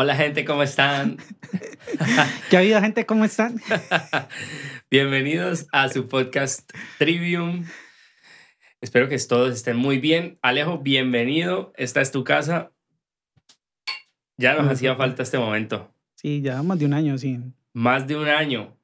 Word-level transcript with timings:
Hola 0.00 0.14
gente, 0.14 0.44
¿cómo 0.44 0.62
están? 0.62 1.16
¿Qué 2.50 2.56
ha 2.56 2.60
habido 2.60 2.80
gente? 2.80 3.04
¿Cómo 3.04 3.24
están? 3.24 3.60
Bienvenidos 4.92 5.66
a 5.72 5.88
su 5.88 6.06
podcast 6.06 6.70
Trivium. 6.98 7.64
Espero 8.80 9.08
que 9.08 9.18
todos 9.18 9.52
estén 9.52 9.76
muy 9.76 9.98
bien. 9.98 10.38
Alejo, 10.40 10.78
bienvenido. 10.78 11.72
Esta 11.76 12.00
es 12.00 12.12
tu 12.12 12.22
casa. 12.22 12.70
Ya 14.36 14.54
nos 14.54 14.70
hacía 14.70 14.94
falta 14.94 15.24
este 15.24 15.36
momento. 15.36 15.92
Sí, 16.14 16.42
ya 16.42 16.62
más 16.62 16.78
de 16.78 16.86
un 16.86 16.94
año, 16.94 17.18
sí. 17.18 17.40
Más 17.72 18.06
de 18.06 18.14
un 18.14 18.28
año. 18.28 18.76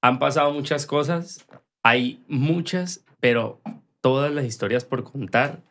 Han 0.00 0.20
pasado 0.20 0.52
muchas 0.52 0.86
cosas. 0.86 1.44
Hay 1.82 2.22
muchas, 2.28 3.04
pero 3.18 3.60
todas 4.00 4.32
las 4.32 4.44
historias 4.44 4.84
por 4.84 5.02
contar. 5.02 5.64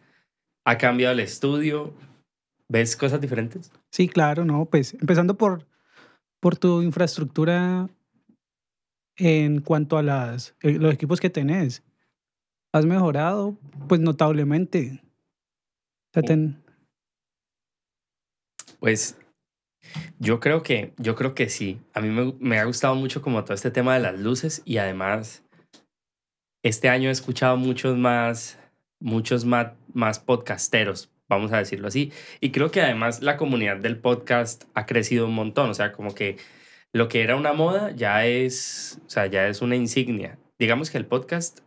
Ha 0.66 0.78
cambiado 0.78 1.14
el 1.14 1.22
estudio. 1.22 1.94
¿Ves 2.70 2.96
cosas 2.98 3.22
diferentes? 3.22 3.72
Sí, 3.92 4.08
claro, 4.10 4.44
no, 4.46 4.66
pues 4.66 4.94
empezando 4.96 5.38
por, 5.38 5.66
por 6.42 6.58
tu 6.58 6.82
infraestructura 6.82 7.88
en 9.16 9.62
cuanto 9.62 9.98
a 9.98 10.04
las, 10.04 10.56
eh, 10.62 10.74
los 10.74 10.94
equipos 10.94 11.20
que 11.20 11.30
tenés. 11.30 11.84
Has 12.74 12.86
mejorado, 12.86 13.58
pues 13.88 14.02
notablemente. 14.02 15.02
O 15.02 16.14
sea, 16.14 16.24
ten- 16.24 16.62
Pues 18.80 19.18
yo 20.20 20.40
creo 20.40 20.62
que, 20.62 20.94
yo 20.98 21.16
creo 21.16 21.34
que 21.34 21.50
sí. 21.50 21.80
A 21.94 22.02
mí 22.02 22.10
me, 22.10 22.34
me 22.40 22.60
ha 22.60 22.66
gustado 22.66 22.96
mucho 22.96 23.22
como 23.22 23.44
todo 23.44 23.54
este 23.54 23.72
tema 23.72 23.94
de 23.96 24.02
las 24.02 24.20
luces 24.20 24.62
y 24.66 24.78
además 24.78 25.44
este 26.64 26.90
año 26.90 27.10
he 27.10 27.12
escuchado 27.12 27.56
muchos 27.58 27.98
más, 27.98 28.60
muchos 29.00 29.46
más, 29.46 29.74
más 29.94 30.20
podcasteros, 30.20 31.10
vamos 31.30 31.52
a 31.52 31.58
decirlo 31.58 31.88
así. 31.88 32.12
Y 32.40 32.52
creo 32.52 32.72
que 32.72 32.82
además 32.82 33.22
la 33.22 33.38
comunidad 33.38 33.78
del 33.78 33.98
podcast 33.98 34.64
ha 34.74 34.86
crecido 34.86 35.26
un 35.28 35.36
montón. 35.36 35.70
O 35.70 35.74
sea, 35.74 35.92
como 35.92 36.14
que 36.14 36.38
lo 36.94 37.08
que 37.08 37.22
era 37.22 37.36
una 37.36 37.54
moda 37.54 37.92
ya 37.92 38.26
es, 38.26 39.00
o 39.06 39.10
sea, 39.10 39.28
ya 39.28 39.48
es 39.48 39.62
una 39.62 39.76
insignia. 39.76 40.38
Digamos 40.60 40.90
que 40.90 40.98
el 40.98 41.06
podcast 41.06 41.60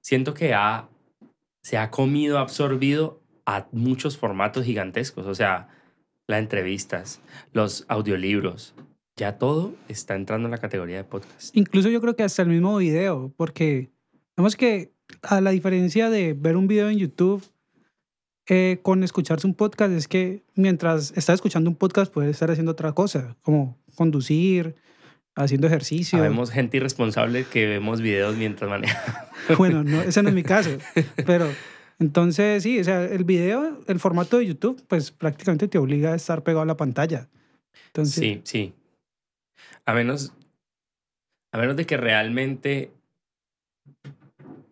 siento 0.00 0.34
que 0.34 0.54
ha, 0.54 0.88
se 1.62 1.78
ha 1.78 1.90
comido, 1.90 2.38
absorbido 2.38 3.20
a 3.46 3.66
muchos 3.72 4.16
formatos 4.18 4.64
gigantescos. 4.64 5.26
O 5.26 5.34
sea, 5.34 5.68
las 6.26 6.40
entrevistas, 6.40 7.20
los 7.52 7.84
audiolibros, 7.88 8.74
ya 9.16 9.38
todo 9.38 9.74
está 9.88 10.14
entrando 10.14 10.46
en 10.46 10.52
la 10.52 10.58
categoría 10.58 10.96
de 10.96 11.04
podcast. 11.04 11.54
incluso 11.56 11.88
yo 11.88 12.00
creo 12.00 12.16
que 12.16 12.22
hasta 12.22 12.42
el 12.42 12.48
mismo 12.48 12.76
video, 12.78 13.32
porque 13.36 13.90
vemos 14.36 14.56
que 14.56 14.92
a 15.22 15.40
la 15.40 15.50
diferencia 15.50 16.08
de 16.08 16.32
ver 16.32 16.56
un 16.56 16.66
video 16.66 16.88
en 16.88 16.98
YouTube 16.98 17.44
eh, 18.48 18.80
con 18.82 19.04
escucharse 19.04 19.46
un 19.46 19.54
podcast 19.54 19.92
es 19.92 20.08
que 20.08 20.42
mientras 20.54 21.12
estás 21.16 21.34
escuchando 21.36 21.70
un 21.70 21.76
podcast 21.76 22.12
puedes 22.12 22.30
estar 22.30 22.50
haciendo 22.50 22.72
otra 22.72 22.92
cosa, 22.92 23.36
como 23.42 23.78
conducir, 23.94 24.74
haciendo 25.34 25.66
ejercicio. 25.66 26.18
Sabemos 26.18 26.50
gente 26.50 26.76
irresponsable 26.76 27.44
que 27.44 27.66
vemos 27.66 28.00
videos 28.00 28.36
mientras 28.36 28.68
maneja. 28.68 29.28
Bueno, 29.58 29.82
no, 29.82 30.00
ese 30.02 30.22
no 30.22 30.28
es 30.28 30.36
mi 30.36 30.44
caso, 30.44 30.70
pero 31.26 31.48
entonces 31.98 32.62
sí, 32.62 32.78
o 32.78 32.84
sea, 32.84 33.04
el 33.04 33.24
video, 33.24 33.80
el 33.88 33.98
formato 33.98 34.38
de 34.38 34.46
YouTube, 34.46 34.80
pues 34.86 35.10
prácticamente 35.10 35.66
te 35.66 35.78
obliga 35.78 36.12
a 36.12 36.16
estar 36.16 36.44
pegado 36.44 36.62
a 36.62 36.66
la 36.66 36.76
pantalla. 36.76 37.28
Entonces, 37.86 38.14
Sí, 38.14 38.40
sí. 38.44 38.72
A 39.84 39.94
menos, 39.94 40.32
a 41.52 41.58
menos 41.58 41.76
de 41.76 41.86
que 41.86 41.96
realmente 41.96 42.92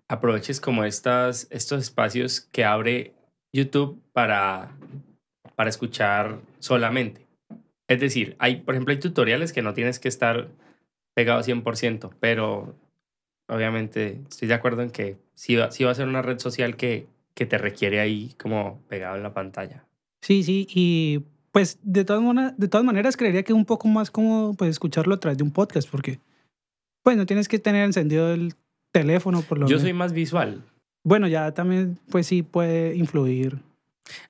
aproveches 0.08 0.60
como 0.60 0.84
estas, 0.84 1.48
estos 1.50 1.82
espacios 1.82 2.40
que 2.40 2.64
abre 2.64 3.14
YouTube 3.52 4.00
para, 4.12 4.72
para 5.56 5.70
escuchar 5.70 6.38
solamente. 6.58 7.26
Es 7.88 8.00
decir, 8.00 8.36
hay, 8.38 8.56
por 8.56 8.74
ejemplo, 8.74 8.92
hay 8.92 9.00
tutoriales 9.00 9.52
que 9.52 9.62
no 9.62 9.74
tienes 9.74 9.98
que 9.98 10.08
estar 10.08 10.48
pegado 11.14 11.42
100%, 11.42 12.10
pero 12.20 12.74
obviamente 13.48 14.20
estoy 14.28 14.48
de 14.48 14.54
acuerdo 14.54 14.82
en 14.82 14.90
que 14.90 15.16
sí 15.34 15.56
va, 15.56 15.70
sí 15.72 15.84
va 15.84 15.90
a 15.90 15.94
ser 15.96 16.06
una 16.06 16.22
red 16.22 16.38
social 16.38 16.76
que, 16.76 17.06
que 17.34 17.46
te 17.46 17.58
requiere 17.58 18.00
ahí 18.00 18.34
como 18.40 18.80
pegado 18.88 19.16
en 19.16 19.22
la 19.24 19.34
pantalla. 19.34 19.84
sí, 20.22 20.42
sí, 20.44 20.66
y 20.72 21.22
pues 21.50 21.80
de 21.82 22.04
todas, 22.04 22.22
mona- 22.22 22.54
de 22.56 22.68
todas 22.68 22.84
maneras 22.84 23.16
creería 23.16 23.42
que 23.42 23.52
es 23.52 23.56
un 23.56 23.64
poco 23.64 23.88
más 23.88 24.12
cómodo 24.12 24.54
pues, 24.54 24.70
escucharlo 24.70 25.14
a 25.16 25.20
través 25.20 25.36
de 25.38 25.42
un 25.42 25.50
podcast, 25.50 25.88
porque 25.90 26.20
pues 27.02 27.16
no 27.16 27.26
tienes 27.26 27.48
que 27.48 27.58
tener 27.58 27.84
encendido 27.84 28.32
el 28.32 28.54
teléfono 28.92 29.42
por 29.42 29.58
lo 29.58 29.64
Yo 29.66 29.70
menos. 29.70 29.82
soy 29.82 29.92
más 29.94 30.12
visual. 30.12 30.62
Bueno, 31.02 31.28
ya 31.28 31.52
también 31.52 31.98
pues 32.10 32.26
sí 32.26 32.42
puede 32.42 32.94
influir. 32.94 33.58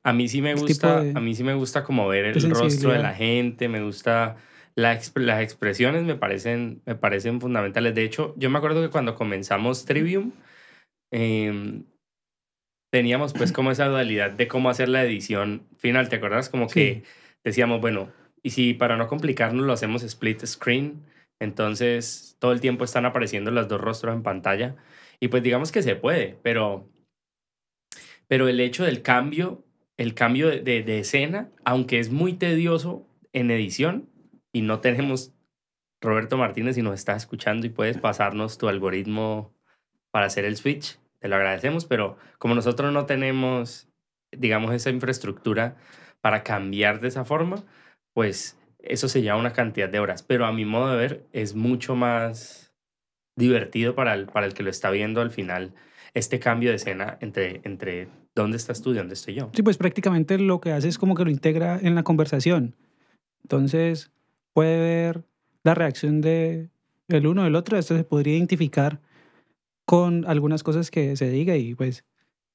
A 0.03 0.12
mí 0.12 0.28
sí 0.28 0.42
me 0.42 0.50
tipo 0.54 0.62
gusta, 0.62 1.00
de- 1.03 1.12
a 1.16 1.20
mí 1.20 1.34
sí 1.34 1.44
me 1.44 1.54
gusta 1.54 1.84
como 1.84 2.06
ver 2.08 2.25
el 2.26 2.34
rostro 2.50 2.91
de 2.92 2.98
la 2.98 3.14
gente, 3.14 3.69
me 3.69 3.82
gusta 3.82 4.36
la 4.75 4.94
exp- 4.94 5.20
las 5.20 5.42
expresiones 5.42 6.04
me 6.04 6.14
parecen 6.14 6.82
me 6.86 6.94
parecen 6.94 7.41
fundamentales. 7.41 7.94
De 7.94 8.04
hecho, 8.04 8.34
yo 8.36 8.50
me 8.50 8.58
acuerdo 8.58 8.82
que 8.82 8.91
cuando 8.91 9.14
comenzamos 9.14 9.84
Trivium 9.84 10.32
em, 11.12 11.84
teníamos 12.92 13.32
pues 13.32 13.52
como 13.52 13.70
esa 13.70 13.87
dualidad 13.87 14.31
de 14.31 14.48
cómo 14.48 14.70
hacer 14.70 14.88
la 14.88 15.04
edición 15.04 15.62
final, 15.76 16.08
¿te 16.08 16.16
acuerdas? 16.16 16.48
Como 16.48 16.66
que 16.69 17.02
decíamos, 17.44 17.81
bueno, 17.81 18.10
y 18.42 18.50
si 18.50 18.75
para 18.75 18.97
no 18.97 19.06
complicarnos 19.06 19.64
lo 19.66 19.72
hacemos 19.72 20.02
split 20.02 20.44
screen, 20.44 21.02
entonces 21.41 22.37
todo 22.38 22.52
el 22.52 22.60
tiempo 22.60 22.84
están 22.84 23.06
apareciendo 23.06 23.50
los 23.50 23.69
dos 23.69 23.81
rostros 23.81 24.14
en 24.14 24.22
pantalla 24.22 24.76
y 25.20 25.28
pues 25.28 25.42
digamos 25.42 25.72
que 25.72 25.82
se 25.82 25.97
puede, 25.97 26.38
pero 26.42 26.88
pero 28.28 28.48
el 28.48 28.60
hecho 28.60 28.84
del 28.84 29.03
cambio, 29.03 29.64
el 29.97 30.14
cambio 30.14 30.48
de, 30.48 30.60
de- 30.60 30.82
de 30.82 31.00
escena, 31.00 31.50
aunque 31.64 31.98
es 31.98 32.10
muy 32.10 32.34
tedioso 32.34 33.06
en 33.32 33.50
edición 33.50 34.08
y 34.53 34.62
no 34.62 34.81
tenemos 34.81 35.32
Roberto 36.00 36.36
Martínez 36.38 36.78
y 36.78 36.82
nos 36.82 36.94
estás 36.94 37.19
escuchando 37.22 37.66
y 37.66 37.70
puedes 37.70 37.98
pasarnos 37.98 38.58
tu 38.58 38.69
algoritmo 38.69 39.54
para 40.10 40.26
hacer 40.26 40.44
el 40.44 40.56
switch, 40.56 40.98
te 41.20 41.28
lo 41.28 41.37
agradecemos, 41.37 41.84
pero 41.84 42.16
como 42.38 42.54
nosotros 42.54 42.92
no 42.92 43.06
tenemos, 43.06 43.88
digamos, 44.32 44.75
esa 44.75 44.91
infraestructura 44.91 45.76
para 46.20 46.42
cambiar 46.42 47.00
de 47.00 47.08
esa 47.08 47.25
forma, 47.25 47.64
pues 48.14 48.58
eso 48.78 49.08
se 49.08 49.22
lleva 49.22 49.37
una 49.37 49.52
cantidad 49.52 49.88
de 49.88 50.00
horas, 50.00 50.22
pero 50.22 50.47
a 50.47 50.52
mi 50.52 50.64
modo 50.64 50.91
de 50.91 50.97
ver 50.97 51.26
es 51.32 51.54
mucho 51.54 51.94
más 51.97 52.59
divertido 53.40 53.96
para 53.96 54.14
el, 54.14 54.26
para 54.26 54.46
el 54.46 54.54
que 54.54 54.62
lo 54.62 54.70
está 54.70 54.90
viendo 54.90 55.20
al 55.20 55.32
final 55.32 55.72
este 56.14 56.38
cambio 56.38 56.70
de 56.70 56.76
escena 56.76 57.18
entre, 57.20 57.60
entre 57.64 58.08
dónde 58.34 58.56
estás 58.56 58.82
tú 58.82 58.92
y 58.92 58.96
dónde 58.96 59.14
estoy 59.14 59.34
yo. 59.34 59.50
Sí, 59.54 59.62
pues 59.62 59.76
prácticamente 59.76 60.38
lo 60.38 60.60
que 60.60 60.72
hace 60.72 60.88
es 60.88 60.98
como 60.98 61.14
que 61.14 61.24
lo 61.24 61.30
integra 61.30 61.78
en 61.80 61.94
la 61.94 62.02
conversación. 62.02 62.76
Entonces 63.42 64.12
puede 64.52 64.78
ver 64.78 65.24
la 65.62 65.74
reacción 65.74 66.20
de 66.20 66.68
el 67.08 67.26
uno 67.26 67.44
del 67.44 67.56
otro. 67.56 67.78
Esto 67.78 67.96
se 67.96 68.04
podría 68.04 68.36
identificar 68.36 69.00
con 69.84 70.24
algunas 70.26 70.62
cosas 70.62 70.90
que 70.90 71.16
se 71.16 71.28
diga 71.30 71.56
y 71.56 71.74
pues 71.74 72.04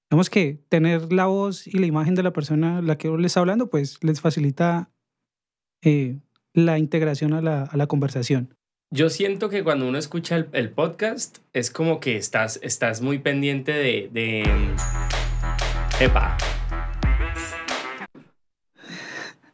digamos 0.10 0.30
que 0.30 0.62
tener 0.70 1.12
la 1.12 1.26
voz 1.26 1.68
y 1.68 1.80
la 1.80 1.86
imagen 1.86 2.16
de 2.16 2.24
la 2.24 2.32
persona 2.32 2.78
a 2.78 2.82
la 2.82 2.98
que 2.98 3.10
uno 3.10 3.18
le 3.18 3.28
está 3.28 3.42
hablando 3.42 3.70
pues 3.70 4.02
les 4.04 4.22
facilita 4.22 4.90
eh, 5.82 6.20
la 6.54 6.78
integración 6.78 7.34
a 7.34 7.42
la, 7.42 7.64
a 7.64 7.78
la 7.78 7.88
conversación. 7.88 8.56
Yo 8.94 9.10
siento 9.10 9.50
que 9.50 9.64
cuando 9.64 9.88
uno 9.88 9.98
escucha 9.98 10.36
el, 10.36 10.48
el 10.54 10.70
podcast 10.70 11.40
es 11.54 11.72
como 11.72 12.00
que 12.00 12.18
estás, 12.18 12.60
estás 12.62 13.02
muy 13.02 13.18
pendiente 13.18 13.72
de... 13.72 14.10
de 14.12 14.44
epa. 16.00 16.38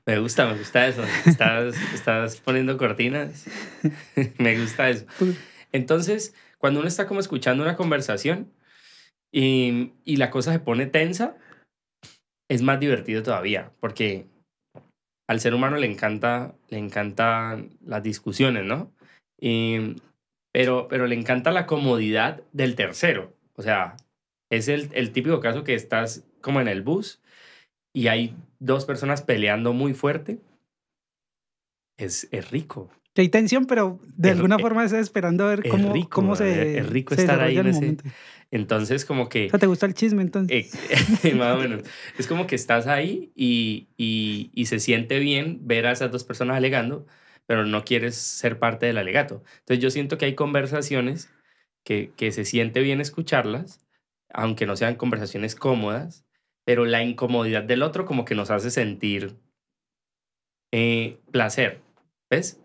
Me 0.06 0.20
gusta, 0.20 0.48
me 0.48 0.58
gusta 0.58 0.86
eso. 0.88 1.04
Estás, 1.26 1.76
estás 1.94 2.42
poniendo 2.42 2.78
cortinas. 2.78 3.46
me 4.38 4.60
gusta 4.60 4.90
eso. 4.90 5.06
Entonces, 5.72 6.36
cuando 6.58 6.82
uno 6.82 6.90
está 6.90 7.08
como 7.08 7.22
escuchando 7.22 7.64
una 7.64 7.78
conversación 7.78 8.52
y, 9.34 9.94
y 10.04 10.18
la 10.18 10.30
cosa 10.30 10.52
se 10.52 10.60
pone 10.60 10.88
tensa, 10.88 11.38
es 12.50 12.62
más 12.62 12.82
divertido 12.82 13.24
todavía, 13.24 13.72
porque 13.80 14.28
al 15.30 15.40
ser 15.40 15.54
humano 15.54 15.78
le 15.78 15.88
encanta, 15.90 16.54
le 16.68 16.80
encantan 16.80 17.78
las 17.80 18.04
discusiones, 18.04 18.66
¿no? 18.66 18.92
Y- 19.42 19.96
pero, 20.54 20.88
pero 20.90 21.08
le 21.08 21.16
encanta 21.16 21.52
la 21.52 21.66
comodidad 21.66 22.42
del 22.54 22.76
tercero. 22.76 23.34
O 23.56 23.62
sea, 23.62 23.96
es 24.50 24.68
el, 24.68 24.90
el 24.94 25.12
típico 25.12 25.40
caso 25.40 25.64
que 25.64 25.74
estás 25.76 26.26
como 26.42 26.60
en 26.62 26.68
el 26.68 26.82
bus 26.82 27.22
y 27.94 28.08
hay 28.08 28.36
dos 28.60 28.86
personas 28.86 29.22
peleando 29.22 29.72
muy 29.74 29.94
fuerte. 29.94 30.40
Es, 31.98 32.28
es 32.32 32.50
rico. 32.52 32.90
que 33.14 33.22
hay 33.22 33.30
tensión, 33.30 33.66
pero 33.66 34.00
de 34.16 34.30
Es- 34.30 34.36
alguna 34.36 34.56
es- 34.56 34.62
forma 34.62 34.84
estás 34.86 35.02
esperando 35.02 35.46
a 35.46 35.50
ver 35.56 35.68
cómo, 35.70 35.94
rico, 35.94 36.10
cómo 36.10 36.36
se, 36.36 36.78
es 36.80 36.90
rico 36.90 37.16
se 37.16 37.22
estar 37.22 37.42
ahí 37.42 37.58
en 37.58 37.68
ese-. 37.68 37.98
Entonces, 38.52 39.06
como 39.06 39.30
que... 39.30 39.48
O 39.48 39.50
sea, 39.52 39.60
¿te 39.60 39.68
gusta 39.68 39.86
el 39.86 39.94
chisme 39.94 40.22
entonces? 40.22 40.74
Eh, 41.24 41.34
más 41.36 41.56
o 41.56 41.60
menos. 41.60 41.84
Es 42.18 42.28
como 42.28 42.48
que 42.48 42.56
estás 42.56 42.88
ahí 42.88 43.32
y, 43.36 43.88
y, 43.98 44.52
y 44.54 44.66
se 44.66 44.80
siente 44.80 45.20
bien 45.20 45.60
ver 45.68 45.86
a 45.88 45.92
esas 45.92 46.12
dos 46.12 46.24
personas 46.24 46.58
alegando, 46.58 47.06
pero 47.52 47.66
no 47.66 47.84
quieres 47.84 48.16
ser 48.16 48.60
parte 48.60 48.86
del 48.86 48.98
alegato. 48.98 49.44
Entonces 49.60 49.84
yo 49.84 49.92
siento 49.92 50.18
que 50.18 50.24
hay 50.24 50.36
conversaciones 50.36 51.30
que, 51.84 52.14
que 52.16 52.32
se 52.32 52.46
siente 52.46 52.80
bien 52.80 53.02
escucharlas, 53.02 53.86
aunque 54.30 54.66
no 54.66 54.78
sean 54.78 54.96
conversaciones 54.96 55.56
cómodas, 55.56 56.26
pero 56.64 56.86
la 56.86 57.04
incomodidad 57.04 57.64
del 57.64 57.84
otro 57.84 58.06
como 58.06 58.24
que 58.24 58.36
nos 58.36 58.52
hace 58.52 58.72
sentir 58.72 59.36
Eh, 60.72 61.20
placer. 61.30 61.82
¿Ves? 62.30 62.62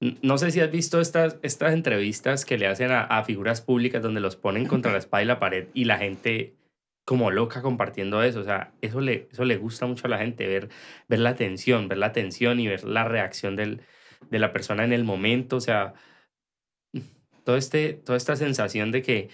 No 0.00 0.36
sé 0.36 0.50
si 0.50 0.58
has 0.58 0.72
visto 0.72 1.00
estas, 1.00 1.38
estas 1.42 1.72
entrevistas 1.72 2.44
que 2.44 2.58
le 2.58 2.66
hacen 2.66 2.90
a, 2.90 3.02
a, 3.04 3.22
figuras 3.22 3.60
públicas 3.60 4.02
donde 4.02 4.20
los 4.20 4.34
ponen 4.34 4.66
contra 4.66 4.90
la 4.90 4.98
espalda 5.04 5.22
y 5.22 5.26
la 5.28 5.38
pared 5.38 5.68
y 5.74 5.84
la 5.84 5.98
gente 5.98 6.56
como 7.04 7.30
loca 7.30 7.62
compartiendo 7.62 8.20
eso. 8.24 8.40
O 8.40 8.44
sea, 8.44 8.72
eso 8.80 9.00
le, 9.00 9.28
eso 9.30 9.44
le 9.44 9.58
gusta 9.58 9.86
mucho 9.86 10.08
a 10.08 10.10
la 10.10 10.18
gente, 10.18 10.48
ver, 10.48 10.70
ver 11.06 11.20
la 11.20 11.36
tensión, 11.36 11.86
ver 11.86 11.98
la 11.98 12.12
tensión 12.12 12.58
y 12.58 12.66
ver 12.66 12.82
la 12.82 13.04
reacción 13.04 13.54
del, 13.54 13.82
de 14.30 14.38
la 14.38 14.52
persona 14.52 14.84
en 14.84 14.92
el 14.92 15.04
momento. 15.04 15.56
O 15.56 15.60
sea, 15.60 15.94
todo 17.44 17.56
este, 17.56 17.94
toda 17.94 18.16
esta 18.16 18.36
sensación 18.36 18.90
de 18.90 19.02
que 19.02 19.28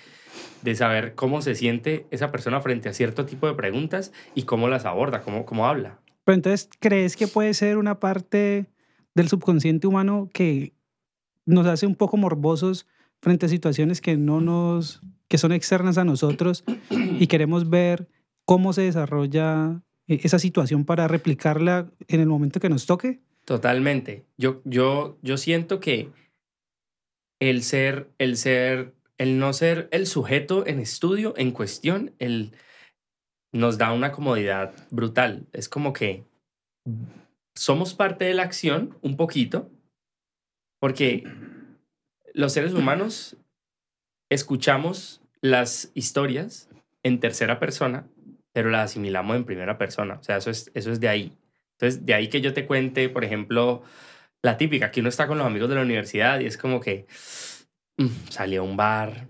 de 0.63 0.75
saber 0.75 1.15
cómo 1.15 1.43
se 1.43 1.55
siente 1.55 2.07
esa 2.11 2.31
persona 2.31 2.61
frente 2.61 2.89
a 2.89 2.93
cierto 2.93 3.25
tipo 3.25 3.47
de 3.47 3.55
preguntas 3.55 4.13
y 4.35 4.43
cómo 4.43 4.69
las 4.69 4.85
aborda, 4.85 5.23
cómo, 5.23 5.45
cómo 5.45 5.67
habla. 5.67 5.99
Pero 6.25 6.35
entonces, 6.35 6.69
¿crees 6.79 7.17
que 7.17 7.27
puede 7.27 7.55
ser 7.55 7.79
una 7.79 7.99
parte 7.99 8.67
del 9.15 9.29
subconsciente 9.29 9.87
humano 9.87 10.29
que 10.33 10.75
nos 11.47 11.67
hace 11.67 11.87
un 11.87 11.95
poco 11.95 12.17
morbosos 12.17 12.87
frente 13.21 13.47
a 13.47 13.49
situaciones 13.49 14.01
que 14.01 14.17
no 14.17 14.41
nos 14.41 15.03
que 15.29 15.39
son 15.39 15.53
externas 15.53 15.97
a 15.97 16.05
nosotros 16.05 16.65
y 16.91 17.27
queremos 17.29 17.71
ver 17.71 18.09
cómo 18.45 18.73
se 18.73 18.83
desarrolla 18.83 19.81
e, 20.09 20.21
esa 20.25 20.41
situación 20.41 20.85
para 20.85 21.07
replicarla 21.07 21.89
en 22.09 22.21
el 22.21 22.27
momento 22.27 22.59
que 22.59 22.69
nos 22.69 22.87
toque? 22.87 23.21
Totalmente. 23.51 24.25
Yo, 24.37 24.63
yo, 24.65 25.19
yo 25.23 25.37
siento 25.37 25.81
que 25.81 26.13
el 27.41 27.65
ser, 27.65 28.09
el 28.19 28.37
ser, 28.37 28.95
el 29.19 29.41
no 29.41 29.53
ser 29.53 29.89
el 29.91 30.07
sujeto 30.07 30.65
en 30.69 30.79
estudio, 30.79 31.35
en 31.37 31.51
cuestión, 31.51 32.15
el, 32.21 32.53
nos 33.53 33.77
da 33.77 33.93
una 33.93 34.13
comodidad 34.13 34.73
brutal. 34.93 35.49
Es 35.53 35.69
como 35.69 35.93
que 35.93 36.23
somos 37.57 37.93
parte 37.93 38.25
de 38.25 38.35
la 38.35 38.45
acción 38.45 38.97
un 39.03 39.17
poquito, 39.17 39.69
porque 40.79 41.25
los 42.33 42.53
seres 42.53 42.73
humanos 42.73 43.37
escuchamos 44.31 45.23
las 45.41 45.91
historias 45.95 46.69
en 47.03 47.19
tercera 47.19 47.59
persona, 47.59 48.07
pero 48.53 48.71
las 48.71 48.93
asimilamos 48.93 49.37
en 49.37 49.45
primera 49.45 49.77
persona. 49.77 50.19
O 50.21 50.23
sea, 50.23 50.37
eso 50.37 50.51
es, 50.51 50.71
eso 50.73 50.93
es 50.93 51.01
de 51.01 51.09
ahí. 51.09 51.37
Entonces, 51.81 52.05
de 52.05 52.13
ahí 52.13 52.29
que 52.29 52.43
yo 52.43 52.53
te 52.53 52.67
cuente, 52.67 53.09
por 53.09 53.25
ejemplo, 53.25 53.83
la 54.43 54.59
típica, 54.59 54.91
que 54.91 55.01
uno 55.01 55.09
está 55.09 55.27
con 55.27 55.39
los 55.39 55.47
amigos 55.47 55.71
de 55.71 55.77
la 55.77 55.81
universidad 55.81 56.39
y 56.41 56.45
es 56.45 56.59
como 56.59 56.79
que 56.79 57.07
mm, 57.97 58.29
salió 58.29 58.61
a 58.61 58.65
un 58.65 58.77
bar 58.77 59.29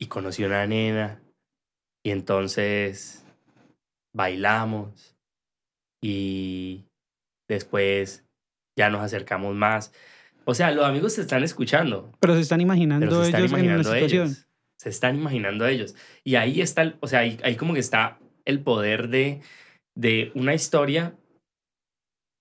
y 0.00 0.06
conoció 0.06 0.48
una 0.48 0.66
nena 0.66 1.22
y 2.04 2.10
entonces 2.10 3.24
bailamos 4.12 5.14
y 6.02 6.84
después 7.48 8.24
ya 8.76 8.90
nos 8.90 9.02
acercamos 9.02 9.54
más. 9.54 9.92
O 10.44 10.54
sea, 10.54 10.72
los 10.72 10.84
amigos 10.84 11.12
se 11.12 11.20
están 11.20 11.44
escuchando. 11.44 12.10
Pero 12.18 12.34
se 12.34 12.40
están 12.40 12.60
imaginando 12.60 13.22
ellos 13.22 13.52
en 13.52 13.78
la 13.78 13.84
situación. 13.84 14.36
Se 14.80 14.88
están 14.88 15.14
imaginando 15.14 15.64
ellos. 15.68 15.94
Y 16.24 16.34
ahí 16.34 16.60
está, 16.60 16.96
o 16.98 17.06
sea, 17.06 17.20
ahí, 17.20 17.38
ahí, 17.44 17.54
como 17.54 17.72
que 17.72 17.78
está 17.78 18.18
el 18.44 18.58
poder 18.58 19.10
de, 19.10 19.40
de 19.94 20.32
una 20.34 20.54
historia 20.54 21.14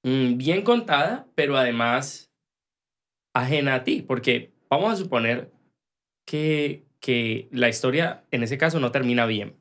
bien 0.04 0.64
contada, 0.64 1.28
pero 1.36 1.58
además 1.58 2.32
ajena 3.34 3.76
a 3.76 3.84
ti. 3.84 4.02
Porque 4.02 4.52
vamos 4.70 4.94
a 4.94 4.96
suponer 4.96 5.52
que, 6.26 6.86
que 7.00 7.48
la 7.52 7.70
historia 7.70 8.24
en 8.32 8.44
ese 8.44 8.58
caso 8.58 8.80
no 8.80 8.92
termina 8.92 9.26
bien. 9.26 9.56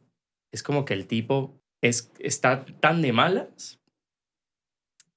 Es 0.52 0.62
como 0.62 0.84
que 0.84 0.94
el 0.94 1.06
tipo 1.06 1.60
es, 1.80 2.12
está 2.18 2.64
tan 2.64 3.02
de 3.02 3.12
malas 3.12 3.80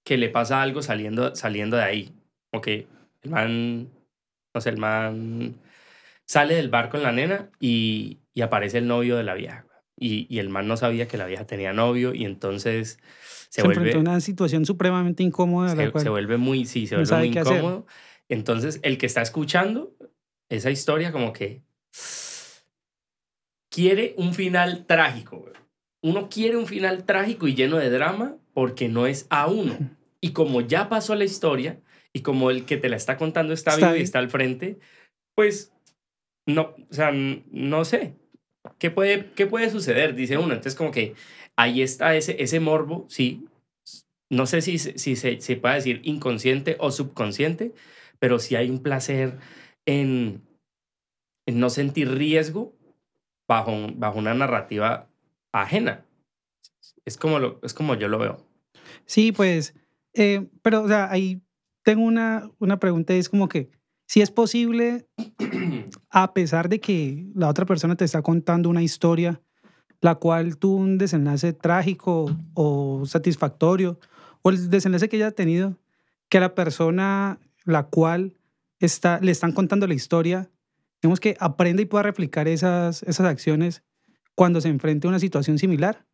que 0.03 0.17
le 0.17 0.29
pasa 0.29 0.61
algo 0.61 0.81
saliendo, 0.81 1.35
saliendo 1.35 1.77
de 1.77 1.83
ahí. 1.83 2.13
O 2.51 2.61
que 2.61 2.87
el 3.21 3.31
man, 3.31 3.89
no 4.53 4.61
sé, 4.61 4.69
el 4.69 4.77
man 4.77 5.55
sale 6.25 6.55
del 6.55 6.69
bar 6.69 6.89
con 6.89 7.03
la 7.03 7.11
nena 7.11 7.49
y, 7.59 8.19
y 8.33 8.41
aparece 8.41 8.79
el 8.79 8.87
novio 8.87 9.17
de 9.17 9.23
la 9.23 9.33
vieja. 9.33 9.65
Y, 10.03 10.27
y, 10.29 10.39
el 10.39 10.49
man 10.49 10.67
no 10.67 10.75
sabía 10.75 11.07
que 11.07 11.17
la 11.17 11.25
vieja 11.27 11.45
tenía 11.45 11.71
novio 11.71 12.13
y 12.13 12.25
entonces 12.25 12.99
se, 13.49 13.61
se 13.61 13.63
vuelve... 13.63 13.95
una 13.97 14.19
situación 14.19 14.65
supremamente 14.65 15.23
incómoda. 15.23 15.75
Se, 15.75 15.99
se 15.99 16.09
vuelve 16.09 16.35
muy, 16.37 16.65
sí, 16.65 16.87
se 16.87 16.95
vuelve 16.95 17.15
muy 17.15 17.27
incómodo. 17.27 17.85
Entonces 18.27 18.79
el 18.83 18.97
que 18.97 19.05
está 19.05 19.21
escuchando 19.21 19.95
esa 20.49 20.71
historia 20.71 21.11
como 21.11 21.31
que 21.31 21.61
quiere 23.69 24.13
un 24.17 24.33
final 24.33 24.85
trágico. 24.85 25.45
Uno 26.01 26.27
quiere 26.29 26.57
un 26.57 26.67
final 26.67 27.05
trágico 27.05 27.47
y 27.47 27.55
lleno 27.55 27.77
de 27.77 27.89
drama 27.89 28.35
porque 28.53 28.89
no 28.89 29.07
es 29.07 29.25
a 29.29 29.47
uno. 29.47 29.77
Y 30.19 30.31
como 30.31 30.61
ya 30.61 30.89
pasó 30.89 31.15
la 31.15 31.23
historia 31.23 31.79
y 32.11 32.21
como 32.21 32.51
el 32.51 32.65
que 32.65 32.77
te 32.77 32.89
la 32.89 32.97
está 32.97 33.17
contando 33.17 33.53
está, 33.53 33.71
está 33.71 33.87
vivo 33.87 33.99
y 33.99 34.03
está 34.03 34.19
al 34.19 34.29
frente, 34.29 34.79
pues 35.33 35.73
no, 36.45 36.75
o 36.89 36.93
sea, 36.93 37.11
no 37.11 37.85
sé. 37.85 38.15
¿Qué 38.77 38.91
puede, 38.91 39.31
¿Qué 39.33 39.45
puede 39.47 39.69
suceder? 39.69 40.15
Dice 40.15 40.37
uno. 40.37 40.53
Entonces, 40.53 40.75
como 40.75 40.91
que 40.91 41.15
ahí 41.55 41.81
está 41.81 42.15
ese, 42.15 42.41
ese 42.41 42.59
morbo, 42.59 43.05
sí. 43.09 43.45
No 44.29 44.45
sé 44.45 44.61
si, 44.61 44.79
si 44.79 45.15
se, 45.15 45.41
se 45.41 45.55
puede 45.57 45.75
decir 45.75 46.01
inconsciente 46.03 46.75
o 46.79 46.91
subconsciente, 46.91 47.73
pero 48.19 48.39
sí 48.39 48.55
hay 48.55 48.69
un 48.69 48.81
placer 48.81 49.37
en, 49.85 50.41
no 51.45 51.69
sentir 51.69 52.09
riesgo 52.09 52.73
bajo, 53.47 53.73
bajo 53.95 54.19
una 54.19 54.33
narrativa 54.33 55.09
ajena. 55.51 56.05
Es 57.05 57.17
como, 57.17 57.39
lo, 57.39 57.59
es 57.63 57.73
como 57.73 57.95
yo 57.95 58.07
lo 58.07 58.17
veo. 58.17 58.45
Sí, 59.05 59.31
pues, 59.31 59.75
eh, 60.13 60.47
pero, 60.61 60.83
o 60.83 60.87
sea, 60.87 61.11
ahí 61.11 61.41
tengo 61.83 62.03
una, 62.03 62.49
una 62.59 62.79
pregunta, 62.79 63.13
es 63.13 63.29
como 63.29 63.49
que, 63.49 63.69
si 64.05 64.21
es 64.21 64.31
posible, 64.31 65.07
a 66.09 66.33
pesar 66.33 66.69
de 66.69 66.79
que 66.79 67.27
la 67.35 67.49
otra 67.49 67.65
persona 67.65 67.95
te 67.95 68.05
está 68.05 68.21
contando 68.21 68.69
una 68.69 68.83
historia, 68.83 69.41
la 70.01 70.15
cual 70.15 70.57
tuvo 70.57 70.77
un 70.77 70.97
desenlace 70.97 71.53
trágico 71.53 72.25
o 72.53 73.05
satisfactorio, 73.05 73.99
o 74.41 74.49
el 74.49 74.69
desenlace 74.69 75.09
que 75.09 75.15
ella 75.15 75.27
ha 75.27 75.31
tenido, 75.31 75.77
que 76.29 76.39
la 76.39 76.53
persona 76.55 77.39
la 77.65 77.83
cual 77.83 78.37
está, 78.79 79.19
le 79.21 79.31
están 79.31 79.53
contando 79.53 79.87
la 79.87 79.93
historia, 79.93 80.49
digamos 81.01 81.19
que 81.19 81.35
aprenda 81.39 81.81
y 81.81 81.85
pueda 81.85 82.03
replicar 82.03 82.47
esas, 82.47 83.03
esas 83.03 83.25
acciones 83.25 83.83
cuando 84.35 84.61
se 84.61 84.69
enfrente 84.69 85.07
a 85.07 85.09
una 85.09 85.19
situación 85.19 85.57
similar. 85.57 86.05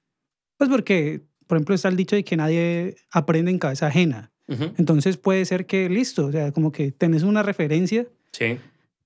Pues 0.58 0.70
porque, 0.70 1.26
por 1.48 1.58
ejemplo, 1.58 1.76
está 1.76 1.88
el 1.88 1.96
dicho 1.96 2.16
de 2.16 2.24
que 2.24 2.38
nadie 2.38 2.96
aprende 3.12 3.52
en 3.52 3.60
cabeza 3.60 3.88
ajena. 3.88 4.32
Entonces 4.78 5.18
puede 5.18 5.46
ser 5.46 5.68
que 5.68 5.90
listo, 5.90 6.26
o 6.26 6.32
sea, 6.32 6.52
como 6.52 6.72
que 6.72 6.92
tenés 6.92 7.24
una 7.24 7.44
referencia. 7.44 8.08
Sí. 8.32 8.58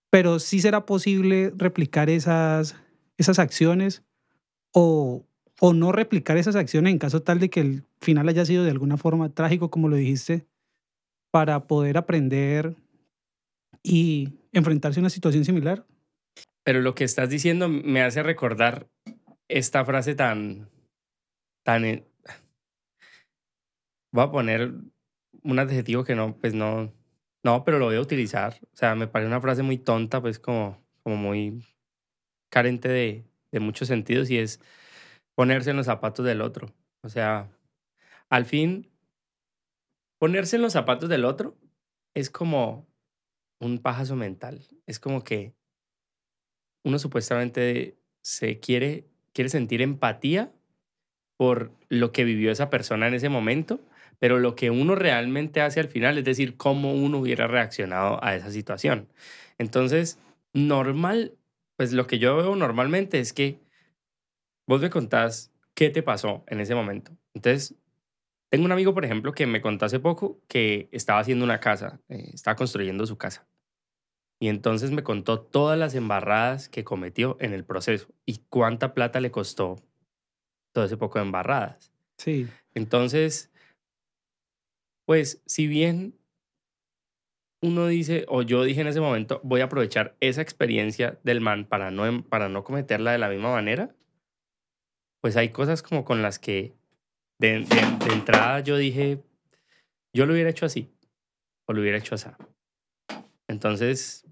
Pero 0.09 0.39
sí 0.39 0.61
será 0.61 0.85
posible 0.85 1.51
replicar 1.57 2.09
esas, 2.09 2.75
esas 3.17 3.39
acciones 3.39 4.03
o, 4.71 5.25
o 5.59 5.73
no 5.73 5.91
replicar 5.91 6.37
esas 6.37 6.55
acciones 6.55 6.91
en 6.93 6.99
caso 6.99 7.21
tal 7.21 7.39
de 7.39 7.49
que 7.49 7.59
el 7.59 7.83
final 7.99 8.29
haya 8.29 8.45
sido 8.45 8.63
de 8.63 8.71
alguna 8.71 8.97
forma 8.97 9.29
trágico, 9.29 9.69
como 9.69 9.89
lo 9.89 9.95
dijiste, 9.95 10.45
para 11.31 11.67
poder 11.67 11.97
aprender 11.97 12.75
y 13.81 14.29
enfrentarse 14.51 14.99
a 14.99 15.01
una 15.01 15.09
situación 15.09 15.43
similar. 15.45 15.85
Pero 16.63 16.81
lo 16.81 16.95
que 16.95 17.03
estás 17.03 17.29
diciendo 17.29 17.67
me 17.67 18.01
hace 18.01 18.23
recordar 18.23 18.87
esta 19.49 19.83
frase 19.83 20.15
tan, 20.15 20.69
tan, 21.63 21.85
eh, 21.85 22.05
voy 24.11 24.23
a 24.23 24.31
poner 24.31 24.73
un 25.43 25.59
adjetivo 25.59 26.03
que 26.03 26.15
no, 26.15 26.37
pues 26.37 26.53
no, 26.53 26.91
no, 27.43 27.63
pero 27.63 27.79
lo 27.79 27.85
voy 27.85 27.95
a 27.95 28.01
utilizar. 28.01 28.59
O 28.73 28.75
sea, 28.75 28.95
me 28.95 29.07
parece 29.07 29.27
una 29.27 29.41
frase 29.41 29.63
muy 29.63 29.77
tonta, 29.77 30.21
pues 30.21 30.39
como, 30.39 30.81
como 31.03 31.15
muy 31.17 31.65
carente 32.49 32.89
de, 32.89 33.25
de 33.51 33.59
muchos 33.59 33.87
sentidos 33.87 34.29
y 34.29 34.37
es 34.37 34.59
ponerse 35.35 35.71
en 35.71 35.77
los 35.77 35.85
zapatos 35.85 36.25
del 36.25 36.41
otro. 36.41 36.73
O 37.01 37.09
sea, 37.09 37.49
al 38.29 38.45
fin, 38.45 38.89
ponerse 40.19 40.55
en 40.55 40.61
los 40.61 40.73
zapatos 40.73 41.09
del 41.09 41.25
otro 41.25 41.57
es 42.13 42.29
como 42.29 42.87
un 43.59 43.79
pajazo 43.79 44.15
mental. 44.15 44.61
Es 44.85 44.99
como 44.99 45.23
que 45.23 45.53
uno 46.83 46.99
supuestamente 46.99 47.97
se 48.21 48.59
quiere, 48.59 49.07
quiere 49.33 49.49
sentir 49.49 49.81
empatía 49.81 50.53
por 51.37 51.71
lo 51.89 52.11
que 52.11 52.23
vivió 52.23 52.51
esa 52.51 52.69
persona 52.69 53.07
en 53.07 53.15
ese 53.15 53.29
momento 53.29 53.79
pero 54.23 54.39
lo 54.39 54.55
que 54.55 54.69
uno 54.69 54.95
realmente 54.95 55.59
hace 55.59 55.81
al 55.81 55.89
final 55.89 56.17
es 56.17 56.23
decir 56.23 56.55
cómo 56.55 56.93
uno 56.93 57.17
hubiera 57.17 57.45
reaccionado 57.45 58.23
a 58.23 58.37
esa 58.37 58.51
situación. 58.51 59.09
Entonces, 59.57 60.17
normal, 60.53 61.33
pues 61.75 61.91
lo 61.91 62.07
que 62.07 62.19
yo 62.19 62.37
veo 62.37 62.55
normalmente 62.55 63.19
es 63.19 63.33
que 63.33 63.59
vos 64.65 64.79
me 64.79 64.89
contás 64.89 65.51
qué 65.73 65.89
te 65.89 66.03
pasó 66.03 66.45
en 66.47 66.61
ese 66.61 66.73
momento. 66.73 67.11
Entonces, 67.33 67.75
tengo 68.49 68.63
un 68.63 68.71
amigo, 68.71 68.93
por 68.93 69.03
ejemplo, 69.03 69.33
que 69.33 69.45
me 69.45 69.59
contó 69.59 69.87
hace 69.87 69.99
poco 69.99 70.39
que 70.47 70.87
estaba 70.93 71.19
haciendo 71.19 71.43
una 71.43 71.59
casa, 71.59 71.99
eh, 72.07 72.29
estaba 72.33 72.55
construyendo 72.55 73.05
su 73.05 73.17
casa. 73.17 73.45
Y 74.39 74.47
entonces 74.47 74.91
me 74.91 75.03
contó 75.03 75.41
todas 75.41 75.77
las 75.77 75.95
embarradas 75.95 76.69
que 76.69 76.85
cometió 76.85 77.35
en 77.41 77.51
el 77.51 77.65
proceso 77.65 78.07
y 78.25 78.37
cuánta 78.47 78.93
plata 78.93 79.19
le 79.19 79.31
costó 79.31 79.83
todo 80.71 80.85
ese 80.85 80.95
poco 80.95 81.19
de 81.19 81.25
embarradas. 81.25 81.91
Sí. 82.15 82.47
Entonces, 82.73 83.49
Pues 85.05 85.41
si 85.45 85.67
bien 85.67 86.17
uno 87.61 87.87
dice, 87.87 88.25
o 88.27 88.41
yo 88.41 88.63
dije 88.63 88.81
en 88.81 88.87
ese 88.87 88.99
momento, 89.01 89.39
voy 89.43 89.61
a 89.61 89.65
aprovechar 89.65 90.15
esa 90.19 90.41
experiencia 90.41 91.19
del 91.23 91.39
man 91.41 91.65
para 91.65 91.91
no, 91.91 92.05
em, 92.05 92.21
para 92.23 92.49
no 92.49 92.63
cometerla 92.63 93.11
de 93.13 93.17
la 93.17 93.29
misma 93.29 93.51
manera, 93.51 93.95
pues 95.21 95.37
hay 95.37 95.49
cosas 95.49 95.81
como 95.81 96.03
con 96.03 96.21
las 96.21 96.39
que 96.39 96.73
de, 97.39 97.59
de- 97.59 98.05
de 98.05 98.13
entrada 98.13 98.59
yo 98.59 98.77
dije, 98.77 99.23
yo 100.13 100.25
lo 100.25 100.33
hubiera 100.33 100.49
hecho 100.49 100.65
así, 100.65 100.89
o 101.65 101.73
lo 101.73 101.81
hubiera 101.81 101.97
hecho 101.97 102.15
así. 102.15 102.27
Entonces, 103.47 104.25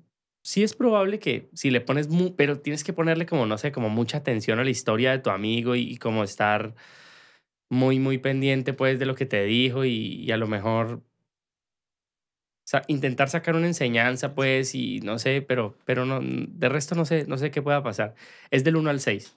sí 0.43 0.63
es 0.63 0.73
probable 0.75 1.19
que 1.19 1.49
si 1.53 1.69
le 1.69 1.81
pones, 1.81 2.09
pero 2.35 2.59
tienes 2.59 2.83
que 2.83 2.93
ponerle 2.93 3.25
como, 3.25 3.45
no 3.45 3.57
sé, 3.57 3.71
como 3.71 3.89
mucha 3.89 4.17
atención 4.17 4.59
a 4.59 4.63
la 4.63 4.69
historia 4.69 5.11
de 5.11 5.19
tu 5.19 5.29
amigo 5.29 5.75
y, 5.75 5.81
y 5.83 5.97
como 5.97 6.23
estar 6.23 6.75
muy, 7.71 7.97
muy 7.99 8.17
pendiente 8.19 8.73
pues 8.73 8.99
de 8.99 9.05
lo 9.07 9.15
que 9.15 9.25
te 9.25 9.43
dijo 9.45 9.85
y, 9.85 10.15
y 10.23 10.31
a 10.31 10.37
lo 10.37 10.45
mejor 10.47 11.01
sa- 12.65 12.83
intentar 12.87 13.29
sacar 13.29 13.55
una 13.55 13.67
enseñanza 13.67 14.33
pues 14.35 14.75
y 14.75 14.99
no 15.01 15.17
sé, 15.19 15.41
pero, 15.41 15.77
pero 15.85 16.05
no, 16.05 16.19
de 16.21 16.69
resto 16.69 16.95
no 16.95 17.05
sé, 17.05 17.25
no 17.27 17.37
sé 17.37 17.49
qué 17.51 17.61
pueda 17.61 17.81
pasar. 17.83 18.13
Es 18.49 18.63
del 18.63 18.75
1 18.75 18.89
al 18.89 18.99
6. 18.99 19.35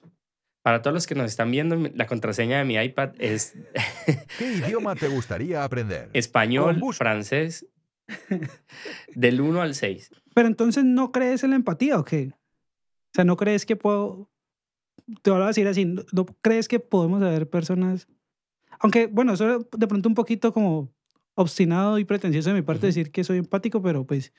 Para 0.61 0.81
todos 0.81 0.93
los 0.95 1.05
que 1.07 1.13
nos 1.15 1.27
están 1.29 1.51
viendo, 1.51 1.75
la 1.93 2.07
contraseña 2.07 2.57
de 2.57 2.65
mi 2.65 2.75
iPad 2.75 3.11
es 3.19 3.53
¿Qué 4.37 4.51
idioma 4.51 4.95
te 4.95 5.07
gustaría 5.07 5.63
aprender? 5.63 6.09
español, 6.13 6.81
francés, 6.93 7.67
del 9.13 9.41
1 9.41 9.61
al 9.61 9.75
6. 9.75 10.11
Pero 10.33 10.47
entonces, 10.47 10.83
¿no 10.83 11.11
crees 11.11 11.43
en 11.43 11.51
la 11.51 11.55
empatía 11.55 11.99
o 11.99 12.03
qué? 12.03 12.31
O 12.33 13.13
sea, 13.13 13.23
¿no 13.23 13.37
crees 13.37 13.65
que 13.65 13.75
puedo... 13.75 14.29
Te 15.21 15.29
voy 15.29 15.41
a 15.41 15.47
decir 15.47 15.67
así, 15.67 15.85
¿no, 15.85 16.03
no 16.11 16.25
crees 16.41 16.67
que 16.67 16.79
podemos 16.79 17.21
haber 17.21 17.47
personas... 17.49 18.07
Aunque, 18.79 19.07
bueno, 19.07 19.33
eso 19.33 19.67
de 19.77 19.87
pronto 19.87 20.09
un 20.09 20.15
poquito 20.15 20.51
como 20.53 20.91
obstinado 21.35 21.99
y 21.99 22.05
pretencioso 22.05 22.49
de 22.49 22.55
mi 22.55 22.61
parte 22.61 22.79
Ujú. 22.79 22.87
decir 22.87 23.11
que 23.11 23.23
soy 23.23 23.37
empático, 23.39 23.81
pero 23.81 24.05
pues 24.05 24.33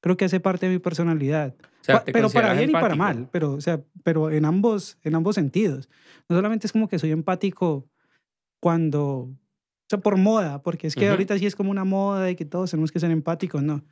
creo 0.00 0.16
que 0.16 0.24
hace 0.24 0.40
parte 0.40 0.66
de 0.66 0.72
mi 0.72 0.78
personalidad. 0.78 1.54
O 1.60 1.84
sea, 1.84 1.96
Pa- 1.98 2.04
¿te 2.04 2.12
pero 2.12 2.30
para 2.30 2.52
bien 2.54 2.70
y 2.70 2.72
para 2.72 2.94
empático? 2.94 2.96
mal, 2.98 3.28
pero, 3.32 3.52
o 3.52 3.60
sea, 3.60 3.82
pero 4.02 4.30
en 4.30 4.44
ambos, 4.44 4.98
en 5.02 5.14
ambos 5.14 5.34
sentidos. 5.34 5.88
No 6.28 6.36
solamente 6.36 6.66
es 6.66 6.72
como 6.72 6.88
que 6.88 6.98
soy 6.98 7.10
empático 7.12 7.88
cuando, 8.60 9.02
o 9.04 9.36
sea, 9.88 9.98
por 10.00 10.16
moda, 10.16 10.62
porque 10.62 10.86
es 10.86 10.94
que 10.94 11.04
Ujú. 11.04 11.12
ahorita 11.12 11.38
sí 11.38 11.46
es 11.46 11.56
como 11.56 11.70
una 11.70 11.84
moda 11.84 12.24
de 12.24 12.36
que 12.36 12.44
todos 12.44 12.70
tenemos 12.70 12.92
que 12.92 13.00
ser 13.00 13.10
empáticos, 13.10 13.62
¿no? 13.62 13.84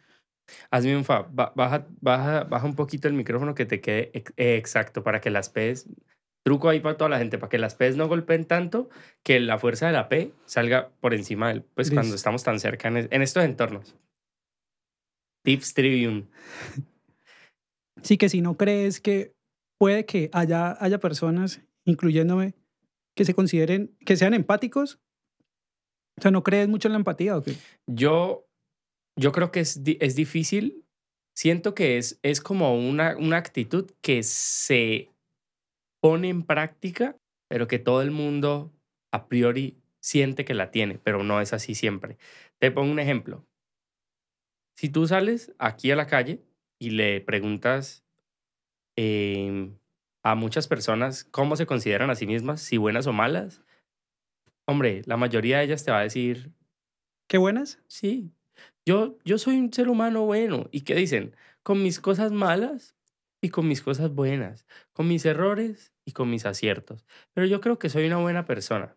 Hazme 0.70 0.96
un 0.96 1.04
ba- 1.04 1.52
baja, 1.56 1.86
baja, 2.00 2.44
baja 2.44 2.66
un 2.66 2.74
poquito 2.76 3.08
el 3.08 3.14
micrófono 3.14 3.54
que 3.54 3.66
te 3.66 3.80
quede 3.80 4.10
eh, 4.36 4.56
exacto 4.56 5.02
para 5.02 5.20
que 5.20 5.30
las 5.30 5.48
P's, 5.50 5.88
truco 6.46 6.68
ahí 6.68 6.78
para 6.78 6.96
toda 6.96 7.10
la 7.10 7.18
gente, 7.18 7.38
para 7.38 7.50
que 7.50 7.58
las 7.58 7.74
P's 7.74 7.96
no 7.96 8.06
golpeen 8.06 8.44
tanto 8.44 8.88
que 9.24 9.40
la 9.40 9.58
fuerza 9.58 9.88
de 9.88 9.92
la 9.92 10.08
P 10.08 10.32
salga 10.44 10.90
por 11.00 11.12
encima 11.12 11.48
del, 11.48 11.62
pues 11.62 11.88
cuando 11.88 12.04
Listo. 12.04 12.14
estamos 12.14 12.44
tan 12.44 12.60
cerca 12.60 12.86
en, 12.86 13.08
en 13.10 13.20
estos 13.20 13.42
entornos. 13.42 13.96
Tips 15.42 15.74
Trivium. 15.74 16.28
Sí 18.00 18.16
que 18.16 18.28
si 18.28 18.42
no 18.42 18.56
crees 18.56 19.00
que 19.00 19.34
puede 19.76 20.06
que 20.06 20.30
haya, 20.32 20.76
haya 20.78 21.00
personas, 21.00 21.62
incluyéndome, 21.84 22.54
que 23.16 23.24
se 23.24 23.34
consideren, 23.34 23.96
que 24.06 24.16
sean 24.16 24.32
empáticos. 24.32 25.00
O 26.16 26.22
sea, 26.22 26.30
¿no 26.30 26.44
crees 26.44 26.68
mucho 26.68 26.86
en 26.86 26.92
la 26.92 26.98
empatía 26.98 27.36
o 27.36 27.42
qué? 27.42 27.56
Yo, 27.88 28.46
yo 29.18 29.32
creo 29.32 29.50
que 29.50 29.58
es, 29.58 29.80
es 29.84 30.14
difícil. 30.14 30.84
Siento 31.36 31.74
que 31.74 31.98
es, 31.98 32.20
es 32.22 32.40
como 32.40 32.78
una, 32.78 33.16
una 33.16 33.36
actitud 33.36 33.90
que 34.00 34.22
se 34.22 35.10
pone 36.00 36.28
en 36.28 36.44
práctica, 36.44 37.16
pero 37.48 37.66
que 37.66 37.78
todo 37.78 38.02
el 38.02 38.10
mundo 38.10 38.72
a 39.12 39.28
priori 39.28 39.78
siente 40.00 40.44
que 40.44 40.54
la 40.54 40.70
tiene, 40.70 40.98
pero 40.98 41.22
no 41.22 41.40
es 41.40 41.52
así 41.52 41.74
siempre. 41.74 42.18
Te 42.58 42.70
pongo 42.70 42.92
un 42.92 42.98
ejemplo. 42.98 43.46
Si 44.76 44.88
tú 44.88 45.06
sales 45.06 45.54
aquí 45.58 45.90
a 45.90 45.96
la 45.96 46.06
calle 46.06 46.44
y 46.78 46.90
le 46.90 47.20
preguntas 47.20 48.04
em, 48.96 49.78
a 50.22 50.34
muchas 50.34 50.68
personas 50.68 51.24
cómo 51.24 51.56
se 51.56 51.66
consideran 51.66 52.10
a 52.10 52.14
sí 52.14 52.26
mismas, 52.26 52.60
si 52.60 52.76
buenas 52.76 53.06
o 53.06 53.12
malas, 53.12 53.62
hombre, 54.66 55.02
la 55.06 55.16
mayoría 55.16 55.58
de 55.58 55.64
ellas 55.64 55.84
te 55.84 55.90
va 55.90 56.00
a 56.00 56.02
decir, 56.02 56.52
¿Qué 57.28 57.38
buenas? 57.38 57.80
Sí, 57.88 58.32
yo, 58.84 59.18
yo 59.24 59.38
soy 59.38 59.56
un 59.56 59.72
ser 59.72 59.88
humano 59.88 60.24
bueno. 60.24 60.68
¿Y 60.70 60.82
qué 60.82 60.94
dicen? 60.94 61.34
Con 61.62 61.82
mis 61.82 62.00
cosas 62.00 62.30
malas 62.30 62.95
y 63.46 63.48
con 63.48 63.68
mis 63.68 63.80
cosas 63.80 64.12
buenas, 64.12 64.66
con 64.92 65.06
mis 65.06 65.24
errores 65.24 65.94
y 66.04 66.10
con 66.10 66.28
mis 66.28 66.46
aciertos. 66.46 67.06
Pero 67.32 67.46
yo 67.46 67.60
creo 67.60 67.78
que 67.78 67.88
soy 67.88 68.04
una 68.04 68.16
buena 68.16 68.44
persona. 68.44 68.96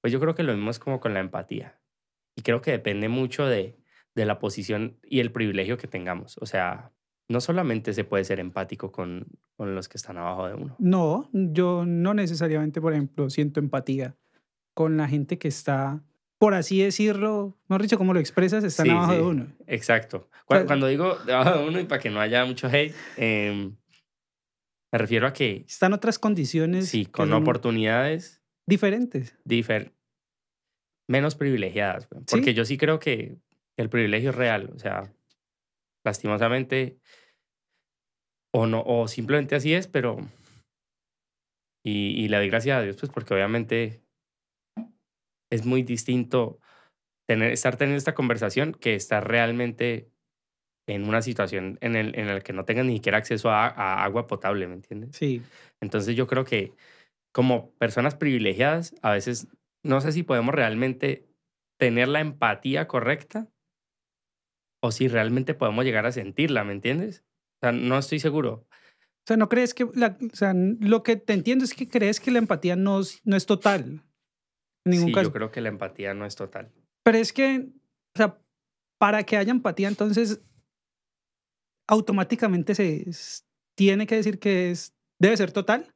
Pues 0.00 0.12
yo 0.12 0.18
creo 0.18 0.34
que 0.34 0.42
lo 0.42 0.52
mismo 0.52 0.72
es 0.72 0.80
como 0.80 0.98
con 0.98 1.14
la 1.14 1.20
empatía. 1.20 1.80
Y 2.34 2.42
creo 2.42 2.60
que 2.60 2.72
depende 2.72 3.08
mucho 3.08 3.46
de, 3.46 3.78
de 4.16 4.26
la 4.26 4.40
posición 4.40 4.98
y 5.04 5.20
el 5.20 5.30
privilegio 5.30 5.78
que 5.78 5.86
tengamos. 5.86 6.38
O 6.38 6.46
sea, 6.46 6.90
no 7.28 7.40
solamente 7.40 7.92
se 7.92 8.02
puede 8.02 8.24
ser 8.24 8.40
empático 8.40 8.90
con, 8.90 9.28
con 9.56 9.76
los 9.76 9.88
que 9.88 9.96
están 9.96 10.18
abajo 10.18 10.48
de 10.48 10.54
uno. 10.54 10.74
No, 10.80 11.30
yo 11.32 11.84
no 11.86 12.14
necesariamente, 12.14 12.80
por 12.80 12.94
ejemplo, 12.94 13.30
siento 13.30 13.60
empatía 13.60 14.16
con 14.74 14.96
la 14.96 15.06
gente 15.06 15.38
que 15.38 15.46
está, 15.46 16.02
por 16.42 16.54
así 16.54 16.82
decirlo, 16.82 17.56
mejor 17.68 17.82
dicho, 17.82 17.96
como 17.98 18.12
lo 18.12 18.18
expresas, 18.18 18.64
están 18.64 18.86
Sí, 18.86 18.90
abajo 18.90 19.12
sí. 19.12 19.16
de 19.18 19.22
uno. 19.22 19.46
Exacto. 19.68 20.28
Cu- 20.44 20.54
sea- 20.56 20.66
Cuando 20.66 20.88
digo 20.88 21.14
debajo 21.24 21.56
de 21.56 21.68
uno 21.68 21.78
y 21.78 21.84
para 21.84 22.00
que 22.02 22.10
no 22.10 22.18
haya 22.20 22.44
mucho 22.44 22.66
hate, 22.66 22.92
em, 23.16 23.76
me 24.92 24.98
refiero 24.98 25.28
a 25.28 25.32
que 25.32 25.64
Están 25.68 25.92
otras 25.92 26.18
condiciones 26.18 26.88
Sí, 26.88 27.06
con 27.06 27.32
oportunidades 27.32 28.42
diferentes. 28.66 29.38
difer 29.44 29.92
menos 31.08 31.36
privilegiadas. 31.36 32.08
Sí. 32.10 32.24
Porque 32.28 32.54
yo 32.54 32.64
sí 32.64 32.76
creo 32.76 32.98
que 32.98 33.36
el 33.76 33.88
privilegio 33.88 34.30
es 34.30 34.36
real. 34.36 34.72
O 34.74 34.80
sea, 34.80 35.14
lastimosamente, 36.04 36.98
o 38.52 38.66
no, 38.66 38.82
o 38.84 39.06
simplemente 39.06 39.54
así 39.54 39.74
es, 39.74 39.86
pero. 39.86 40.16
Y, 41.84 42.20
y 42.24 42.28
le 42.28 42.36
doy 42.38 42.48
gracias 42.48 42.78
a 42.78 42.82
Dios, 42.82 42.96
pues, 42.96 43.12
porque 43.12 43.32
obviamente 43.32 44.02
es 45.52 45.66
muy 45.66 45.82
distinto 45.82 46.58
tener, 47.28 47.52
estar 47.52 47.76
teniendo 47.76 47.98
esta 47.98 48.14
conversación 48.14 48.72
que 48.72 48.94
estar 48.94 49.28
realmente 49.28 50.08
en 50.88 51.06
una 51.06 51.20
situación 51.22 51.78
en 51.82 51.94
el, 51.94 52.18
en 52.18 52.28
el 52.28 52.42
que 52.42 52.54
no 52.54 52.64
tengas 52.64 52.86
ni 52.86 52.94
siquiera 52.94 53.18
acceso 53.18 53.50
a, 53.50 53.66
a 53.66 54.02
agua 54.02 54.26
potable, 54.26 54.66
¿me 54.66 54.74
entiendes? 54.74 55.14
Sí. 55.14 55.42
Entonces 55.80 56.16
yo 56.16 56.26
creo 56.26 56.44
que 56.44 56.72
como 57.32 57.70
personas 57.72 58.14
privilegiadas, 58.14 58.94
a 59.02 59.12
veces 59.12 59.46
no 59.84 60.00
sé 60.00 60.12
si 60.12 60.22
podemos 60.22 60.54
realmente 60.54 61.28
tener 61.78 62.08
la 62.08 62.20
empatía 62.20 62.88
correcta 62.88 63.48
o 64.82 64.90
si 64.90 65.06
realmente 65.06 65.54
podemos 65.54 65.84
llegar 65.84 66.06
a 66.06 66.12
sentirla, 66.12 66.64
¿me 66.64 66.72
entiendes? 66.72 67.24
O 67.56 67.66
sea, 67.66 67.72
no 67.72 67.98
estoy 67.98 68.20
seguro. 68.20 68.66
O 68.70 69.26
sea, 69.26 69.36
no 69.36 69.48
crees 69.48 69.74
que, 69.74 69.86
la, 69.94 70.18
o 70.32 70.34
sea, 70.34 70.54
lo 70.54 71.02
que 71.02 71.16
te 71.16 71.34
entiendo 71.34 71.64
es 71.64 71.74
que 71.74 71.88
crees 71.88 72.20
que 72.20 72.30
la 72.30 72.38
empatía 72.38 72.74
no, 72.74 73.00
no 73.24 73.36
es 73.36 73.46
total. 73.46 74.02
En 74.84 74.90
ningún 74.92 75.08
sí, 75.08 75.12
caso. 75.14 75.24
yo 75.28 75.32
creo 75.32 75.50
que 75.50 75.60
la 75.60 75.68
empatía 75.68 76.14
no 76.14 76.26
es 76.26 76.34
total. 76.36 76.70
Pero 77.04 77.18
es 77.18 77.32
que, 77.32 77.68
o 78.14 78.16
sea, 78.16 78.38
para 78.98 79.22
que 79.24 79.36
haya 79.36 79.50
empatía, 79.50 79.88
entonces 79.88 80.40
automáticamente 81.88 82.74
se 82.74 83.04
tiene 83.76 84.06
que 84.06 84.16
decir 84.16 84.38
que 84.38 84.70
es, 84.70 84.94
debe 85.18 85.36
ser 85.36 85.52
total. 85.52 85.92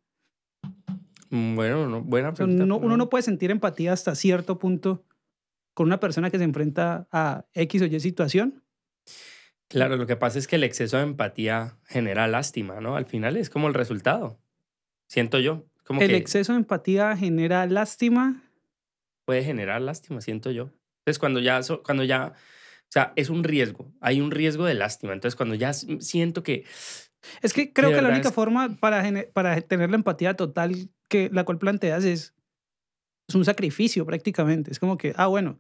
Mm, 1.31 1.55
Bueno, 1.57 1.88
no- 1.88 2.02
buena 2.02 2.28
O 2.31 2.37
sea, 2.37 2.45
pregunta. 2.47 2.66
no- 2.66 2.76
uno 2.78 2.97
no 2.97 3.09
puede 3.09 3.23
sentir 3.23 3.50
empatía 3.50 3.93
hasta 3.93 4.14
cierto 4.14 4.59
punto 4.59 5.05
con 5.75 5.87
una 5.87 6.00
persona 6.00 6.31
que 6.31 6.38
se 6.38 6.45
enfrenta 6.45 7.09
a 7.12 7.47
X 7.52 7.83
o 7.83 7.87
Y 7.87 8.00
situación. 8.00 8.62
Claro, 9.69 9.97
lo 9.97 10.07
que 10.07 10.16
pasa 10.16 10.38
es 10.38 10.47
que 10.47 10.57
el 10.57 10.64
exceso 10.64 10.97
de 10.97 11.02
empatía 11.02 11.76
genera 11.87 12.28
lástima, 12.28 12.81
¿no? 12.81 12.97
Al 12.97 13.07
final 13.07 13.37
es 13.37 13.50
como 13.50 13.66
el 13.66 13.75
resultado. 13.75 14.38
Siento 15.09 15.38
yo. 15.40 15.66
Como 15.85 16.00
El 16.00 16.09
que 16.09 16.16
exceso 16.16 16.52
de 16.52 16.59
empatía 16.59 17.16
genera 17.16 17.66
lástima. 17.66 18.43
Puede 19.26 19.45
generar 19.45 19.83
lástima, 19.83 20.23
siento 20.23 20.50
yo. 20.50 20.71
Entonces, 21.04 21.18
cuando 21.18 21.40
ya, 21.40 21.61
cuando 21.85 22.04
ya, 22.04 22.33
o 22.35 22.88
sea, 22.90 23.12
es 23.16 23.28
un 23.28 23.45
riesgo, 23.45 23.92
hay 24.00 24.21
un 24.23 24.30
riesgo 24.30 24.64
de 24.64 24.75
lástima. 24.75 25.12
Entonces, 25.12 25.37
cuando 25.37 25.54
ya 25.54 25.73
siento 25.75 26.42
que, 26.42 26.64
Es 27.42 27.52
que 27.52 27.73
creo 27.73 27.90
que 27.92 28.00
la 28.00 28.09
única 28.09 28.28
es- 28.30 28.35
forma 28.35 28.76
para, 28.80 29.02
para 29.35 29.61
tener 29.61 29.90
la 29.90 29.97
empatía 29.97 30.35
total 30.35 30.88
que 31.09 31.28
la 31.33 31.45
cual 31.45 31.59
planteas 31.59 32.04
es, 32.04 32.35
es 33.28 33.35
un 33.35 33.45
sacrificio 33.45 34.06
prácticamente. 34.06 34.71
Es 34.71 34.78
como 34.78 34.97
que, 34.97 35.12
ah, 35.16 35.26
bueno, 35.26 35.59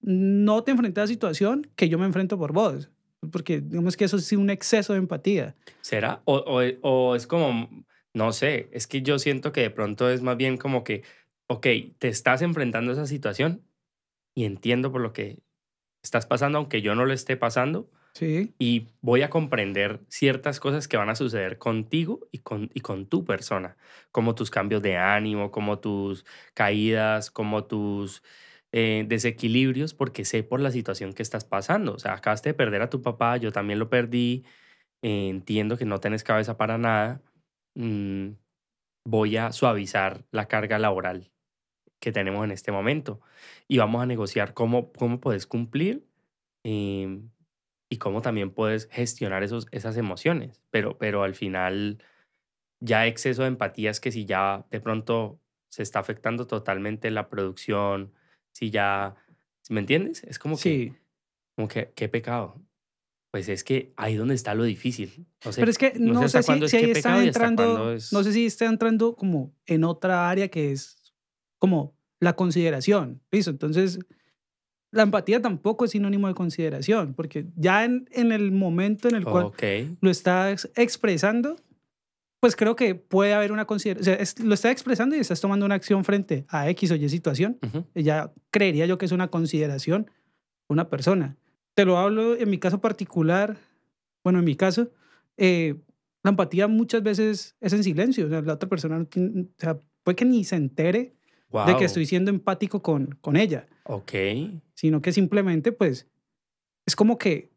no 0.00 0.62
te 0.64 0.70
enfrentas 0.70 1.02
a 1.02 1.04
la 1.04 1.08
situación 1.08 1.70
que 1.76 1.88
yo 1.88 1.98
me 1.98 2.06
enfrento 2.06 2.38
por 2.38 2.52
vos. 2.52 2.90
Porque 3.32 3.60
digamos 3.60 3.96
que 3.96 4.04
eso 4.04 4.16
es 4.16 4.30
un 4.32 4.48
exceso 4.50 4.92
de 4.92 5.00
empatía. 5.00 5.56
¿será? 5.80 6.22
O, 6.24 6.36
o, 6.36 6.62
o 6.82 7.16
es 7.16 7.26
como, 7.26 7.68
no 8.14 8.32
sé, 8.32 8.68
es 8.72 8.86
que 8.86 9.02
yo 9.02 9.18
siento 9.18 9.50
que 9.50 9.62
de 9.62 9.70
pronto 9.70 10.08
es 10.08 10.22
más 10.22 10.36
bien 10.36 10.56
como 10.56 10.84
que, 10.84 11.02
ok, 11.48 11.66
te 11.98 12.08
estás 12.08 12.42
enfrentando 12.42 12.90
a 12.92 12.94
esa 12.94 13.06
situación 13.06 13.64
y 14.34 14.44
entiendo 14.44 14.92
por 14.92 15.00
lo 15.00 15.12
que 15.12 15.38
estás 16.02 16.26
pasando, 16.26 16.58
aunque 16.58 16.82
yo 16.82 16.94
no 16.94 17.04
lo 17.04 17.12
esté 17.12 17.36
pasando, 17.36 17.90
Sí. 18.14 18.52
y 18.58 18.88
voy 19.00 19.22
a 19.22 19.30
comprender 19.30 20.00
ciertas 20.08 20.58
cosas 20.58 20.88
que 20.88 20.96
van 20.96 21.08
a 21.10 21.14
suceder 21.14 21.58
contigo 21.58 22.26
y 22.32 22.38
con, 22.38 22.68
y 22.74 22.80
con 22.80 23.06
tu 23.06 23.24
persona, 23.24 23.76
como 24.10 24.34
tus 24.34 24.50
cambios 24.50 24.82
de 24.82 24.96
ánimo, 24.96 25.50
como 25.52 25.78
tus 25.78 26.24
caídas, 26.54 27.30
como 27.30 27.64
tus 27.64 28.22
eh, 28.72 29.04
desequilibrios 29.06 29.94
porque 29.94 30.24
sé 30.24 30.42
por 30.42 30.60
la 30.60 30.72
situación 30.72 31.12
que 31.12 31.22
estás 31.22 31.44
pasando. 31.44 31.94
O 31.94 31.98
sea, 32.00 32.14
acabaste 32.14 32.50
de 32.50 32.54
perder 32.54 32.82
a 32.82 32.90
tu 32.90 33.02
papá, 33.02 33.36
yo 33.36 33.52
también 33.52 33.78
lo 33.78 33.88
perdí, 33.88 34.44
eh, 35.02 35.28
entiendo 35.28 35.76
que 35.78 35.84
no 35.84 36.00
tenés 36.00 36.24
cabeza 36.24 36.56
para 36.56 36.78
nada. 36.78 37.22
mm, 37.74 38.30
voy 39.04 39.36
a 39.36 39.52
suavizar 39.52 40.24
la 40.32 40.48
carga 40.48 40.78
laboral 40.78 41.30
que 42.00 42.12
tenemos 42.12 42.44
en 42.44 42.50
este 42.52 42.70
momento 42.72 43.20
y 43.66 43.78
vamos 43.78 44.02
a 44.02 44.06
negociar 44.06 44.54
cómo, 44.54 44.92
cómo 44.92 45.20
puedes 45.20 45.46
cumplir 45.46 46.06
em, 46.64 47.30
y 47.90 47.96
cómo 47.98 48.20
también 48.22 48.50
puedes 48.50 48.88
gestionar 48.90 49.42
esos, 49.42 49.66
esas 49.72 49.96
emociones. 49.96 50.62
Pero, 50.70 50.98
pero 50.98 51.22
al 51.22 51.34
final, 51.34 51.98
ya 52.80 53.06
exceso 53.06 53.42
de 53.42 53.48
empatía 53.48 53.90
es 53.90 54.00
que 54.00 54.12
si 54.12 54.24
ya 54.26 54.66
de 54.70 54.80
pronto 54.80 55.40
se 55.70 55.82
está 55.82 55.98
afectando 55.98 56.46
totalmente 56.46 57.10
la 57.10 57.28
producción, 57.28 58.12
si 58.52 58.70
ya, 58.70 59.16
¿me 59.70 59.80
entiendes? 59.80 60.22
Es 60.24 60.38
como 60.38 60.56
que, 60.56 60.60
Sí. 60.62 60.92
como 61.56 61.68
que, 61.68 61.92
qué 61.94 62.08
pecado. 62.08 62.60
Pues 63.30 63.48
es 63.50 63.62
que 63.62 63.92
ahí 63.96 64.14
donde 64.16 64.34
está 64.34 64.54
lo 64.54 64.64
difícil. 64.64 65.26
No 65.44 65.52
sé, 65.52 65.60
Pero 65.60 65.70
es 65.70 65.76
que 65.78 65.92
no 65.98 66.14
no, 66.14 66.28
sé 66.28 66.42
si, 66.42 66.52
es 66.52 66.70
si 66.70 66.76
ahí 66.78 66.90
está 66.90 67.46
entrando, 67.46 67.92
es- 67.92 68.12
no 68.12 68.22
sé 68.22 68.32
si 68.32 68.46
está 68.46 68.64
entrando 68.66 69.14
como 69.16 69.54
en 69.66 69.84
otra 69.84 70.30
área 70.30 70.48
que 70.48 70.72
es 70.72 70.97
como 71.58 71.94
la 72.20 72.34
consideración. 72.34 73.20
Listo, 73.30 73.50
entonces 73.50 73.98
la 74.90 75.02
empatía 75.02 75.42
tampoco 75.42 75.84
es 75.84 75.90
sinónimo 75.92 76.28
de 76.28 76.34
consideración, 76.34 77.14
porque 77.14 77.46
ya 77.56 77.84
en, 77.84 78.08
en 78.12 78.32
el 78.32 78.52
momento 78.52 79.08
en 79.08 79.16
el 79.16 79.24
cual 79.24 79.46
Ok. 79.46 79.62
lo 80.00 80.10
estás 80.10 80.70
expresando, 80.76 81.56
pues 82.40 82.56
creo 82.56 82.74
que 82.76 82.94
puede 82.94 83.34
haber 83.34 83.52
una 83.52 83.66
consideración, 83.66 84.14
o 84.14 84.16
sea, 84.16 84.22
es- 84.22 84.38
lo 84.40 84.54
estás 84.54 84.72
expresando 84.72 85.14
y 85.16 85.18
estás 85.18 85.40
tomando 85.40 85.66
una 85.66 85.74
acción 85.74 86.04
frente 86.04 86.46
a 86.48 86.70
X 86.70 86.90
o 86.92 86.94
Y 86.94 87.08
situación, 87.08 87.58
ujú, 87.62 87.84
ya 87.94 88.32
creería 88.50 88.86
yo 88.86 88.96
que 88.96 89.06
es 89.06 89.12
una 89.12 89.28
consideración 89.28 90.10
una 90.70 90.88
persona. 90.90 91.36
Te 91.74 91.84
lo 91.84 91.96
hablo 91.98 92.36
en 92.36 92.48
mi 92.50 92.58
caso 92.58 92.80
particular, 92.80 93.56
bueno, 94.24 94.38
en 94.40 94.44
mi 94.44 94.54
caso, 94.54 94.90
eh, 95.36 95.76
la 96.22 96.30
empatía 96.30 96.66
muchas 96.68 97.02
veces 97.02 97.56
es 97.60 97.72
en 97.72 97.82
silencio, 97.84 98.26
o 98.26 98.28
sea, 98.28 98.42
la 98.42 98.54
otra 98.54 98.68
persona 98.68 98.98
no 98.98 99.06
tiene, 99.06 99.42
o 99.42 99.46
sea, 99.58 99.78
puede 100.02 100.16
que 100.16 100.24
ni 100.24 100.44
se 100.44 100.56
entere 100.56 101.14
de 101.66 101.76
que 101.76 101.84
estoy 101.86 102.04
siendo 102.06 102.30
empático 102.30 102.82
con, 102.82 103.16
con 103.20 103.36
ella, 103.36 103.66
Ok. 103.84 104.12
sino 104.74 105.00
que 105.00 105.12
simplemente, 105.12 105.72
pues, 105.72 106.06
es 106.86 106.94
como 106.94 107.16
que 107.18 107.50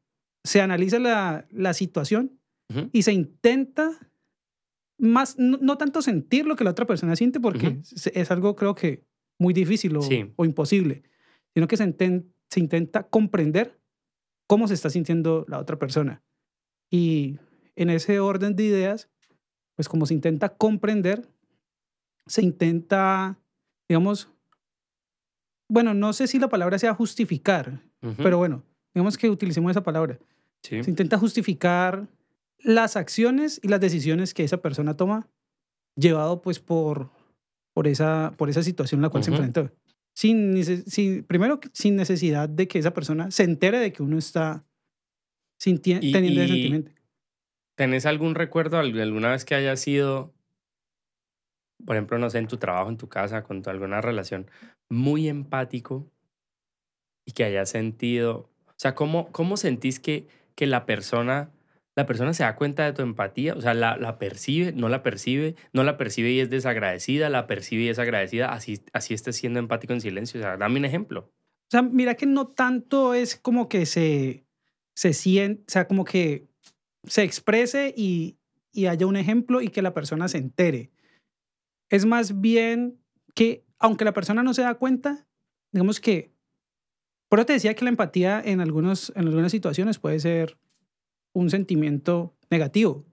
se 0.44 0.62
analiza 0.62 0.98
la, 1.00 1.46
la 1.52 1.74
situación 1.74 2.40
y 2.94 3.02
se 3.04 3.12
intenta 3.12 3.92
más, 4.98 5.38
no, 5.38 5.58
no 5.62 5.78
tanto 5.78 6.02
sentir 6.02 6.46
lo 6.46 6.56
que 6.56 6.64
la 6.64 6.72
otra 6.72 6.86
persona 6.86 7.16
siente, 7.18 7.40
porque 7.40 7.80
es 8.14 8.32
algo 8.32 8.56
creo 8.56 8.76
que 8.76 9.04
muy 9.40 9.54
difícil 9.54 9.98
o, 9.98 10.02
Sí. 10.02 10.32
o 10.38 10.46
imposible, 10.46 11.04
sino 11.54 11.68
que 11.68 11.76
se, 11.76 11.86
inten- 11.86 12.32
se 12.50 12.60
intenta 12.62 13.04
comprender 13.08 13.78
cómo 14.48 14.68
se 14.70 14.74
está 14.76 14.90
sintiendo 14.90 15.44
la 15.50 15.60
otra 15.60 15.78
persona. 15.80 16.24
Y 16.90 17.40
en 17.76 17.90
ese 17.90 18.20
orden 18.20 18.56
de 18.56 18.64
ideas, 18.64 19.10
pues 19.76 19.90
como 19.90 20.06
se 20.06 20.14
intenta 20.14 20.50
comprender, 20.56 21.28
se 22.28 22.42
intenta, 22.44 23.38
digamos, 23.92 24.30
bueno, 25.70 25.94
no 25.94 26.14
sé 26.14 26.28
si 26.28 26.40
la 26.40 26.50
palabra 26.50 26.80
sea 26.80 26.94
justificar, 26.94 27.82
pero 28.18 28.38
bueno, 28.38 28.64
digamos 28.94 29.18
que 29.18 29.30
utilicemos 29.30 29.72
esa 29.72 29.84
palabra 29.84 30.18
sí. 30.64 30.84
se 30.84 30.90
intenta 30.90 31.18
justificar 31.18 32.08
las 32.60 32.96
acciones 32.96 33.60
y 33.64 33.68
las 33.68 33.80
decisiones 33.80 34.34
que 34.34 34.44
esa 34.44 34.62
persona 34.62 34.96
toma 34.98 35.28
llevado 35.96 36.42
pues 36.42 36.60
por, 36.60 37.10
por, 37.74 37.88
esa, 37.88 38.34
por 38.38 38.50
esa 38.50 38.64
situación 38.64 39.00
en 39.00 39.04
la 39.04 39.10
cual 39.10 39.24
se 39.24 39.32
enfrentó. 39.32 39.72
Sin, 40.14 40.64
sin, 40.88 41.24
primero, 41.24 41.60
sin 41.74 41.96
necesidad 41.96 42.50
de 42.50 42.68
que 42.68 42.80
esa 42.80 42.94
persona 42.94 43.30
se 43.32 43.44
entere 43.44 43.80
de 43.80 43.92
que 43.94 44.04
uno 44.04 44.18
está 44.18 44.66
Y- 45.66 45.78
teniendo 45.80 46.42
ese 46.42 46.54
sentimiento. 46.54 46.92
¿Tenés 47.78 48.06
algún 48.06 48.36
recuerdo 48.36 48.78
al- 48.78 49.00
alguna 49.00 49.32
vez 49.32 49.46
que 49.46 49.56
haya 49.56 49.76
sido, 49.78 50.34
por 51.86 51.96
ejemplo, 51.96 52.18
no 52.18 52.30
sé, 52.30 52.40
en 52.40 52.48
tu 52.48 52.58
trabajo, 52.58 52.90
en 52.90 52.98
tu 52.98 53.10
casa, 53.10 53.44
con 53.44 53.62
tu, 53.62 53.70
alguna 53.70 54.02
relación, 54.02 54.50
muy 54.90 55.28
empático 55.28 56.08
y 57.26 57.34
que 57.34 57.44
hayas 57.44 57.70
sentido, 57.70 58.50
o 58.68 58.74
sea, 58.78 58.96
¿cómo, 58.96 59.32
cómo 59.32 59.58
sentís 59.58 60.00
que, 60.00 60.28
que 60.56 60.66
la 60.66 60.86
persona, 60.86 61.52
la 61.96 62.06
persona 62.06 62.34
se 62.34 62.44
da 62.44 62.56
cuenta 62.56 62.84
de 62.84 62.94
tu 62.94 63.02
empatía? 63.02 63.54
O 63.54 63.62
sea, 63.62 63.74
la, 63.74 63.98
la 63.98 64.18
percibe, 64.18 64.72
no 64.74 64.90
la 64.90 65.04
percibe, 65.04 65.56
no 65.72 65.84
la 65.84 65.98
percibe 65.98 66.32
y 66.32 66.40
es 66.40 66.50
desagradecida, 66.50 67.30
la 67.30 67.48
percibe 67.48 67.84
y 67.84 67.90
es 67.90 68.00
agradecida, 68.00 68.52
así, 68.52 68.82
así 68.94 69.14
estés 69.14 69.36
siendo 69.36 69.60
empático 69.60 69.94
en 69.94 70.02
silencio. 70.02 70.40
O 70.40 70.44
sea, 70.44 70.58
dame 70.58 70.80
un 70.80 70.86
ejemplo. 70.86 71.32
O 71.32 71.70
sea, 71.70 71.84
mira 71.84 72.16
que 72.16 72.26
no 72.26 72.48
tanto 72.48 73.14
es 73.14 73.36
como 73.36 73.70
que 73.70 73.86
se, 73.86 74.46
se 74.96 75.14
siente, 75.14 75.62
o 75.62 75.72
sea, 75.72 75.88
como 75.88 76.04
que 76.04 76.48
se 77.04 77.24
exprese 77.24 77.94
y, 77.96 78.38
y 78.72 78.88
haya 78.88 79.06
un 79.06 79.16
ejemplo 79.16 79.62
y 79.62 79.70
que 79.70 79.82
la 79.82 79.94
persona 79.94 80.28
se 80.28 80.38
entere. 80.38 80.92
Es 81.92 82.06
más 82.06 82.42
bien 82.42 82.98
que, 83.36 83.64
aunque 83.78 84.06
la 84.06 84.14
persona 84.14 84.42
no 84.42 84.54
se 84.56 84.64
da 84.64 84.74
cuenta, 84.76 85.28
digamos 85.72 86.00
que, 86.00 86.32
por 87.30 87.40
eso 87.40 87.46
te 87.46 87.54
decía 87.54 87.76
que 87.76 87.84
la 87.86 87.90
empatía 87.92 88.42
en, 88.44 88.62
algunos, 88.62 89.12
en 89.16 89.28
algunas 89.28 89.52
situaciones 89.52 90.00
puede 90.00 90.20
ser 90.20 90.58
un 91.34 91.50
sentimiento 91.50 92.34
negativo, 92.50 93.06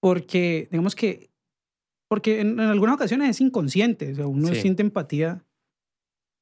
porque, 0.00 0.68
digamos 0.70 0.94
que, 0.94 1.30
porque 2.08 2.40
en, 2.40 2.60
en 2.60 2.60
algunas 2.60 2.94
ocasiones 2.94 3.30
es 3.30 3.40
inconsciente, 3.40 4.12
o 4.12 4.14
sea, 4.14 4.26
uno 4.26 4.48
Sí. 4.48 4.56
siente 4.60 4.82
empatía 4.82 5.44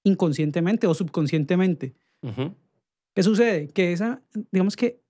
inconscientemente 0.05 0.87
o 0.87 0.95
subconscientemente. 0.95 1.95
ujú, 2.23 2.55
¿Qué 3.15 3.23
sucede? 3.23 3.69
Que 3.69 3.93
esa, 3.93 4.23
digamos 4.51 4.77
que 4.77 5.01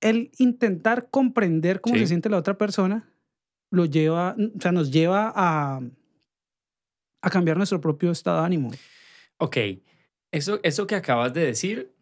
el 0.00 0.30
intentar 0.38 1.10
comprender 1.10 1.80
cómo 1.82 1.96
Sí. 1.96 2.00
se 2.02 2.06
siente 2.08 2.30
la 2.30 2.38
otra 2.38 2.56
persona 2.56 3.08
lo 3.70 3.84
lleva, 3.84 4.36
o 4.36 4.60
sea, 4.60 4.72
nos 4.72 4.90
lleva 4.90 5.32
a, 5.34 5.80
a 7.22 7.30
cambiar 7.30 7.56
nuestro 7.56 7.80
propio 7.80 8.10
estado 8.10 8.40
de 8.40 8.46
ánimo. 8.46 8.70
Ok, 9.38 9.56
eso, 10.32 10.60
eso 10.62 10.86
que 10.86 10.94
acabas 10.94 11.32
de 11.32 11.44
decir, 11.44 11.94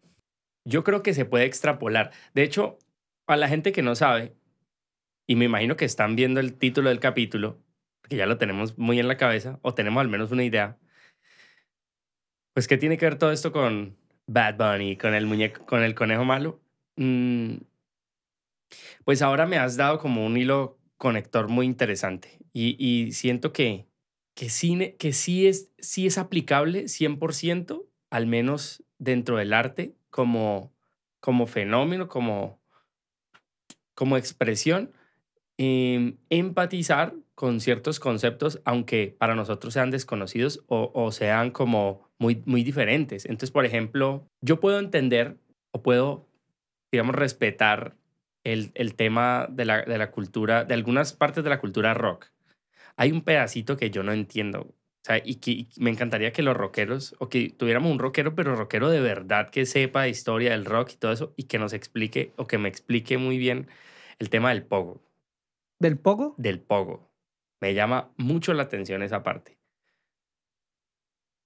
yo 0.64 0.84
creo 0.84 1.02
que 1.02 1.14
se 1.14 1.24
puede 1.24 1.44
extrapolar. 1.44 2.12
De 2.34 2.42
hecho, 2.42 2.78
a 3.26 3.36
la 3.36 3.48
gente 3.48 3.72
que 3.72 3.82
no 3.82 3.94
sabe, 3.94 4.34
y 5.26 5.36
me 5.36 5.44
imagino 5.44 5.76
que 5.76 5.84
están 5.84 6.16
viendo 6.16 6.40
el 6.40 6.54
título 6.54 6.88
del 6.88 7.00
capítulo, 7.00 7.62
que 8.08 8.16
ya 8.16 8.26
lo 8.26 8.38
tenemos 8.38 8.78
muy 8.78 8.98
en 8.98 9.08
la 9.08 9.16
cabeza, 9.16 9.58
o 9.62 9.74
tenemos 9.74 10.00
al 10.00 10.08
menos 10.08 10.32
una 10.32 10.44
idea, 10.44 10.78
pues 12.54 12.66
¿qué 12.66 12.78
tiene 12.78 12.96
que 12.96 13.04
ver 13.04 13.18
todo 13.18 13.30
esto 13.30 13.52
con 13.52 13.96
Bad 14.26 14.56
Bunny, 14.56 14.96
con 14.96 15.14
el 15.14 15.26
muñeco, 15.26 15.64
con 15.66 15.82
el 15.82 15.94
conejo 15.94 16.24
malo? 16.24 16.60
Mm, 16.96 17.58
pues 19.04 19.22
ahora 19.22 19.46
me 19.46 19.58
has 19.58 19.76
dado 19.76 19.98
como 19.98 20.26
un 20.26 20.36
hilo 20.36 20.77
conector 20.98 21.48
muy 21.48 21.64
interesante 21.64 22.38
y, 22.52 22.76
y 22.78 23.12
siento 23.12 23.52
que, 23.52 23.86
que, 24.34 24.50
sí, 24.50 24.94
que 24.98 25.12
sí, 25.12 25.46
es, 25.46 25.70
sí 25.78 26.06
es 26.06 26.18
aplicable 26.18 26.84
100%, 26.84 27.86
al 28.10 28.26
menos 28.26 28.84
dentro 28.98 29.36
del 29.36 29.52
arte, 29.52 29.94
como, 30.10 30.72
como 31.20 31.46
fenómeno, 31.46 32.08
como, 32.08 32.60
como 33.94 34.16
expresión, 34.16 34.92
em, 35.56 36.18
empatizar 36.30 37.14
con 37.34 37.60
ciertos 37.60 38.00
conceptos, 38.00 38.60
aunque 38.64 39.14
para 39.16 39.36
nosotros 39.36 39.74
sean 39.74 39.90
desconocidos 39.90 40.64
o, 40.66 40.90
o 40.92 41.12
sean 41.12 41.52
como 41.52 42.08
muy, 42.18 42.42
muy 42.44 42.64
diferentes. 42.64 43.24
Entonces, 43.24 43.52
por 43.52 43.64
ejemplo, 43.64 44.26
yo 44.40 44.58
puedo 44.58 44.80
entender 44.80 45.36
o 45.70 45.82
puedo, 45.82 46.26
digamos, 46.90 47.14
respetar 47.14 47.96
el, 48.44 48.70
el 48.74 48.94
tema 48.94 49.46
de 49.50 49.64
la, 49.64 49.82
de 49.82 49.98
la 49.98 50.10
cultura, 50.10 50.64
de 50.64 50.74
algunas 50.74 51.12
partes 51.12 51.44
de 51.44 51.50
la 51.50 51.60
cultura 51.60 51.94
rock. 51.94 52.26
Hay 52.96 53.12
un 53.12 53.22
pedacito 53.22 53.76
que 53.76 53.90
yo 53.90 54.02
no 54.02 54.12
entiendo. 54.12 54.60
O 54.62 55.04
sea, 55.04 55.22
y 55.24 55.36
que 55.36 55.52
y 55.52 55.68
me 55.78 55.90
encantaría 55.90 56.32
que 56.32 56.42
los 56.42 56.56
rockeros, 56.56 57.14
o 57.18 57.28
que 57.28 57.50
tuviéramos 57.50 57.90
un 57.92 57.98
rockero, 57.98 58.34
pero 58.34 58.56
rockero 58.56 58.90
de 58.90 59.00
verdad 59.00 59.50
que 59.50 59.64
sepa 59.66 60.02
de 60.02 60.10
historia 60.10 60.50
del 60.50 60.64
rock 60.64 60.92
y 60.92 60.96
todo 60.96 61.12
eso, 61.12 61.32
y 61.36 61.44
que 61.44 61.58
nos 61.58 61.72
explique, 61.72 62.32
o 62.36 62.46
que 62.46 62.58
me 62.58 62.68
explique 62.68 63.16
muy 63.18 63.38
bien 63.38 63.68
el 64.18 64.30
tema 64.30 64.50
del 64.50 64.64
pogo, 64.64 65.00
¿Del 65.78 65.96
poco? 65.98 66.34
del 66.38 66.60
pogo. 66.60 67.08
Me 67.60 67.74
llama 67.74 68.10
mucho 68.16 68.52
la 68.52 68.64
atención 68.64 69.02
esa 69.02 69.22
parte. 69.22 69.58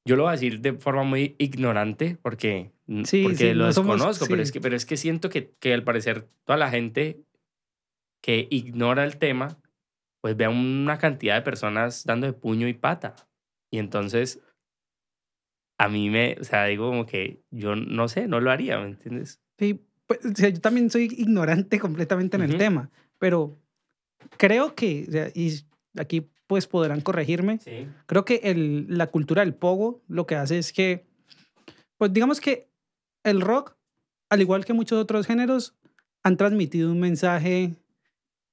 Yo 0.05 0.17
lo 0.17 0.25
voy 0.25 0.31
a 0.31 0.33
decir 0.33 0.61
de 0.61 0.73
forma 0.75 1.05
muy 1.05 1.37
ignorante 1.39 2.19
porque, 2.21 2.73
Sí, 3.05 3.23
porque 3.23 3.37
sí, 3.37 3.55
lo 3.55 3.67
no 3.67 3.73
somos- 3.73 3.97
desconozco, 3.97 4.27
pero, 4.27 4.39
sí. 4.39 4.43
es 4.43 4.53
que, 4.53 4.61
pero 4.61 4.77
es 4.77 4.87
que 4.87 4.97
siento 4.97 5.29
que, 5.31 5.53
que 5.61 5.73
al 5.75 5.85
parecer 5.85 6.27
toda 6.45 6.57
la 6.59 6.71
gente 6.71 7.21
que 8.23 8.47
ignora 8.51 9.05
el 9.05 9.17
tema, 9.19 9.59
pues 10.21 10.37
ve 10.37 10.45
a 10.45 10.51
una 10.51 10.99
cantidad 10.99 11.35
de 11.37 11.43
personas 11.43 12.05
dando 12.05 12.27
de 12.27 12.33
puño 12.33 12.69
y 12.69 12.75
pata. 12.75 13.17
Y 13.71 13.79
entonces, 13.79 14.41
a 15.79 15.89
mí 15.89 16.11
me, 16.11 16.37
o 16.41 16.45
sea, 16.45 16.65
digo 16.67 16.89
como 16.89 17.07
que 17.07 17.43
yo 17.51 17.75
no 17.75 18.09
sé, 18.09 18.29
no 18.29 18.41
lo 18.41 18.51
haría, 18.51 18.79
¿me 18.79 18.87
entiendes? 18.89 19.41
Sí, 19.59 19.81
pues, 20.07 20.25
o 20.25 20.35
sea, 20.35 20.49
yo 20.51 20.61
también 20.61 20.91
soy 20.91 21.05
ignorante 21.17 21.79
completamente 21.81 22.37
en 22.37 22.43
el 22.45 22.51
Ujú. 22.51 22.59
tema, 22.59 22.91
pero 23.19 23.59
creo 24.37 24.75
que, 24.75 25.07
o 25.09 25.11
sea, 25.13 25.29
y 25.35 25.53
aquí 25.99 26.29
pues 26.47 26.67
podrán 26.67 27.01
corregirme, 27.01 27.59
Sí. 27.59 27.89
creo 28.07 28.25
que 28.25 28.41
el, 28.45 28.87
la 28.89 29.07
cultura 29.09 29.43
del 29.45 29.55
pogo 29.55 30.03
lo 30.07 30.27
que 30.27 30.37
hace 30.37 30.59
es 30.59 30.73
que 30.73 31.05
Pues 31.97 32.13
digamos 32.13 32.41
que 32.41 32.69
el 33.25 33.41
rock, 33.41 33.77
al 34.31 34.41
igual 34.41 34.65
que 34.65 34.73
muchos 34.73 34.99
otros 35.01 35.27
géneros, 35.27 35.75
han 36.23 36.37
transmitido 36.37 36.91
un 36.93 37.01
mensaje 37.01 37.75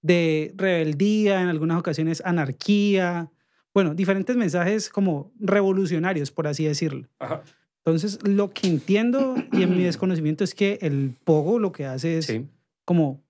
de 0.02 0.54
rebeldía, 0.56 1.42
en 1.42 1.48
algunas 1.50 1.78
ocasiones 1.80 2.22
anarquía, 2.26 3.32
bueno, 3.74 3.94
diferentes 3.94 4.36
mensajes 4.36 4.90
como 4.90 5.32
revolucionarios, 5.40 6.32
por 6.32 6.48
así 6.48 6.66
decirlo. 6.66 7.08
Ajá. 7.20 7.44
Entonces, 7.86 8.20
lo 8.28 8.50
que 8.52 8.68
entiendo 8.68 9.36
y 9.52 9.64
en 9.64 9.76
mi 9.76 9.84
desconocimiento 9.84 10.44
es 10.44 10.54
que 10.54 10.80
el 10.82 11.16
pogo 11.24 11.60
lo 11.60 11.72
que 11.72 11.86
hace 11.86 12.18
es 12.18 12.26
Sí. 12.26 12.48
como 12.86 13.22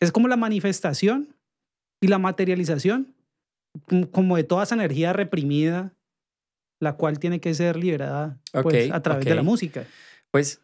es 0.00 0.10
como 0.10 0.26
la 0.28 0.36
manifestación 0.36 1.36
y 2.00 2.08
la 2.08 2.18
materialización 2.18 3.14
como- 4.10 4.36
de 4.36 4.44
toda 4.44 4.64
esa 4.64 4.74
energía 4.74 5.12
reprimida 5.12 5.92
la 6.80 6.94
cual 6.96 7.18
tiene 7.18 7.40
que 7.40 7.54
ser 7.54 7.76
liberada 7.76 8.40
pues, 8.62 8.90
a 8.90 9.02
través 9.02 9.24
de 9.24 9.34
la 9.34 9.42
música. 9.42 9.84
Pues 10.30 10.60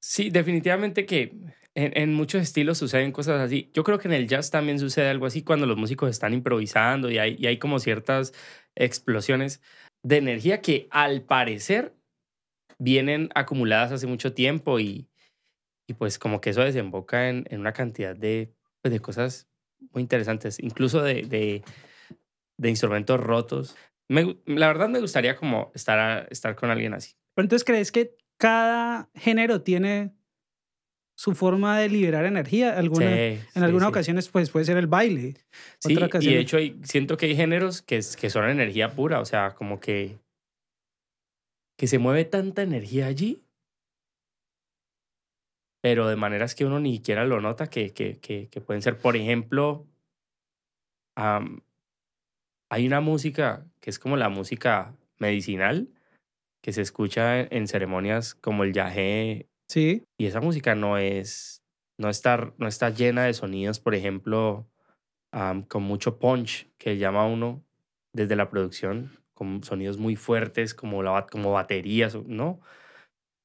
sí, 0.00 0.30
definitivamente 0.30 1.06
que 1.06 1.36
en, 1.74 1.96
en 1.96 2.14
muchos 2.14 2.42
estilos 2.42 2.78
suceden 2.78 3.12
cosas 3.12 3.40
así. 3.40 3.70
Yo 3.72 3.84
creo 3.84 3.98
que 3.98 4.08
en 4.08 4.14
el 4.14 4.28
jazz 4.28 4.50
también 4.50 4.78
sucede 4.78 5.08
algo 5.08 5.26
así 5.26 5.42
cuando 5.42 5.66
los 5.66 5.76
músicos 5.76 6.10
están 6.10 6.34
improvisando 6.34 7.10
y 7.10 7.18
hay, 7.18 7.36
y 7.38 7.46
hay 7.46 7.58
como 7.58 7.78
ciertas 7.78 8.32
explosiones 8.74 9.60
de 10.02 10.16
energía 10.16 10.60
que 10.60 10.88
al 10.90 11.22
parecer 11.22 11.94
vienen 12.78 13.28
acumuladas 13.34 13.92
hace 13.92 14.06
mucho 14.06 14.32
tiempo 14.32 14.80
y, 14.80 15.08
pues 15.98 16.18
como 16.18 16.40
que 16.40 16.50
eso 16.50 16.62
desemboca 16.62 17.28
en, 17.28 17.44
en 17.50 17.60
una 17.60 17.72
cantidad 17.72 18.16
de, 18.16 18.52
pues, 18.80 18.92
de 18.92 19.00
cosas 19.00 19.48
muy 19.92 20.02
interesantes, 20.02 20.58
incluso 20.60 21.02
de, 21.02 21.22
de, 21.22 22.68
instrumentos 22.68 23.18
rotos. 23.18 23.76
La 24.08 24.68
verdad 24.68 24.88
me 24.88 25.00
gustaría 25.00 25.36
como 25.36 25.72
estar, 25.74 26.26
estar 26.30 26.54
con 26.56 26.70
alguien 26.70 26.94
así. 26.94 27.14
Pero 27.34 27.44
entonces, 27.44 27.64
¿crees 27.64 27.92
que 27.92 28.16
cada 28.40 29.10
género 29.14 29.60
tiene 29.62 30.14
su 31.14 31.34
forma 31.34 31.78
de 31.78 31.90
liberar 31.90 32.24
energía? 32.24 32.78
Alguna, 32.78 33.06
Sí, 33.06 33.12
en 33.12 33.42
sí, 33.54 33.60
algunas 33.60 33.86
sí. 33.86 33.90
ocasiones 33.90 34.28
pues, 34.30 34.48
puede 34.50 34.64
ser 34.64 34.78
el 34.78 34.86
baile. 34.86 35.34
Sí, 35.78 35.94
otra 35.94 36.08
y 36.20 36.32
de 36.32 36.38
hecho 36.40 36.56
hay- 36.56 36.80
siento 36.82 37.16
que 37.18 37.26
hay 37.26 37.36
géneros 37.36 37.82
que, 37.82 38.00
que 38.18 38.30
son 38.30 38.48
energía 38.48 38.94
pura, 38.94 39.20
o 39.20 39.24
sea, 39.26 39.54
como 39.54 39.78
que, 39.78 40.18
que 41.76 41.86
se 41.86 41.98
mueve 41.98 42.24
tanta 42.24 42.62
energía 42.62 43.06
allí, 43.06 43.44
pero 45.82 46.08
de 46.08 46.16
maneras 46.16 46.54
que 46.54 46.64
uno 46.64 46.80
ni 46.80 46.94
siquiera 46.96 47.26
lo 47.26 47.40
nota, 47.42 47.66
que, 47.68 47.92
que, 47.92 48.18
que, 48.18 48.48
que 48.48 48.60
pueden 48.62 48.80
ser, 48.82 48.96
por 48.98 49.16
ejemplo, 49.16 49.86
hay 52.70 52.86
una 52.86 53.00
música 53.00 53.66
que 53.80 53.90
es 53.90 53.98
como 53.98 54.16
la 54.16 54.28
música 54.28 54.94
medicinal, 55.18 55.88
que 56.62 56.72
se 56.72 56.82
escucha 56.82 57.40
en, 57.40 57.68
ceremonias 57.68 58.34
como 58.34 58.64
el 58.64 58.72
yagé 58.72 59.48
Sí, 59.70 60.02
y 60.18 60.26
esa 60.26 60.40
música 60.40 60.74
no 60.74 60.98
es, 60.98 61.62
no 61.96 62.08
está, 62.08 62.52
no 62.58 62.66
está 62.66 62.90
llena 62.90 63.22
de 63.22 63.34
sonidos, 63.34 63.78
por 63.78 63.94
ejemplo, 63.94 64.68
con 65.68 65.84
mucho 65.84 66.18
punch, 66.18 66.68
que 66.76 66.98
llama 66.98 67.24
uno 67.24 67.64
desde 68.12 68.34
la 68.34 68.50
producción, 68.50 69.20
con 69.32 69.62
sonidos 69.62 69.96
muy 69.96 70.16
fuertes 70.16 70.74
como, 70.74 71.04
la, 71.04 71.26
como 71.28 71.52
baterías, 71.52 72.16
¿no? 72.26 72.60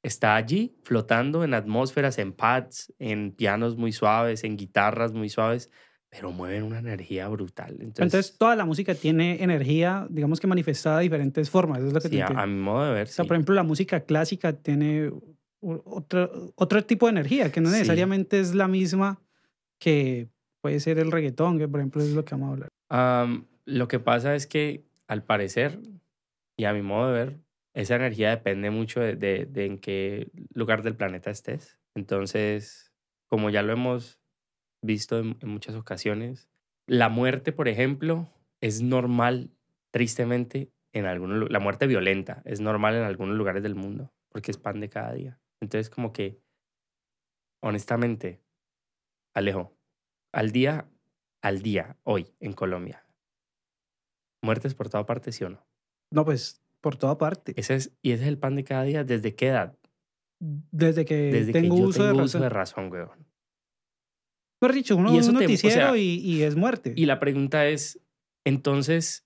Está 0.02 0.36
allí 0.36 0.76
flotando 0.84 1.44
en 1.44 1.54
atmósferas, 1.54 2.18
en 2.18 2.34
pads, 2.34 2.92
en 2.98 3.32
pianos 3.32 3.78
muy 3.78 3.92
suaves, 3.92 4.44
en 4.44 4.58
guitarras 4.58 5.14
muy 5.14 5.30
suaves, 5.30 5.70
pero 6.16 6.32
mueven 6.32 6.64
una 6.64 6.80
energía 6.80 7.28
brutal. 7.28 7.72
Entonces, 7.80 8.04
entonces, 8.04 8.38
toda 8.38 8.56
la 8.56 8.66
música 8.66 8.96
tiene 8.96 9.44
energía, 9.44 10.08
digamos 10.10 10.40
que 10.40 10.48
manifestada 10.48 10.98
de 10.98 11.04
diferentes 11.04 11.50
formas. 11.50 11.82
Es 11.84 11.94
lo 11.94 12.00
que 12.00 12.10
sí, 12.10 12.20
a, 12.22 12.28
a 12.28 12.46
mi 12.48 12.60
modo 12.60 12.86
de 12.86 12.94
ver, 12.94 13.08
O 13.08 13.12
sea, 13.12 13.24
sí. 13.24 13.28
por 13.28 13.36
ejemplo, 13.36 13.56
la 13.56 13.64
música 13.64 14.02
clásica 14.02 14.54
tiene 14.54 15.12
otro, 15.62 16.54
otro 16.56 16.84
tipo 16.86 17.06
de 17.08 17.12
energía 17.12 17.52
que 17.52 17.62
no 17.62 17.70
Sí. 17.70 17.76
necesariamente 17.76 18.40
es 18.40 18.54
la 18.56 18.68
misma 18.68 19.22
que 19.80 20.30
puede 20.62 20.80
ser 20.80 21.00
el 21.00 21.12
reggaetón, 21.12 21.58
que 21.58 21.68
por 21.68 21.80
ejemplo 21.80 22.02
es 22.02 22.12
lo 22.14 22.24
que 22.26 22.36
vamos 22.36 22.50
a 22.50 22.52
hablar. 22.54 22.70
Am, 22.90 23.46
lo 23.66 23.88
que 23.88 24.00
pasa 24.00 24.36
es 24.36 24.48
que, 24.48 24.86
al 25.08 25.24
parecer, 25.24 25.80
y 26.58 26.66
a 26.66 26.74
mi 26.74 26.82
modo 26.82 27.08
de 27.12 27.14
ver, 27.14 27.40
esa 27.74 27.96
energía 27.96 28.30
depende 28.30 28.70
mucho 28.70 29.00
de, 29.02 29.16
de- 29.16 29.46
de 29.46 29.66
en 29.66 29.78
qué 29.80 30.30
lugar 30.54 30.82
del 30.84 30.96
planeta 30.96 31.30
estés. 31.30 31.80
Entonces, 31.96 32.94
como 33.28 33.50
ya 33.50 33.62
lo 33.64 33.74
hemos 33.74 34.20
visto 34.86 35.20
en, 35.20 35.38
en 35.42 35.50
muchas 35.50 35.76
ocasiones, 35.76 36.50
la 36.88 37.10
muerte, 37.10 37.52
por 37.52 37.68
ejemplo, 37.68 38.30
es 38.62 38.82
normal, 38.82 39.52
tristemente, 39.92 40.72
en 40.94 41.06
algunos, 41.06 41.50
la 41.50 41.60
muerte 41.60 41.88
violenta 41.88 42.42
es 42.46 42.62
normal 42.62 42.96
en 42.96 43.04
algunos 43.04 43.36
lugares 43.36 43.64
del 43.64 43.76
mundo, 43.76 44.14
porque 44.30 44.52
es 44.52 44.58
pan 44.58 44.80
de 44.80 44.90
cada 44.90 45.14
día. 45.14 45.40
Entonces, 45.60 45.90
como 45.90 46.14
que, 46.14 46.40
honestamente, 47.62 48.42
Alejo, 49.34 49.76
al 50.32 50.52
día, 50.52 50.88
al 51.42 51.62
día, 51.62 51.98
hoy, 52.04 52.34
en 52.40 52.54
Colombia, 52.54 53.06
muertes 54.42 54.74
por 54.74 54.90
toda 54.90 55.06
parte, 55.06 55.32
¿sí 55.32 55.44
o 55.44 55.50
no? 55.50 55.66
No, 56.12 56.24
pues 56.24 56.62
por 56.80 56.96
toda 56.96 57.18
parte. 57.18 57.54
Ese 57.58 57.76
es, 57.76 57.98
y 58.02 58.12
ese 58.12 58.24
es 58.24 58.30
el 58.30 58.38
pan 58.38 58.56
de 58.56 58.64
cada 58.64 58.84
día. 58.84 59.04
¿Desde 59.04 59.36
qué 59.36 59.48
edad? 59.48 59.78
Desde 60.40 61.04
que 61.04 61.16
Desde 61.16 61.52
tengo 61.52 61.76
que 61.76 61.82
yo 61.82 61.88
uso 61.88 62.04
tengo 62.04 62.20
de 62.20 62.24
uso 62.24 62.38
razón. 62.38 62.42
de 62.42 62.50
razón, 62.50 62.92
weón. 62.92 63.25
Mejor 64.66 64.74
dicho, 64.76 64.96
uno 64.98 65.14
Y 65.14 65.18
eso 65.20 65.30
un 65.32 65.38
te- 65.38 65.46
o 65.46 65.48
noticiero 65.48 65.76
sea, 65.94 65.98
y, 65.98 66.16
y 66.20 66.42
es 66.42 66.56
muerte. 66.56 66.94
Y 66.96 67.06
la 67.06 67.20
pregunta 67.20 67.68
es, 67.68 68.00
entonces, 68.46 69.26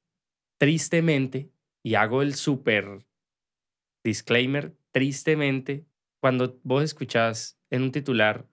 tristemente, 0.57 1.49
y 1.81 1.95
hago 1.95 2.21
el 2.21 2.33
súper 2.35 3.05
disclaimer, 4.03 4.75
tristemente, 4.91 5.85
cuando 6.21 6.59
vos 6.63 6.83
escuchás 6.83 7.57
en 7.69 7.83
un 7.83 7.91
titular, 7.91 8.47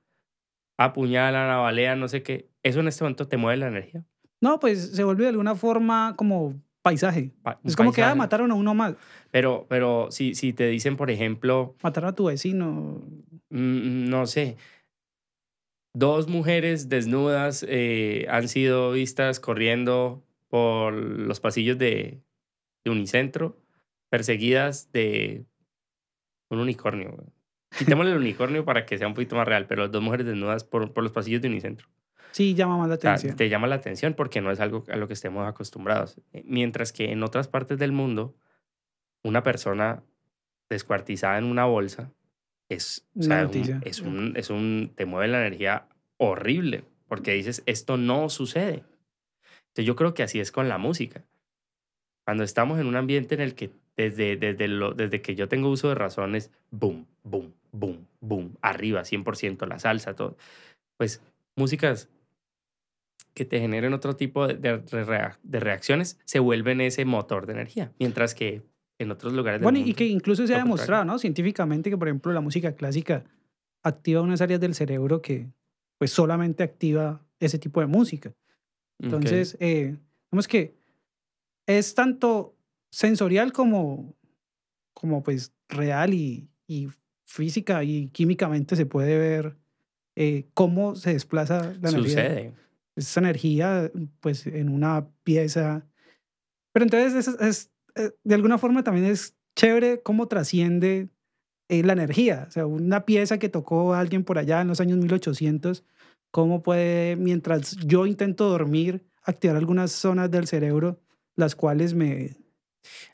apuñalan, 0.78 1.48
navalean, 1.48 1.98
no 1.98 2.06
sé 2.08 2.22
qué, 2.22 2.48
eso 2.62 2.80
en 2.80 2.88
este 2.88 3.02
momento 3.04 3.26
te 3.26 3.36
mueve 3.36 3.56
la 3.58 3.68
energía. 3.68 4.04
No, 4.40 4.60
pues 4.60 4.92
se 4.94 5.02
vuelve 5.02 5.24
de 5.24 5.30
alguna 5.30 5.54
forma 5.54 6.14
como 6.16 6.54
paisaje. 6.82 7.32
Pa- 7.42 7.58
Es 7.64 7.74
como 7.74 7.92
que 7.92 8.02
ah, 8.02 8.06
paisaje. 8.06 8.18
mataron 8.18 8.50
a 8.52 8.54
uno 8.54 8.74
más. 8.74 8.94
Pero, 9.32 9.66
pero 9.68 10.08
si, 10.10 10.34
si 10.36 10.52
te 10.52 10.68
dicen, 10.68 10.96
por 10.96 11.10
ejemplo, 11.10 11.74
Mataron 11.82 12.10
a 12.10 12.14
tu 12.14 12.26
vecino. 12.26 13.02
mm, 13.50 14.08
no 14.08 14.26
sé, 14.26 14.56
dos 15.96 16.28
mujeres 16.28 16.90
desnudas 16.90 17.64
eh, 17.66 18.26
han 18.28 18.48
sido 18.48 18.92
vistas 18.92 19.40
corriendo 19.40 20.22
por 20.48 20.92
los 20.92 21.40
pasillos 21.40 21.78
de, 21.78 22.20
de 22.84 22.90
Unicentro, 22.90 23.56
perseguidas 24.10 24.92
de 24.92 25.46
un 26.50 26.58
unicornio. 26.60 27.12
güey. 27.12 27.28
Quitémosle 27.78 28.12
el 28.12 28.18
unicornio 28.18 28.64
para 28.64 28.84
que 28.84 28.98
sea 28.98 29.06
un 29.08 29.14
poquito 29.14 29.36
más 29.36 29.48
real, 29.48 29.66
pero 29.66 29.88
dos 29.88 30.02
mujeres 30.02 30.26
desnudas 30.26 30.64
por, 30.64 30.92
por 30.92 31.02
los 31.02 31.12
pasillos 31.12 31.40
de 31.40 31.48
Unicentro. 31.48 31.88
Sí, 32.30 32.54
llama 32.54 32.76
más 32.76 32.88
la 32.88 32.96
atención. 32.96 33.34
te 33.34 33.48
llama 33.48 33.66
la 33.66 33.76
atención 33.76 34.12
porque 34.12 34.42
no 34.42 34.50
es 34.50 34.60
algo 34.60 34.84
a 34.88 34.96
lo 34.96 35.08
que 35.08 35.14
estemos 35.14 35.48
acostumbrados. 35.48 36.20
Eh, 36.34 36.42
Mientras 36.46 36.92
que 36.92 37.10
en 37.10 37.22
otras 37.22 37.48
partes 37.48 37.78
del 37.78 37.92
mundo, 37.92 38.36
una 39.24 39.42
persona 39.42 40.02
descuartizada 40.68 41.38
en 41.38 41.44
una 41.44 41.64
bolsa 41.64 42.12
es, 42.68 43.06
o 43.14 43.24
Una 43.24 43.26
sea, 43.26 43.42
es 43.42 43.68
un- 43.68 43.82
es, 43.82 44.02
un, 44.02 44.32
es 44.36 44.50
un, 44.50 44.92
te 44.94 45.06
mueve 45.06 45.28
la 45.28 45.40
energía 45.46 45.86
horrible 46.18 46.84
porque 47.08 47.32
dices, 47.34 47.62
esto 47.66 47.96
no 47.96 48.28
sucede. 48.28 48.84
Entonces 49.68 49.84
yo 49.86 49.94
creo 49.96 50.14
que 50.14 50.22
así 50.22 50.40
es 50.40 50.50
con 50.50 50.68
la 50.68 50.78
música. 50.78 51.24
Cuando 52.24 52.42
estamos 52.42 52.80
en 52.80 52.86
un 52.86 52.96
ambiente 52.96 53.34
en 53.36 53.40
el 53.40 53.54
que 53.54 53.70
desde, 53.96 54.36
desde, 54.36 54.66
lo, 54.68 54.92
desde 54.92 55.22
que 55.22 55.34
yo 55.36 55.48
tengo 55.48 55.70
uso 55.70 55.88
de 55.88 55.94
razones, 55.94 56.50
boom, 56.70 57.06
boom, 57.22 57.54
boom, 57.72 58.06
boom, 58.20 58.56
arriba, 58.60 59.04
100%, 59.04 59.66
la 59.66 59.78
salsa, 59.78 60.14
todo. 60.16 60.36
Pues 60.96 61.22
músicas 61.54 62.08
que 63.34 63.44
te 63.44 63.60
generen 63.60 63.92
otro 63.92 64.16
tipo 64.16 64.48
de, 64.48 64.54
de 65.42 65.60
reacciones 65.60 66.18
se 66.24 66.38
vuelven 66.40 66.80
ese 66.80 67.04
motor 67.04 67.46
de 67.46 67.52
energía. 67.52 67.92
Mientras 67.98 68.34
que 68.34 68.62
en 68.98 69.10
otros 69.10 69.32
lugares 69.32 69.60
del 69.60 69.64
Bueno, 69.64 69.78
y 69.78 69.82
mundo- 69.82 69.96
que 69.96 70.06
incluso 70.06 70.46
se 70.46 70.54
ha 70.54 70.58
demostrado, 70.58 71.04
¿no? 71.04 71.18
Científicamente 71.18 71.90
que, 71.90 71.96
por 71.98 72.08
ejemplo, 72.08 72.32
la 72.32 72.40
música 72.40 72.74
clásica 72.74 73.24
activa 73.82 74.22
unas 74.22 74.40
áreas 74.40 74.60
del 74.60 74.74
cerebro 74.74 75.20
que, 75.22 75.50
pues, 75.98 76.10
solamente 76.10 76.62
activa 76.62 77.24
ese 77.40 77.58
tipo 77.58 77.80
de 77.80 77.86
música. 77.86 78.32
Entonces, 78.98 79.56
eh, 79.60 79.96
digamos 80.30 80.48
que 80.48 80.74
es 81.66 81.94
tanto 81.94 82.56
sensorial 82.90 83.52
como, 83.52 84.16
como 84.94 85.22
pues, 85.22 85.52
real 85.68 86.14
y, 86.14 86.48
y 86.66 86.88
física 87.26 87.84
y 87.84 88.08
químicamente 88.08 88.76
se 88.76 88.86
puede 88.86 89.18
ver 89.18 89.56
eh, 90.14 90.46
cómo 90.54 90.94
se 90.96 91.12
desplaza 91.12 91.74
la 91.82 91.90
energía 91.90 92.00
sucede. 92.02 92.52
esa 92.96 93.20
energía 93.20 93.90
pues 94.20 94.46
en 94.46 94.70
una 94.70 95.06
pieza. 95.24 95.86
Pero 96.72 96.84
entonces 96.84 97.28
es, 97.28 97.40
es, 97.40 97.70
de 98.24 98.34
alguna 98.34 98.58
forma 98.58 98.82
también 98.84 99.06
es 99.06 99.36
chévere 99.56 100.02
cómo 100.02 100.28
trasciende 100.28 101.08
eh, 101.68 101.82
la 101.82 101.92
energía. 101.94 102.44
O 102.48 102.50
sea, 102.50 102.66
una 102.66 103.04
pieza 103.06 103.38
que 103.38 103.48
tocó 103.48 103.94
alguien 103.94 104.24
por 104.24 104.38
allá 104.38 104.60
en 104.60 104.68
los 104.68 104.80
años 104.80 104.98
1800, 104.98 105.84
cómo 106.30 106.62
puede, 106.62 107.16
mientras 107.16 107.76
yo 107.76 108.06
intento 108.06 108.48
dormir, 108.48 109.06
activar 109.22 109.56
algunas 109.56 109.92
zonas 109.92 110.30
del 110.30 110.46
cerebro, 110.46 111.00
las 111.34 111.54
cuales 111.56 111.94
me, 111.94 112.36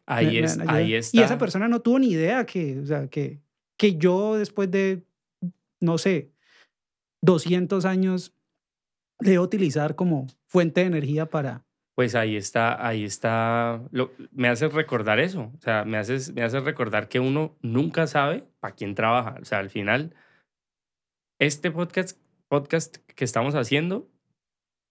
Ahí, 0.04 0.26
me- 0.26 0.32
me 0.32 0.46
es, 0.46 0.58
ayudar. 0.58 0.74
ahí 0.76 0.94
está. 0.94 1.16
Y 1.16 1.22
esa 1.22 1.38
persona 1.38 1.68
no 1.68 1.80
tuvo 1.80 1.98
ni 1.98 2.10
idea 2.10 2.44
que, 2.44 2.78
o 2.80 2.86
sea, 2.86 3.06
que, 3.08 3.40
que 3.78 3.96
yo 3.96 4.36
después 4.36 4.70
de, 4.70 5.06
no 5.80 5.96
sé, 5.98 6.32
200 7.22 7.84
años, 7.84 8.34
le 9.20 9.36
a 9.36 9.40
utilizar 9.40 9.94
como 9.94 10.26
fuente 10.46 10.80
de 10.80 10.88
energía 10.88 11.26
para... 11.26 11.64
Pues 11.94 12.14
ahí 12.14 12.36
está, 12.36 12.86
ahí 12.86 13.04
está. 13.04 13.82
Lo, 13.90 14.12
me 14.32 14.48
haces 14.48 14.72
recordar 14.72 15.20
eso. 15.20 15.52
O 15.56 15.60
sea, 15.60 15.84
me 15.84 15.98
haces, 15.98 16.32
me 16.32 16.42
haces 16.42 16.62
recordar 16.64 17.08
que 17.08 17.20
uno 17.20 17.56
nunca 17.60 18.06
sabe 18.06 18.44
para 18.60 18.74
quién 18.74 18.94
trabaja. 18.94 19.36
O 19.40 19.44
sea, 19.44 19.58
al 19.58 19.68
final, 19.68 20.14
este 21.38 21.70
podcast, 21.70 22.18
podcast 22.48 22.96
que 23.14 23.24
estamos 23.24 23.54
haciendo, 23.54 24.08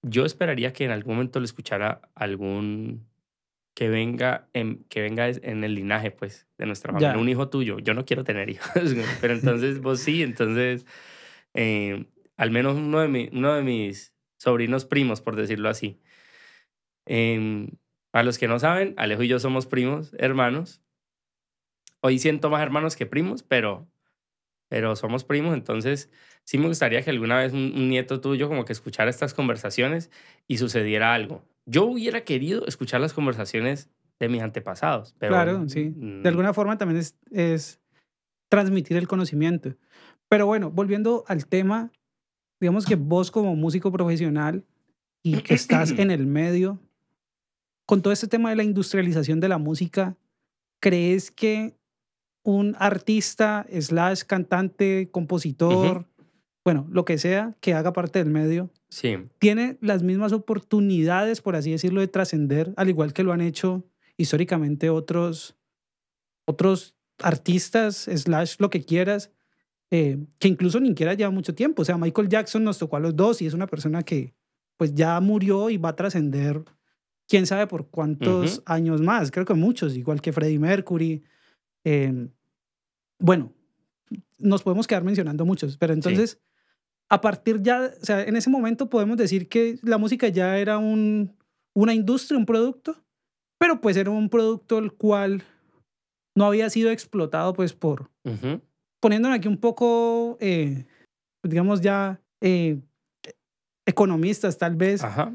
yo 0.03 0.25
esperaría 0.25 0.73
que 0.73 0.85
en 0.85 0.91
algún 0.91 1.15
momento 1.15 1.39
lo 1.39 1.45
escuchara 1.45 2.01
algún 2.15 3.07
que 3.73 3.89
venga 3.89 4.47
en, 4.53 4.83
que 4.89 5.01
venga 5.01 5.29
en 5.29 5.63
el 5.63 5.75
linaje, 5.75 6.11
pues, 6.11 6.45
de 6.57 6.65
nuestra 6.65 6.91
familia. 6.91 7.13
Ya. 7.13 7.19
Un 7.19 7.29
hijo 7.29 7.49
tuyo. 7.49 7.79
Yo 7.79 7.93
no 7.93 8.05
quiero 8.05 8.23
tener 8.23 8.49
hijos, 8.49 8.71
pero 9.21 9.33
entonces 9.33 9.79
vos 9.81 9.99
sí. 10.01 10.21
Entonces, 10.23 10.85
eh, 11.53 12.05
al 12.37 12.51
menos 12.51 12.75
uno 12.75 12.99
de, 12.99 13.07
mi- 13.07 13.29
uno 13.31 13.53
de 13.55 13.63
mis 13.63 14.13
sobrinos 14.37 14.85
primos, 14.85 15.21
por 15.21 15.35
decirlo 15.35 15.69
así. 15.69 15.99
Em, 17.05 17.69
para 18.11 18.23
los 18.23 18.37
que 18.37 18.47
no 18.47 18.59
saben, 18.59 18.93
Alejo 18.97 19.23
y 19.23 19.27
yo 19.27 19.39
somos 19.39 19.65
primos, 19.65 20.13
hermanos. 20.17 20.81
Hoy 22.01 22.19
siento 22.19 22.49
más 22.49 22.61
hermanos 22.61 22.95
que 22.95 23.05
primos, 23.05 23.43
pero, 23.43 23.87
pero 24.69 24.95
somos 24.95 25.23
primos, 25.23 25.53
entonces 25.53 26.09
sí 26.43 26.57
me 26.57 26.67
gustaría 26.67 27.01
que 27.03 27.09
alguna 27.09 27.37
vez 27.37 27.53
un, 27.53 27.73
un 27.75 27.89
nieto 27.89 28.21
tuyo 28.21 28.47
como 28.47 28.65
que 28.65 28.73
escuchara 28.73 29.09
estas 29.09 29.33
conversaciones 29.33 30.09
y 30.47 30.57
sucediera 30.57 31.13
algo. 31.13 31.43
Yo 31.65 31.85
hubiera 31.85 32.23
querido 32.23 32.65
escuchar 32.65 33.01
las 33.01 33.13
conversaciones 33.13 33.89
de 34.19 34.29
mis 34.29 34.41
antepasados, 34.41 35.15
pero... 35.17 35.31
claro, 35.31 35.67
sí. 35.67 35.93
De 35.95 36.29
alguna 36.29 36.53
forma 36.53 36.77
también 36.77 36.99
es, 36.99 37.17
es 37.31 37.81
transmitir 38.49 38.97
el 38.97 39.07
conocimiento. 39.07 39.75
Pero 40.29 40.45
bueno, 40.45 40.69
volviendo 40.69 41.23
al 41.27 41.47
tema, 41.47 41.91
digamos 42.59 42.85
que 42.85 42.95
vos 42.95 43.31
como 43.31 43.55
músico 43.55 43.91
profesional 43.91 44.63
y 45.23 45.41
que 45.41 45.55
estás 45.55 45.91
en 45.91 46.11
el 46.11 46.27
medio, 46.27 46.79
con 47.91 48.01
todo 48.01 48.13
este 48.13 48.29
tema 48.29 48.51
de 48.51 48.55
la 48.55 48.63
industrialización 48.63 49.41
de 49.41 49.49
la 49.49 49.57
música, 49.57 50.15
¿crees 50.79 51.29
que 51.29 51.75
un 52.41 52.73
artista, 52.79 53.67
slash 53.69 54.21
cantante, 54.21 55.09
compositor, 55.11 56.07
bueno, 56.63 56.87
lo 56.89 57.03
que 57.03 57.17
sea, 57.17 57.57
que 57.59 57.73
haga 57.73 57.91
parte 57.91 58.19
del 58.19 58.29
medio, 58.29 58.69
Sí, 58.87 59.17
tiene 59.39 59.77
las 59.81 60.03
mismas 60.03 60.31
oportunidades, 60.31 61.41
por 61.41 61.57
así 61.57 61.71
decirlo, 61.71 61.99
de 61.99 62.07
trascender, 62.07 62.73
al 62.77 62.87
igual 62.87 63.11
que 63.11 63.23
lo 63.23 63.33
han 63.33 63.41
hecho 63.41 63.83
históricamente 64.15 64.89
otros, 64.89 65.57
otros 66.45 66.95
artistas, 67.19 68.07
slash 68.09 68.55
lo 68.59 68.69
que 68.69 68.85
quieras, 68.85 69.33
eh, 69.89 70.17
que 70.39 70.47
incluso 70.47 70.79
ni 70.79 70.87
siquiera 70.87 71.13
lleva 71.13 71.29
mucho 71.29 71.53
tiempo. 71.53 71.81
O 71.81 71.85
sea, 71.85 71.97
Michael 71.97 72.29
Jackson 72.29 72.63
nos 72.63 72.77
tocó 72.77 72.95
a 72.95 73.01
los 73.01 73.17
dos 73.17 73.41
y 73.41 73.47
es 73.47 73.53
una 73.53 73.67
persona 73.67 74.01
que 74.03 74.33
pues 74.77 74.95
ya 74.95 75.19
murió 75.19 75.69
y 75.69 75.75
va 75.75 75.89
a 75.89 75.95
trascender 75.97 76.63
quién 77.31 77.47
sabe 77.47 77.65
por 77.65 77.87
cuántos 77.87 78.61
años 78.65 78.99
más. 78.99 79.31
Creo 79.31 79.45
que 79.45 79.53
muchos, 79.53 79.95
igual 79.95 80.21
que 80.21 80.33
Freddie 80.33 80.59
Mercury. 80.59 81.23
Eh, 81.85 82.27
bueno, 83.19 83.53
nos 84.37 84.63
podemos 84.63 84.85
quedar 84.85 85.05
mencionando 85.05 85.45
muchos, 85.45 85.77
pero 85.77 85.93
entonces 85.93 86.41
a 87.09 87.21
partir 87.21 87.61
ya, 87.61 87.89
o 88.01 88.05
sea, 88.05 88.21
en 88.23 88.35
ese 88.35 88.49
momento 88.49 88.89
podemos 88.89 89.15
decir 89.15 89.47
que 89.47 89.79
la 89.81 89.97
música 89.97 90.27
ya 90.27 90.57
era 90.57 90.77
un, 90.77 91.33
una 91.73 91.93
industria, 91.93 92.37
un 92.37 92.45
producto, 92.45 93.01
pero 93.57 93.79
pues 93.79 93.95
era 93.95 94.11
un 94.11 94.27
producto 94.27 94.77
el 94.79 94.91
cual 94.91 95.41
no 96.35 96.43
había 96.45 96.69
sido 96.69 96.91
explotado 96.91 97.53
pues 97.53 97.71
por, 97.71 98.09
ujú, 98.25 98.59
poniéndolo 98.99 99.35
aquí 99.35 99.47
un 99.47 99.57
poco, 99.57 100.37
eh, 100.41 100.85
digamos 101.43 101.79
ya, 101.79 102.19
eh, 102.41 102.81
economistas 103.85 104.57
tal 104.57 104.75
vez, 104.75 105.01
ajá, 105.01 105.33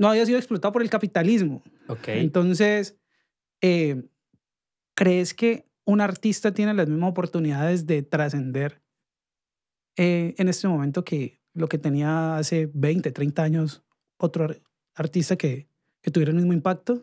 no 0.00 0.08
había 0.08 0.24
sido 0.26 0.38
explotado 0.38 0.72
por 0.72 0.82
el 0.82 0.90
capitalismo. 0.90 1.62
ok. 1.88 2.08
Entonces, 2.08 2.96
eh, 3.60 4.02
¿crees 4.94 5.34
que 5.34 5.66
un 5.84 6.00
artista 6.00 6.52
tiene 6.52 6.74
las 6.74 6.88
mismas 6.88 7.10
oportunidades 7.10 7.86
de 7.86 8.02
trascender 8.02 8.80
eh, 9.96 10.34
en 10.38 10.48
este 10.48 10.68
momento 10.68 11.04
que 11.04 11.40
lo 11.52 11.68
que 11.68 11.78
tenía 11.78 12.36
hace 12.36 12.70
20, 12.72 13.10
30 13.12 13.42
años 13.42 13.82
otro 14.16 14.44
ar- 14.44 14.60
artista 14.94 15.36
que, 15.36 15.66
que 16.00 16.10
tuviera 16.10 16.30
el 16.30 16.36
mismo 16.36 16.52
impacto? 16.52 17.02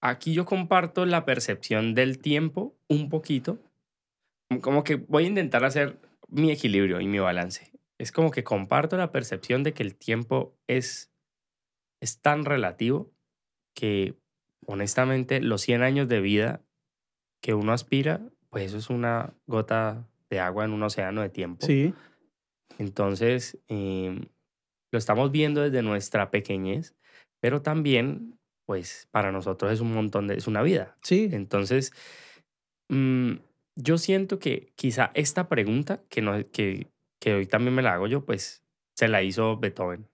Aquí 0.00 0.32
yo 0.32 0.44
comparto 0.44 1.06
la 1.06 1.24
percepción 1.24 1.94
del 1.94 2.18
tiempo 2.18 2.76
un 2.88 3.08
poquito. 3.08 3.58
Como 4.60 4.84
que 4.84 4.96
voy 4.96 5.24
a 5.24 5.28
intentar 5.28 5.64
hacer 5.64 5.98
mi 6.28 6.50
equilibrio 6.50 7.00
y 7.00 7.06
mi 7.06 7.18
balance. 7.18 7.72
Es 7.98 8.12
como 8.12 8.30
que 8.30 8.44
comparto 8.44 8.96
la 8.96 9.10
percepción 9.10 9.62
de 9.62 9.72
que 9.72 9.82
el 9.82 9.94
tiempo 9.96 10.54
es, 10.66 11.10
es 12.00 12.20
tan 12.20 12.44
relativo 12.44 13.10
que 13.74 14.14
honestamente 14.66 15.40
los 15.40 15.60
100 15.62 15.82
años 15.82 16.08
de 16.08 16.20
vida 16.20 16.62
que 17.42 17.54
uno 17.54 17.72
aspira, 17.72 18.20
pues 18.50 18.66
eso 18.66 18.78
es 18.78 18.90
una 18.90 19.34
gota 19.46 20.08
de 20.30 20.40
agua 20.40 20.64
en 20.64 20.72
un 20.72 20.82
océano 20.82 21.22
de 21.22 21.28
tiempo. 21.28 21.66
Sí, 21.66 21.94
Entonces, 22.78 23.58
em, 23.68 24.26
lo 24.92 24.98
estamos 24.98 25.30
viendo 25.30 25.62
desde 25.62 25.82
nuestra 25.82 26.30
pequeñez, 26.30 26.94
pero 27.40 27.62
también, 27.62 28.38
pues, 28.66 29.08
para 29.10 29.32
nosotros 29.32 29.72
es 29.72 29.80
un 29.80 29.92
montón 29.92 30.26
de, 30.26 30.34
es 30.34 30.46
una 30.46 30.62
vida. 30.62 30.96
sí, 31.02 31.28
Entonces, 31.32 31.92
mm, 32.88 33.34
yo 33.76 33.98
siento 33.98 34.38
que 34.38 34.72
quizá 34.74 35.10
esta 35.14 35.48
pregunta, 35.48 36.02
que, 36.08 36.22
no, 36.22 36.32
que, 36.50 36.88
que 37.20 37.34
hoy 37.34 37.46
también 37.46 37.74
me 37.74 37.82
la 37.82 37.94
hago 37.94 38.06
yo, 38.06 38.24
pues, 38.24 38.64
se 38.94 39.08
la 39.08 39.22
hizo 39.22 39.58
Beethoven, 39.58 40.08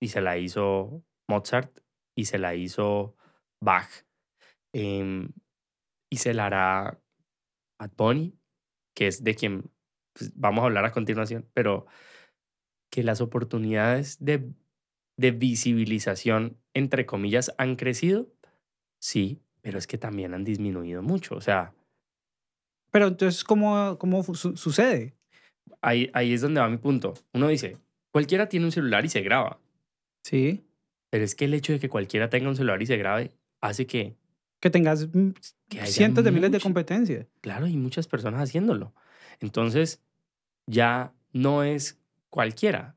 y 0.00 0.08
se 0.08 0.20
la 0.20 0.38
hizo 0.38 1.02
Mozart, 1.30 1.80
y 2.16 2.24
se 2.26 2.38
la 2.38 2.54
hizo 2.54 3.16
Bach, 3.62 3.88
em, 4.74 5.30
y 6.12 6.16
se 6.18 6.34
la 6.34 6.46
hará 6.46 7.00
Bad 7.80 7.92
Bunny, 7.96 8.34
que 8.94 9.06
es 9.06 9.22
de 9.24 9.34
quien 9.34 9.70
pues, 10.14 10.32
vamos 10.36 10.62
a 10.62 10.66
hablar 10.66 10.84
a 10.84 10.92
continuación, 10.92 11.48
pero 11.54 11.86
que 12.90 13.02
las 13.02 13.20
oportunidades 13.20 14.18
de, 14.24 14.52
de 15.16 15.30
visibilización, 15.30 16.58
entre 16.74 17.06
comillas, 17.06 17.54
han 17.58 17.76
crecido, 17.76 18.28
sí, 19.00 19.40
pero 19.62 19.78
es 19.78 19.86
que 19.86 19.98
también 19.98 20.34
han 20.34 20.44
disminuido 20.44 21.02
mucho. 21.02 21.36
O 21.36 21.40
sea, 21.40 21.74
pero 22.90 23.06
entonces, 23.08 23.44
¿cómo, 23.44 23.96
cómo 23.98 24.22
su- 24.22 24.56
sucede? 24.56 25.14
ahí, 25.82 26.10
ahí 26.14 26.32
es 26.34 26.40
donde 26.42 26.60
va 26.60 26.68
mi 26.68 26.78
punto. 26.78 27.14
Uno 27.32 27.48
dice, 27.48 27.76
cualquiera 28.12 28.48
tiene 28.48 28.66
un 28.66 28.72
celular 28.72 29.04
y 29.04 29.08
se 29.08 29.22
graba, 29.22 29.60
Sí, 30.24 30.64
pero 31.10 31.24
es 31.24 31.34
que 31.34 31.44
el 31.44 31.54
hecho 31.54 31.72
de 31.72 31.80
que 31.80 31.88
cualquiera 31.88 32.30
tenga 32.30 32.48
un 32.48 32.56
celular 32.56 32.80
y 32.80 32.86
se 32.86 32.96
grabe 32.96 33.32
hace 33.60 33.86
que, 33.86 34.16
que 34.60 34.70
tengas 34.70 35.08
mm, 35.12 35.30
que 35.68 35.86
cientos 35.86 36.24
de 36.24 36.30
miles 36.30 36.52
de 36.52 36.60
competencias. 36.60 37.26
Claro, 37.40 37.66
hay 37.66 37.76
muchas 37.76 38.06
personas 38.06 38.40
haciéndolo. 38.40 38.94
Entonces, 39.40 40.02
ya 40.66 41.12
no 41.32 41.64
es 41.64 42.00
cualquiera. 42.30 42.96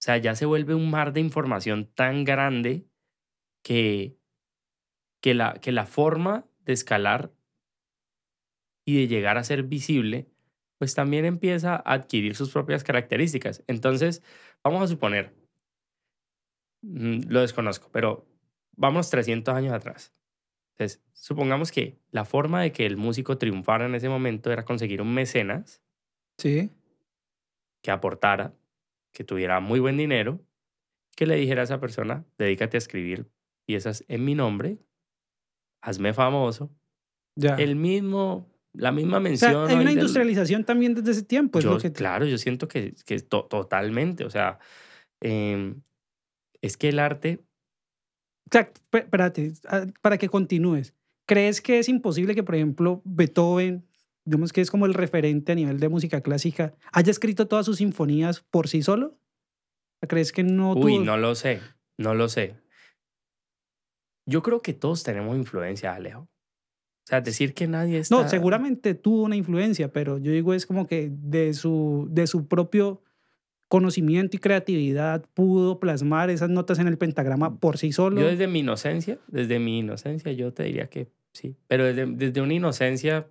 O 0.00 0.02
sea, 0.02 0.18
ya 0.18 0.34
se 0.34 0.46
vuelve 0.46 0.74
un 0.74 0.90
mar 0.90 1.12
de 1.12 1.20
información 1.20 1.86
tan 1.94 2.24
grande 2.24 2.86
que, 3.62 4.16
que, 5.20 5.34
la, 5.34 5.54
que 5.54 5.72
la 5.72 5.86
forma 5.86 6.46
de 6.64 6.72
escalar 6.72 7.32
y 8.84 8.96
de 8.96 9.08
llegar 9.08 9.38
a 9.38 9.44
ser 9.44 9.62
visible, 9.62 10.28
pues 10.78 10.94
también 10.94 11.24
empieza 11.24 11.74
a 11.74 11.94
adquirir 11.94 12.34
sus 12.34 12.50
propias 12.50 12.82
características. 12.82 13.62
Entonces, 13.66 14.22
vamos 14.64 14.82
a 14.82 14.88
suponer, 14.88 15.34
lo 16.82 17.40
desconozco, 17.40 17.88
pero 17.92 18.26
vamos 18.76 19.10
300 19.10 19.54
años 19.54 19.72
atrás. 19.72 20.12
Entonces, 20.76 21.02
supongamos 21.12 21.70
que 21.72 21.98
la 22.10 22.24
forma 22.24 22.62
de 22.62 22.72
que 22.72 22.86
el 22.86 22.96
músico 22.96 23.36
triunfara 23.38 23.86
en 23.86 23.94
ese 23.94 24.08
momento 24.08 24.50
era 24.50 24.64
conseguir 24.64 25.02
un 25.02 25.12
mecenas 25.12 25.82
Sí, 26.38 26.70
que 27.82 27.90
aportara, 27.90 28.54
que 29.12 29.24
tuviera 29.24 29.60
muy 29.60 29.78
buen 29.80 29.96
dinero, 29.98 30.40
que 31.16 31.26
le 31.26 31.36
dijera 31.36 31.60
a 31.60 31.64
esa 31.64 31.80
persona, 31.80 32.24
dedícate 32.38 32.76
a 32.76 32.78
escribir 32.78 33.30
piezas 33.66 34.04
en 34.08 34.24
mi 34.24 34.34
nombre, 34.34 34.78
hazme 35.82 36.14
famoso. 36.14 36.70
ya. 37.36 37.56
El 37.56 37.76
mismo, 37.76 38.48
la 38.72 38.90
misma 38.92 39.18
o 39.18 39.20
sea, 39.20 39.20
mención. 39.20 39.54
hay 39.68 39.74
hoy 39.74 39.80
una 39.82 39.90
del- 39.90 39.98
industrialización 39.98 40.64
también 40.64 40.94
desde 40.94 41.10
ese 41.10 41.22
tiempo. 41.24 41.58
es 41.58 41.64
yo, 41.64 41.72
lo 41.74 41.78
que, 41.78 41.92
Claro, 41.92 42.24
yo 42.24 42.38
siento 42.38 42.68
que, 42.68 42.94
que 43.04 43.18
to- 43.20 43.44
totalmente, 43.44 44.24
o 44.24 44.30
sea, 44.30 44.58
em, 45.20 45.82
es 46.62 46.76
que 46.76 46.88
el 46.90 46.98
arte, 46.98 47.40
O 48.46 48.58
pe- 48.90 48.98
espérate, 48.98 49.52
ah, 49.68 49.86
para 50.02 50.18
que 50.18 50.28
continúes. 50.28 50.94
¿Crees 51.26 51.60
que 51.60 51.78
es 51.78 51.88
imposible 51.88 52.34
que, 52.34 52.42
por 52.42 52.56
ejemplo, 52.56 53.00
Beethoven, 53.04 53.86
digamos 54.24 54.52
que 54.52 54.60
es 54.60 54.70
como 54.70 54.86
el 54.86 54.94
referente 54.94 55.52
a 55.52 55.54
nivel 55.54 55.78
de 55.78 55.88
música 55.88 56.20
clásica, 56.20 56.74
haya 56.92 57.10
escrito 57.10 57.46
todas 57.46 57.66
sus 57.66 57.76
sinfonías 57.78 58.40
por 58.40 58.66
sí 58.68 58.82
solo? 58.82 59.18
¿Crees 60.08 60.32
que 60.32 60.42
no 60.42 60.72
uy, 60.72 60.96
tuvo- 60.96 61.04
no 61.04 61.16
lo 61.16 61.34
sé, 61.34 61.60
no 61.98 62.14
lo 62.14 62.28
sé. 62.28 62.56
Yo 64.26 64.42
creo 64.42 64.60
que 64.60 64.72
todos 64.74 65.02
tenemos 65.02 65.36
influencia, 65.36 65.94
Alejo. 65.94 66.28
sea, 67.06 67.20
decir 67.20 67.54
que 67.54 67.66
nadie 67.66 67.98
está... 67.98 68.14
No, 68.22 68.28
seguramente 68.28 68.94
tuvo 68.94 69.22
una 69.24 69.36
influencia, 69.36 69.92
pero 69.92 70.18
yo 70.18 70.30
digo 70.32 70.54
es 70.54 70.66
como 70.66 70.86
que 70.86 71.10
de 71.12 71.54
su, 71.54 72.06
de 72.10 72.26
su 72.26 72.46
propio 72.46 73.02
conocimiento 73.70 74.36
y 74.36 74.40
creatividad 74.40 75.24
pudo 75.32 75.78
plasmar 75.78 76.28
esas 76.28 76.50
notas 76.50 76.80
en 76.80 76.88
el 76.88 76.98
pentagrama 76.98 77.60
por 77.60 77.78
sí 77.78 77.92
solo. 77.92 78.20
Yo 78.20 78.26
desde 78.26 78.48
mi 78.48 78.58
inocencia, 78.58 79.18
desde 79.28 79.60
mi 79.60 79.78
inocencia, 79.78 80.32
yo 80.32 80.52
te 80.52 80.64
diría 80.64 80.88
que 80.88 81.06
sí, 81.32 81.54
pero 81.68 81.84
desde, 81.84 82.04
desde 82.06 82.40
una 82.40 82.52
inocencia 82.52 83.28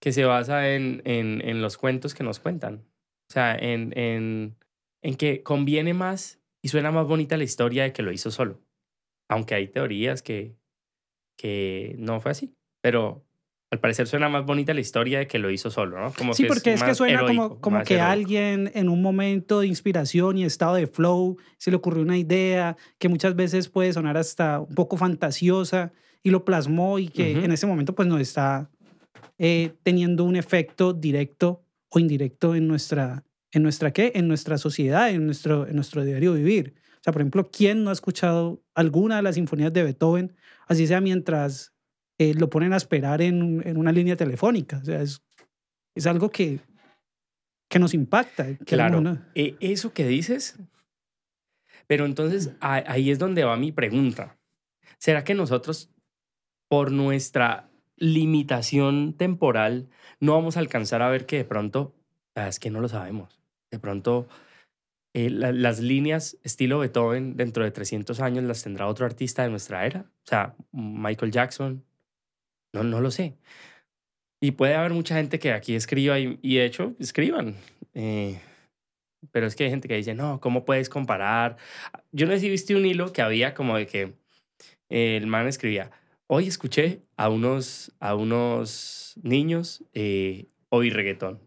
que 0.00 0.12
se 0.12 0.24
basa 0.24 0.70
en, 0.70 1.02
en, 1.04 1.42
en 1.44 1.62
los 1.62 1.76
cuentos 1.76 2.14
que 2.14 2.22
nos 2.22 2.38
cuentan. 2.38 2.84
O 3.28 3.32
sea, 3.32 3.56
en, 3.56 3.92
en, 3.98 4.54
en 5.02 5.16
que 5.16 5.42
conviene 5.42 5.94
más 5.94 6.40
y 6.62 6.68
suena 6.68 6.92
más 6.92 7.08
bonita 7.08 7.36
la 7.36 7.42
historia 7.42 7.82
de 7.82 7.92
que 7.92 8.02
lo 8.02 8.12
hizo 8.12 8.30
solo. 8.30 8.60
Aunque 9.28 9.56
hay 9.56 9.66
teorías 9.66 10.22
que, 10.22 10.54
que 11.36 11.96
no 11.98 12.20
fue 12.20 12.30
así, 12.30 12.54
pero 12.80 13.23
al 13.74 13.80
parecer 13.80 14.06
suena 14.06 14.28
más 14.28 14.46
bonita 14.46 14.72
la 14.72 14.80
historia 14.80 15.18
de 15.18 15.26
que 15.26 15.38
lo 15.38 15.50
hizo 15.50 15.68
solo, 15.68 16.00
¿no? 16.00 16.12
Como 16.12 16.32
sí, 16.32 16.44
porque 16.44 16.72
es, 16.72 16.82
que 16.82 16.94
suena 16.94 17.26
como, 17.26 17.60
como 17.60 17.82
que 17.82 18.00
alguien 18.00 18.70
en 18.74 18.88
un 18.88 19.02
momento 19.02 19.60
de 19.60 19.66
inspiración 19.66 20.38
y 20.38 20.44
estado 20.44 20.76
de 20.76 20.86
flow 20.86 21.36
se 21.58 21.70
le 21.70 21.76
ocurrió 21.76 22.02
una 22.02 22.16
idea 22.16 22.76
que 22.98 23.08
muchas 23.08 23.34
veces 23.34 23.68
puede 23.68 23.92
sonar 23.92 24.16
hasta 24.16 24.60
un 24.60 24.74
poco 24.74 24.96
fantasiosa 24.96 25.92
y 26.22 26.30
lo 26.30 26.44
plasmó 26.44 27.00
y 27.00 27.08
que 27.08 27.44
en 27.44 27.50
ese 27.50 27.66
momento 27.66 27.94
pues 27.94 28.06
no 28.06 28.18
está 28.18 28.70
eh, 29.38 29.72
teniendo 29.82 30.22
un 30.22 30.36
efecto 30.36 30.92
directo 30.92 31.64
o 31.90 31.98
indirecto 31.98 32.54
en 32.54 32.68
nuestra, 32.68 33.24
en 33.50 33.64
nuestra 33.64 33.92
qué, 33.92 34.12
en 34.14 34.28
nuestra 34.28 34.56
sociedad, 34.56 35.10
en 35.10 35.26
nuestro, 35.26 35.66
en 35.66 35.74
nuestro 35.74 36.04
diario 36.04 36.34
vivir. 36.34 36.74
O 37.00 37.02
sea, 37.02 37.12
por 37.12 37.22
ejemplo, 37.22 37.50
¿quién 37.50 37.82
no 37.82 37.90
ha 37.90 37.92
escuchado 37.92 38.62
alguna 38.74 39.16
de 39.16 39.22
las 39.22 39.34
sinfonías 39.34 39.72
de 39.72 39.82
Beethoven, 39.82 40.34
así 40.68 40.86
sea 40.86 41.00
mientras 41.00 41.73
eh, 42.18 42.34
lo 42.34 42.50
ponen 42.50 42.72
a 42.72 42.76
esperar 42.76 43.22
en, 43.22 43.62
en, 43.66 43.76
una 43.76 43.92
línea 43.92 44.16
telefónica. 44.16 44.78
O 44.78 44.84
sea, 44.84 45.02
es, 45.02 45.22
es 45.94 46.06
algo 46.06 46.30
que, 46.30 46.60
que 47.68 47.78
nos 47.78 47.94
impacta. 47.94 48.56
claro. 48.58 49.02
E, 49.34 49.56
eso 49.60 49.92
que 49.92 50.06
dices, 50.06 50.58
pero 51.86 52.06
entonces 52.06 52.52
ahí 52.60 53.10
es 53.10 53.18
donde 53.18 53.44
va 53.44 53.56
mi 53.56 53.72
pregunta. 53.72 54.38
¿Será 54.98 55.24
que 55.24 55.34
nosotros, 55.34 55.90
por 56.68 56.92
nuestra 56.92 57.68
limitación 57.96 59.14
temporal, 59.14 59.88
no 60.20 60.32
vamos 60.32 60.56
a 60.56 60.60
alcanzar 60.60 61.02
a 61.02 61.10
ver 61.10 61.26
que 61.26 61.36
de 61.38 61.44
pronto, 61.44 61.94
ah, 62.34 62.48
es 62.48 62.58
que 62.58 62.70
no 62.70 62.80
lo 62.80 62.88
sabemos, 62.88 63.40
de 63.70 63.78
pronto 63.78 64.28
eh, 65.12 65.30
las 65.30 65.80
líneas 65.80 66.38
estilo 66.42 66.80
Beethoven 66.80 67.36
dentro 67.36 67.64
de 67.64 67.70
300 67.70 68.20
años 68.20 68.44
las 68.44 68.62
tendrá 68.62 68.86
otro 68.86 69.06
artista 69.06 69.42
de 69.42 69.50
nuestra 69.50 69.86
era? 69.86 70.06
O 70.24 70.26
sea, 70.26 70.56
Michael 70.72 71.32
Jackson, 71.32 71.84
no, 72.74 72.82
no 72.82 73.00
lo 73.00 73.10
sé. 73.10 73.38
Y 74.42 74.50
puede 74.50 74.74
haber 74.74 74.92
mucha 74.92 75.14
gente 75.14 75.38
que 75.38 75.52
aquí 75.52 75.74
escriba 75.74 76.18
y, 76.18 76.36
de 76.42 76.64
hecho 76.64 76.94
escriban. 76.98 77.56
Eh, 77.94 78.40
pero 79.30 79.46
es 79.46 79.56
que 79.56 79.64
hay 79.64 79.70
gente 79.70 79.88
que 79.88 79.96
dice, 79.96 80.14
no, 80.14 80.40
¿cómo 80.40 80.64
puedes 80.64 80.90
comparar? 80.90 81.56
Yo 82.12 82.26
no 82.26 82.32
sé 82.32 82.40
si 82.40 82.50
viste 82.50 82.74
un 82.74 82.84
hilo 82.84 83.12
que 83.12 83.22
había 83.22 83.54
como 83.54 83.76
de 83.76 83.86
que 83.86 84.14
el 84.90 85.26
man 85.26 85.46
escribía, 85.46 85.92
hoy 86.26 86.48
escuché 86.48 87.00
a 87.16 87.30
unos, 87.30 87.92
a 88.00 88.14
unos 88.14 89.14
niños 89.22 89.82
eh, 89.94 90.46
hoy 90.68 90.90
reggaetón. 90.90 91.40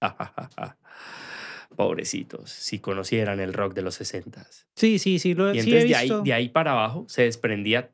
Pobrecitos, 1.76 2.50
si 2.50 2.80
conocieran 2.80 3.38
el 3.38 3.52
rock 3.52 3.74
de 3.74 3.82
los 3.82 3.94
60 3.94 4.44
Sí, 4.74 4.98
sí, 4.98 5.18
sí. 5.18 5.34
Lo, 5.34 5.54
y 5.54 5.60
entonces 5.60 5.88
De, 5.88 5.94
ahí, 5.94 6.10
de 6.24 6.32
ahí 6.32 6.48
para 6.48 6.72
abajo 6.72 7.04
se 7.08 7.22
desprendía 7.22 7.92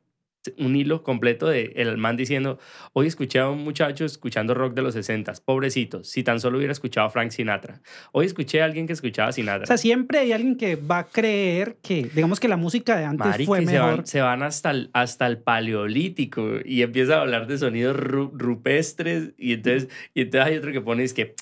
un 0.57 0.75
hilo 0.75 1.03
completo 1.03 1.47
de 1.47 1.73
el 1.75 1.97
man 1.97 2.15
diciendo, 2.15 2.59
hoy 2.93 3.07
escuché 3.07 3.39
a 3.39 3.49
un 3.49 3.63
muchacho 3.63 4.05
escuchando 4.05 4.53
rock 4.53 4.73
de 4.73 4.81
los 4.81 4.93
60, 4.93 5.33
pobrecitos, 5.45 6.07
si 6.07 6.23
tan 6.23 6.39
solo 6.39 6.57
hubiera 6.57 6.71
escuchado 6.71 7.07
a 7.07 7.09
Frank 7.09 7.31
Sinatra. 7.31 7.81
Hoy 8.11 8.25
escuché 8.25 8.61
a 8.61 8.65
alguien 8.65 8.87
que 8.87 8.93
escuchaba 8.93 9.31
Sinatra. 9.31 9.63
O 9.63 9.67
sea, 9.67 9.77
siempre 9.77 10.19
hay 10.19 10.31
alguien 10.31 10.55
que 10.55 10.75
va 10.75 10.99
a 10.99 11.03
creer 11.05 11.77
que, 11.81 12.09
digamos 12.13 12.39
que 12.39 12.47
la 12.47 12.57
música 12.57 12.97
de 12.97 13.05
antes 13.05 13.45
fue 13.45 13.61
mejor. 13.61 14.07
Se 14.07 14.21
van, 14.21 14.43
hasta, 14.43 14.71
el, 14.71 14.89
hasta 14.93 15.27
el 15.27 15.39
paleolítico 15.39 16.47
y 16.63 16.81
empieza 16.81 17.17
a 17.17 17.21
hablar 17.21 17.47
de 17.47 17.57
sonidos 17.57 17.97
rupestres 17.97 19.33
y 19.37 19.53
entonces, 19.53 19.89
y 20.13 20.21
entonces 20.21 20.47
hay 20.49 20.57
otro 20.57 20.71
que 20.71 20.81
pone 20.81 21.03
es 21.03 21.13
que... 21.13 21.35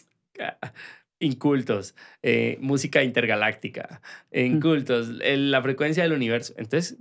Incultos, 1.20 1.96
eh, 2.22 2.60
música 2.62 3.02
intergaláctica, 3.02 4.02
incultos, 4.32 5.10
la 5.10 5.64
frecuencia 5.64 6.04
del 6.04 6.14
universo. 6.14 6.54
Entonces, 6.58 7.00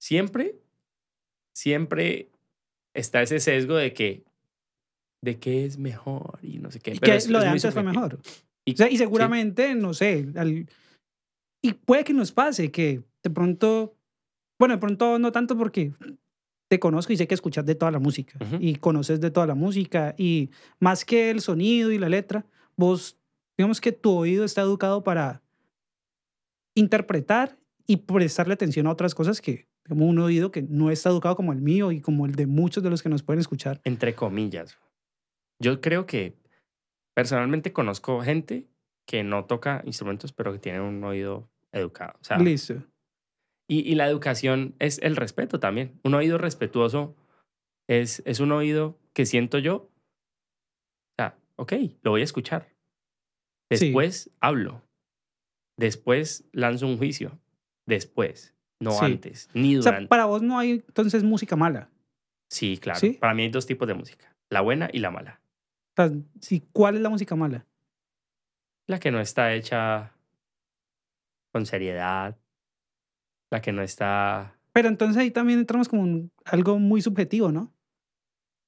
siempre 0.00 0.56
siempre 1.54 2.28
está 2.94 3.22
ese 3.22 3.40
sesgo 3.40 3.76
de 3.76 3.92
que 3.92 4.24
de 5.22 5.38
qué 5.38 5.64
es 5.64 5.78
mejor 5.78 6.38
y 6.42 6.58
no 6.58 6.70
sé 6.70 6.80
qué. 6.80 6.92
Y 6.94 6.98
Pero 6.98 7.18
que 7.18 7.28
lo 7.28 7.40
de 7.40 7.48
antes 7.48 7.72
fue 7.72 7.82
mejor. 7.82 8.18
Y, 8.66 8.82
y 8.82 8.98
seguramente, 8.98 9.74
no 9.74 9.94
sé, 9.94 10.26
y 11.62 11.72
puede 11.72 12.04
que 12.04 12.12
nos 12.12 12.30
pase 12.30 12.70
que 12.70 13.02
de 13.22 13.30
pronto, 13.30 13.96
bueno, 14.58 14.74
de 14.74 14.80
pronto 14.80 15.18
no 15.18 15.32
tanto 15.32 15.56
porque 15.56 15.92
te 16.68 16.78
conozco 16.78 17.12
y 17.12 17.16
sé 17.16 17.26
que 17.26 17.34
escuchas 17.34 17.64
de 17.64 17.74
toda 17.74 17.90
la 17.90 17.98
música 17.98 18.38
y 18.60 18.76
conoces 18.76 19.20
de 19.20 19.30
toda 19.30 19.46
la 19.46 19.54
música 19.54 20.14
y 20.18 20.50
más 20.78 21.04
que 21.04 21.30
el 21.30 21.40
sonido 21.40 21.90
y 21.90 21.98
la 21.98 22.08
letra, 22.08 22.44
vos, 22.76 23.16
digamos 23.56 23.80
que 23.80 23.92
tu 23.92 24.10
oído 24.10 24.44
está 24.44 24.60
educado 24.60 25.04
para 25.04 25.42
interpretar 26.74 27.58
y 27.86 27.98
prestarle 27.98 28.54
atención 28.54 28.86
a 28.86 28.90
otras 28.90 29.14
cosas 29.14 29.40
que 29.40 29.66
como 29.88 30.06
un 30.06 30.18
oído 30.18 30.50
que 30.50 30.62
no 30.62 30.90
está 30.90 31.10
educado 31.10 31.36
como 31.36 31.52
el 31.52 31.60
mío 31.60 31.92
y 31.92 32.00
como 32.00 32.26
el 32.26 32.34
de 32.34 32.46
muchos 32.46 32.82
de 32.82 32.90
los 32.90 33.02
que 33.02 33.08
nos 33.08 33.22
pueden 33.22 33.40
escuchar. 33.40 33.80
Entre 33.84 34.14
comillas. 34.14 34.78
Yo 35.60 35.80
creo 35.80 36.06
que 36.06 36.36
personalmente 37.14 37.72
conozco 37.72 38.20
gente 38.22 38.68
que 39.06 39.22
no 39.22 39.44
toca 39.44 39.82
instrumentos, 39.84 40.32
pero 40.32 40.52
que 40.52 40.58
tiene 40.58 40.80
un 40.80 41.04
oído 41.04 41.50
educado. 41.72 42.14
O 42.20 42.24
sea, 42.24 42.38
Listo. 42.38 42.82
Y, 43.68 43.80
y, 43.90 43.94
la 43.94 44.08
educación 44.08 44.74
es 44.78 44.98
el 44.98 45.16
respeto 45.16 45.58
también. 45.58 45.98
Un 46.02 46.14
oído 46.14 46.36
respetuoso 46.36 47.16
es, 47.88 48.22
es 48.26 48.40
un 48.40 48.52
oído 48.52 48.98
que 49.14 49.24
siento 49.24 49.58
yo. 49.58 49.76
O 49.76 51.14
sea, 51.16 51.38
ok, 51.56 51.72
lo 52.02 52.10
voy 52.10 52.20
a 52.20 52.24
escuchar. 52.24 52.74
Después 53.70 54.30
hablo. 54.40 54.82
Después 55.78 56.48
lanzo 56.52 56.86
un 56.86 56.98
juicio. 56.98 57.40
Después 57.86 58.53
no 58.84 59.00
antes, 59.00 59.48
ni 59.54 59.74
durante. 59.74 59.98
O 59.98 60.00
sea, 60.00 60.08
para 60.08 60.24
vos 60.26 60.42
no 60.42 60.58
hay 60.58 60.84
entonces 60.86 61.24
música 61.24 61.56
mala. 61.56 61.88
Sí, 62.48 62.78
claro. 62.78 63.00
Para 63.18 63.34
mí 63.34 63.42
hay 63.42 63.48
dos 63.48 63.66
tipos 63.66 63.88
de 63.88 63.94
música, 63.94 64.36
la 64.50 64.60
buena 64.60 64.88
y 64.92 64.98
la 65.00 65.10
mala. 65.10 65.40
O 65.96 66.02
sea, 66.02 66.12
sí, 66.40 66.62
¿cuál 66.72 66.96
es 66.96 67.00
la 67.00 67.08
música 67.08 67.34
mala? 67.36 67.66
La 68.86 69.00
que 69.00 69.10
no 69.10 69.20
está 69.20 69.54
hecha 69.54 70.12
con 71.52 71.66
seriedad, 71.66 72.36
la 73.50 73.60
que 73.62 73.72
no 73.72 73.82
está... 73.82 74.58
Pero 74.72 74.88
entonces 74.88 75.16
ahí 75.16 75.30
también 75.30 75.60
entramos 75.60 75.88
como 75.88 76.28
algo 76.44 76.78
muy 76.80 77.00
subjetivo, 77.00 77.52
¿no? 77.52 77.72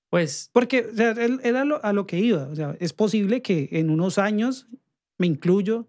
Pues... 0.08 0.50
Porque 0.52 0.86
o 0.86 0.94
sea, 0.94 1.10
era 1.10 1.62
a 1.82 1.92
lo 1.92 2.06
que 2.06 2.18
iba. 2.18 2.46
O 2.46 2.54
sea, 2.54 2.76
es 2.78 2.92
posible 2.92 3.42
que 3.42 3.68
en 3.72 3.90
unos 3.90 4.18
años, 4.18 4.68
me 5.18 5.26
incluyo, 5.26 5.88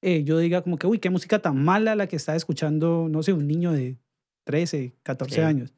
eh, 0.00 0.24
yo 0.24 0.38
diga 0.38 0.62
como 0.62 0.78
que, 0.78 0.86
uy, 0.86 0.98
qué 0.98 1.10
música 1.10 1.38
tan 1.40 1.62
mala 1.62 1.94
la 1.94 2.06
que 2.06 2.16
está 2.16 2.36
escuchando, 2.36 3.08
no 3.10 3.22
sé, 3.22 3.32
un 3.32 3.46
niño 3.46 3.72
de 3.72 3.96
13, 4.44 4.94
14 5.02 5.42
años. 5.42 5.74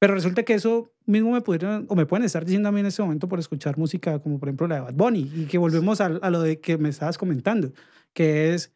Pero 0.00 0.14
resulta 0.14 0.44
que 0.44 0.54
eso 0.54 0.92
mismo 1.06 1.32
me 1.32 1.40
pudieron, 1.40 1.86
o 1.88 1.96
me 1.96 2.06
pueden 2.06 2.24
estar 2.24 2.44
diciendo 2.44 2.68
a 2.68 2.72
mí 2.72 2.78
en 2.78 2.86
ese 2.86 3.02
momento 3.02 3.28
por 3.28 3.40
escuchar 3.40 3.78
música 3.78 4.20
como 4.20 4.38
por 4.38 4.48
ejemplo 4.48 4.68
la 4.68 4.76
de 4.76 4.80
Bad 4.82 4.94
Bunny, 4.94 5.32
y 5.34 5.46
que 5.46 5.58
volvemos 5.58 6.00
a, 6.00 6.06
a 6.06 6.30
lo 6.30 6.40
de 6.40 6.60
que 6.60 6.78
me 6.78 6.88
estabas 6.88 7.18
comentando, 7.18 7.72
que 8.12 8.54
es 8.54 8.72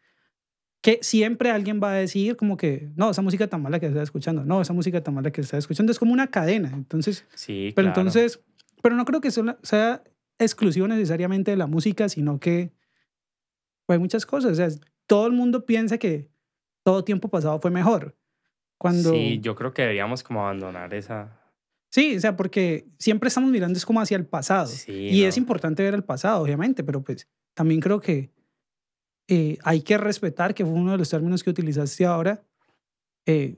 que 0.82 0.98
siempre 1.00 1.50
alguien 1.50 1.80
va 1.80 1.92
a 1.92 1.94
decir 1.94 2.36
como 2.36 2.56
que, 2.56 2.90
no, 2.96 3.10
esa 3.10 3.22
música 3.22 3.46
tan 3.46 3.62
mala 3.62 3.78
que 3.78 3.86
está 3.86 4.02
escuchando, 4.02 4.44
no, 4.44 4.60
esa 4.60 4.72
música 4.72 5.00
tan 5.00 5.14
mala 5.14 5.30
que 5.30 5.40
está 5.40 5.56
escuchando, 5.56 5.92
es 5.92 5.98
como 5.98 6.12
una 6.12 6.26
cadena. 6.26 6.72
Entonces, 6.74 7.24
sí, 7.34 7.72
pero 7.76 7.86
entonces, 7.86 8.40
pero 8.82 8.96
no 8.96 9.04
creo 9.04 9.20
que 9.20 9.30
sea 9.30 10.02
exclusivo 10.40 10.88
necesariamente 10.88 11.52
de 11.52 11.56
la 11.56 11.68
música, 11.68 12.08
sino 12.08 12.40
que 12.40 12.72
hay 13.88 13.98
muchas 13.98 14.24
cosas. 14.26 14.52
O 14.52 14.54
sea, 14.54 14.68
todo 15.06 15.26
el 15.26 15.32
mundo 15.32 15.66
piensa 15.66 15.98
que 15.98 16.30
todo 16.84 17.04
tiempo 17.04 17.28
pasado 17.28 17.60
fue 17.60 17.70
mejor. 17.70 18.16
Cuando... 18.78 19.12
Sí, 19.12 19.40
yo 19.40 19.54
creo 19.54 19.72
que 19.72 19.82
deberíamos 19.82 20.22
como 20.22 20.40
abandonar 20.42 20.92
esa... 20.94 21.38
Sí, 21.90 22.16
o 22.16 22.20
sea, 22.20 22.36
porque 22.36 22.88
siempre 22.98 23.28
estamos 23.28 23.50
mirando 23.50 23.76
es 23.76 23.84
como 23.84 24.00
hacia 24.00 24.16
el 24.16 24.26
pasado. 24.26 24.70
y 24.86 25.24
es 25.24 25.36
importante 25.36 25.82
ver 25.82 25.94
el 25.94 26.04
pasado, 26.04 26.42
obviamente, 26.42 26.82
pero 26.82 27.02
pues 27.02 27.28
también 27.54 27.80
creo 27.80 28.00
que 28.00 28.32
eh, 29.28 29.58
hay 29.62 29.82
que 29.82 29.98
respetar, 29.98 30.54
que 30.54 30.64
fue 30.64 30.74
uno 30.74 30.92
de 30.92 30.98
los 30.98 31.10
términos 31.10 31.42
que 31.42 31.50
utilizaste 31.50 32.04
ahora, 32.04 32.42
eh, 33.26 33.56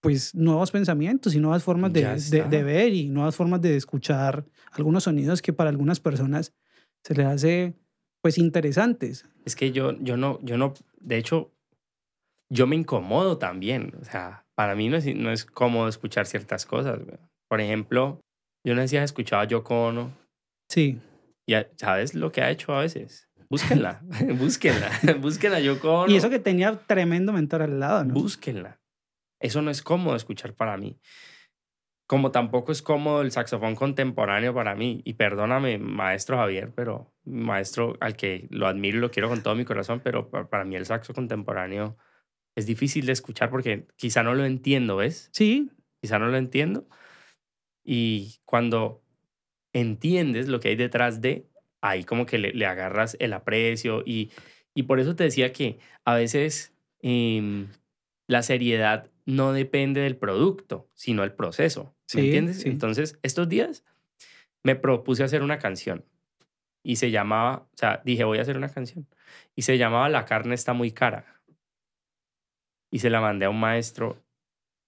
pues 0.00 0.34
nuevos 0.34 0.70
pensamientos 0.70 1.34
y 1.34 1.40
nuevas 1.40 1.62
formas 1.62 1.92
de, 1.92 2.02
de, 2.02 2.44
de, 2.44 2.62
ver 2.62 2.92
y 2.92 3.08
nuevas 3.08 3.34
formas 3.34 3.60
de 3.60 3.76
escuchar 3.76 4.44
algunos 4.72 5.04
sonidos 5.04 5.42
que 5.42 5.52
para 5.52 5.70
algunas 5.70 5.98
personas 5.98 6.52
se 7.02 7.14
les 7.14 7.26
hace 7.26 7.74
pues 8.28 8.36
interesantes. 8.36 9.24
Es 9.46 9.56
que 9.56 9.72
yo, 9.72 9.92
yo 10.02 10.18
no, 10.18 10.38
yo 10.42 10.58
no, 10.58 10.74
de 11.00 11.16
hecho, 11.16 11.50
yo 12.52 12.66
me 12.66 12.76
incomodo 12.76 13.38
también. 13.38 13.94
O 14.02 14.04
sea, 14.04 14.44
para 14.54 14.74
mí 14.74 14.90
no 14.90 14.98
es, 14.98 15.06
no 15.16 15.32
es 15.32 15.46
cómodo 15.46 15.88
escuchar 15.88 16.26
ciertas 16.26 16.66
cosas. 16.66 17.00
Por 17.48 17.62
ejemplo, 17.62 18.20
Yo 18.66 18.74
no 18.74 18.82
decía, 18.82 19.02
escuchaba 19.02 19.44
a 19.44 19.46
Yoko 19.46 19.86
Ono. 19.86 20.12
Sí. 20.70 21.00
Y 21.46 21.54
¿sabes 21.76 22.14
lo 22.14 22.30
que 22.30 22.42
ha 22.42 22.50
hecho 22.50 22.74
a 22.74 22.80
veces? 22.80 23.30
Búsquenla, 23.48 24.02
búsquenla, 24.38 24.90
búsquenla 25.22 25.56
a 25.56 25.60
Yoko 25.60 26.00
Ono. 26.02 26.12
Y 26.12 26.16
eso 26.16 26.28
que 26.28 26.38
tenía 26.38 26.76
tremendo 26.86 27.32
mentor 27.32 27.62
al 27.62 27.80
lado, 27.80 28.04
¿no? 28.04 28.12
Búsquenla. 28.12 28.78
Eso 29.40 29.62
no 29.62 29.70
es 29.70 29.80
cómodo 29.80 30.16
escuchar 30.16 30.52
para 30.52 30.76
mí. 30.76 30.98
Como 32.08 32.32
tampoco 32.32 32.72
es 32.72 32.82
cómodo 32.82 33.20
el 33.20 33.30
saxofón 33.32 33.76
contemporáneo 33.76 34.54
para 34.54 34.74
mí. 34.74 35.02
Y 35.04 35.14
perdóname, 35.14 35.78
maestro 35.78 36.38
Javier, 36.38 36.72
pero 36.74 37.12
maestro 37.24 37.98
al 38.00 38.16
que 38.16 38.48
lo 38.50 38.66
admiro 38.66 38.98
y 38.98 39.00
lo 39.02 39.10
quiero 39.10 39.28
con 39.28 39.42
todo 39.42 39.54
mi 39.54 39.66
corazón, 39.66 40.00
pero 40.02 40.30
pa- 40.30 40.48
para 40.48 40.64
mí 40.64 40.74
el 40.74 40.86
saxo 40.86 41.14
contemporáneo 41.14 41.98
es 42.56 42.66
difícil 42.66 43.06
de 43.06 43.12
escuchar 43.12 43.50
porque 43.50 43.86
quizá 43.96 44.22
no 44.22 44.34
lo 44.34 44.44
entiendo, 44.46 44.96
¿ves? 44.96 45.28
Sí, 45.32 45.70
Quizá 46.00 46.18
no 46.18 46.28
lo 46.28 46.36
entiendo. 46.38 46.88
Y 47.84 48.36
cuando 48.44 49.02
entiendes 49.72 50.48
lo 50.48 50.60
que 50.60 50.68
hay 50.68 50.76
detrás 50.76 51.20
de, 51.20 51.48
ahí 51.80 52.04
como 52.04 52.26
que 52.26 52.38
le, 52.38 52.52
le 52.52 52.66
agarras 52.66 53.16
el 53.20 53.32
aprecio. 53.32 54.02
Y, 54.06 54.30
y 54.74 54.84
por 54.84 55.00
eso 55.00 55.16
te 55.16 55.24
decía 55.24 55.52
que 55.52 55.78
a 56.04 56.14
veces 56.14 56.74
em, 57.00 57.68
la 58.28 58.42
seriedad 58.42 59.10
no 59.26 59.52
depende 59.52 60.00
del 60.02 60.16
producto, 60.16 60.90
sino 60.94 61.24
el 61.24 61.32
proceso. 61.32 61.94
¿Me 62.14 62.20
Sí, 62.22 62.26
entiendes? 62.26 62.60
sí. 62.60 62.68
Entonces, 62.68 63.18
estos 63.22 63.48
días 63.48 63.84
me 64.64 64.76
propuse 64.76 65.24
hacer 65.24 65.42
una 65.42 65.58
canción. 65.58 66.04
Y 66.82 66.96
se 66.96 67.10
llamaba, 67.10 67.66
o 67.72 67.76
sea, 67.76 68.00
dije, 68.04 68.24
voy 68.24 68.38
a 68.38 68.42
hacer 68.42 68.56
una 68.56 68.68
canción. 68.68 69.06
Y 69.54 69.62
se 69.62 69.76
llamaba 69.78 70.08
La 70.08 70.24
carne 70.24 70.54
está 70.54 70.72
muy 70.72 70.90
cara. 70.92 71.40
Y 72.90 73.00
se 73.00 73.10
la 73.10 73.20
mandé 73.20 73.44
a 73.46 73.50
un 73.50 73.60
maestro, 73.60 74.22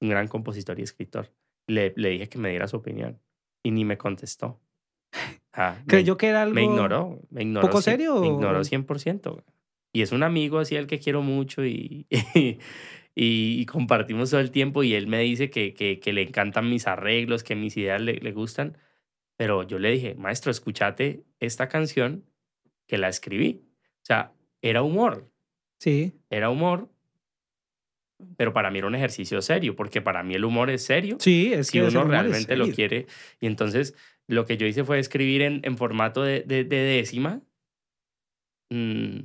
un 0.00 0.08
gran 0.08 0.28
compositor 0.28 0.78
y 0.78 0.82
escritor. 0.82 1.30
Le, 1.66 1.92
le 1.96 2.10
dije 2.10 2.28
que 2.28 2.38
me 2.38 2.50
diera 2.50 2.68
su 2.68 2.76
opinión. 2.76 3.20
Y 3.62 3.70
ni 3.72 3.84
me 3.84 3.98
contestó. 3.98 4.60
Ah, 5.52 5.76
me- 5.80 5.90
creyó 5.90 6.16
que 6.16 6.28
era 6.28 6.42
algo... 6.42 6.54
me 6.54 6.64
ignoró, 6.64 7.20
me 7.30 7.42
ignoró. 7.42 7.66
¿Poco 7.68 7.82
serio 7.82 8.20
Me 8.20 8.28
ignoró 8.28 8.62
100%. 8.64 9.44
Y 9.92 10.02
es 10.02 10.12
un 10.12 10.22
amigo 10.22 10.58
así 10.58 10.76
al 10.76 10.86
que 10.86 11.00
quiero 11.00 11.20
mucho 11.22 11.64
y, 11.66 12.06
y, 12.34 12.58
y 13.22 13.66
compartimos 13.66 14.30
todo 14.30 14.40
el 14.40 14.50
tiempo 14.50 14.82
y 14.82 14.94
él 14.94 15.06
me 15.06 15.18
dice 15.20 15.50
que, 15.50 15.74
que, 15.74 16.00
que 16.00 16.12
le 16.12 16.22
encantan 16.22 16.70
mis 16.70 16.86
arreglos, 16.86 17.44
que 17.44 17.54
mis 17.56 17.76
ideas 17.76 18.00
le, 18.00 18.14
le 18.14 18.32
gustan. 18.32 18.78
Pero 19.36 19.62
yo 19.62 19.78
le 19.78 19.90
dije, 19.90 20.14
maestro, 20.14 20.50
escúchate 20.50 21.24
esta 21.38 21.68
canción 21.68 22.24
que 22.86 22.98
la 22.98 23.08
escribí. 23.08 23.62
O 24.02 24.04
sea, 24.06 24.32
era 24.62 24.82
humor, 24.82 25.30
Sí, 25.78 26.12
era 26.30 26.50
humor, 26.50 26.88
pero 28.36 28.52
para 28.52 28.70
mí 28.70 28.78
era 28.78 28.86
un 28.86 28.94
ejercicio 28.94 29.40
serio, 29.40 29.74
porque 29.76 30.02
para 30.02 30.22
mí 30.22 30.34
el 30.34 30.44
humor 30.44 30.68
es 30.70 30.84
serio 30.84 31.16
sí, 31.20 31.52
es 31.52 31.68
si 31.68 31.78
que 31.78 31.86
ese 31.86 31.96
uno 31.96 32.06
realmente 32.08 32.54
lo 32.56 32.68
quiere. 32.68 33.06
Y 33.40 33.46
entonces 33.46 33.94
lo 34.26 34.44
que 34.44 34.56
yo 34.58 34.66
hice 34.66 34.84
fue 34.84 34.98
escribir 34.98 35.42
en, 35.42 35.60
en 35.64 35.76
formato 35.78 36.22
de, 36.22 36.40
de, 36.40 36.64
de 36.64 36.76
décima. 36.76 37.40
Mm, 38.70 39.20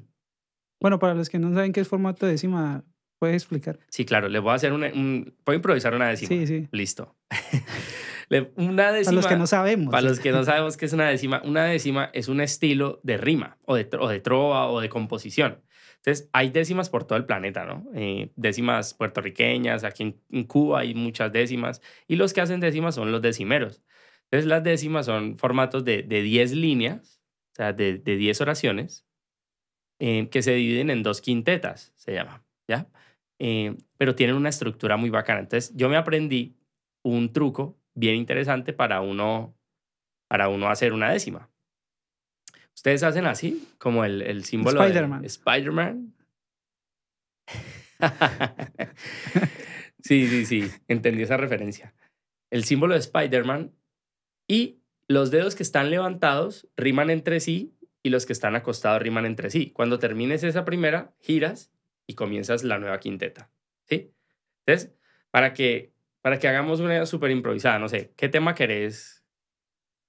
Bueno, 0.82 1.00
para 1.00 1.14
los 1.14 1.30
que 1.30 1.40
no 1.40 1.54
saben 1.54 1.74
qué 1.74 1.82
es 1.82 1.88
formato 1.88 2.26
décima, 2.26 2.84
¿puedes 3.20 3.36
explicar? 3.36 3.80
sí, 3.90 4.06
claro, 4.06 4.30
le 4.30 4.40
voy 4.40 4.52
a 4.52 4.56
hacer 4.56 4.74
una, 4.74 4.88
un, 4.88 5.36
puedo 5.44 5.56
improvisar 5.56 5.96
una 5.96 6.10
décima. 6.10 6.30
Sí, 6.30 6.48
sí. 6.48 6.68
Listo. 6.72 7.16
Una 8.56 8.92
décima. 8.92 9.12
Para 9.12 9.16
los 9.16 9.28
que 9.28 9.38
no 9.38 9.48
sabemos. 9.48 9.92
para 9.92 10.02
los 10.02 10.20
que 10.20 10.32
no 10.32 10.44
sabemos 10.44 10.78
qué 10.78 10.86
es 10.86 10.94
una 10.94 11.08
décima, 11.08 11.42
una 11.46 11.66
décima 11.66 12.10
es 12.14 12.28
un 12.28 12.42
estilo 12.42 13.00
de 13.04 13.18
rima 13.18 13.58
o 13.66 13.76
de, 13.76 13.88
o 14.00 14.08
de 14.08 14.20
trova 14.20 14.68
o 14.68 14.82
de 14.82 14.90
composición. 14.90 15.62
Entonces, 15.98 16.30
hay 16.34 16.50
décimas 16.50 16.90
por 16.90 17.06
todo 17.06 17.18
el 17.18 17.26
planeta, 17.26 17.66
¿no? 17.66 17.86
Eh, 17.96 18.32
décimas 18.36 18.94
puertorriqueñas, 18.94 19.84
aquí 19.84 20.04
en, 20.04 20.22
en 20.32 20.44
Cuba 20.44 20.82
hay 20.82 20.94
muchas 20.94 21.32
décimas, 21.32 21.82
y 22.08 22.16
los 22.16 22.34
que 22.34 22.42
hacen 22.42 22.60
décimas 22.60 22.96
son 22.96 23.12
los 23.12 23.22
decimeros. 23.22 23.82
Entonces, 24.26 24.48
las 24.48 24.64
décimas 24.64 25.08
son 25.08 25.38
formatos 25.40 25.84
de, 25.84 26.04
de 26.04 26.22
10 26.22 26.54
líneas, 26.54 27.22
o 27.54 27.56
sea, 27.56 27.74
de, 27.74 27.98
de 27.98 28.18
10 28.18 28.42
oraciones, 28.42 29.08
eh, 30.00 30.30
que 30.30 30.44
se 30.44 30.54
dividen 30.54 30.90
en 30.90 31.02
dos 31.04 31.22
quintetas, 31.22 31.94
se 31.96 32.14
llama, 32.14 32.44
¿ya? 32.68 32.88
Eh, 33.40 33.76
pero 33.98 34.16
tienen 34.16 34.36
una 34.36 34.50
estructura 34.50 34.98
muy 34.98 35.10
bacana. 35.10 35.40
Entonces, 35.40 35.74
yo 35.76 35.90
me 35.90 35.98
aprendí 35.98 36.56
un 37.04 37.32
truco 37.34 37.78
bien 37.94 38.16
interesante 38.16 38.74
para 38.74 39.02
uno, 39.02 39.56
para 40.28 40.50
uno 40.50 40.70
hacer 40.70 40.94
una 40.94 41.12
décima. 41.12 41.50
Ustedes 42.74 43.04
hacen 43.04 43.26
así, 43.26 43.68
como 43.78 44.04
el, 44.06 44.22
el 44.22 44.44
símbolo 44.44 44.84
Spider-Man. 44.84 45.22
de 45.22 45.28
Spider-Man. 45.28 46.14
sí, 50.02 50.28
sí, 50.28 50.46
sí, 50.46 50.72
entendí 50.88 51.24
esa 51.24 51.38
referencia. 51.38 51.94
El 52.52 52.66
símbolo 52.66 52.94
de 52.94 53.00
Spider-Man 53.00 53.74
y 54.48 54.82
los 55.08 55.32
dedos 55.32 55.56
que 55.56 55.64
están 55.64 55.90
levantados 55.90 56.68
riman 56.76 57.10
entre 57.10 57.40
sí 57.40 57.74
y 58.04 58.10
los 58.10 58.26
que 58.26 58.34
están 58.34 58.56
acostados 58.56 59.02
riman 59.02 59.26
entre 59.26 59.50
sí. 59.50 59.72
Cuando 59.72 60.00
termines 60.00 60.44
esa 60.44 60.66
primera, 60.66 61.14
giras 61.20 61.72
y 62.08 62.14
comienzas 62.16 62.64
la 62.64 62.78
nueva 62.80 63.00
quinteta. 63.00 63.50
¿Sí? 63.88 64.12
Entonces, 64.66 64.94
para 65.32 65.54
que, 65.54 65.94
para 66.22 66.40
que 66.40 66.48
hagamos 66.48 66.80
una 66.80 67.06
súper 67.06 67.32
improvisada, 67.32 67.80
no 67.80 67.88
sé, 67.90 68.14
¿qué 68.16 68.30
tema 68.30 68.56
querés? 68.56 69.24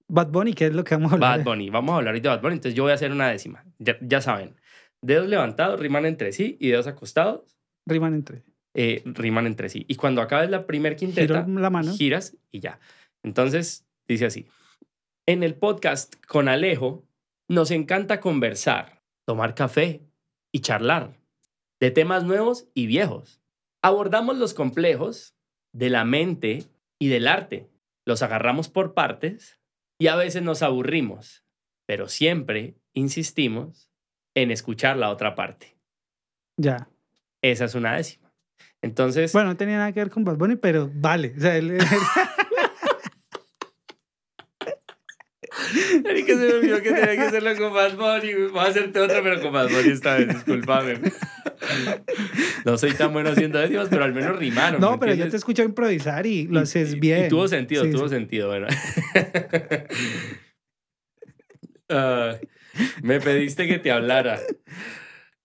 Bad 0.08 0.28
Bunny, 0.28 0.52
¿qué 0.54 0.66
es 0.66 0.74
lo 0.74 0.84
que 0.84 0.94
vamos 0.94 1.10
a 1.12 1.14
hablar? 1.14 1.38
Bad 1.38 1.44
Bunny. 1.44 1.70
Vamos 1.70 1.92
a 1.92 1.96
hablar 1.96 2.12
ahorita 2.12 2.28
de 2.30 2.36
Bad 2.36 2.42
Bunny. 2.42 2.54
Entonces 2.54 2.74
yo 2.76 2.84
voy 2.84 2.92
a 2.92 2.94
hacer 2.94 3.10
una 3.10 3.28
décima. 3.28 3.64
Ya, 3.78 3.96
ya 4.00 4.20
saben. 4.20 4.54
Dedos 5.02 5.26
levantados 5.28 5.78
riman 5.80 6.06
entre 6.06 6.32
sí 6.32 6.56
y 6.60 6.68
dedos 6.70 6.86
acostados 6.86 7.58
Riman 7.86 8.14
entre. 8.14 8.42
eh, 8.74 9.02
riman 9.04 9.46
entre 9.46 9.68
sí. 9.68 9.84
Y 9.88 9.96
cuando 9.96 10.22
acabes 10.22 10.48
la 10.50 10.66
primer 10.66 10.96
quinteta, 10.96 11.44
Giro 11.44 11.60
la 11.60 11.70
mano. 11.70 11.92
giras 11.92 12.36
y 12.50 12.60
ya. 12.60 12.78
Entonces, 13.22 13.86
dice 14.08 14.26
así. 14.26 14.46
En 15.26 15.42
el 15.42 15.54
podcast 15.56 16.14
con 16.26 16.48
Alejo 16.48 17.04
nos 17.48 17.70
encanta 17.72 18.20
conversar, 18.20 19.02
tomar 19.24 19.54
café 19.54 20.02
y 20.52 20.60
charlar 20.60 21.16
de 21.80 21.90
temas 21.90 22.24
nuevos 22.24 22.68
y 22.74 22.86
viejos. 22.86 23.40
Abordamos 23.82 24.36
los 24.38 24.54
complejos 24.54 25.34
de 25.74 25.90
la 25.90 26.04
mente 26.04 26.64
y 27.00 27.08
del 27.08 27.28
arte. 27.28 27.68
Los 28.06 28.22
agarramos 28.22 28.68
por 28.68 28.94
partes 28.94 29.60
y 30.00 30.06
a 30.08 30.16
veces 30.16 30.42
nos 30.42 30.62
aburrimos, 30.62 31.44
pero 31.86 32.08
siempre 32.08 32.76
insistimos 32.94 33.90
en 34.36 34.50
escuchar 34.50 34.96
la 34.96 35.10
otra 35.10 35.34
parte. 35.34 35.76
Ya. 36.58 36.88
Esa 37.42 37.64
es 37.66 37.74
una 37.74 37.96
décima. 37.96 38.32
Entonces, 38.82 39.32
Bueno, 39.32 39.50
no 39.50 39.56
tenía 39.56 39.76
nada 39.78 39.92
que 39.92 40.00
ver 40.00 40.10
con 40.10 40.24
Bad 40.24 40.36
Bunny, 40.36 40.56
pero 40.56 40.90
vale. 40.94 41.34
O 41.36 41.40
sea, 41.40 41.56
él- 41.56 41.78
Marica, 46.04 46.28
se 46.32 46.36
me 46.36 46.52
olvidó 46.52 46.76
que 46.82 46.90
tenía 46.92 47.16
que 47.16 47.20
hacerlo 47.22 47.56
con 47.56 47.74
Bad 47.74 47.96
Bunny. 47.96 48.32
Voy 48.50 48.58
a 48.58 48.62
hacerte 48.64 49.00
otra, 49.00 49.22
pero 49.22 49.40
con 49.40 49.52
Bad 49.52 49.68
Bunny 49.70 49.90
esta 49.90 50.16
vez. 50.16 50.28
Disculpame. 50.28 51.00
No 52.64 52.76
soy 52.78 52.92
tan 52.94 53.12
bueno 53.12 53.30
haciendo 53.30 53.58
décimas, 53.58 53.88
pero 53.88 54.04
al 54.04 54.12
menos 54.14 54.38
rimaron. 54.38 54.80
no, 54.80 54.92
¿me 54.92 54.98
pero 54.98 55.12
yo 55.12 55.16
te 55.16 55.22
entiendes? 55.24 55.34
escucho 55.34 55.62
improvisar 55.62 56.26
y 56.26 56.46
lo 56.46 56.60
haces 56.60 56.94
y- 56.94 57.00
bien. 57.00 57.26
Y 57.26 57.28
tuvo 57.28 57.48
sentido, 57.48 57.84
Sí, 57.84 57.90
tuvo 57.90 58.08
sí. 58.08 58.14
sentido. 58.14 58.48
Bueno. 58.48 58.66
Ah, 61.88 62.38
me 63.02 63.20
pediste 63.20 63.68
que 63.68 63.78
te 63.78 63.92
hablara 63.92 64.40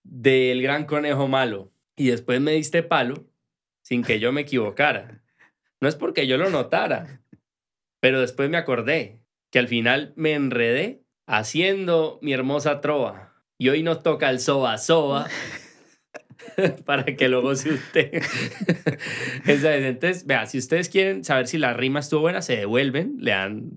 del 0.03 0.61
gran 0.63 0.86
conejo 0.86 1.28
malo 1.28 1.72
y 1.95 2.07
después 2.07 2.41
me 2.41 2.51
diste 2.53 2.82
palo 2.82 3.28
sin 3.84 4.03
que 4.03 4.19
yo 4.19 4.32
me 4.32 4.41
equivocara. 4.41 5.22
No 5.80 5.88
es 5.88 5.95
porque 5.95 6.26
yo 6.26 6.38
lo 6.38 6.49
notara, 6.49 7.22
pero 7.99 8.19
después 8.22 8.49
me 8.49 8.57
acordé 8.57 9.20
que 9.52 9.60
al 9.60 9.68
final 9.68 10.14
me 10.16 10.34
enredé 10.34 11.02
haciendo 11.28 12.18
mi 12.22 12.34
hermosa 12.34 12.82
trova 12.82 13.34
y 13.58 13.70
hoy 13.70 13.84
nos 13.84 14.02
toca 14.02 14.30
el 14.30 14.39
soba 14.39 14.78
soba 14.78 15.28
para 16.86 17.06
que 17.06 17.28
lo 17.30 17.41
goce 17.41 17.74
usted. 17.74 18.24
Entonces, 19.45 20.26
vea, 20.26 20.45
si 20.45 20.58
ustedes 20.58 20.89
quieren 20.89 21.24
saber 21.24 21.47
si 21.47 21.58
la 21.58 21.74
rima 21.74 21.99
estuvo 21.99 22.22
buena, 22.22 22.41
se 22.41 22.56
devuelven, 22.58 23.16
le 23.20 23.32
dan, 23.32 23.72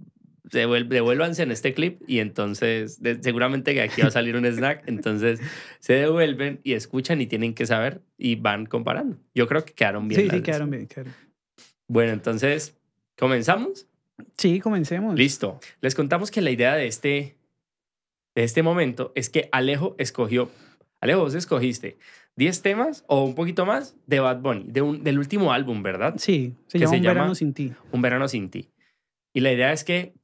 devuélvanse 0.45 1.43
en 1.43 1.51
este 1.51 1.75
clip 1.75 2.01
y 2.07 2.21
entonces 2.21 3.01
de- 3.03 3.23
seguramente 3.23 3.75
que 3.75 3.83
aquí 3.83 4.01
va 4.03 4.09
a 4.09 4.13
salir 4.13 4.37
un 4.37 4.47
snack, 4.47 4.85
entonces 4.87 5.41
se 5.81 5.95
devuelven 5.95 6.61
y 6.65 6.75
escuchan 6.75 7.21
y 7.21 7.27
tienen 7.27 7.55
que 7.55 7.67
saber 7.67 8.01
y 8.17 8.37
van 8.37 8.67
comparando. 8.67 9.19
Yo 9.35 9.47
creo 9.49 9.65
que 9.65 9.73
quedaron 9.73 10.09
bien. 10.09 10.23
Sí, 10.23 10.31
sí, 10.31 10.43
quedaron 10.43 10.71
bien. 10.71 10.87
quedaron. 10.87 11.15
Bueno, 11.89 12.13
entonces, 12.13 12.77
¿comenzamos? 13.19 13.87
Sí, 14.37 14.61
comencemos. 14.61 15.15
Listo. 15.17 15.61
Les 15.81 15.95
contamos 15.95 16.31
que 16.31 16.41
la 16.41 16.51
idea 16.51 16.75
de 16.75 16.87
este, 16.87 17.37
de 18.35 18.45
este 18.45 18.63
momento 18.63 19.13
es 19.15 19.31
que 19.31 19.49
Alejo 19.53 19.95
escogió, 19.99 20.51
Alejo, 21.01 21.21
vos 21.21 21.35
escogiste 21.35 21.99
10 22.37 22.63
temas 22.63 23.05
o 23.07 23.25
un 23.25 23.35
poquito 23.35 23.67
más 23.67 23.97
de 24.07 24.21
Bad 24.21 24.41
Bunny, 24.41 24.65
de 24.69 24.83
un, 24.83 25.05
del 25.05 25.19
último 25.19 25.53
álbum, 25.53 25.83
¿verdad? 25.83 26.15
Sí, 26.19 26.55
se 26.67 26.79
que 26.79 26.85
llama 26.85 26.91
se 26.91 26.97
Un 26.99 27.03
llama- 27.03 27.15
verano 27.15 27.35
sin 27.35 27.55
ti. 27.55 27.73
Un 27.93 28.03
verano 28.03 28.29
sin 28.29 28.51
ti. 28.51 28.71
Y 29.33 29.41
la 29.41 29.53
idea 29.53 29.73
es 29.73 29.85
que 29.85 30.15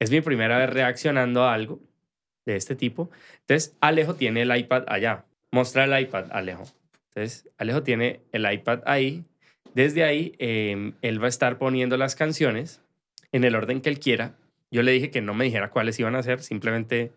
es 0.00 0.10
mi 0.10 0.20
primera 0.20 0.58
vez 0.58 0.70
reaccionando 0.70 1.44
a 1.44 1.54
algo 1.54 1.80
de 2.44 2.56
este 2.56 2.74
tipo. 2.74 3.10
Entonces, 3.40 3.76
Alejo 3.80 4.14
tiene 4.14 4.42
el 4.42 4.56
iPad 4.56 4.84
allá. 4.88 5.24
Mostra 5.52 5.84
el 5.84 6.02
iPad, 6.02 6.26
Alejo. 6.32 6.64
Entonces, 7.10 7.48
Alejo 7.58 7.82
tiene 7.82 8.20
el 8.32 8.50
iPad 8.50 8.80
ahí. 8.86 9.24
Desde 9.74 10.02
ahí, 10.04 10.34
eh, 10.38 10.92
él 11.02 11.22
va 11.22 11.26
a 11.26 11.28
estar 11.28 11.56
poniendo 11.58 11.96
las 11.96 12.14
canciones 12.16 12.81
en 13.32 13.44
el 13.44 13.54
orden 13.54 13.80
que 13.80 13.88
él 13.88 13.98
quiera. 13.98 14.36
Yo 14.70 14.82
le 14.82 14.92
dije 14.92 15.10
que 15.10 15.20
no 15.20 15.34
me 15.34 15.44
dijera 15.44 15.70
cuáles 15.70 15.98
iban 15.98 16.14
a 16.14 16.22
ser, 16.22 16.42
simplemente 16.42 17.12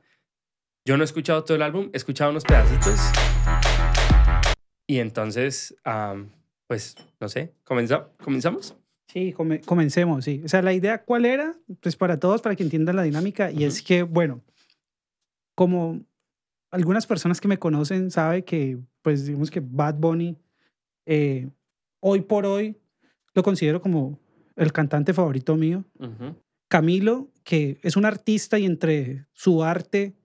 yo 0.86 0.97
no 0.97 1.03
he 1.03 1.05
escuchado 1.05 1.43
todo 1.43 1.55
el 1.55 1.61
álbum, 1.63 1.89
he 1.93 1.97
escuchado 1.97 2.32
unos 2.32 2.43
pedacitos. 2.43 2.99
Y 4.88 4.99
entonces, 4.99 5.76
am, 5.84 6.30
pues, 6.68 6.95
no 7.20 7.28
sé, 7.28 7.53
¿comenzamos? 7.63 8.07
¿comenzamos? 8.24 8.76
Sí, 9.07 9.34
come- 9.34 9.61
comencemos, 9.61 10.26
sí. 10.26 10.41
O 10.43 10.47
sea, 10.49 10.61
la 10.61 10.74
idea, 10.74 11.03
¿cuál 11.03 11.26
era? 11.26 11.55
Pues 11.82 11.95
para 11.95 12.20
todos, 12.20 12.41
para 12.41 12.55
que 12.55 12.63
entiendan 12.63 12.95
la 12.97 13.03
dinámica. 13.03 13.51
Y 13.51 13.63
es 13.63 13.82
que, 13.82 14.03
bueno, 14.03 14.41
como 15.55 16.01
algunas 16.72 17.07
personas 17.07 17.39
que 17.39 17.47
me 17.47 17.57
conocen 17.57 18.11
saben 18.11 18.43
que, 18.43 18.78
pues, 19.01 19.26
digamos 19.26 19.49
que 19.49 19.61
Bad 19.61 19.95
Bunny, 19.95 20.38
eh, 21.05 21.49
hoy 22.01 22.22
por 22.22 22.45
hoy, 22.45 22.76
lo 23.34 23.43
considero 23.43 23.82
como 23.82 24.20
el 24.56 24.72
cantante 24.72 25.14
favorito 25.14 25.56
mío. 25.56 25.86
Camilo, 26.68 27.30
que 27.43 27.80
es 27.84 27.95
un 27.95 28.06
artista 28.06 28.58
y 28.58 28.66
entre 28.66 29.26
su 29.34 29.64
arte 29.64 30.16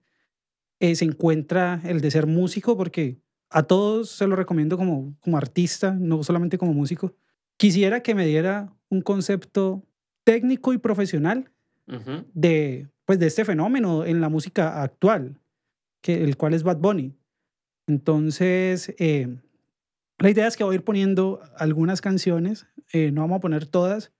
eh, 0.79 0.95
se 0.95 1.05
encuentra 1.05 1.79
el 1.83 2.01
de 2.01 2.09
ser 2.09 2.25
músico, 2.25 2.75
porque 2.75 3.19
a 3.49 3.63
todos 3.63 4.09
se 4.09 4.25
lo 4.27 4.35
recomiendo 4.35 4.77
como, 4.77 5.15
como 5.19 5.37
artista, 5.37 5.93
no 5.93 6.23
solamente 6.23 6.57
como 6.57 6.73
músico. 6.73 7.13
Quisiera 7.57 8.01
que 8.01 8.15
me 8.15 8.25
diera 8.25 8.73
un 8.89 9.01
concepto 9.01 9.83
técnico 10.23 10.73
y 10.73 10.77
profesional 10.77 11.51
de, 12.33 12.87
pues, 13.05 13.19
de 13.19 13.27
este 13.27 13.43
fenómeno 13.43 14.05
en 14.05 14.21
la 14.21 14.29
música 14.29 14.81
actual, 14.81 15.37
que, 16.01 16.23
el 16.23 16.37
cual 16.37 16.53
es 16.53 16.63
Bad 16.63 16.77
Bunny. 16.77 17.13
Entonces, 17.85 18.95
eh, 18.97 19.27
la 20.17 20.29
idea 20.29 20.47
es 20.47 20.55
que 20.55 20.63
voy 20.63 20.73
a 20.73 20.75
ir 20.75 20.83
poniendo 20.83 21.41
algunas 21.57 21.99
canciones, 21.99 22.65
eh, 22.93 23.11
no 23.11 23.21
vamos 23.21 23.37
a 23.37 23.41
poner 23.41 23.65
todas, 23.65 24.11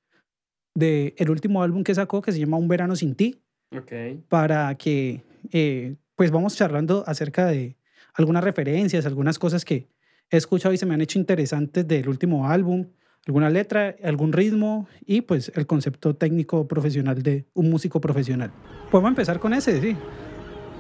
de 0.76 1.14
el 1.18 1.30
último 1.30 1.64
álbum 1.64 1.84
que 1.84 1.94
sacó, 1.96 2.22
que 2.22 2.32
se 2.32 2.40
llama 2.40 2.58
Un 2.58 2.68
Verano 2.68 2.96
Sin 2.96 3.16
Ti, 3.16 3.42
Ok. 3.76 3.92
para 4.30 4.74
que, 4.76 5.24
eh, 5.52 5.96
pues, 6.16 6.32
vamos 6.32 6.56
charlando 6.56 7.04
acerca 7.08 7.46
de 7.48 7.78
algunas 8.14 8.44
referencias, 8.44 9.06
algunas 9.06 9.40
cosas 9.40 9.64
que 9.66 9.88
he 10.30 10.38
escuchado 10.38 10.74
y 10.74 10.78
se 10.78 10.86
me 10.86 10.94
han 10.94 11.02
hecho 11.02 11.20
interesantes 11.20 11.88
del 11.88 12.08
último 12.10 12.48
álbum, 12.48 12.88
alguna 13.28 13.50
letra, 13.50 13.96
algún 14.04 14.34
ritmo 14.34 14.88
y, 15.06 15.22
pues, 15.22 15.52
el 15.56 15.66
concepto 15.68 16.16
técnico 16.16 16.68
profesional 16.68 17.22
de 17.22 17.46
un 17.54 17.70
músico 17.70 18.02
profesional. 18.02 18.52
Podemos 18.90 19.10
empezar 19.10 19.40
con 19.40 19.54
ese, 19.54 19.80
sí. 19.82 19.96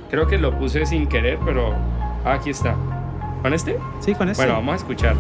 Creo 0.09 0.27
que 0.27 0.37
lo 0.37 0.57
puse 0.57 0.85
sin 0.85 1.07
querer, 1.07 1.37
pero 1.45 1.73
aquí 2.25 2.49
está. 2.49 2.75
¿Con 3.41 3.53
este? 3.53 3.77
Sí, 4.01 4.13
con 4.13 4.27
ese. 4.29 4.41
Bueno, 4.41 4.53
vamos 4.55 4.73
a 4.73 4.77
escuchar. 4.77 5.15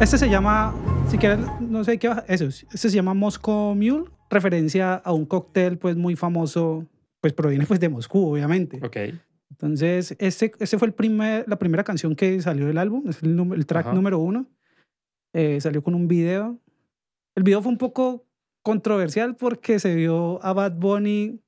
Este 0.00 0.16
se 0.16 0.28
llama, 0.30 0.74
si 1.10 1.18
quieres, 1.18 1.40
no 1.60 1.82
sé 1.82 1.98
qué, 1.98 2.08
va- 2.08 2.24
eso, 2.28 2.44
este 2.46 2.76
se 2.76 2.90
llama 2.90 3.14
Moscow 3.14 3.74
Mule, 3.74 4.04
referencia 4.30 4.94
a 4.94 5.12
un 5.12 5.26
cóctel, 5.26 5.76
pues, 5.78 5.96
muy 5.96 6.14
famoso, 6.14 6.86
pues, 7.20 7.32
proviene, 7.32 7.66
pues, 7.66 7.80
de 7.80 7.88
Moscú, 7.88 8.30
obviamente. 8.32 8.78
Ok. 8.84 8.96
Entonces, 9.50 10.14
este, 10.20 10.52
este 10.60 10.78
fue 10.78 10.86
el 10.88 10.94
primer, 10.94 11.44
la 11.48 11.58
primera 11.58 11.82
canción 11.82 12.14
que 12.14 12.40
salió 12.40 12.66
del 12.66 12.78
álbum, 12.78 13.08
es 13.08 13.22
el, 13.22 13.38
el 13.54 13.66
track 13.66 13.86
Ajá. 13.86 13.94
número 13.94 14.18
uno. 14.20 14.46
Eh, 15.34 15.60
salió 15.60 15.82
con 15.82 15.94
un 15.94 16.06
video. 16.06 16.58
El 17.34 17.42
video 17.42 17.60
fue 17.60 17.72
un 17.72 17.78
poco 17.78 18.24
controversial 18.62 19.34
porque 19.36 19.78
se 19.80 19.94
vio 19.94 20.42
a 20.44 20.52
Bad 20.52 20.74
Bunny. 20.78 21.40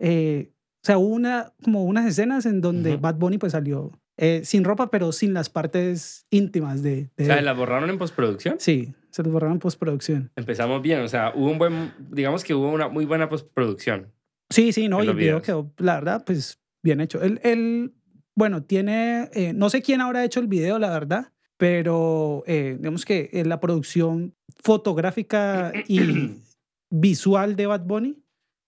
eh, 0.00 0.52
o 0.82 0.86
sea, 0.88 0.98
hubo 0.98 1.08
una, 1.14 1.52
como 1.62 1.84
unas 1.84 2.06
escenas 2.06 2.46
en 2.46 2.60
donde 2.60 2.92
Ujú. 2.94 3.00
Bad 3.00 3.16
Bunny 3.16 3.36
pues 3.38 3.52
salió 3.52 3.90
eh, 4.18 4.42
sin 4.44 4.64
ropa, 4.64 4.90
pero 4.90 5.12
sin 5.12 5.32
las 5.32 5.48
partes 5.48 6.26
íntimas 6.30 6.82
de, 6.82 7.08
de 7.16 7.24
O 7.24 7.26
sea. 7.26 7.40
¿la 7.40 7.52
borraron 7.54 7.88
en 7.88 7.98
postproducción? 7.98 8.56
Sí, 8.58 8.92
se 9.10 9.22
los 9.22 9.32
borraron 9.32 9.54
en 9.54 9.60
postproducción. 9.60 10.30
Empezamos 10.36 10.82
bien, 10.82 11.00
o 11.00 11.08
sea, 11.08 11.32
hubo 11.34 11.50
un 11.50 11.58
buen, 11.58 11.92
digamos 12.10 12.44
que 12.44 12.54
hubo 12.54 12.70
una 12.70 12.88
muy 12.88 13.04
buena 13.04 13.28
postproducción. 13.28 14.12
Sí, 14.50 14.72
sí, 14.72 14.88
no, 14.88 15.02
y 15.02 15.08
el 15.08 15.14
video 15.14 15.42
quedó, 15.42 15.72
la 15.78 15.94
verdad, 15.94 16.24
pues 16.24 16.60
bien 16.82 17.00
hecho. 17.00 17.22
Él, 17.22 17.40
él, 17.42 17.94
bueno, 18.34 18.62
tiene, 18.62 19.28
eh, 19.32 19.52
no 19.52 19.70
sé 19.70 19.82
quién 19.82 20.00
habrá 20.00 20.24
hecho 20.24 20.40
el 20.40 20.46
video, 20.46 20.78
la 20.78 20.90
verdad, 20.90 21.32
pero 21.56 22.44
eh, 22.46 22.76
digamos 22.78 23.04
que 23.04 23.30
eh, 23.32 23.44
la 23.44 23.60
producción 23.60 24.34
fotográfica 24.62 25.72
y 25.86 26.40
visual 26.90 27.56
de 27.56 27.66
Bad 27.66 27.84
Bunny. 27.84 28.16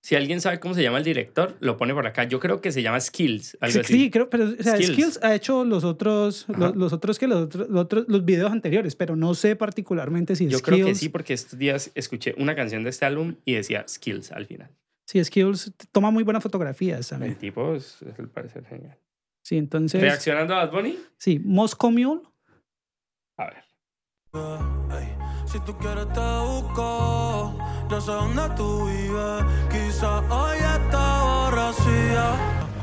Si 0.03 0.17
alguien 0.17 0.41
sabe 0.41 0.59
cómo 0.61 0.73
se 0.75 0.83
llama 0.83 0.97
el 0.99 1.05
director, 1.05 1.57
lo 1.61 1.77
pone 1.77 1.93
por 1.93 2.07
acá. 2.07 2.25
Yo 2.25 2.41
creo 2.41 2.61
que 2.63 2.73
se 2.73 2.81
llama 2.83 2.99
Skills, 3.01 3.59
algo 3.61 3.73
Sí, 3.75 3.79
así. 3.81 3.93
sí, 3.93 4.11
creo, 4.11 4.31
pero 4.31 4.45
o 4.45 4.63
sea, 4.63 4.77
Skills. 4.77 4.93
Skills. 4.95 5.21
ha 5.23 5.35
hecho 5.35 5.65
los 5.65 5.85
otros, 5.85 6.47
los, 6.49 6.75
los 6.75 6.93
otros 6.95 7.19
que 7.19 7.27
los 7.29 7.43
otros, 7.45 7.69
los 7.69 7.81
otros, 7.83 8.05
los 8.09 8.25
videos 8.25 8.51
anteriores, 8.51 8.97
pero 8.97 9.15
no 9.15 9.35
sé 9.35 9.57
particularmente 9.57 10.37
si 10.37 10.49
Yo 10.49 10.59
Skills, 10.59 10.63
creo 10.77 10.87
que 10.87 10.95
sí, 10.95 11.09
porque 11.11 11.35
estos 11.35 11.59
días 11.59 11.91
escuché 11.95 12.35
una 12.39 12.55
canción 12.55 12.83
de 12.83 12.91
este 12.91 13.05
álbum 13.05 13.37
y 13.45 13.53
decía 13.55 13.85
Skills 13.87 14.33
al 14.33 14.47
final. 14.47 14.71
sí, 15.07 15.23
Skills 15.23 15.73
toma 15.93 16.11
muy 16.11 16.23
buenas 16.25 16.43
fotografías 16.43 17.13
El 17.13 17.19
también. 17.19 17.39
tipo 17.39 17.75
es, 17.75 18.01
es 18.03 18.19
el 18.19 18.29
parecer 18.29 18.65
genial. 18.65 18.97
Sí, 19.43 19.59
entonces, 19.59 20.01
Reaccionando 20.01 20.55
a 20.55 20.65
Bad 20.65 20.73
Bunny, 20.73 20.99
sí, 21.19 21.39
Moscow 21.45 21.91
Mule. 21.91 22.23
a 23.37 23.45
ver. 23.47 23.65
Ey, 24.99 25.09
Si 25.51 25.59
tú 25.59 25.77
quieres 25.79 26.07
te 26.13 26.21
busco, 26.21 27.53
yo 27.91 28.01
sé 28.01 28.13
dónde 28.13 28.43
tú 28.57 28.87
vives. 28.87 29.45
Quizá 29.69 30.21
hoy 30.29 30.59
está 30.59 31.23
borracía. 31.23 32.37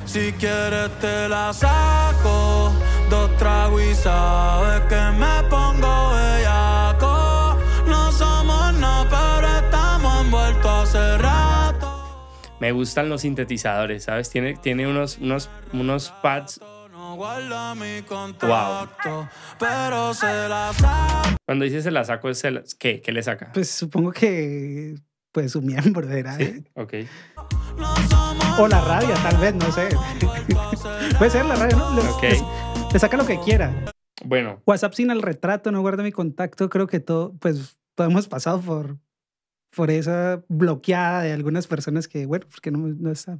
Si 0.06 0.34
quieres 0.34 0.90
te 1.00 1.30
la 1.30 1.54
saco, 1.54 2.74
dos 3.10 3.38
tragos 3.38 3.82
y 3.82 3.96
sabes 3.96 4.82
que 4.82 5.00
me 5.18 5.50
pongo 5.50 6.12
bellaco. 6.12 7.58
No 7.88 8.12
somos 8.12 8.74
nada, 8.74 9.08
pero 9.10 9.48
estamos 9.48 10.26
envueltos 10.26 10.96
hace 10.96 11.18
rato. 11.20 12.38
Me 12.60 12.74
gustan 12.74 13.08
los 13.08 13.22
sintetizadores, 13.22 14.04
¿sabes? 14.04 14.30
Tiene, 14.30 14.58
tiene 14.58 14.88
unos, 14.88 15.20
unos, 15.20 15.50
unos 15.72 16.12
pads. 16.22 16.60
Guarda 17.18 17.74
mi 17.74 18.04
contacto, 18.04 19.28
pero 19.58 20.14
se 20.14 20.48
la 20.48 20.72
saco. 20.72 21.36
Cuando 21.48 21.66
dice 21.66 21.82
se 21.82 21.90
la 21.90 22.04
saco, 22.04 22.30
es 22.30 22.38
se 22.38 22.52
la- 22.52 22.62
¿qué? 22.78 23.02
¿Qué 23.02 23.12
le 23.12 23.24
saca? 23.24 23.52
Pues 23.54 23.72
supongo 23.72 24.12
que 24.12 24.94
pues 25.32 25.54
su 25.54 25.64
miembro 25.64 26.08
era. 26.12 26.38
Sí, 26.38 26.64
ok. 26.76 26.94
O 28.60 28.68
la 28.68 28.82
rabia, 28.82 29.16
tal 29.16 29.38
vez, 29.38 29.56
no 29.56 29.72
sé. 29.72 29.90
Puede 31.18 31.32
ser 31.32 31.46
la 31.46 31.56
rabia, 31.56 31.76
¿no? 31.76 31.96
Le, 31.96 32.02
Ok. 32.08 32.22
le- 32.22 32.44
le 32.94 33.00
saca 33.00 33.18
lo 33.18 33.26
que 33.26 33.40
quiera. 33.40 33.74
Bueno, 34.24 34.62
WhatsApp 34.68 34.94
sin 34.94 35.10
el 35.10 35.24
retrato, 35.24 35.72
no 35.72 35.82
guarda 35.82 36.04
mi 36.04 36.12
contacto. 36.12 36.70
Creo 36.70 36.86
que 36.86 37.00
todo, 37.00 37.34
pues, 37.40 37.78
todos 37.96 38.12
hemos 38.12 38.28
pasado 38.28 38.62
por, 38.62 39.00
por 39.76 39.90
esa 39.90 40.44
bloqueada 40.50 41.22
de 41.24 41.34
algunas 41.34 41.66
personas 41.66 42.08
que, 42.08 42.28
bueno, 42.28 42.46
porque 42.52 42.70
no, 42.70 42.80
no 42.88 43.12
está. 43.12 43.40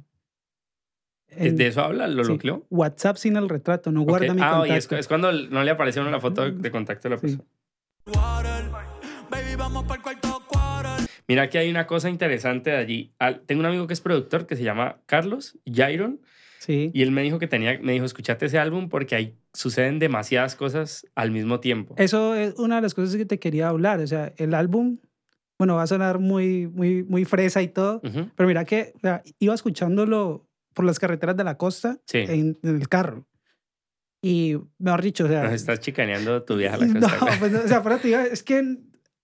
¿Es 1.30 1.46
en- 1.48 1.56
¿de 1.56 1.66
eso 1.68 1.82
habla? 1.82 2.06
¿Lo 2.08 2.24
sí. 2.24 2.32
bloqueó? 2.32 2.66
WhatsApp 2.70 3.16
sin 3.16 3.36
el 3.36 3.48
retrato, 3.48 3.90
no 3.92 4.02
guarda 4.02 4.34
mi 4.34 4.40
Ah, 4.42 4.60
oye, 4.60 4.76
es, 4.76 4.86
contacto. 4.86 5.00
es 5.00 5.08
cuando 5.08 5.32
no 5.32 5.64
le 5.64 5.70
apareció 5.70 6.02
la 6.04 6.20
foto 6.20 6.44
de, 6.44 6.52
de 6.52 6.70
contacto 6.70 7.08
de 7.08 7.14
la 7.14 7.20
Sí. 7.20 7.36
persona. 7.36 7.44
el 8.06 8.12
quarter. 10.48 11.08
Mira 11.26 11.50
que 11.50 11.58
hay 11.58 11.68
una 11.70 11.86
cosa 11.86 12.08
interesante 12.08 12.70
de 12.70 12.76
allí. 12.76 13.12
Al- 13.18 13.40
tengo 13.42 13.60
un 13.60 13.66
amigo 13.66 13.86
que 13.86 13.92
es 13.92 14.00
productor 14.00 14.46
que 14.46 14.56
se 14.56 14.62
llama 14.62 15.00
Carlos 15.06 15.58
Jairon 15.70 16.20
Sí. 16.58 16.90
y 16.94 17.02
él 17.02 17.10
me 17.10 17.22
dijo 17.22 17.38
que 17.38 17.46
tenía, 17.46 17.78
me 17.82 17.92
dijo, 17.92 18.04
escuchate 18.06 18.46
ese 18.46 18.58
álbum 18.58 18.88
porque 18.88 19.14
ahí 19.14 19.36
suceden 19.52 19.98
demasiadas 19.98 20.56
cosas 20.56 21.06
al 21.14 21.30
mismo 21.30 21.60
tiempo. 21.60 21.94
Eso 21.98 22.34
es 22.34 22.58
una 22.58 22.76
de 22.76 22.82
las 22.82 22.94
cosas 22.94 23.16
que 23.16 23.26
te 23.26 23.38
quería 23.38 23.68
hablar. 23.68 24.00
O 24.00 24.06
sea, 24.06 24.32
el 24.38 24.54
álbum, 24.54 24.98
bueno, 25.58 25.76
va 25.76 25.82
a 25.82 25.86
sonar 25.86 26.18
muy, 26.18 26.66
muy, 26.66 27.02
muy 27.04 27.24
fresa 27.26 27.60
y 27.62 27.68
todo. 27.68 28.00
Pero 28.00 28.48
mira 28.48 28.64
que 28.64 28.92
o 28.96 29.00
sea, 29.00 29.22
iba 29.38 29.54
escuchándolo 29.54 30.47
por 30.78 30.86
las 30.86 31.00
carreteras 31.00 31.36
de 31.36 31.42
la 31.42 31.56
costa 31.58 31.98
Sí. 32.06 32.18
en, 32.18 32.56
en 32.62 32.76
el 32.76 32.88
carro. 32.88 33.26
Y 34.22 34.56
mejor 34.78 35.02
dicho, 35.02 35.24
o 35.24 35.28
sea. 35.28 35.42
Nos 35.42 35.52
estás 35.54 35.80
chicaneando 35.80 36.42
tu 36.44 36.56
viaje 36.56 36.76
a 36.76 36.78
la 36.78 36.86
no, 36.86 37.00
costa. 37.00 37.36
pues, 37.40 37.50
no, 37.52 37.58
o 37.64 37.68
sea, 37.68 37.82
te 37.98 38.06
digo, 38.08 38.20
es 38.20 38.42
que 38.44 38.78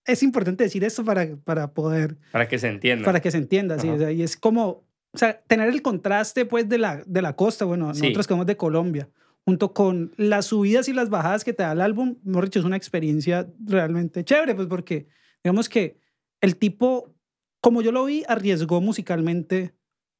es 0.05 0.21
importante 0.23 0.65
decir 0.65 0.83
esto 0.83 1.05
para, 1.05 1.35
para 1.37 1.73
poder, 1.73 2.17
Para 2.33 2.47
que 2.49 2.59
se 2.59 2.67
entienda. 2.67 3.05
para 3.05 3.21
que 3.21 3.31
se 3.31 3.37
entienda, 3.37 3.79
sí. 3.79 3.87
O 3.89 3.97
sea, 3.97 4.11
y 4.11 4.21
es 4.21 4.35
como, 4.35 4.85
o 5.13 5.17
sea, 5.17 5.41
tener 5.47 5.69
el 5.69 5.81
contraste, 5.81 6.45
pues, 6.45 6.67
de 6.67 6.77
la, 6.77 7.03
de 7.05 7.21
la 7.21 7.37
costa. 7.37 7.63
Bueno, 7.65 7.93
Sí. 7.93 8.01
nosotros 8.01 8.27
que 8.27 8.33
somos 8.33 8.45
de 8.45 8.57
Colombia, 8.57 9.09
junto 9.45 9.73
con 9.73 10.13
las 10.17 10.47
subidas 10.47 10.89
y 10.89 10.93
las 10.93 11.09
bajadas 11.09 11.43
que 11.45 11.53
te 11.53 11.63
da 11.63 11.71
el 11.71 11.79
álbum, 11.81 12.17
mejor 12.23 12.45
dicho, 12.45 12.59
es 12.59 12.65
una 12.65 12.75
experiencia 12.77 13.47
realmente 13.65 14.25
chévere, 14.25 14.55
pues, 14.55 14.67
porque 14.67 15.07
digamos 15.43 15.69
que 15.69 15.99
el 16.41 16.57
tipo, 16.57 17.13
como 17.61 17.81
yo 17.81 17.91
lo 17.91 18.05
vi, 18.05 18.23
arriesgó 18.27 18.81
musicalmente 18.81 19.74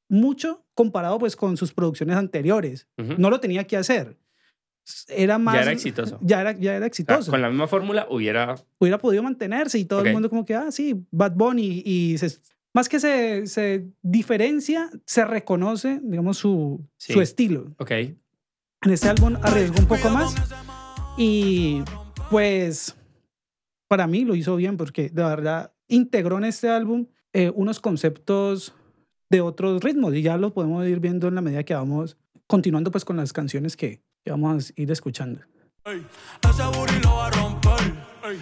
mucho 0.09 0.65
comparado, 0.73 1.17
pues, 1.19 1.35
con 1.35 1.57
sus 1.57 1.73
producciones 1.73 2.15
anteriores. 2.17 2.87
No 3.17 3.29
lo 3.29 3.39
tenía 3.39 3.65
que 3.65 3.77
hacer. 3.77 4.17
Era 5.07 5.37
más... 5.39 5.55
era 5.61 5.71
exitoso. 5.71 6.19
Ya 6.21 6.41
era, 6.41 6.51
ya 6.51 6.71
era 6.75 6.77
O 6.77 6.79
sea, 6.81 6.87
exitoso. 6.87 7.31
con 7.31 7.41
la 7.41 7.49
misma 7.49 7.67
fórmula 7.67 8.05
hubiera... 8.09 8.55
Hubiera 8.79 8.97
podido 8.99 9.23
mantenerse 9.23 9.79
y 9.79 9.85
todo 9.85 10.01
el 10.01 10.13
mundo 10.13 10.29
como 10.29 10.45
que, 10.45 10.53
ah, 10.53 10.71
sí, 10.71 11.05
Bad 11.11 11.33
Bunny. 11.35 11.81
Y 11.85 12.17
se- 12.19 12.39
más 12.73 12.87
que 12.87 12.99
se, 12.99 13.47
se 13.47 13.87
diferencia, 14.03 14.89
se 15.05 15.25
reconoce, 15.25 15.99
digamos, 16.03 16.37
su, 16.37 16.85
Sí. 16.97 17.13
su 17.13 17.21
estilo. 17.21 17.73
Ok. 17.79 17.91
En 17.91 18.91
este 18.91 19.09
álbum 19.09 19.35
arriesgó 19.41 19.79
un 19.79 19.87
poco 19.87 20.09
más 20.11 20.35
y 21.17 21.81
pues 22.29 22.95
para 23.87 24.05
mí 24.05 24.25
lo 24.25 24.35
hizo 24.35 24.55
bien 24.57 24.77
porque 24.77 25.09
de 25.09 25.23
verdad 25.23 25.73
integró 25.87 26.37
en 26.37 26.43
este 26.43 26.69
álbum 26.69 27.07
eh, 27.33 27.51
unos 27.55 27.79
conceptos 27.79 28.75
de 29.29 29.41
otros 29.41 29.83
ritmos 29.83 30.13
y 30.15 30.21
ya 30.21 30.37
lo 30.37 30.53
podemos 30.53 30.87
ir 30.87 30.99
viendo 30.99 31.27
en 31.27 31.35
la 31.35 31.41
medida 31.41 31.63
que 31.63 31.73
vamos 31.73 32.17
continuando 32.47 32.91
pues 32.91 33.05
con 33.05 33.17
las 33.17 33.33
canciones 33.33 33.75
que, 33.75 34.01
que 34.23 34.31
vamos 34.31 34.69
a 34.69 34.81
ir 34.81 34.91
escuchando. 34.91 35.41
Ese 35.85 37.01
lo 37.03 37.15
va 37.15 37.27
a 37.27 37.31
romper. 37.31 37.93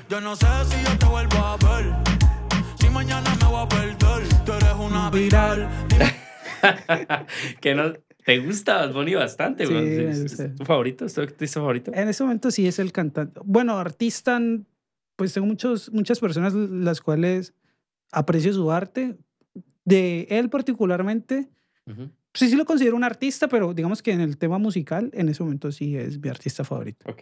Yo 0.09 0.21
no 0.21 0.35
sé 0.35 0.47
si 0.69 0.83
yo 0.83 0.97
te 0.97 1.05
vuelvo 1.05 1.37
a 1.37 1.57
ver. 1.57 1.93
Si 2.79 2.89
mañana 2.89 3.35
me 3.35 3.47
voy 3.47 3.63
a 3.63 3.67
perder. 3.67 4.45
Tú 4.45 4.53
eres 4.53 4.73
una 4.79 5.09
viral. 5.09 5.69
Que 7.59 7.75
no, 7.75 7.91
te 8.25 8.39
gusta 8.39 8.77
Bad 8.77 8.93
Bunny 8.93 9.15
bastante, 9.15 9.67
Sí, 9.67 9.75
¿Es, 9.75 10.39
es 10.39 10.55
tu 10.55 10.63
favorito? 10.63 11.05
¿Es 11.05 11.13
tu 11.13 11.21
artista 11.21 11.59
favorito? 11.59 11.91
En 11.93 12.07
ese 12.07 12.23
momento 12.23 12.51
sí 12.51 12.65
es 12.67 12.79
el 12.79 12.93
cantante. 12.93 13.41
Bueno, 13.43 13.77
artista, 13.77 14.39
pues 15.17 15.33
tengo 15.33 15.47
muchos, 15.47 15.91
muchas 15.91 16.19
personas 16.19 16.53
las 16.53 17.01
cuales 17.01 17.53
aprecio 18.11 18.53
su 18.53 18.71
arte. 18.71 19.17
De 19.85 20.27
él 20.29 20.49
particularmente, 20.49 21.49
Ujú. 21.85 22.09
sí, 22.33 22.49
sí 22.49 22.55
lo 22.55 22.65
considero 22.65 22.95
un 22.95 23.03
artista, 23.03 23.47
pero 23.47 23.73
digamos 23.73 24.01
que 24.01 24.11
en 24.11 24.21
el 24.21 24.37
tema 24.37 24.57
musical, 24.57 25.09
en 25.13 25.29
ese 25.29 25.43
momento 25.43 25.71
sí 25.71 25.97
es 25.97 26.19
mi 26.19 26.29
artista 26.29 26.63
favorito. 26.63 27.09
Ok. 27.09 27.21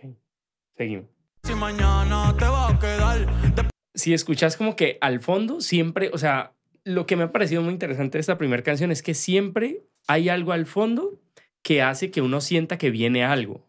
Seguimos. 0.77 1.05
si 1.43 1.53
mañana 1.55 2.35
te 2.37 2.45
va 2.45 2.69
a 2.69 2.79
quedar. 2.79 3.71
Si 3.93 4.13
escuchas 4.13 4.55
como 4.57 4.75
que 4.75 4.97
al 5.01 5.19
fondo 5.19 5.59
siempre, 5.61 6.11
o 6.13 6.17
sea, 6.17 6.53
lo 6.83 7.05
que 7.05 7.15
me 7.15 7.23
ha 7.23 7.31
parecido 7.31 7.61
muy 7.61 7.73
interesante 7.73 8.17
de 8.17 8.21
esta 8.21 8.37
primera 8.37 8.63
canción 8.63 8.91
es 8.91 9.03
que 9.03 9.13
siempre 9.13 9.83
hay 10.07 10.29
algo 10.29 10.51
al 10.51 10.65
fondo 10.65 11.19
que 11.61 11.81
hace 11.81 12.09
que 12.09 12.21
uno 12.21 12.41
sienta 12.41 12.77
que 12.77 12.89
viene 12.89 13.23
algo. 13.23 13.67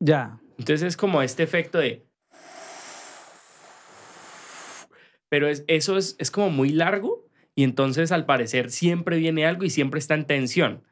Ya, 0.00 0.40
Entonces 0.58 0.82
es 0.82 0.96
como 0.96 1.22
este 1.22 1.42
efecto 1.44 1.78
de... 1.78 2.04
Pero 5.28 5.48
es, 5.48 5.64
eso 5.66 5.96
es, 5.98 6.16
es 6.18 6.30
como 6.30 6.50
muy 6.50 6.70
largo 6.70 7.27
y 7.58 7.64
entonces 7.64 8.12
al 8.12 8.24
parecer 8.24 8.70
siempre 8.70 9.18
viene 9.18 9.44
algo 9.44 9.64
y 9.64 9.70
siempre 9.70 9.98
está 9.98 10.14
en 10.14 10.26
tensión. 10.26 10.84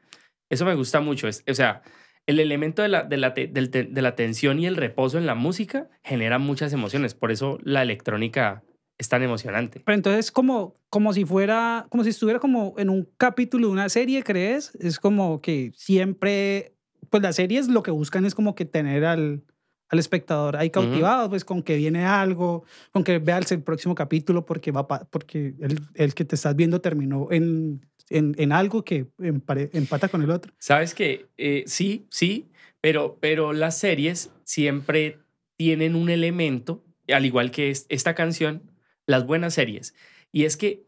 Eso 0.49 0.65
me 0.65 0.75
gusta 0.75 0.99
mucho. 0.99 1.29
Es, 1.29 1.41
o 1.49 1.53
sea, 1.53 1.81
el 2.25 2.41
elemento 2.41 2.81
de 2.81 2.89
la, 2.89 3.03
de, 3.03 3.15
la, 3.15 3.29
de 3.29 4.01
la 4.01 4.15
tensión 4.15 4.59
y 4.59 4.65
el 4.65 4.75
reposo 4.75 5.17
en 5.17 5.25
la 5.25 5.33
música 5.33 5.87
genera 6.03 6.39
muchas 6.39 6.73
emociones. 6.73 7.13
Por 7.13 7.31
eso 7.31 7.57
la 7.63 7.83
electrónica 7.83 8.65
es 8.97 9.07
tan 9.07 9.23
emocionante. 9.23 9.79
pero 9.79 9.95
entonces 9.95 10.29
como, 10.29 10.75
como 10.89 11.13
si 11.13 11.23
fuera, 11.23 11.87
como 11.89 12.03
si 12.03 12.09
estuviera 12.09 12.41
como 12.41 12.75
en 12.77 12.89
un 12.89 13.07
capítulo 13.15 13.67
de 13.67 13.71
una 13.71 13.87
serie, 13.87 14.21
¿crees? 14.21 14.75
Es 14.81 14.99
como 14.99 15.39
que 15.41 15.71
siempre, 15.73 16.73
pues 17.09 17.23
las 17.23 17.37
series 17.37 17.69
lo 17.69 17.81
que 17.81 17.91
buscan 17.91 18.25
es 18.25 18.35
como 18.35 18.55
que 18.55 18.65
tener 18.65 19.05
al, 19.05 19.41
al 19.89 19.99
espectador 19.99 20.57
ahí 20.57 20.69
cautivado, 20.69 21.29
pues 21.29 21.45
con 21.45 21.63
que 21.63 21.75
viene 21.77 22.05
algo, 22.05 22.65
con 22.91 23.03
que 23.03 23.19
veas 23.19 23.51
el 23.51 23.61
próximo 23.63 23.95
capítulo 23.95 24.45
porque, 24.45 24.71
va 24.71 24.87
pa- 24.87 25.05
porque 25.09 25.53
el, 25.61 25.79
el 25.93 26.13
que 26.13 26.25
te 26.25 26.35
estás 26.35 26.55
viendo 26.55 26.81
terminó 26.81 27.27
en, 27.31 27.85
en, 28.09 28.35
en 28.37 28.51
algo 28.51 28.83
que 28.83 29.07
empare- 29.17 29.69
empata 29.73 30.09
con 30.09 30.21
el 30.21 30.29
otro. 30.31 30.51
Sabes 30.59 30.93
que 30.93 31.27
eh, 31.37 31.63
sí, 31.67 32.05
sí, 32.09 32.49
pero, 32.81 33.17
pero 33.21 33.53
las 33.53 33.77
series 33.77 34.31
siempre 34.43 35.19
tienen 35.55 35.95
un 35.95 36.09
elemento, 36.09 36.83
al 37.11 37.25
igual 37.25 37.51
que 37.51 37.69
es- 37.71 37.85
esta 37.89 38.13
canción, 38.13 38.63
las 39.05 39.25
buenas 39.25 39.53
series. 39.53 39.95
Y 40.33 40.43
es 40.43 40.57
que 40.57 40.83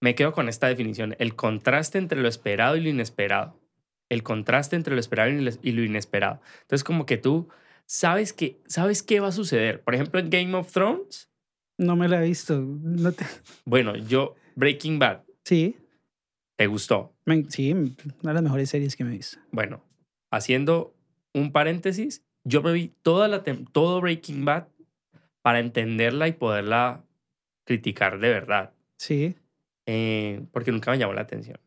me 0.00 0.14
quedo 0.14 0.32
con 0.32 0.48
esta 0.48 0.66
definición, 0.68 1.14
el 1.18 1.34
contraste 1.36 1.98
entre 1.98 2.20
lo 2.20 2.28
esperado 2.28 2.76
y 2.76 2.80
lo 2.80 2.88
inesperado. 2.88 3.58
El 4.08 4.22
contraste 4.22 4.76
entre 4.76 4.94
lo 4.94 5.00
esperado 5.00 5.30
y 5.62 5.72
lo 5.72 5.82
inesperado. 5.82 6.40
Entonces 6.62 6.84
como 6.84 7.06
que 7.06 7.16
tú 7.16 7.48
sabes 7.86 8.32
que 8.32 8.60
sabes 8.66 9.02
qué 9.02 9.20
va 9.20 9.28
a 9.28 9.32
suceder. 9.32 9.82
Por 9.82 9.94
ejemplo, 9.94 10.20
en 10.20 10.30
Game 10.30 10.54
of 10.54 10.72
Thrones, 10.72 11.30
No 11.78 11.94
me 11.96 12.08
la 12.08 12.22
he 12.22 12.26
visto. 12.28 12.58
No 12.60 13.12
te- 13.12 13.24
bueno, 13.66 13.96
yo 13.96 14.34
Breaking 14.54 14.98
Bad, 14.98 15.22
Sí, 15.44 15.76
¿te 16.56 16.66
gustó? 16.66 17.14
me- 17.26 17.44
sí, 17.50 17.72
una 17.72 17.92
de 18.22 18.34
las 18.34 18.42
mejores 18.42 18.70
series 18.70 18.96
que 18.96 19.04
me 19.04 19.10
he 19.12 19.16
visto. 19.16 19.38
Bueno, 19.52 19.82
haciendo 20.32 20.94
un 21.34 21.52
paréntesis, 21.52 22.24
yo 22.44 22.62
me 22.62 22.72
vi 22.72 22.88
toda 23.02 23.28
la 23.28 23.42
todo 23.72 24.00
Breaking 24.00 24.44
Bad 24.44 24.68
para 25.42 25.60
entenderla 25.60 26.28
y 26.28 26.32
poderla 26.32 27.04
criticar 27.64 28.18
de 28.20 28.28
verdad, 28.30 28.72
Sí. 28.98 29.34
eh, 29.86 30.44
porque 30.52 30.72
nunca 30.72 30.90
me 30.90 30.98
llamó 30.98 31.12
la 31.12 31.20
atención. 31.22 31.58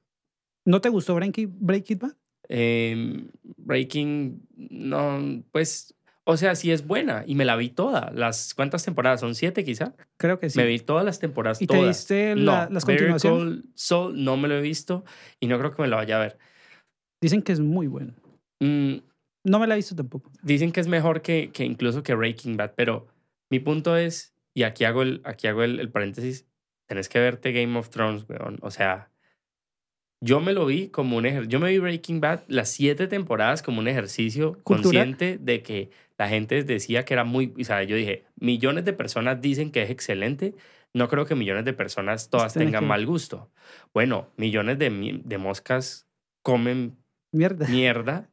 ¿No 0.66 0.82
te 0.82 0.90
gustó 0.90 1.16
Breaking, 1.16 1.56
Breaking 1.60 2.00
Bad? 2.00 2.14
Eh, 2.50 3.28
Breaking, 3.58 4.42
no, 4.56 5.44
pues, 5.52 5.94
o 6.32 6.38
sea, 6.38 6.54
sí 6.56 6.72
es 6.72 6.86
buena 6.86 7.24
y 7.26 7.34
me 7.34 7.44
la 7.44 7.56
vi 7.56 7.70
toda. 7.70 8.12
Las 8.14 8.54
¿Cuántas 8.54 8.86
temporadas? 8.86 9.20
¿Son 9.20 9.34
siete 9.34 9.64
quizá? 9.64 9.96
Creo 10.18 10.40
que 10.40 10.50
sí. 10.52 10.60
Me 10.60 10.66
vi 10.68 10.80
todas 10.80 11.04
las 11.04 11.20
temporadas. 11.20 11.60
¿Y 11.62 11.66
te 11.68 11.74
todas. 11.76 11.88
viste 11.88 12.36
la- 12.36 12.66
no, 12.68 12.74
las 12.74 12.86
continuaciones? 12.86 13.64
Saul 13.74 14.24
no 14.24 14.38
me 14.38 14.48
lo 14.48 14.56
he 14.58 14.62
visto 14.62 15.04
y 15.40 15.48
no 15.48 15.58
creo 15.58 15.74
que 15.76 15.82
me 15.82 15.88
lo 15.88 15.96
vaya 15.96 16.18
a 16.18 16.20
ver. 16.20 16.38
Dicen 17.22 17.42
que 17.42 17.52
es 17.52 17.60
muy 17.60 17.88
bueno. 17.88 18.14
Mm, 18.62 18.98
No 19.46 19.58
me 19.60 19.66
la 19.68 19.74
he 19.74 19.78
visto 19.78 19.96
tampoco. 19.96 20.32
Dicen 20.44 20.72
que 20.72 20.82
es 20.82 20.88
mejor 20.88 21.22
que, 21.22 21.50
que 21.52 21.66
incluso 21.66 22.04
que 22.04 22.14
Breaking 22.14 22.58
Bad, 22.58 22.74
pero 22.76 23.08
mi 23.50 23.60
punto 23.60 23.98
es, 23.98 24.36
y 24.54 24.64
aquí 24.64 24.84
hago 24.86 25.02
el, 25.02 25.22
aquí 25.24 25.48
hago 25.48 25.64
el, 25.64 25.80
el 25.80 25.90
paréntesis, 25.90 26.46
tenés 26.88 27.10
que 27.10 27.20
verte 27.20 27.52
Game 27.54 27.76
of 27.78 27.90
Thrones, 27.90 28.26
weón. 28.30 28.60
O 28.62 28.70
sea, 28.70 29.10
yo 30.22 30.42
me 30.42 30.54
lo 30.54 30.66
vi 30.66 30.90
como 30.90 31.18
un 31.18 31.26
ejercicio, 31.26 31.50
yo 31.50 31.60
me 31.60 31.70
vi 31.72 31.80
Breaking 31.80 32.20
Bad 32.22 32.42
las 32.48 32.70
siete 32.70 33.08
temporadas 33.08 33.64
como 33.64 33.80
un 33.80 33.88
ejercicio 33.88 34.60
Cultural. 34.64 34.84
consciente 35.16 35.38
de 35.40 35.64
que 35.64 35.90
la 36.20 36.28
gente 36.28 36.64
decía 36.66 37.06
que 37.06 37.14
era 37.14 37.24
muy, 37.24 37.54
o 37.58 37.64
sea, 37.64 37.82
yo 37.84 37.96
dije, 37.96 38.26
millones 38.36 38.84
de 38.84 38.92
personas 38.92 39.40
dicen 39.42 39.72
que 39.72 39.84
es 39.84 39.90
excelente, 39.90 40.54
no 40.94 41.08
creo 41.08 41.26
que 41.26 41.34
millones 41.34 41.64
de 41.64 41.72
personas 41.72 42.30
todas 42.30 42.54
tengan 42.54 42.86
mal 42.86 43.06
gusto. 43.06 43.50
Bueno, 43.94 44.28
millones 44.36 44.78
de, 44.78 45.38
moscas 45.38 46.10
comen 46.44 46.98
Mierda. 47.32 47.68
mierda, 47.70 48.30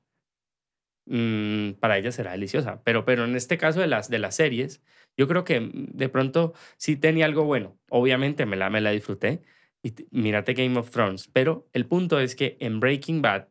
mm, 1.07 1.75
para 1.75 1.97
ella 1.97 2.11
será 2.11 2.33
deliciosa. 2.33 2.83
Pero, 2.83 3.05
pero 3.05 3.25
en 3.25 3.37
este 3.37 3.57
caso 3.57 3.79
de 3.79 3.87
las, 3.87 4.11
de 4.11 4.19
las 4.19 4.35
series, 4.35 4.83
yo 5.17 5.29
creo 5.29 5.45
que 5.45 5.61
mm, 5.61 5.93
de 5.93 6.09
pronto 6.09 6.55
sí 6.77 6.97
tenía 6.97 7.25
algo 7.27 7.45
bueno. 7.45 7.79
Obviamente 7.89 8.47
me 8.47 8.57
la, 8.57 8.69
me 8.69 8.81
la 8.81 8.91
disfruté. 8.91 9.43
Y 9.85 9.95
mírate 10.11 10.55
Game 10.55 10.77
of 10.77 10.91
Thrones. 10.91 11.29
Pero 11.33 11.69
el 11.73 11.87
punto 11.87 12.19
es 12.19 12.35
que 12.35 12.57
en 12.59 12.81
Breaking 12.81 13.23
Bad, 13.23 13.47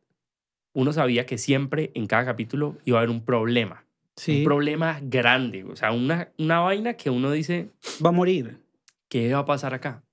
uno 0.73 0.91
sabía 0.91 1.25
que 1.25 1.38
siempre 1.38 1.91
en 1.93 2.05
cada 2.05 2.25
capítulo 2.25 2.77
iba 2.83 2.97
a 2.97 3.01
haber 3.01 3.11
un 3.11 3.23
problema. 3.23 3.84
Sí. 4.16 4.39
Un 4.39 4.43
problema 4.45 4.99
grande. 5.01 5.63
O 5.63 5.76
sea, 5.76 5.91
una, 5.91 6.32
una 6.38 6.59
vaina 6.59 6.93
que 6.93 7.09
uno 7.09 7.32
dice, 7.32 7.72
Va 8.03 8.09
a 8.09 8.13
morir. 8.13 8.59
¿qué 9.09 9.34
va 9.34 9.39
a 9.39 9.45
pasar 9.45 9.74
acá? 9.74 10.03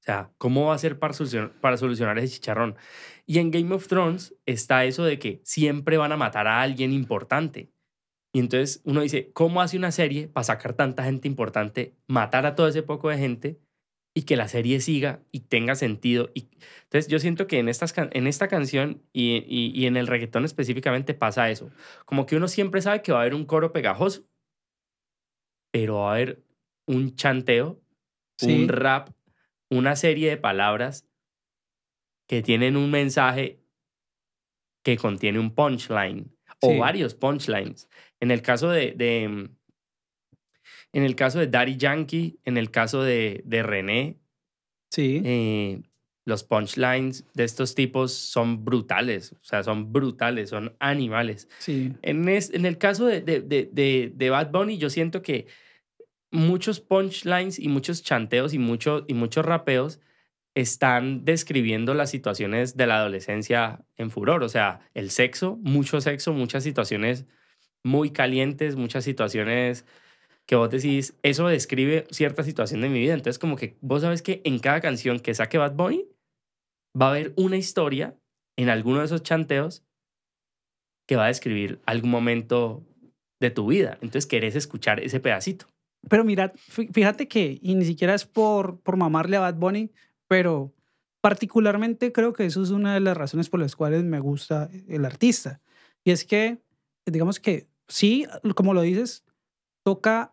O 0.00 0.02
sea, 0.02 0.30
¿cómo 0.38 0.66
va 0.66 0.74
a 0.74 0.78
ser 0.78 0.98
para 0.98 1.12
solucionar, 1.14 1.52
para 1.60 1.76
solucionar 1.76 2.18
ese 2.18 2.34
chicharrón? 2.34 2.76
Y 3.26 3.38
en 3.38 3.50
Game 3.50 3.74
of 3.74 3.88
Thrones 3.88 4.34
está 4.46 4.84
eso 4.84 5.04
de 5.04 5.18
que 5.18 5.40
siempre 5.44 5.96
van 5.96 6.12
a 6.12 6.16
matar 6.16 6.46
a 6.46 6.62
alguien 6.62 6.92
importante. 6.92 7.72
Y 8.32 8.40
entonces 8.40 8.82
uno 8.84 9.00
dice, 9.00 9.30
¿cómo 9.32 9.62
hace 9.62 9.76
una 9.76 9.90
serie 9.90 10.28
para 10.28 10.44
sacar 10.44 10.74
tanta 10.74 11.04
gente 11.04 11.26
importante, 11.26 11.96
matar 12.06 12.46
a 12.46 12.54
todo 12.54 12.68
ese 12.68 12.82
poco 12.82 13.08
de 13.08 13.18
gente 13.18 13.58
y 14.16 14.22
que 14.22 14.34
la 14.34 14.48
serie 14.48 14.80
siga 14.80 15.20
y 15.30 15.40
tenga 15.40 15.74
sentido? 15.74 16.30
Y, 16.34 16.48
entonces 16.84 17.06
yo 17.08 17.18
siento 17.18 17.46
que 17.46 17.58
en, 17.58 17.68
estas, 17.68 17.94
en 17.96 18.26
esta 18.26 18.48
canción 18.48 19.02
y, 19.12 19.44
y, 19.46 19.72
y 19.78 19.86
en 19.86 19.96
el 19.96 20.06
reggaetón 20.06 20.46
específicamente 20.46 21.12
pasa 21.12 21.50
eso. 21.50 21.70
Como 22.06 22.24
que 22.24 22.36
uno 22.36 22.48
siempre 22.48 22.80
sabe 22.80 23.02
que 23.02 23.12
va 23.12 23.18
a 23.18 23.20
haber 23.22 23.34
un 23.34 23.44
coro 23.44 23.72
pegajoso, 23.72 24.26
pero 25.70 25.96
va 25.96 26.10
a 26.10 26.14
haber 26.14 26.42
un 26.86 27.14
chanteo 27.14 27.80
Sí. 28.38 28.52
un 28.52 28.68
rap, 28.68 29.10
una 29.70 29.96
serie 29.96 30.28
de 30.28 30.36
palabras 30.36 31.08
que 32.28 32.42
tienen 32.42 32.76
un 32.76 32.90
mensaje 32.90 33.60
que 34.84 34.96
contiene 34.96 35.38
un 35.38 35.54
punchline 35.54 36.30
o 36.60 36.78
varios 36.78 37.14
punchlines. 37.14 37.88
En 38.20 38.30
el 38.30 38.42
caso 38.42 38.68
de, 38.68 38.92
de, 38.92 39.28
mm, 39.28 39.56
en 40.96 41.02
el 41.04 41.14
caso 41.14 41.38
de 41.38 41.46
Daddy 41.46 41.76
Yankee, 41.76 42.38
en 42.44 42.56
el 42.56 42.70
caso 42.70 43.02
de, 43.02 43.42
de 43.44 43.62
René, 43.62 44.16
Sí. 44.90 45.20
eh, 45.24 45.82
los 46.24 46.42
punchlines 46.42 47.24
de 47.34 47.44
estos 47.44 47.74
tipos 47.74 48.12
son 48.14 48.64
brutales, 48.64 49.32
o 49.32 49.44
sea, 49.44 49.62
son 49.62 49.92
brutales, 49.92 50.48
son 50.48 50.74
animales. 50.80 51.48
Sí. 51.58 51.92
En, 52.00 52.26
es- 52.30 52.50
en 52.54 52.64
el 52.64 52.78
caso 52.78 53.04
de, 53.04 53.20
de, 53.20 53.40
de, 53.42 54.10
de, 54.14 54.30
Bad 54.30 54.50
Bunny, 54.52 54.78
yo 54.78 54.88
siento 54.88 55.20
que 55.20 55.46
muchos 56.30 56.80
punchlines 56.80 57.58
y 57.58 57.68
muchos 57.68 58.02
chanteos 58.02 58.54
y, 58.54 58.58
mucho, 58.58 59.04
y 59.06 59.12
muchos 59.12 59.44
rapeos 59.44 60.00
están 60.54 61.26
describiendo 61.26 61.92
las 61.92 62.08
situaciones 62.10 62.76
de 62.78 62.86
la 62.86 62.96
adolescencia 62.96 63.84
en 63.98 64.10
furor. 64.10 64.42
O 64.42 64.48
sea, 64.48 64.80
el 64.94 65.10
sexo, 65.10 65.58
mucho 65.62 66.00
sexo, 66.00 66.32
muchas 66.32 66.64
situaciones 66.64 67.26
muy 67.84 68.10
calientes, 68.10 68.76
muchas 68.76 69.04
situaciones 69.04 69.84
que 70.46 70.56
vos 70.56 70.70
decís, 70.70 71.14
eso 71.22 71.48
describe 71.48 72.06
cierta 72.10 72.42
situación 72.44 72.80
de 72.80 72.88
mi 72.88 73.00
vida. 73.00 73.14
Entonces, 73.14 73.38
como 73.38 73.56
que 73.56 73.76
vos 73.80 74.02
sabes 74.02 74.22
que 74.22 74.40
en 74.44 74.58
cada 74.60 74.80
canción 74.80 75.18
que 75.20 75.34
saque 75.34 75.58
Bad 75.58 75.74
Bunny 75.74 76.06
va 77.00 77.06
a 77.06 77.10
haber 77.10 77.32
una 77.36 77.56
historia 77.56 78.16
en 78.56 78.68
alguno 78.68 79.00
de 79.00 79.06
esos 79.06 79.22
chanteos 79.22 79.84
que 81.06 81.16
va 81.16 81.24
a 81.24 81.28
describir 81.28 81.80
algún 81.86 82.10
momento 82.10 82.84
de 83.40 83.50
tu 83.50 83.66
vida. 83.66 83.94
Entonces, 84.00 84.26
querés 84.26 84.56
escuchar 84.56 85.00
ese 85.00 85.20
pedacito. 85.20 85.66
Pero 86.08 86.24
mira, 86.24 86.52
fí- 86.54 86.92
fíjate 86.92 87.28
que, 87.28 87.58
y 87.60 87.74
ni 87.74 87.84
siquiera 87.84 88.14
es 88.14 88.24
por, 88.24 88.80
por 88.80 88.96
mamarle 88.96 89.36
a 89.36 89.40
Bad 89.40 89.56
Bunny, 89.56 89.90
pero 90.28 90.72
particularmente 91.20 92.12
creo 92.12 92.32
que 92.32 92.46
eso 92.46 92.62
es 92.62 92.70
una 92.70 92.94
de 92.94 93.00
las 93.00 93.16
razones 93.16 93.50
por 93.50 93.60
las 93.60 93.74
cuales 93.76 94.04
me 94.04 94.20
gusta 94.20 94.70
el 94.88 95.04
artista. 95.04 95.60
Y 96.04 96.12
es 96.12 96.24
que, 96.24 96.58
digamos 97.04 97.40
que 97.40 97.66
sí, 97.88 98.26
como 98.54 98.74
lo 98.74 98.82
dices, 98.82 99.24
toca 99.84 100.32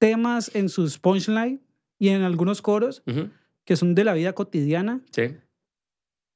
temas 0.00 0.50
en 0.56 0.68
sus 0.68 0.98
punchline 0.98 1.60
y 2.00 2.08
en 2.08 2.22
algunos 2.22 2.62
coros 2.62 3.02
Ujú, 3.06 3.30
que 3.64 3.76
son 3.76 3.94
de 3.94 4.02
la 4.02 4.14
vida 4.14 4.32
cotidiana, 4.32 5.00
Sí, 5.12 5.36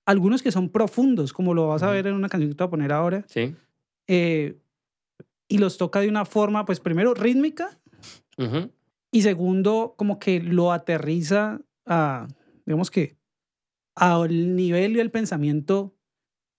algunos 0.07 0.43
que 0.43 0.53
son 0.53 0.69
profundos, 0.69 1.33
como 1.33 1.55
lo 1.55 1.69
vas 1.69 1.83
a 1.83 1.87
Ujú. 1.87 1.95
ver 1.95 2.07
en 2.07 2.15
una 2.15 2.29
canción 2.29 2.51
que 2.51 2.55
te 2.57 2.63
voy 2.63 2.69
a 2.69 2.71
poner 2.71 2.93
ahora, 2.93 3.25
sí. 3.27 3.57
eh, 4.07 4.59
y 5.49 5.59
los 5.59 5.79
toca 5.79 6.01
de 6.01 6.09
una 6.09 6.25
forma, 6.25 6.65
pues 6.67 6.79
primero 6.79 7.15
rítmica 7.15 7.79
ujú, 8.39 8.71
y 9.11 9.23
segundo 9.23 9.95
como 9.97 10.19
que 10.19 10.41
lo 10.41 10.73
aterriza 10.73 11.61
a, 11.87 12.27
digamos 12.67 12.91
que, 12.91 13.17
al 13.97 14.57
nivel 14.57 14.97
y 14.97 15.01
el 15.01 15.11
pensamiento 15.11 15.95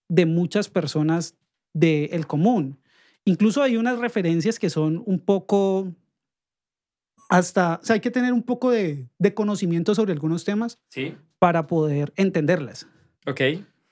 de 0.10 0.26
muchas 0.26 0.70
personas 0.70 1.36
del 1.74 2.26
común. 2.26 2.80
Incluso 3.26 3.62
hay 3.62 3.76
unas 3.76 4.00
referencias 4.00 4.60
que 4.60 4.70
son 4.70 5.04
un 5.06 5.20
poco 5.20 5.94
hasta, 7.30 7.80
o 7.82 7.86
sea, 7.86 7.96
hay 7.96 8.00
que 8.00 8.12
tener 8.12 8.34
un 8.34 8.44
poco 8.44 8.72
de, 8.72 9.08
de 9.20 9.34
conocimiento 9.34 9.96
sobre 9.96 10.14
algunos 10.14 10.44
temas 10.46 10.80
Sí, 10.90 11.16
para 11.40 11.68
poder 11.68 12.14
entenderlas. 12.16 12.88
ok. 13.28 13.42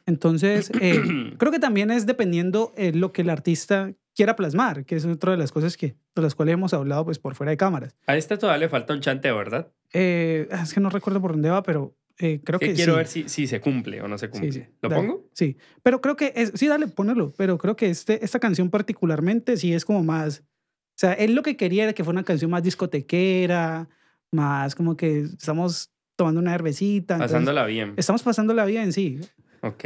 Entonces, 0.06 0.70
eh, 0.82 1.02
creo 1.38 1.52
que 1.52 1.60
también 1.60 1.90
es 1.92 2.06
dependiendo 2.06 2.74
eh, 2.76 2.92
lo 2.94 3.12
que 3.14 3.22
el 3.22 3.30
artista 3.30 3.94
quiera 4.16 4.36
plasmar, 4.36 4.86
que 4.86 4.96
es 4.96 5.06
otra 5.06 5.32
de 5.32 5.38
las 5.38 5.52
cosas 5.52 5.78
que, 5.78 5.96
de 6.16 6.22
las 6.22 6.36
cuales 6.36 6.54
hemos 6.54 6.74
hablado 6.74 7.06
pues 7.06 7.20
por 7.20 7.36
fuera 7.36 7.52
de 7.52 7.58
cámaras. 7.58 7.96
A 8.06 8.16
esta 8.18 8.38
todavía 8.38 8.60
le 8.60 8.70
falta 8.70 8.94
un 8.94 9.00
chanteo, 9.00 9.36
¿verdad? 9.38 9.72
Eh, 9.94 10.48
es 10.62 10.74
que 10.74 10.80
no 10.82 10.90
recuerdo 10.90 11.22
por 11.22 11.32
dónde 11.32 11.50
va, 11.50 11.64
pero 11.64 11.96
eh, 12.20 12.42
creo 12.44 12.60
Que 12.60 12.68
que 12.70 12.74
quiero 12.74 12.94
sí. 12.94 12.98
ver 12.98 13.08
si, 13.08 13.30
si 13.30 13.48
se 13.48 13.60
cumple 13.62 14.02
o 14.02 14.08
no 14.08 14.18
se 14.18 14.30
cumple. 14.30 14.52
sí. 14.52 14.64
¿Lo 14.82 14.90
Dale. 14.90 15.02
pongo? 15.02 15.30
Sí, 15.34 15.58
pero 15.82 16.02
creo 16.02 16.16
que, 16.16 16.34
es, 16.36 16.52
sí, 16.56 16.68
dale, 16.68 16.88
ponerlo, 16.88 17.34
pero 17.38 17.58
creo 17.58 17.76
que 17.76 17.90
este, 17.90 18.24
esta 18.24 18.40
canción 18.40 18.70
particularmente 18.70 19.58
sí 19.58 19.74
es 19.74 19.84
como 19.86 20.04
más, 20.04 20.44
sea, 21.08 21.14
él 21.14 21.36
lo 21.36 21.43
que 21.43 21.58
quería 21.58 21.84
era 21.84 21.93
que 21.93 22.04
fuera 22.04 22.20
una 22.20 22.26
canción 22.26 22.49
más 22.51 22.64
discotequera, 22.64 23.89
más 24.32 24.76
como 24.76 24.95
que 24.95 25.22
estamos 25.22 25.91
tomando 26.16 26.39
una 26.39 26.51
cervecita. 26.51 27.16
entonces, 27.16 27.34
Pasándola 27.34 27.66
bien. 27.66 27.93
Estamos 27.97 28.24
pasándola 28.24 28.66
bien, 28.66 28.93
sí. 28.93 29.20
Ok. 29.62 29.84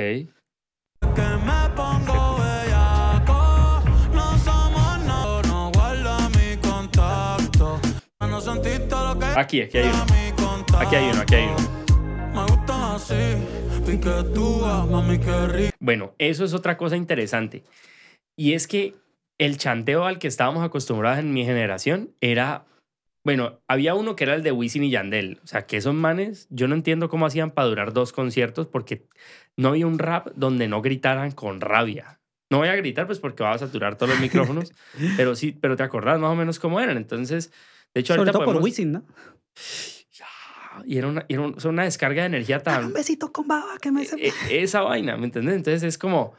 Aquí, 9.35 9.61
aquí 9.61 9.77
hay 9.77 9.89
uno. 9.89 10.05
Aquí 10.79 10.95
hay 10.95 11.09
uno, 11.09 11.21
aquí 11.21 11.35
hay 11.35 11.47
uno. 11.47 11.77
Bueno, 15.79 16.13
eso 16.17 16.43
es 16.43 16.53
otra 16.53 16.77
cosa 16.77 16.95
interesante. 16.97 17.63
Y 18.35 18.53
es 18.53 18.67
que 18.67 18.95
el 19.37 19.57
chanteo 19.57 20.05
al 20.05 20.19
que 20.19 20.27
estábamos 20.27 20.63
acostumbrados 20.63 21.19
en 21.19 21.33
mi 21.33 21.45
generación 21.45 22.11
era, 22.21 22.65
bueno, 23.23 23.59
había 23.67 23.93
uno 23.93 24.15
que 24.15 24.23
era 24.23 24.35
el 24.35 24.43
de 24.43 24.51
Wisin 24.51 24.83
y 24.83 24.89
Yandel. 24.89 25.39
O 25.43 25.47
sea, 25.47 25.65
que 25.65 25.77
esos 25.77 25.93
manes, 25.93 26.47
yo 26.49 26.67
no 26.67 26.75
entiendo 26.75 27.09
cómo 27.09 27.25
hacían 27.25 27.51
para 27.51 27.67
durar 27.67 27.93
dos 27.93 28.13
conciertos 28.13 28.67
porque 28.67 29.07
no 29.55 29.69
había 29.69 29.87
un 29.87 29.99
rap 29.99 30.27
donde 30.35 30.67
no 30.67 30.81
gritaran 30.81 31.31
con 31.31 31.61
rabia. 31.61 32.19
No 32.49 32.59
voy 32.59 32.69
a 32.69 32.75
gritar 32.75 33.05
pues 33.05 33.19
porque 33.19 33.43
va 33.43 33.51
a 33.51 33.57
saturar 33.57 33.97
todos 33.97 34.11
los 34.11 34.21
micrófonos, 34.21 34.71
pero 35.17 35.35
sí, 35.35 35.57
pero 35.59 35.75
te 35.75 35.83
acordás 35.83 36.19
más 36.19 36.31
o 36.31 36.35
menos 36.35 36.59
cómo 36.59 36.79
eran. 36.79 36.97
Entonces, 36.97 37.51
de 37.93 38.01
hecho, 38.01 38.13
Sobre 38.13 38.29
ahorita 38.29 38.39
todo 38.39 38.53
por 38.53 38.63
Wisin, 38.63 38.91
¿no? 38.93 39.05
Y 40.85 40.97
era 40.97 41.07
una, 41.07 41.25
y 41.27 41.33
era 41.33 41.43
una 41.65 41.83
descarga 41.83 42.21
de 42.21 42.27
energía 42.27 42.59
tan... 42.59 42.85
un 42.85 42.93
besito 42.93 43.31
con 43.31 43.47
baba 43.47 43.77
que 43.81 43.91
me 43.91 44.03
hace... 44.03 44.27
e- 44.27 44.61
esa 44.63 44.81
vaina, 44.81 45.17
¿me 45.17 45.25
entiendes? 45.25 45.55
Entonces 45.55 45.83
es 45.83 45.97
como... 45.97 46.33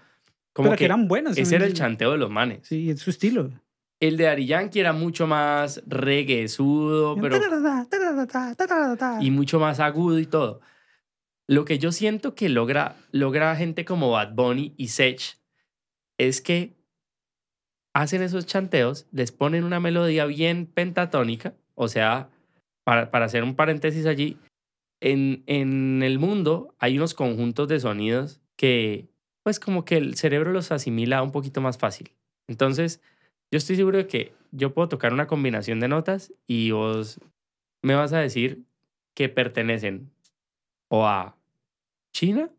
como 0.58 0.70
Pero 0.70 0.78
que, 0.78 0.84
eran 0.86 1.06
buenas. 1.06 1.38
ese 1.38 1.54
era 1.54 1.66
el 1.66 1.72
chanteo 1.72 2.10
de 2.10 2.18
los 2.18 2.30
manes. 2.30 2.66
Sí, 2.66 2.90
es 2.90 2.98
su 2.98 3.10
estilo. 3.10 3.52
El 4.00 4.16
de 4.16 4.26
Ari 4.26 4.44
Yankee 4.44 4.80
era 4.80 4.92
mucho 4.92 5.28
más 5.28 5.80
reguesudo, 5.86 7.14
pero 7.14 7.38
y 9.20 9.30
mucho 9.30 9.60
más 9.60 9.78
agudo 9.78 10.18
y 10.18 10.26
todo. 10.26 10.60
Lo 11.46 11.64
que 11.64 11.78
yo 11.78 11.92
siento 11.92 12.34
que 12.34 12.48
logra, 12.48 12.96
logra 13.12 13.54
gente 13.54 13.84
como 13.84 14.10
Bad 14.10 14.34
Bunny 14.34 14.74
y 14.76 14.88
Sech 14.88 15.38
es 16.18 16.40
que 16.40 16.76
hacen 17.94 18.22
esos 18.22 18.44
chanteos, 18.44 19.06
les 19.12 19.30
ponen 19.30 19.62
una 19.62 19.78
melodía 19.78 20.26
bien 20.26 20.66
pentatónica, 20.66 21.54
o 21.76 21.86
sea, 21.86 22.30
para, 22.82 23.12
para 23.12 23.26
hacer 23.26 23.44
un 23.44 23.54
paréntesis 23.54 24.06
allí, 24.06 24.38
en, 25.00 25.44
en 25.46 26.02
el 26.02 26.18
mundo 26.18 26.74
hay 26.80 26.96
unos 26.96 27.14
conjuntos 27.14 27.68
de 27.68 27.78
sonidos 27.78 28.40
que, 28.56 29.08
pues 29.48 29.58
como 29.60 29.86
que 29.86 29.96
el 29.96 30.14
cerebro 30.16 30.52
los 30.52 30.70
asimila 30.72 31.22
un 31.22 31.32
poquito 31.32 31.62
más 31.62 31.78
fácil. 31.78 32.10
Entonces, 32.48 33.00
yo 33.50 33.56
estoy 33.56 33.76
seguro 33.76 33.96
de 33.96 34.06
que 34.06 34.34
yo 34.52 34.74
puedo 34.74 34.90
tocar 34.90 35.14
una 35.14 35.26
combinación 35.26 35.80
de 35.80 35.88
notas 35.88 36.34
y 36.46 36.70
vos 36.72 37.18
me 37.82 37.94
vas 37.94 38.12
a 38.12 38.18
decir 38.18 38.64
que 39.16 39.30
pertenecen 39.30 40.10
o 40.90 41.06
a 41.06 41.34
China 42.12 42.50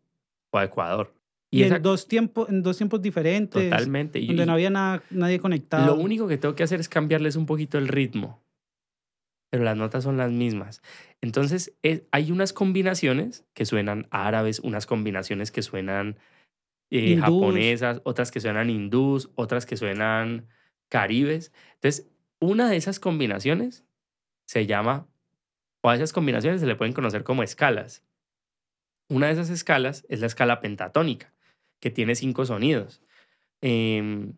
o 0.52 0.58
a 0.58 0.64
Ecuador. 0.64 1.14
Y, 1.52 1.62
esa- 1.62 1.76
en, 1.76 1.82
dos 1.82 2.08
tiempos, 2.08 2.48
en 2.48 2.60
dos 2.64 2.76
tiempos 2.76 3.00
diferentes. 3.00 3.70
totalmente. 3.70 4.18
Donde 4.26 4.42
y 4.42 4.46
no 4.46 4.52
había 4.52 4.70
nada, 4.70 5.00
nadie 5.10 5.38
conectado. 5.38 5.94
lo 5.94 6.02
único 6.02 6.26
que 6.26 6.38
tengo 6.38 6.56
que 6.56 6.64
hacer 6.64 6.80
es 6.80 6.88
cambiarles 6.88 7.36
un 7.36 7.46
poquito 7.46 7.78
el 7.78 7.86
ritmo. 7.86 8.42
Pero 9.52 9.62
las 9.62 9.76
notas 9.76 10.02
son 10.02 10.16
las 10.16 10.32
mismas. 10.32 10.82
Entonces, 11.20 11.72
es- 11.82 12.02
hay 12.10 12.32
unas 12.32 12.52
combinaciones 12.52 13.44
que 13.54 13.64
suenan 13.64 14.08
árabes, 14.10 14.58
unas 14.58 14.86
combinaciones 14.86 15.52
que 15.52 15.62
suenan 15.62 16.16
eh, 16.90 17.16
japonesas, 17.16 18.00
otras 18.04 18.30
que 18.30 18.40
suenan 18.40 18.70
hindús, 18.70 19.30
otras 19.36 19.66
que 19.66 19.76
suenan 19.76 20.48
caribes. 20.88 21.52
Entonces, 21.74 22.08
una 22.40 22.68
de 22.68 22.76
esas 22.76 22.98
combinaciones 23.00 23.84
se 24.46 24.66
llama, 24.66 25.06
o 25.82 25.88
a 25.90 25.94
esas 25.96 26.12
combinaciones 26.12 26.60
se 26.60 26.66
le 26.66 26.76
pueden 26.76 26.92
conocer 26.94 27.22
como 27.24 27.42
escalas. 27.42 28.02
Una 29.08 29.26
de 29.26 29.32
esas 29.34 29.50
escalas 29.50 30.04
es 30.08 30.20
la 30.20 30.26
escala 30.26 30.60
pentatónica, 30.60 31.32
que 31.80 31.90
tiene 31.90 32.14
cinco 32.14 32.44
sonidos. 32.44 33.02
Em, 33.62 34.34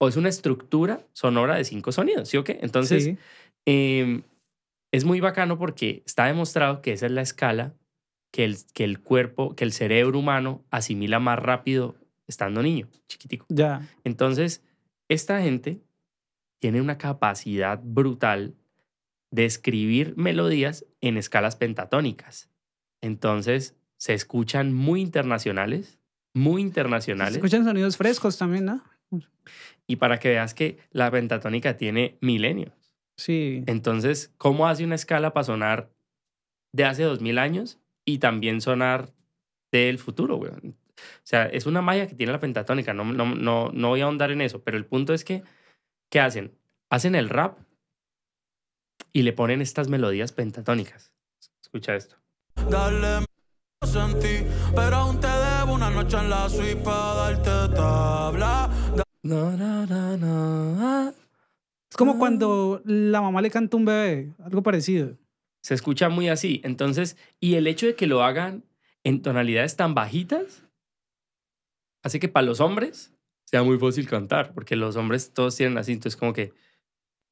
o 0.00 0.08
es 0.08 0.16
una 0.16 0.28
estructura 0.28 1.06
sonora 1.12 1.56
de 1.56 1.64
cinco 1.64 1.92
sonidos, 1.92 2.28
¿sí 2.28 2.36
o 2.36 2.44
qué? 2.44 2.58
Entonces, 2.62 3.04
Sí. 3.04 3.18
em, 3.66 4.22
es 4.92 5.04
muy 5.04 5.20
bacano 5.20 5.58
porque 5.58 6.02
está 6.06 6.26
demostrado 6.26 6.80
que 6.82 6.92
esa 6.92 7.06
es 7.06 7.12
la 7.12 7.22
escala 7.22 7.74
que 8.30 8.44
el, 8.44 8.56
que 8.74 8.84
el 8.84 9.00
cuerpo, 9.00 9.54
que 9.54 9.64
el 9.64 9.72
cerebro 9.72 10.18
humano 10.18 10.64
asimila 10.70 11.18
más 11.18 11.38
rápido 11.38 11.96
estando 12.26 12.62
niño, 12.62 12.88
chiquitico. 13.08 13.46
Ya. 13.48 13.88
Entonces, 14.04 14.62
esta 15.08 15.40
gente 15.40 15.80
tiene 16.60 16.80
una 16.80 16.98
capacidad 16.98 17.80
brutal 17.82 18.54
de 19.30 19.44
escribir 19.44 20.14
melodías 20.16 20.84
en 21.00 21.16
escalas 21.16 21.56
pentatónicas. 21.56 22.50
Entonces, 23.00 23.76
se 23.96 24.14
escuchan 24.14 24.72
muy 24.74 25.00
internacionales, 25.00 25.98
muy 26.34 26.62
Se 26.62 26.66
internacionales. 26.66 27.36
escuchan 27.36 27.64
sonidos 27.64 27.96
frescos 27.96 28.38
también, 28.38 28.66
¿no? 28.66 28.82
Y 29.86 29.96
para 29.96 30.18
que 30.18 30.28
veas 30.28 30.52
que 30.52 30.78
la 30.90 31.10
pentatónica 31.10 31.76
tiene 31.76 32.18
milenios. 32.20 32.72
Sí. 33.16 33.64
Entonces, 33.66 34.32
¿cómo 34.36 34.68
hace 34.68 34.84
una 34.84 34.94
escala 34.94 35.32
para 35.32 35.44
sonar 35.44 35.90
de 36.74 36.84
hace 36.84 37.02
dos 37.04 37.20
mil 37.22 37.38
años 37.38 37.80
y 38.08 38.18
también 38.18 38.62
sonar 38.62 39.12
del 39.70 39.98
futuro, 39.98 40.36
weón? 40.36 40.78
O 40.96 41.24
sea, 41.24 41.44
es 41.44 41.66
una 41.66 41.82
magia 41.82 42.06
que 42.06 42.14
tiene 42.14 42.32
la 42.32 42.40
pentatónica. 42.40 42.94
No, 42.94 43.04
no, 43.04 43.34
no, 43.34 43.70
no 43.70 43.88
voy 43.88 44.00
a 44.00 44.04
ahondar 44.04 44.30
en 44.30 44.40
eso, 44.40 44.62
pero 44.62 44.78
el 44.78 44.86
punto 44.86 45.12
es 45.12 45.24
que, 45.24 45.42
¿qué 46.08 46.18
hacen? 46.18 46.56
Hacen 46.88 47.14
el 47.14 47.28
rap 47.28 47.58
y 49.12 49.22
le 49.22 49.34
ponen 49.34 49.60
estas 49.60 49.88
melodías 49.88 50.32
pentatónicas. 50.32 51.12
Escucha 51.60 51.96
esto. 51.96 52.16
Dale, 52.70 53.26
me 53.82 53.86
sentí, 53.86 54.48
pero 54.74 54.96
aún 54.96 55.20
te 55.20 55.28
debo 55.28 55.74
una 55.74 55.90
noche 55.90 56.16
en 56.16 56.30
la 56.30 56.48
suite 56.48 56.76
para 56.76 57.14
darte 57.14 57.76
tabla. 57.76 58.70
No, 59.22 59.54
no, 59.54 59.86
no, 59.86 60.16
no. 60.16 61.08
Es 61.90 61.96
como 61.96 62.18
cuando 62.18 62.80
la 62.86 63.20
mamá 63.20 63.42
le 63.42 63.50
canta 63.50 63.76
a 63.76 63.78
un 63.78 63.84
bebé, 63.84 64.32
algo 64.42 64.62
parecido. 64.62 65.18
Se 65.68 65.74
escucha 65.74 66.08
muy 66.08 66.30
así. 66.30 66.62
Entonces, 66.64 67.18
y 67.40 67.56
el 67.56 67.66
hecho 67.66 67.84
de 67.84 67.94
que 67.94 68.06
lo 68.06 68.22
hagan 68.22 68.64
en 69.04 69.20
tonalidades 69.20 69.76
tan 69.76 69.94
bajitas 69.94 70.64
hace 72.02 72.18
que 72.18 72.28
para 72.30 72.46
los 72.46 72.60
hombres 72.60 73.12
sea 73.44 73.62
muy 73.62 73.76
fácil 73.76 74.08
cantar, 74.08 74.54
porque 74.54 74.76
los 74.76 74.96
hombres 74.96 75.34
todos 75.34 75.56
tienen 75.56 75.76
así, 75.76 75.92
entonces 75.92 76.18
como 76.18 76.32
que 76.32 76.54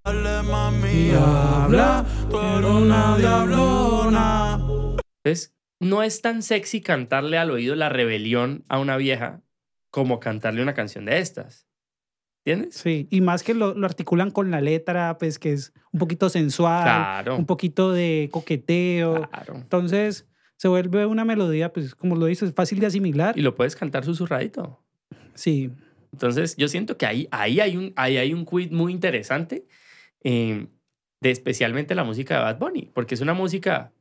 Dale, 0.04 0.42
mami, 0.42 1.12
habla, 1.12 2.04
tú 2.28 2.38
eres 2.38 2.70
una 2.70 3.16
diablona. 3.16 4.58
entonces 5.24 5.56
no 5.80 6.02
es 6.02 6.20
tan 6.20 6.42
sexy 6.42 6.82
cantarle 6.82 7.38
al 7.38 7.50
oído 7.50 7.74
la 7.74 7.88
rebelión 7.88 8.66
a 8.68 8.78
una 8.78 8.98
vieja 8.98 9.40
como 9.88 10.20
cantarle 10.20 10.60
una 10.60 10.74
canción 10.74 11.06
de 11.06 11.20
estas. 11.20 11.65
¿Entiendes? 12.46 12.76
Sí, 12.76 13.08
y 13.10 13.20
más 13.22 13.42
que 13.42 13.54
lo, 13.54 13.74
lo 13.74 13.86
articulan 13.86 14.30
con 14.30 14.52
la 14.52 14.60
letra, 14.60 15.18
pues 15.18 15.38
que 15.40 15.52
es 15.52 15.72
un 15.92 15.98
poquito 15.98 16.28
sensual, 16.28 16.84
Claro. 16.84 17.36
un 17.36 17.44
poquito 17.44 17.90
de 17.90 18.28
coqueteo. 18.30 19.28
Claro. 19.28 19.56
Entonces 19.56 20.28
se 20.56 20.68
vuelve 20.68 21.06
una 21.06 21.24
melodía, 21.24 21.72
pues 21.72 21.94
como 21.96 22.14
lo 22.14 22.26
dices, 22.26 22.52
fácil 22.54 22.78
de 22.78 22.86
asimilar. 22.86 23.36
Y 23.36 23.42
lo 23.42 23.56
puedes 23.56 23.74
cantar 23.74 24.04
susurradito. 24.04 24.80
Sí, 25.34 25.70
Entonces, 26.12 26.56
yo 26.56 26.68
siento 26.68 26.96
que 26.96 27.04
ahí, 27.04 27.28
ahí, 27.32 27.58
hay, 27.60 27.76
un, 27.76 27.92
ahí 27.96 28.16
hay 28.16 28.32
un 28.32 28.46
quid 28.46 28.70
muy 28.70 28.92
interesante 28.92 29.66
eh, 30.22 30.66
de 31.20 31.30
especialmente 31.30 31.94
la 31.96 32.04
música 32.04 32.36
de 32.36 32.40
Bad 32.44 32.58
Bunny, 32.58 32.90
porque 32.94 33.14
es 33.16 33.20
una 33.20 33.34
música 33.34 33.92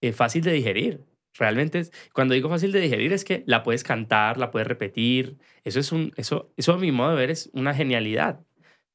eh, 0.00 0.12
fácil 0.12 0.42
de 0.44 0.52
digerir. 0.52 1.04
Realmente, 1.38 1.82
cuando 2.12 2.34
digo 2.34 2.48
fácil 2.48 2.72
de 2.72 2.80
digerir, 2.80 3.12
es 3.12 3.24
que 3.24 3.42
la 3.46 3.62
puedes 3.62 3.84
cantar, 3.84 4.36
la 4.36 4.50
puedes 4.50 4.66
repetir. 4.66 5.36
Eso, 5.64 5.78
es 5.80 5.92
un, 5.92 6.12
eso, 6.16 6.50
eso 6.56 6.72
a 6.72 6.78
mi 6.78 6.90
modo 6.92 7.10
de 7.10 7.16
ver, 7.16 7.30
es 7.30 7.50
una 7.52 7.72
genialidad. 7.74 8.40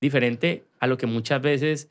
Diferente 0.01 0.65
a 0.79 0.87
lo 0.87 0.97
que 0.97 1.07
muchas 1.07 1.41
veces 1.41 1.89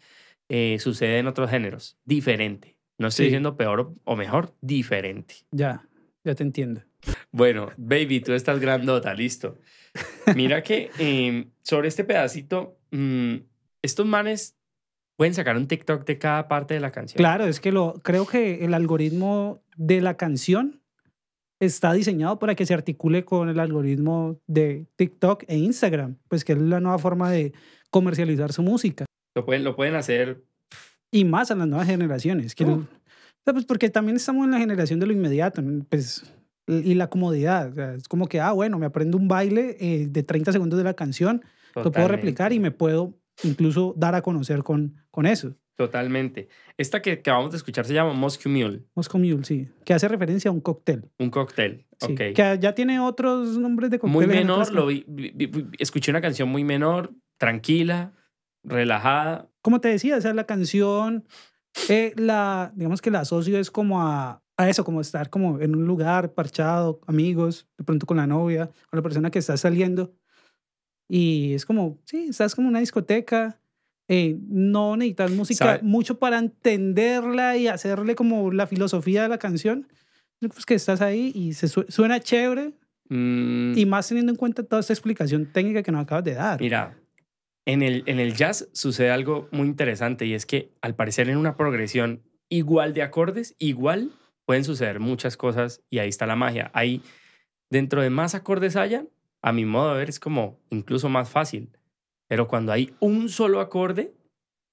eh, 0.48 0.76
sucede 0.78 1.18
en 1.18 1.26
otros 1.26 1.50
géneros. 1.50 1.96
Diferente. 2.04 2.76
No 2.98 3.08
estoy 3.08 3.24
Sí. 3.24 3.28
diciendo 3.30 3.56
peor 3.56 3.94
o- 4.04 4.16
mejor, 4.16 4.54
diferente. 4.60 5.34
ya, 5.50 5.88
ya 6.22 6.34
te 6.34 6.42
entiendo. 6.42 6.82
Bueno, 7.32 7.70
baby, 7.76 8.20
tú 8.20 8.32
estás 8.32 8.60
grandota, 8.60 9.12
listo. 9.14 9.58
Mira 10.36 10.62
que 10.62 10.90
eh, 10.98 11.46
sobre 11.62 11.88
este 11.88 12.04
pedacito, 12.04 12.78
mm, 12.90 13.36
estos 13.82 14.06
manes 14.06 14.56
pueden 15.16 15.34
sacar 15.34 15.56
un 15.56 15.66
TikTok 15.66 16.04
de 16.04 16.18
cada 16.18 16.48
parte 16.48 16.74
de 16.74 16.80
la 16.80 16.90
canción. 16.92 17.16
Claro, 17.16 17.44
es 17.44 17.60
que 17.60 17.72
lo 17.72 17.94
creo 18.02 18.26
que 18.26 18.64
el 18.64 18.74
algoritmo 18.74 19.62
de 19.76 20.00
la 20.00 20.16
canción 20.16 20.80
está 21.60 21.92
diseñado 21.92 22.38
para 22.38 22.54
que 22.54 22.66
se 22.66 22.74
articule 22.74 23.24
con 23.24 23.48
el 23.48 23.58
algoritmo 23.60 24.38
de 24.46 24.86
TikTok 24.96 25.44
e 25.46 25.56
Instagram, 25.56 26.16
pues 26.28 26.44
que 26.44 26.52
es 26.52 26.58
la 26.58 26.80
nueva 26.80 26.98
forma 26.98 27.30
de 27.30 27.52
comercializar 27.90 28.52
su 28.52 28.62
música 28.62 29.04
Lo 29.36 29.44
pueden, 29.46 29.64
lo 29.64 29.76
pueden 29.76 29.94
hacer. 29.94 30.44
y 31.12 31.24
más 31.24 31.50
a 31.50 31.54
las 31.54 31.68
nuevas 31.68 31.86
generaciones, 31.86 32.54
que 32.54 32.64
Uh. 32.64 32.84
pues 33.44 33.64
porque 33.66 33.88
también 33.88 34.16
estamos 34.16 34.44
en 34.44 34.50
la 34.50 34.58
generación 34.58 34.98
de 35.00 35.06
lo 35.06 35.12
inmediato, 35.12 35.62
pues 35.88 36.24
y 36.66 36.94
la 36.94 37.08
comodidad, 37.08 37.70
o 37.70 37.74
sea, 37.74 37.94
es 37.94 38.08
como 38.08 38.26
que 38.26 38.40
ah 38.40 38.52
bueno, 38.52 38.78
me 38.78 38.86
aprendo 38.86 39.16
un 39.18 39.28
baile 39.28 39.76
eh, 39.80 40.06
de 40.08 40.22
30 40.22 40.50
segundos 40.50 40.78
de 40.78 40.84
la 40.84 40.94
canción, 40.94 41.42
lo 41.74 41.82
puedo 41.82 41.84
totalmente, 41.84 42.16
replicar 42.16 42.52
y 42.52 42.58
me 42.58 42.70
puedo 42.70 43.14
incluso 43.42 43.94
dar 43.96 44.14
a 44.14 44.22
conocer 44.22 44.62
con 44.62 44.96
con 45.10 45.26
eso. 45.26 45.54
Totalmente. 45.76 46.48
Esta 46.78 47.02
que 47.02 47.12
acabamos 47.12 47.50
de 47.50 47.56
escuchar 47.56 47.84
se 47.84 47.94
llama 47.94 48.12
Moscow 48.12 48.50
Mule, 48.50 48.84
Moscow 48.94 49.20
Mule, 49.20 49.42
sí, 49.42 49.68
que 49.84 49.92
hace 49.92 50.06
referencia 50.06 50.48
a 50.48 50.52
un 50.52 50.60
cóctel. 50.60 51.10
un 51.18 51.30
cóctel. 51.30 51.84
Sí, 52.00 52.12
ok. 52.12 52.18
Que 52.34 52.58
ya 52.60 52.74
tiene 52.76 53.00
otros 53.00 53.58
nombres 53.58 53.90
de 53.90 53.98
Muy 54.02 54.10
cócteles. 54.26 54.36
en 54.36 54.46
menor, 54.46 54.72
lo 54.72 54.86
vi- 54.86 55.04
vi- 55.08 55.32
vi- 55.34 55.66
escuché 55.80 56.12
una 56.12 56.20
canción 56.20 56.48
muy 56.48 56.62
menor, 56.62 57.12
tranquila, 57.38 58.12
relajada. 58.62 59.48
Como 59.62 59.80
te 59.80 59.88
decía, 59.88 60.16
o 60.16 60.20
sea, 60.20 60.32
la 60.34 60.44
canción, 60.44 61.24
eh, 61.88 62.12
la, 62.16 62.72
digamos 62.74 63.00
que 63.02 63.10
la 63.10 63.20
asocio 63.20 63.58
es 63.58 63.70
como 63.70 64.02
a, 64.02 64.42
a 64.56 64.68
eso, 64.68 64.84
como 64.84 65.00
estar 65.00 65.30
como 65.30 65.60
en 65.60 65.74
un 65.74 65.86
lugar 65.86 66.32
parchado, 66.34 67.00
amigos, 67.06 67.66
de 67.78 67.84
pronto 67.84 68.06
con 68.06 68.16
la 68.16 68.26
novia, 68.26 68.66
con 68.90 68.96
la 68.98 69.02
persona 69.02 69.30
que 69.30 69.38
está 69.40 69.56
saliendo. 69.56 70.12
Y 71.08 71.54
es 71.54 71.66
como, 71.66 71.98
sí, 72.04 72.26
estás 72.30 72.54
como 72.54 72.66
en 72.68 72.70
una 72.70 72.80
discoteca. 72.80 73.60
eh, 74.08 74.36
no 74.48 74.96
necesitas 74.96 75.30
música 75.30 75.64
¿Sabe? 75.64 75.82
mucho 75.82 76.18
para 76.18 76.38
entenderla 76.38 77.56
y 77.56 77.68
hacerle 77.68 78.14
como 78.14 78.50
la 78.52 78.66
filosofía 78.66 79.22
de 79.22 79.28
la 79.30 79.38
canción. 79.38 79.88
Pues 80.40 80.66
que 80.66 80.74
estás 80.74 81.00
ahí 81.00 81.32
y 81.34 81.54
se 81.54 81.68
su- 81.68 81.86
suena 81.88 82.20
chévere 82.20 82.72
Mm, 83.10 83.76
y 83.76 83.84
más 83.84 84.08
teniendo 84.08 84.32
en 84.32 84.36
cuenta 84.36 84.62
toda 84.62 84.80
esta 84.80 84.94
explicación 84.94 85.52
técnica 85.52 85.82
que 85.82 85.92
nos 85.92 86.02
acabas 86.02 86.24
de 86.24 86.32
dar. 86.34 86.58
Mira, 86.60 86.98
en 87.66 87.82
el, 87.82 88.02
en 88.06 88.18
el 88.18 88.34
jazz 88.34 88.68
sucede 88.72 89.10
algo 89.10 89.46
muy 89.52 89.66
interesante 89.68 90.24
y 90.24 90.32
es 90.32 90.46
que 90.46 90.70
al 90.80 90.94
parecer 90.94 91.28
en 91.28 91.36
una 91.36 91.56
progresión 91.56 92.22
igual 92.48 92.94
de 92.94 93.02
acordes, 93.02 93.56
igual 93.58 94.10
pueden 94.46 94.64
suceder 94.64 95.00
muchas 95.00 95.36
cosas 95.36 95.82
y 95.90 95.98
ahí 95.98 96.08
está 96.08 96.26
la 96.26 96.34
magia. 96.36 96.70
Ahí, 96.74 97.02
dentro 97.70 98.00
de 98.00 98.08
más 98.10 98.34
acordes 98.34 98.74
hayan, 98.76 99.08
a 99.46 99.52
mi 99.52 99.66
modo 99.66 99.92
de 99.92 99.98
ver 99.98 100.08
es 100.08 100.18
como 100.18 100.58
incluso 100.70 101.10
más 101.10 101.28
fácil. 101.28 101.68
Pero 102.28 102.48
cuando 102.48 102.72
hay 102.72 102.94
un 102.98 103.28
solo 103.28 103.60
acorde, 103.60 104.14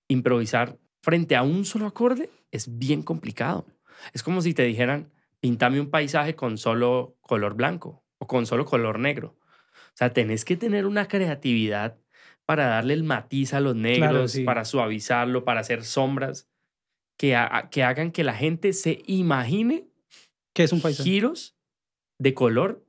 improvisar 0.07 0.77
frente 1.01 1.35
a 1.35 1.43
un 1.43 1.65
solo 1.65 1.85
acorde 1.87 2.29
es 2.51 2.77
bien 2.77 3.01
complicado. 3.01 3.65
Es 4.13 4.23
como 4.23 4.41
si 4.41 4.53
te 4.53 4.63
dijeran, 4.63 5.11
pintame 5.41 5.81
un 5.81 5.89
paisaje 5.89 6.35
con 6.35 6.57
solo 6.57 7.17
color 7.19 7.55
blanco 7.55 8.03
o 8.17 8.27
con 8.27 8.45
solo 8.45 8.63
color 8.65 8.97
negro. 8.97 9.35
O 9.73 9.95
sea, 9.95 10.13
tenés 10.13 10.45
que 10.45 10.55
tener 10.55 10.85
una 10.85 11.07
creatividad 11.09 11.97
para 12.45 12.67
darle 12.67 12.93
el 12.93 13.03
matiz 13.03 13.53
a 13.53 13.59
los 13.59 13.75
negros, 13.75 14.31
sí. 14.31 14.43
para 14.45 14.63
suavizarlo, 14.63 15.43
para 15.43 15.59
hacer 15.59 15.83
sombras 15.83 16.49
que, 17.17 17.35
ha- 17.35 17.69
que 17.69 17.83
hagan 17.83 18.11
que 18.11 18.23
la 18.23 18.33
gente 18.33 18.71
se 18.71 19.01
imagine 19.05 19.87
que 20.53 20.63
es 20.63 20.71
un 20.71 20.81
paisaje. 20.81 21.09
giros 21.09 21.57
de 22.19 22.33
color 22.33 22.85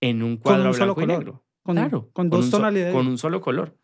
en 0.00 0.22
un 0.22 0.36
Con 0.36 0.42
cuadro 0.42 0.68
un 0.68 0.74
solo 0.74 0.94
blanco 0.94 1.00
y 1.00 1.04
color. 1.04 1.18
negro. 1.18 1.44
Con, 1.62 1.76
claro, 1.76 2.10
con 2.12 2.30
dos 2.30 2.46
un 2.46 2.50
so- 2.50 2.56
tonalidades. 2.56 2.94
con 2.94 3.06
un 3.06 3.18
solo 3.18 3.40
color. 3.40 3.76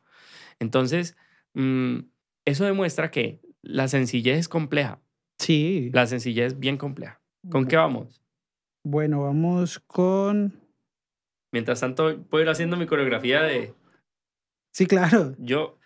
Entonces, 0.59 1.17
mm, 1.55 1.99
eso 2.47 2.65
demuestra 2.65 3.11
que 3.11 3.41
la 3.63 3.89
sencillez 3.89 4.39
es 4.39 4.49
compleja. 4.49 5.01
Sí. 5.39 5.91
La 5.93 6.07
sencillez 6.07 6.47
es 6.55 6.59
bien 6.59 6.79
compleja. 6.79 7.21
¿Con 7.51 7.67
qué 7.67 7.77
vamos? 7.77 8.23
Bueno, 8.85 9.23
vamos 9.23 9.79
con. 9.81 10.61
Mientras 11.53 11.81
tanto, 11.81 12.23
puedo 12.25 12.43
ir 12.45 12.51
haciendo 12.51 12.77
mi 12.77 12.87
coreografía 12.87 13.43
de 13.43 13.75
Sí, 14.73 14.87
claro. 14.87 15.35
yo. 15.39 15.79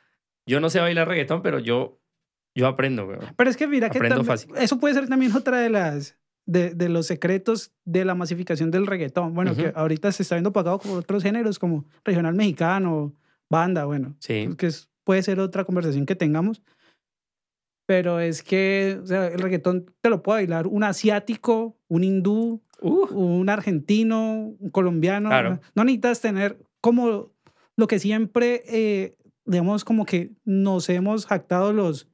Yo 0.47 0.61
no 0.61 0.71
sé 0.71 0.81
bailar 0.81 1.07
reggaetón, 1.09 1.43
pero 1.43 1.59
yo, 1.59 2.01
yo 2.57 2.67
aprendo, 2.67 3.07
güey. 3.07 3.19
Pero 3.37 3.51
es 3.51 3.57
que 3.57 3.67
mira 3.69 3.89
que 3.91 3.99
Aprendo 3.99 4.25
fácil. 4.25 4.53
eso 4.57 4.79
puede 4.81 4.95
ser 4.95 5.09
también 5.09 5.35
otra 5.37 5.59
de 5.59 5.71
las 5.71 6.19
de, 6.47 6.75
de 6.75 6.89
los 6.89 7.07
secretos 7.07 7.73
de 7.85 8.05
la 8.05 8.15
masificación 8.15 8.71
del 8.71 8.87
reggaetón. 8.87 9.35
Bueno, 9.35 9.55
que 9.55 9.73
ahorita 9.75 10.11
se 10.13 10.23
está 10.23 10.35
viendo 10.37 10.53
pagado 10.53 10.79
por 10.79 10.99
otros 10.99 11.23
géneros 11.23 11.59
como 11.59 11.85
regional 12.05 12.35
mexicano, 12.35 13.15
banda, 13.49 13.85
bueno, 13.85 14.17
Sí. 14.19 14.49
que 14.59 14.67
es- 14.67 14.89
puede 15.05 15.23
ser 15.23 15.41
otra 15.41 15.65
conversación 15.65 16.07
que 16.07 16.15
tengamos. 16.17 16.63
Pero 17.87 18.21
es 18.21 18.43
que 18.43 18.99
o 19.03 19.07
sea, 19.07 19.27
el 19.27 19.41
reggaetón 19.41 19.87
te 20.01 20.11
lo 20.11 20.23
puede 20.23 20.41
bailar 20.43 20.67
un 20.67 20.85
asiático, 20.85 21.77
un 21.89 22.05
hindú, 22.05 22.63
Uh, 22.83 23.09
un 23.15 23.51
argentino, 23.51 24.55
un 24.59 24.71
colombiano. 24.71 25.29
Claro. 25.29 25.51
No, 25.51 25.61
no 25.75 25.85
necesitas 25.85 26.23
tener 26.23 26.59
como 26.81 27.31
lo 27.77 27.87
que 27.87 27.99
siempre, 27.99 28.63
eh, 28.67 29.17
digamos, 29.45 29.85
como 29.85 30.07
que 30.07 30.33
nos 30.47 30.89
hemos 30.89 31.27
jactado 31.27 31.75
los 31.75 32.09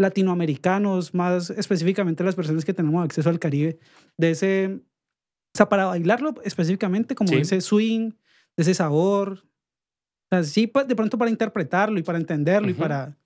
latinoamericanos, 0.00 1.14
más 1.14 1.50
específicamente 1.50 2.24
las 2.24 2.34
personas 2.34 2.64
que 2.64 2.74
tenemos 2.74 3.04
acceso 3.04 3.28
al 3.30 3.38
Caribe, 3.38 3.78
de 4.16 4.30
ese, 4.30 4.66
o 4.74 5.56
sea, 5.56 5.68
para 5.68 5.86
bailarlo 5.86 6.34
específicamente, 6.44 7.14
como 7.14 7.30
Sí. 7.30 7.36
ese 7.40 7.60
swing, 7.60 8.10
de 8.56 8.62
ese 8.62 8.74
sabor. 8.74 9.44
O 10.32 10.36
sea, 10.36 10.44
sí, 10.44 10.66
pa- 10.66 10.84
de 10.84 10.94
pronto 10.96 11.18
para 11.18 11.30
interpretarlo 11.30 11.98
y 11.98 12.02
para 12.02 12.18
entenderlo 12.18 12.68
y 12.68 12.72
Ujú. 12.72 12.80
para, 12.80 13.16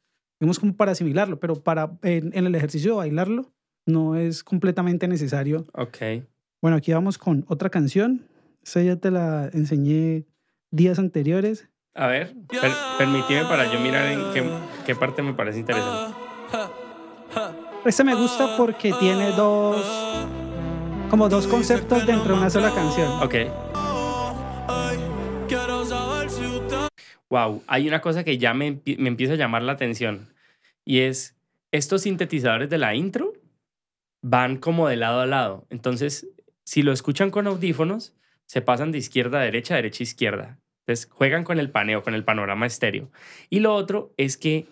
digamos, 0.40 0.58
como 0.58 0.74
para 0.76 0.92
asimilarlo, 0.92 1.38
pero 1.38 1.54
para 1.62 1.96
en, 2.02 2.30
en 2.36 2.46
el 2.46 2.54
ejercicio 2.54 2.92
de 2.92 2.96
bailarlo 2.98 3.52
no 3.86 4.16
es 4.16 4.42
completamente 4.42 5.06
necesario 5.08 5.66
ok. 5.74 5.98
bueno, 6.62 6.78
aquí 6.78 6.92
vamos 6.92 7.18
con 7.18 7.44
otra 7.48 7.68
canción. 7.68 8.26
Esa 8.62 8.80
ya 8.82 8.96
te 8.96 9.10
la 9.10 9.50
enseñé 9.52 10.24
días 10.72 10.98
anteriores. 10.98 11.68
A 11.94 12.06
ver, 12.06 12.34
per- 12.48 12.72
permíteme 12.96 13.42
para 13.44 13.70
yo 13.70 13.78
mirar 13.80 14.06
en 14.08 14.18
qué, 14.32 14.42
qué 14.86 14.94
parte 14.96 15.22
me 15.22 15.34
parece 15.34 15.58
interesante. 15.60 16.23
Esta 17.84 18.02
me 18.02 18.14
gusta 18.14 18.56
porque 18.56 18.94
tiene 18.98 19.32
dos, 19.32 20.26
como 21.10 21.28
dos 21.28 21.46
conceptos 21.46 22.06
dentro 22.06 22.32
de 22.32 22.40
una 22.40 22.48
sola 22.48 22.72
canción. 22.74 23.10
Ok. 23.22 23.34
Wow, 27.28 27.62
hay 27.66 27.86
una 27.86 28.00
cosa 28.00 28.24
que 28.24 28.38
ya 28.38 28.54
me, 28.54 28.80
me 28.86 29.08
empieza 29.08 29.34
a 29.34 29.36
llamar 29.36 29.62
la 29.62 29.72
atención 29.72 30.32
y 30.84 31.00
es 31.00 31.36
estos 31.72 32.02
sintetizadores 32.02 32.70
de 32.70 32.78
la 32.78 32.94
intro 32.94 33.34
van 34.22 34.56
como 34.56 34.88
de 34.88 34.96
lado 34.96 35.20
a 35.20 35.26
lado. 35.26 35.66
Entonces, 35.68 36.26
si 36.64 36.82
lo 36.82 36.92
escuchan 36.92 37.30
con 37.30 37.46
audífonos, 37.46 38.14
se 38.46 38.62
pasan 38.62 38.92
de 38.92 38.98
izquierda 38.98 39.40
a 39.40 39.44
derecha, 39.44 39.74
derecha 39.74 40.02
a 40.02 40.04
izquierda. 40.04 40.58
Entonces, 40.86 41.10
juegan 41.10 41.44
con 41.44 41.58
el 41.58 41.70
paneo, 41.70 42.02
con 42.02 42.14
el 42.14 42.24
panorama 42.24 42.64
estéreo. 42.64 43.10
Y 43.50 43.60
lo 43.60 43.74
otro 43.74 44.14
es 44.16 44.38
que 44.38 44.66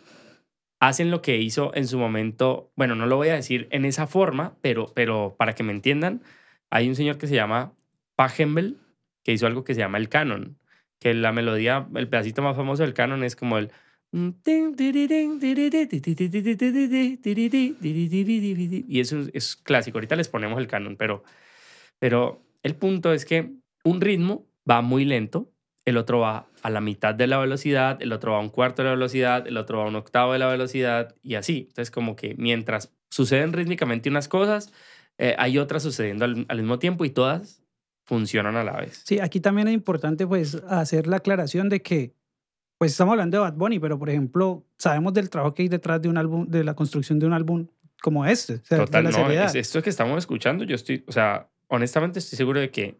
hacen 0.82 1.12
lo 1.12 1.22
que 1.22 1.36
hizo 1.38 1.70
en 1.76 1.86
su 1.86 1.96
momento, 1.96 2.72
bueno, 2.74 2.96
no 2.96 3.06
lo 3.06 3.16
voy 3.16 3.28
a 3.28 3.36
decir 3.36 3.68
en 3.70 3.84
esa 3.84 4.08
forma, 4.08 4.56
pero, 4.62 4.86
pero 4.96 5.36
para 5.38 5.54
que 5.54 5.62
me 5.62 5.72
entiendan, 5.72 6.22
hay 6.70 6.88
un 6.88 6.96
señor 6.96 7.18
que 7.18 7.28
se 7.28 7.36
llama 7.36 7.72
Pachelbel 8.16 8.78
que 9.22 9.32
hizo 9.32 9.46
algo 9.46 9.62
que 9.62 9.74
se 9.74 9.80
llama 9.80 9.98
el 9.98 10.08
canon, 10.08 10.58
que 10.98 11.14
la 11.14 11.30
melodía, 11.30 11.86
el 11.94 12.08
pedacito 12.08 12.42
más 12.42 12.56
famoso 12.56 12.82
del 12.82 12.94
canon 12.94 13.22
es 13.22 13.36
como 13.36 13.58
el... 13.58 13.70
Y 18.88 18.98
eso 18.98 19.20
es, 19.20 19.30
es 19.34 19.54
clásico, 19.54 19.98
ahorita 19.98 20.16
les 20.16 20.28
ponemos 20.28 20.58
el 20.58 20.66
canon, 20.66 20.96
pero, 20.96 21.22
pero 22.00 22.42
el 22.64 22.74
punto 22.74 23.12
es 23.12 23.24
que 23.24 23.52
un 23.84 24.00
ritmo 24.00 24.48
va 24.68 24.82
muy 24.82 25.04
lento, 25.04 25.48
el 25.84 25.96
otro 25.96 26.18
va 26.18 26.48
a 26.62 26.70
la 26.70 26.80
mitad 26.80 27.14
de 27.14 27.26
la 27.26 27.38
velocidad, 27.38 28.00
el 28.00 28.12
otro 28.12 28.32
va 28.32 28.38
a 28.38 28.40
un 28.40 28.48
cuarto 28.50 28.82
de 28.82 28.88
la 28.88 28.94
velocidad, 28.94 29.46
el 29.46 29.56
otro 29.56 29.78
va 29.78 29.84
a 29.84 29.88
un 29.88 29.96
octavo 29.96 30.32
de 30.32 30.38
la 30.38 30.46
velocidad 30.48 31.14
y 31.22 31.34
así. 31.34 31.66
Entonces, 31.68 31.90
como 31.90 32.14
que 32.16 32.34
mientras 32.38 32.92
suceden 33.10 33.52
rítmicamente 33.52 34.08
unas 34.08 34.28
cosas, 34.28 34.72
eh, 35.18 35.34
hay 35.38 35.58
otras 35.58 35.82
sucediendo 35.82 36.24
al, 36.24 36.46
al 36.48 36.58
mismo 36.58 36.78
tiempo 36.78 37.04
y 37.04 37.10
todas 37.10 37.62
funcionan 38.04 38.56
a 38.56 38.64
la 38.64 38.72
vez. 38.76 39.02
Sí, 39.04 39.20
aquí 39.20 39.40
también 39.40 39.68
es 39.68 39.74
importante 39.74 40.26
pues 40.26 40.54
hacer 40.68 41.06
la 41.06 41.16
aclaración 41.16 41.68
de 41.68 41.82
que 41.82 42.14
pues 42.78 42.92
estamos 42.92 43.12
hablando 43.12 43.36
de 43.36 43.40
Bad 43.42 43.54
Bunny, 43.54 43.78
pero 43.78 43.96
por 43.98 44.10
ejemplo, 44.10 44.64
sabemos 44.76 45.12
del 45.14 45.30
trabajo 45.30 45.54
que 45.54 45.62
hay 45.62 45.68
detrás 45.68 46.02
de 46.02 46.08
un 46.08 46.16
álbum, 46.18 46.46
de 46.48 46.64
la 46.64 46.74
construcción 46.74 47.18
de 47.20 47.26
un 47.26 47.32
álbum 47.32 47.68
como 48.02 48.26
este. 48.26 48.54
O 48.54 48.64
sea, 48.64 48.78
de 48.78 48.84
Total, 48.86 49.04
la 49.04 49.10
no, 49.10 49.16
seriedad. 49.18 49.44
es- 49.46 49.54
esto 49.54 49.80
que 49.82 49.90
estamos 49.90 50.18
escuchando, 50.18 50.64
yo 50.64 50.74
estoy, 50.74 51.04
o 51.06 51.12
sea, 51.12 51.48
honestamente 51.68 52.18
estoy 52.18 52.36
seguro 52.36 52.58
de 52.58 52.70
que 52.70 52.98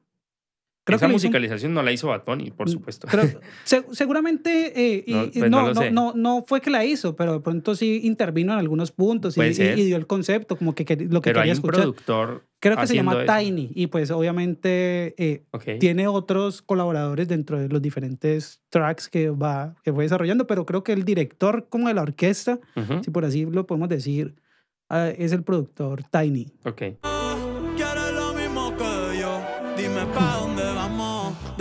Creo 0.85 0.97
esa 0.97 1.07
que 1.07 1.11
un- 1.11 1.13
musicalización 1.13 1.75
no 1.75 1.83
la 1.83 1.93
hizo 1.93 2.09
Bad 2.09 2.25
Bunny, 2.27 2.51
por 2.51 2.67
Mm, 2.69 2.73
supuesto. 2.73 3.07
Creo- 3.07 3.23
se- 3.65 3.85
seguramente, 3.93 4.73
eh, 4.97 5.05
y- 5.07 5.13
No, 5.13 5.31
pues 5.31 5.51
no 5.51 5.73
no, 5.73 5.91
no, 5.91 6.13
no, 6.17 6.45
fue 6.45 6.61
que 6.61 6.71
la 6.71 6.85
hizo, 6.85 7.15
pero 7.15 7.35
de 7.35 7.41
pronto 7.41 7.75
sí 7.77 8.01
intervino 8.03 8.53
en 8.53 8.59
algunos 8.59 8.91
puntos 8.91 9.37
y, 9.37 9.41
y- 9.43 9.45
y 9.81 9.85
dio 9.85 9.97
el 9.97 10.07
concepto, 10.09 10.57
como 10.57 10.75
que, 10.75 10.85
quer- 10.85 11.09
lo 11.11 11.21
que 11.21 11.31
Pero 11.31 11.41
hay 11.41 11.45
quería 11.51 11.53
un 11.53 11.57
escuchar. 11.59 11.75
productor. 11.83 12.47
Creo 12.59 12.77
que 12.77 12.87
se 12.87 12.95
llama 12.95 13.23
eso. 13.25 13.33
Tiny 13.39 13.71
y 13.75 13.89
pues 13.89 14.11
obviamente 14.13 15.15
eh, 15.19 15.45
Ok. 15.51 15.65
tiene 15.81 16.07
otros 16.07 16.63
colaboradores 16.63 17.27
dentro 17.27 17.59
de 17.61 17.69
los 17.69 17.83
diferentes 17.83 18.61
tracks 18.69 19.09
que 19.09 19.31
va 19.31 19.75
que 19.83 19.93
fue 19.93 20.05
desarrollando, 20.05 20.47
pero 20.47 20.65
creo 20.65 20.85
que 20.85 20.93
el 20.93 21.05
director 21.05 21.67
como 21.69 21.89
de 21.89 21.95
la 21.95 22.03
orquesta, 22.03 22.61
Ujú, 22.77 23.03
si 23.03 23.11
por 23.11 23.25
así 23.25 23.47
lo 23.47 23.67
podemos 23.67 23.89
decir, 23.89 24.37
ah, 24.89 25.09
es 25.09 25.33
el 25.33 25.43
productor 25.43 26.05
Tiny. 26.11 26.53
Ok. 26.65 26.83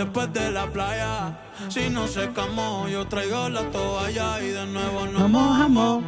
Después 0.04 0.34
de 0.34 0.52
la 0.52 0.66
playa. 0.68 1.38
Si 1.70 1.90
no 1.90 2.08
secamos, 2.08 2.90
yo 2.92 3.06
traigo 3.08 3.50
la 3.50 3.62
toalla 3.70 4.42
y 4.42 4.48
de 4.50 4.66
nuevo 4.66 5.06
nos 5.08 5.30
mojamos. 5.30 6.04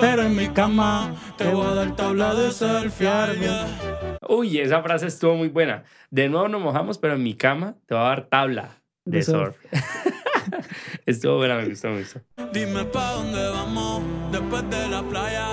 Pero 0.00 0.22
en 0.22 0.34
mi 0.34 0.48
cama 0.48 1.14
te 1.36 1.48
voy 1.52 1.66
a 1.66 1.74
dar 1.74 1.94
tabla 1.96 2.34
de 2.34 2.50
selfie. 2.52 3.06
yeah. 3.40 3.66
Uy, 4.28 4.58
esa 4.58 4.82
frase 4.82 5.06
estuvo 5.06 5.34
muy 5.34 5.48
buena. 5.48 5.84
De 6.10 6.28
nuevo 6.28 6.48
nos 6.48 6.60
mojamos, 6.62 6.98
pero 6.98 7.14
en 7.14 7.22
mi 7.22 7.34
cama 7.34 7.74
te 7.86 7.94
va 7.94 8.06
a 8.06 8.08
dar 8.08 8.26
tabla 8.28 8.80
de, 9.04 9.18
De 9.18 9.22
surf. 9.24 9.56
estuvo 11.06 11.36
buena, 11.36 11.56
me 11.56 11.68
gustó, 11.68 11.88
me 11.90 11.98
gustó. 12.00 12.20
Dime 12.52 12.84
pa' 12.84 13.12
dónde 13.12 13.46
vamos 13.50 14.02
después 14.32 14.68
de 14.70 14.88
la 14.88 15.02
playa. 15.02 15.46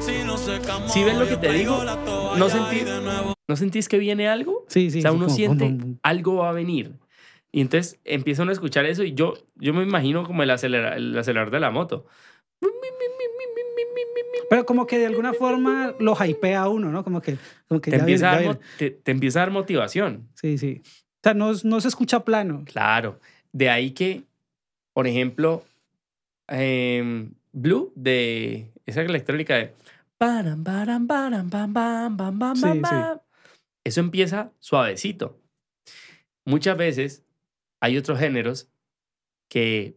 Si 0.00 0.24
no 0.24 0.36
secamos, 0.36 0.92
¿Sí 0.92 1.04
ves 1.04 1.16
lo 1.16 1.24
que 1.24 1.32
yo 1.32 1.38
te 1.38 1.48
traigo 1.48 1.72
digo? 1.74 1.84
la 1.84 1.96
toalla 2.04 2.38
No 2.38 2.46
y 2.46 2.50
sentí- 2.50 2.84
de 2.84 3.00
nuevo 3.00 3.34
¿No 3.48 3.56
sentís 3.56 3.88
que 3.88 3.98
viene 3.98 4.28
algo? 4.28 4.64
Sí, 4.68 4.90
sí. 4.90 4.98
o 4.98 5.02
sea, 5.02 5.10
sí, 5.12 5.16
uno 5.16 5.24
como 5.26 5.36
siente 5.36 5.64
pum, 5.64 5.78
pum. 5.78 5.96
algo 6.02 6.34
va 6.36 6.50
a 6.50 6.52
venir. 6.52 6.92
Y 7.50 7.60
entonces 7.62 7.98
empieza 8.04 8.42
uno 8.42 8.50
a 8.50 8.52
escuchar 8.52 8.84
eso 8.86 9.02
y 9.04 9.14
yo, 9.14 9.34
yo 9.56 9.72
me 9.72 9.82
imagino 9.82 10.24
como 10.24 10.42
el, 10.42 10.50
acelera- 10.50 10.96
el 10.96 11.16
acelerador 11.16 11.50
de 11.50 11.60
la 11.60 11.70
moto. 11.70 12.06
Pero 14.50 14.64
como 14.64 14.86
que 14.86 14.98
de 14.98 15.06
alguna 15.06 15.34
forma 15.34 15.94
lo 15.98 16.14
hypea 16.24 16.62
a 16.62 16.68
uno, 16.68 16.90
¿no? 16.90 17.04
Como 17.04 17.20
que, 17.20 17.36
como 17.68 17.80
que 17.80 17.90
Te 17.90 17.96
ya 17.98 18.02
empieza, 18.02 18.38
viene, 18.38 18.54
ya 18.54 18.60
te, 18.78 18.90
te 18.90 19.10
empieza 19.10 19.40
a 19.40 19.42
dar 19.42 19.50
motivación. 19.50 20.28
Sí, 20.34 20.56
sí. 20.56 20.80
O 20.84 21.20
sea, 21.22 21.34
no, 21.34 21.52
no 21.64 21.80
se 21.80 21.88
escucha 21.88 22.24
plano. 22.24 22.62
Claro. 22.64 23.20
De 23.52 23.68
ahí 23.68 23.90
que, 23.90 24.24
por 24.94 25.06
ejemplo, 25.06 25.64
em, 26.48 27.32
Blue, 27.52 27.92
de 27.94 28.70
esa 28.86 29.02
electrónica 29.02 29.56
de... 29.56 29.74
Sí, 32.54 32.62
sí. 32.88 32.96
Eso 33.84 34.00
empieza 34.00 34.52
suavecito. 34.60 35.38
Muchas 36.46 36.76
veces 36.76 37.22
hay 37.80 37.96
otros 37.96 38.18
géneros 38.18 38.68
que 39.48 39.96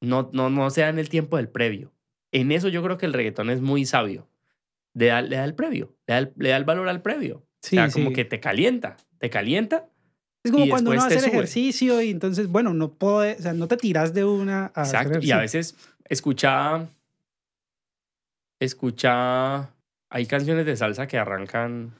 no, 0.00 0.30
no, 0.32 0.50
no 0.50 0.70
se 0.70 0.82
dan 0.82 0.98
el 0.98 1.08
tiempo 1.08 1.36
del 1.36 1.48
previo. 1.48 1.92
En 2.32 2.52
eso 2.52 2.68
yo 2.68 2.82
creo 2.82 2.98
que 2.98 3.06
el 3.06 3.12
reggaetón 3.12 3.50
es 3.50 3.60
muy 3.60 3.84
sabio. 3.84 4.28
Le 4.94 5.06
da, 5.06 5.22
le 5.22 5.36
da 5.36 5.44
el 5.44 5.54
previo, 5.54 5.94
le 6.06 6.14
da 6.14 6.18
el, 6.18 6.32
le 6.36 6.48
da 6.50 6.56
el 6.56 6.64
valor 6.64 6.88
al 6.88 7.02
previo. 7.02 7.44
Sí, 7.62 7.76
o 7.76 7.80
sea, 7.80 7.90
sí. 7.90 8.00
como 8.00 8.14
que 8.14 8.24
te 8.24 8.40
calienta, 8.40 8.96
te 9.18 9.30
calienta 9.30 9.88
Es 10.42 10.50
como 10.50 10.68
cuando 10.68 10.90
uno 10.90 11.06
el 11.06 11.20
sube. 11.20 11.28
ejercicio 11.28 12.00
y 12.02 12.10
entonces, 12.10 12.48
bueno, 12.48 12.72
no 12.74 12.94
puede, 12.94 13.36
o 13.36 13.42
sea, 13.42 13.52
no 13.52 13.68
te 13.68 13.76
tiras 13.76 14.14
de 14.14 14.24
una 14.24 14.72
a 14.74 14.82
hacer 14.82 15.02
Exacto. 15.02 15.26
Y 15.26 15.30
a 15.30 15.38
veces 15.38 15.76
escucha. 16.08 16.88
Escucha. 18.58 19.70
Hay 20.10 20.26
canciones 20.26 20.66
de 20.66 20.76
salsa 20.76 21.06
que 21.06 21.18
arrancan. 21.18 21.94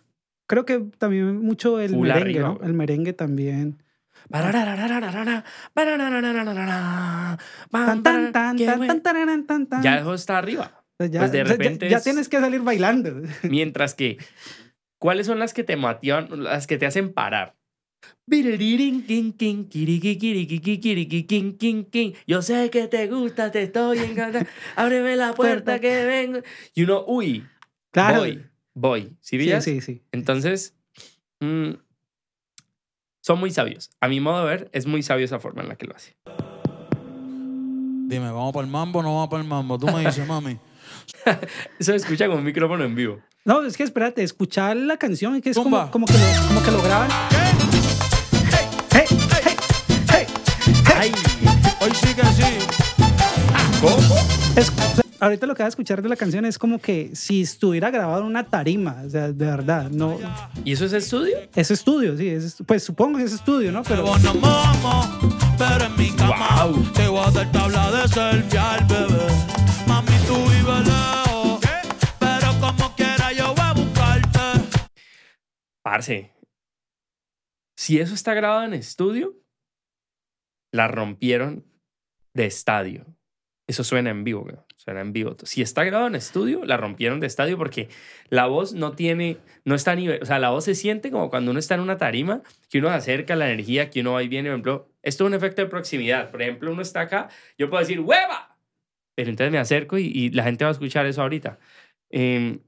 Creo 0.47 0.65
que 0.65 0.81
también 0.99 1.39
mucho 1.39 1.79
el 1.79 1.97
merengue, 1.97 2.21
arriba, 2.21 2.49
¿no? 2.49 2.61
El 2.67 2.73
merengue 2.73 3.13
también. 3.13 3.83
Ya 9.83 9.99
eso 9.99 10.15
está 10.15 10.39
arriba. 10.39 10.85
Ya, 10.99 11.21
pues 11.21 11.33
de 11.33 11.39
ya- 11.39 11.45
repente 11.45 11.89
ya, 11.89 11.97
es- 11.99 12.05
tienes 12.05 12.29
que 12.29 12.39
salir 12.41 12.61
bailando. 12.61 13.23
Mientras 13.43 13.95
que. 13.95 14.19
¿Cuáles 14.99 15.27
son 15.27 15.39
las 15.39 15.55
que 15.55 15.65
te 15.65 15.77
motivan, 15.77 16.29
las 16.45 16.67
que 16.67 16.77
te 16.77 16.85
hacen 16.87 17.13
parar? 17.15 17.57
Yo 22.27 22.43
sé 22.43 22.69
que 22.71 22.87
te 22.87 23.07
gusta, 23.09 23.51
te 23.51 23.63
estoy 23.63 23.99
encantando. 23.99 24.49
Ábreme 24.77 25.17
la 25.17 25.33
puerta 25.33 25.81
que 25.81 26.05
vengo. 26.05 26.41
Y 26.75 26.83
uno, 26.85 27.05
uy, 27.07 27.47
Claro. 27.93 28.19
voy, 28.21 28.45
voy. 28.75 29.17
¿Sí 29.21 29.39
sí, 29.63 29.81
sí. 29.81 30.03
Entonces, 30.13 30.77
mm, 31.41 31.71
son 33.31 33.39
muy 33.39 33.53
sabios. 33.53 33.91
A 34.01 34.09
mi 34.09 34.19
modo 34.19 34.41
de 34.41 34.47
ver, 34.47 34.71
es 34.73 34.87
muy 34.87 35.05
sabio 35.05 35.25
esa 35.25 35.39
forma 35.39 35.63
en 35.63 35.69
la 35.69 35.77
que 35.77 35.87
lo 35.87 35.95
hace. 35.95 36.17
Dime, 38.09 38.29
¿vamos 38.33 38.53
para 38.53 38.65
el 38.67 38.73
mambo 38.73 38.99
o 38.99 39.03
no 39.05 39.15
vamos 39.15 39.29
para 39.29 39.41
el 39.41 39.49
mambo? 39.49 39.79
Tú 39.79 39.87
me 39.87 40.05
dices, 40.05 40.27
mami. 40.27 40.59
Eso 41.25 41.39
se 41.93 41.95
escucha 41.95 42.27
con 42.27 42.39
un 42.39 42.45
micrófono 42.45 42.83
en 42.83 42.97
vivo. 42.97 43.21
No, 43.45 43.63
es 43.63 43.77
que 43.77 43.85
espérate, 43.85 44.25
escuchar 44.25 44.77
la 44.77 44.97
canción 44.97 45.37
es 45.37 45.43
que 45.43 45.51
es 45.51 45.57
como, 45.57 45.89
como, 45.93 46.07
que 46.07 46.15
lo, 46.15 46.19
como 46.49 46.63
que 46.65 46.71
lo 46.73 46.83
graban. 46.83 47.09
Hey, 48.51 49.07
hey, 49.45 49.57
hey. 50.11 50.27
¡Ay! 50.99 51.13
Hoy 51.81 51.91
sí 51.95 52.13
que 52.13 52.25
sí. 52.25 52.43
Es- 54.57 54.71
o 54.71 54.95
sea, 54.97 55.05
ahorita 55.21 55.47
lo 55.47 55.55
que 55.55 55.63
vas 55.63 55.69
a 55.69 55.75
escuchar 55.75 56.03
de 56.03 56.09
la 56.09 56.17
canción 56.17 56.45
es 56.45 56.59
como 56.59 56.79
que 56.81 57.15
si 57.15 57.43
estuviera 57.43 57.91
grabado 57.91 58.21
en 58.23 58.27
una 58.27 58.45
tarima, 58.45 59.03
o 59.07 59.11
sea, 59.11 59.29
de 59.33 59.47
verdad, 59.47 59.91
no. 59.91 60.19
¿Y 60.65 60.73
eso 60.73 60.85
es 60.87 60.93
estudio? 60.93 61.37
Es 61.55 61.71
estudio, 61.71 62.17
sí, 62.17 62.29
es, 62.29 62.57
pues 62.67 62.83
supongo 62.83 63.19
que 63.19 63.25
es 63.25 63.33
estudio, 63.33 63.71
¿no? 63.73 63.83
Pero 63.83 64.05
Pero 64.05 64.19
nos 64.19 64.35
mojamos, 64.41 65.09
pero 65.59 65.85
en 65.85 65.97
mi 65.97 66.11
cama 66.17 66.65
Wow. 66.67 66.83
te 66.93 67.09
voy 67.09 67.25
a 67.27 67.31
dar 67.31 67.53
tabla 67.53 67.91
de 67.91 68.09
selfie 68.09 68.59
al 68.59 68.85
bebé. 68.87 69.27
Mami, 69.87 70.13
tú 70.27 70.35
vives 70.37 70.87
lejos, 70.87 71.61
pero 72.19 72.49
como 72.61 72.95
quiera 72.97 73.33
yo 73.33 73.55
voy 73.55 73.65
a 73.65 73.73
buscarte. 73.73 74.41
Parce. 75.83 76.33
Si 77.77 77.99
eso 77.99 78.15
está 78.15 78.35
grabado 78.35 78.65
en 78.65 78.75
estudio, 78.75 79.35
la 80.73 80.87
rompieron 80.87 81.65
de 82.35 82.47
estadio. 82.47 83.07
Eso 83.71 83.85
suena 83.85 84.11
en 84.11 84.25
vivo, 84.25 84.45
suena 84.75 85.01
en 85.01 85.13
vivo. 85.13 85.37
Si 85.45 85.63
está 85.63 85.85
grabado 85.85 86.09
en 86.09 86.17
estudio, 86.17 86.65
la 86.65 86.77
rompieron 86.77 87.21
de 87.21 87.29
estadio 87.29 87.57
porque 87.57 87.89
la 88.29 88.47
voz 88.47 88.73
no 88.73 88.97
tiene, 88.97 89.37
no 89.65 89.77
está 89.77 89.93
a 89.93 89.95
nivel, 89.95 90.21
o 90.21 90.27
sea, 90.27 90.41
la 90.41 90.51
voz 90.51 90.65
se 90.65 90.75
siente 90.75 91.13
como 91.13 91.31
cuando 91.31 91.53
uno 91.53 91.61
está 91.61 91.77
en 91.77 91.81
una 91.83 91.97
tarima, 91.97 92.43
que 92.69 92.79
uno 92.79 92.89
se 92.89 92.95
acerca, 92.95 93.37
la 93.37 93.47
energía, 93.49 93.89
que 93.89 94.01
uno 94.01 94.15
va 94.15 94.25
y 94.25 94.29
viene, 94.29 94.49
por 94.49 94.55
ejemplo, 94.55 94.93
esto 95.03 95.23
es 95.23 95.29
un 95.29 95.35
efecto 95.35 95.63
de 95.63 95.69
proximidad. 95.69 96.33
Por 96.33 96.43
ejemplo, 96.43 96.73
uno 96.73 96.83
está 96.83 97.03
acá, 97.03 97.29
yo 97.57 97.71
puedo 97.71 97.79
decir, 97.81 98.01
¡hueva! 98.01 98.59
Pero 99.15 99.31
entonces 99.31 99.53
me 99.53 99.59
acerco 99.59 99.99
y, 99.99 100.07
y 100.07 100.31
la 100.31 100.43
gente 100.43 100.65
va 100.65 100.71
a 100.71 100.73
escuchar 100.73 101.07
eso 101.07 101.23
ahorita. 101.23 101.61
Em, 102.11 102.59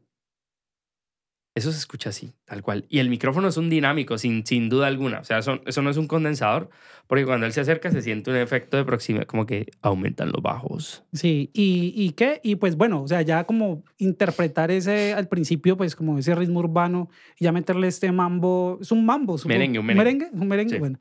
eso 1.54 1.70
se 1.70 1.78
escucha 1.78 2.10
así, 2.10 2.32
tal 2.44 2.62
cual. 2.62 2.86
Y 2.88 2.98
el 2.98 3.08
micrófono 3.10 3.48
es 3.48 3.56
un 3.56 3.68
dinámico, 3.68 4.16
sin, 4.18 4.46
sin 4.46 4.68
duda 4.68 4.86
alguna. 4.86 5.20
O 5.20 5.24
sea, 5.24 5.38
eso, 5.38 5.60
eso 5.66 5.82
no 5.82 5.90
es 5.90 5.96
un 5.98 6.06
condensador, 6.06 6.70
porque 7.06 7.26
cuando 7.26 7.44
él 7.46 7.52
se 7.52 7.60
acerca 7.60 7.90
se 7.90 8.00
siente 8.00 8.30
un 8.30 8.36
efecto 8.36 8.76
de 8.78 8.84
proximidad, 8.84 9.26
como 9.26 9.44
que 9.44 9.66
aumentan 9.82 10.32
los 10.32 10.40
bajos. 10.42 11.02
sí, 11.12 11.50
y, 11.52 11.92
y 11.96 12.10
qué, 12.12 12.40
y 12.42 12.56
pues 12.56 12.76
bueno, 12.76 13.02
o 13.02 13.08
sea, 13.08 13.20
ya 13.22 13.44
como 13.44 13.84
interpretar 13.98 14.70
ese 14.70 15.12
al 15.12 15.28
principio, 15.28 15.76
pues 15.76 15.94
como 15.94 16.18
ese 16.18 16.34
ritmo 16.34 16.60
urbano, 16.60 17.10
y 17.38 17.44
ya 17.44 17.52
meterle 17.52 17.88
este 17.88 18.10
mambo, 18.12 18.78
es 18.80 18.90
un 18.92 19.04
mambo, 19.04 19.36
supongo. 19.36 19.54
Merengue, 19.58 19.78
un 19.78 19.86
merengue. 19.86 20.28
Un 20.32 20.48
merengue, 20.48 20.74
Sí. 20.74 20.78
bueno. 20.78 20.98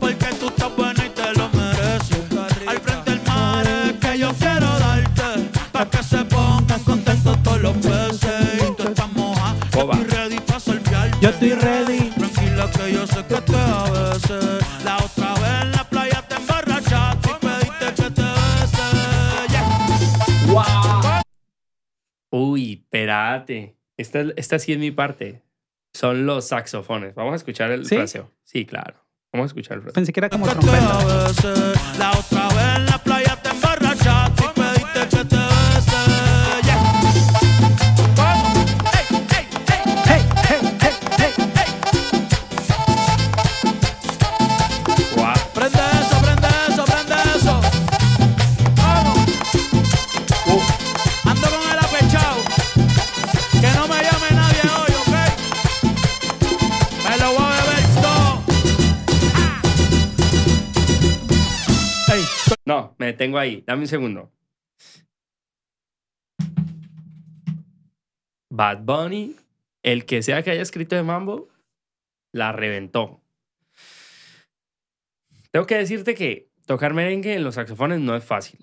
Porque 0.00 0.26
tú 0.40 0.46
estás 0.48 0.76
buena 0.76 1.06
y 1.06 1.10
te 1.10 1.38
lo 1.38 1.48
mereces. 1.50 2.66
Al 2.66 2.78
frente 2.78 3.10
del 3.12 3.20
mar 3.26 3.64
es 3.66 3.92
que 3.94 4.18
yo 4.18 4.32
quiero 4.38 4.66
darte. 4.66 5.48
Pa' 5.72 5.88
que 5.88 6.02
se 6.02 6.21
estoy 11.42 11.52
ready. 11.60 12.10
Tranquila 12.10 12.70
que 12.70 12.92
yo 12.92 13.06
sé 13.06 13.24
que 13.26 13.40
te 13.40 13.56
a 13.56 13.90
veces. 13.90 14.84
La 14.84 14.96
otra 14.96 15.34
vez 15.34 15.62
en 15.62 15.72
la 15.72 15.84
playa 15.88 16.24
te 16.28 16.34
emborrachaste 16.36 17.30
y 17.30 17.46
pediste 17.46 18.02
que 18.02 18.10
te 18.10 18.22
bese. 18.22 18.82
Yeah. 19.50 21.22
Uy, 22.30 22.72
espérate. 22.74 23.76
Esta, 23.96 24.20
esta 24.36 24.58
sí 24.58 24.72
es 24.72 24.78
mi 24.78 24.90
parte. 24.90 25.42
Son 25.94 26.26
los 26.26 26.48
saxofones. 26.48 27.14
Vamos 27.14 27.32
a 27.34 27.36
escuchar 27.36 27.70
el 27.70 27.86
¿Sí? 27.86 27.96
fraseo. 27.96 28.30
Sí, 28.44 28.64
claro. 28.64 28.96
Vamos 29.32 29.46
a 29.46 29.48
escucharlo. 29.48 29.92
Pensé 29.92 30.12
que 30.12 30.20
era 30.20 30.28
como 30.28 30.46
trompeta. 30.46 30.98
La 31.98 32.10
otra 32.10 32.48
vez 32.48 32.76
en 32.76 32.86
la 32.86 32.98
playa 32.98 33.11
No, 62.82 62.96
me 62.98 63.06
detengo 63.06 63.38
ahí. 63.38 63.62
Dame 63.64 63.82
un 63.82 63.88
segundo. 63.88 64.32
Bad 68.50 68.80
Bunny, 68.82 69.36
el 69.82 70.04
que 70.04 70.22
sea 70.22 70.42
que 70.42 70.50
haya 70.50 70.62
escrito 70.62 70.96
de 70.96 71.02
Mambo, 71.04 71.48
la 72.32 72.50
reventó. 72.52 73.22
Tengo 75.52 75.66
que 75.66 75.76
decirte 75.76 76.14
que 76.14 76.50
tocar 76.66 76.92
merengue 76.92 77.34
en 77.34 77.44
los 77.44 77.54
saxofones 77.54 78.00
no 78.00 78.16
es 78.16 78.24
fácil. 78.24 78.58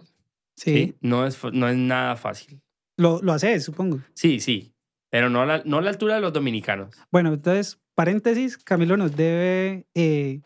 Sí, 0.55 0.73
¿sí? 0.73 0.95
No, 0.99 1.25
es, 1.25 1.41
no 1.53 1.69
es 1.69 1.77
nada 1.77 2.17
fácil. 2.17 2.61
Lo, 2.97 3.21
lo 3.21 3.31
haces, 3.31 3.63
supongo. 3.63 4.01
Sí, 4.13 4.41
sí. 4.41 4.73
Pero 5.09 5.29
no 5.29 5.41
a 5.41 5.45
la, 5.45 5.63
no 5.65 5.77
a 5.77 5.81
la 5.81 5.91
altura 5.91 6.15
de 6.15 6.21
los 6.21 6.33
dominicanos. 6.33 6.95
Bueno, 7.09 7.33
entonces, 7.33 7.79
paréntesis, 7.95 8.57
Camilo 8.57 8.97
nos 8.97 9.15
debe 9.15 9.87
eh, 9.95 10.41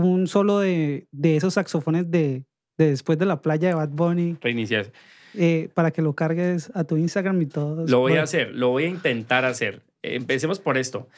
un 0.00 0.26
solo 0.26 0.58
de, 0.60 1.06
de 1.12 1.36
esos 1.36 1.54
saxofones 1.54 2.10
de, 2.10 2.44
de 2.78 2.90
después 2.90 3.18
de 3.18 3.26
la 3.26 3.42
playa 3.42 3.68
de 3.68 3.74
Bad 3.74 3.90
Bunny 3.90 4.38
Reiniciar. 4.40 4.90
eh, 5.34 5.68
para 5.74 5.90
que 5.90 6.00
lo 6.02 6.14
cargues 6.14 6.70
a 6.74 6.84
tu 6.84 6.96
Instagram 6.96 7.40
y 7.42 7.46
todo. 7.46 7.86
Lo 7.86 7.98
voy 8.00 8.14
a 8.14 8.22
hacer, 8.22 8.54
lo 8.54 8.70
voy 8.70 8.84
a 8.84 8.88
intentar 8.88 9.44
hacer. 9.44 9.82
Empecemos 10.02 10.58
por 10.60 10.78
esto. 10.78 11.08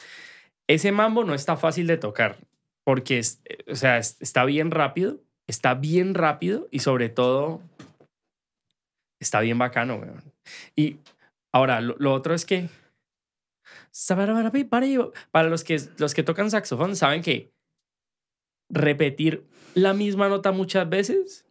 Ese 0.67 0.91
mambo 0.91 1.23
no 1.23 1.33
está 1.33 1.55
fácil 1.57 1.87
de 1.87 1.97
tocar 1.97 2.37
porque, 2.83 3.17
es- 3.19 3.39
eh, 3.45 3.57
o 3.71 3.75
sea, 3.75 3.97
es- 3.97 4.17
está 4.19 4.43
bien 4.45 4.71
rápido, 4.71 5.19
está 5.47 5.73
bien 5.73 6.13
rápido 6.13 6.67
y 6.71 6.79
sobre 6.79 7.09
todo 7.09 7.61
está 9.21 9.39
bien 9.39 9.57
bacano, 9.57 9.95
weón. 9.95 10.21
Y 10.75 10.97
ahora, 11.53 11.79
lo, 11.81 11.95
lo 11.97 12.13
otro 12.13 12.33
es 12.35 12.45
que 12.45 12.67
para 15.31 15.49
los 15.49 15.63
que, 15.63 15.79
los 15.97 16.13
que 16.13 16.23
tocan 16.23 16.51
saxofón 16.51 16.95
saben 16.95 17.21
que 17.21 17.51
repetir 18.69 19.45
la 19.73 19.93
misma 19.93 20.29
nota 20.29 20.51
muchas 20.51 20.89
veces 20.89 21.45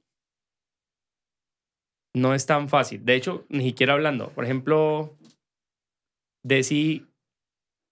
no 2.14 2.32
es 2.32 2.46
tan 2.46 2.68
fácil. 2.68 3.04
De 3.04 3.14
hecho, 3.14 3.44
ni 3.48 3.64
siquiera 3.64 3.94
hablando. 3.94 4.30
Por 4.30 4.44
ejemplo, 4.44 5.16
decir 6.42 7.08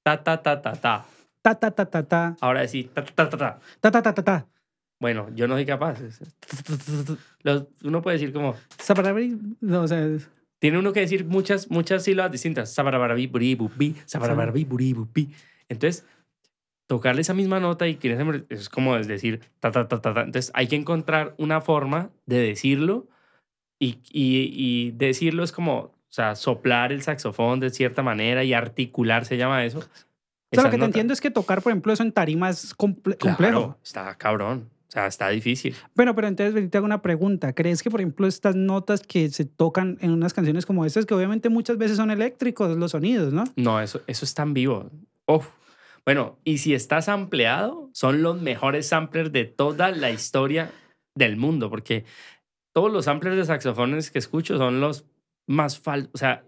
ta, 0.04 0.22
ta, 0.22 0.42
ta, 0.42 0.62
ta, 0.62 0.72
ta. 0.72 1.06
Ta, 1.42 1.56
ta, 1.56 1.72
ta, 1.72 1.86
ta, 1.86 2.02
ta, 2.04 2.36
Ahora 2.40 2.60
decir 2.60 2.88
ta, 2.94 3.04
ta, 3.04 3.28
ta, 3.28 3.28
ta, 3.28 3.36
ta. 3.36 3.90
ta, 3.90 4.02
ta, 4.02 4.14
ta, 4.14 4.22
ta. 4.22 4.46
Bueno, 5.00 5.28
yo 5.34 5.48
no 5.48 5.54
soy 5.54 5.66
capaz. 5.66 5.98
Uno 7.82 8.02
puede 8.02 8.18
decir 8.18 8.32
como... 8.32 8.54
No, 9.60 9.82
o 9.82 9.88
sea, 9.88 10.08
Tiene 10.60 10.78
uno 10.78 10.92
que 10.92 11.00
decir 11.00 11.24
muchas, 11.24 11.68
muchas 11.68 12.04
sílabas 12.04 12.30
distintas. 12.30 12.72
Entonces, 15.68 16.06
tocarle 16.93 17.22
esa 17.22 17.32
misma 17.32 17.59
nota 17.59 17.88
y 17.88 17.95
que 17.95 18.12
ese- 18.12 18.45
es 18.51 18.68
como 18.68 18.97
es 18.97 19.09
decir 19.09 19.40
ta, 19.61 19.70
ta, 19.72 19.88
ta, 19.88 20.03
ta, 20.03 20.12
ta. 20.12 20.20
Entonces, 20.20 20.51
hay 20.55 20.66
que 20.66 20.76
encontrar 20.76 21.34
una 21.38 21.62
forma 21.62 22.11
de 22.26 22.36
decirlo 22.38 23.07
y, 23.80 23.99
y, 24.11 24.53
y 24.55 24.90
decirlo 24.90 25.43
es 25.43 25.53
como, 25.53 25.74
o 25.78 25.95
sea, 26.11 26.34
soplar 26.34 26.93
el 26.93 27.01
saxofón 27.01 27.61
de 27.61 27.70
cierta 27.70 28.03
manera 28.03 28.45
y 28.45 28.53
articular, 28.53 29.24
se 29.24 29.38
llama 29.38 29.64
eso. 29.64 29.78
o 29.78 29.82
sea, 30.55 30.64
lo 30.64 30.70
que 30.70 30.76
te 30.76 30.84
entiendo 30.84 31.14
es 31.14 31.22
que 31.22 31.30
tocar, 31.30 31.62
por 31.62 31.72
ejemplo, 31.72 31.95
eso 31.95 32.03
en 32.03 32.12
tarima 32.12 32.51
es 32.51 32.76
comple- 32.76 33.16
Claro, 33.16 33.36
complejo. 33.38 33.78
está 33.82 34.14
cabrón. 34.18 34.68
O 34.88 34.93
sea, 34.93 35.07
está 35.07 35.30
difícil. 35.30 35.74
Bueno, 35.95 36.14
pero 36.14 36.28
entonces 36.28 36.70
te 36.70 36.76
hago 36.76 36.84
una 36.84 37.01
pregunta. 37.01 37.55
¿Crees 37.55 37.82
que, 37.82 37.90
por 37.90 38.01
ejemplo, 38.03 38.26
estas 38.26 38.55
notas 38.57 39.01
que 39.01 39.30
se 39.30 39.47
tocan 39.47 39.97
en 40.03 40.11
unas 40.11 40.34
canciones 40.34 40.66
como 40.66 40.84
estas, 40.84 41.07
que 41.07 41.14
obviamente 41.14 41.49
muchas 41.49 41.78
veces 41.78 41.97
son 41.97 42.11
eléctricos 42.11 42.76
los 42.76 42.90
sonidos, 42.90 43.32
¿no? 43.32 43.45
No, 43.57 43.80
eso, 43.80 44.03
eso 44.07 44.26
está 44.26 44.43
en 44.43 44.53
vivo. 44.53 44.90
Uf. 45.26 45.49
Bueno, 46.07 46.38
y 46.44 46.59
si 46.59 46.74
estás 46.74 47.09
ampliado, 47.09 47.90
son 47.92 48.22
los 48.22 48.40
mejores 48.40 48.88
samplers 48.88 49.32
de 49.32 49.44
toda 49.44 49.90
la 49.90 50.11
historia 50.11 50.70
del 51.16 51.36
mundo, 51.36 51.70
porque 51.70 52.05
todos 52.74 52.92
los 52.92 53.05
samplers 53.05 53.36
de 53.36 53.44
saxofones 53.44 54.11
que 54.11 54.18
escucho 54.18 54.59
son 54.59 54.80
los 54.80 55.07
más 55.48 55.78
falsos. 55.78 56.11
O 56.14 56.18
sea, 56.18 56.44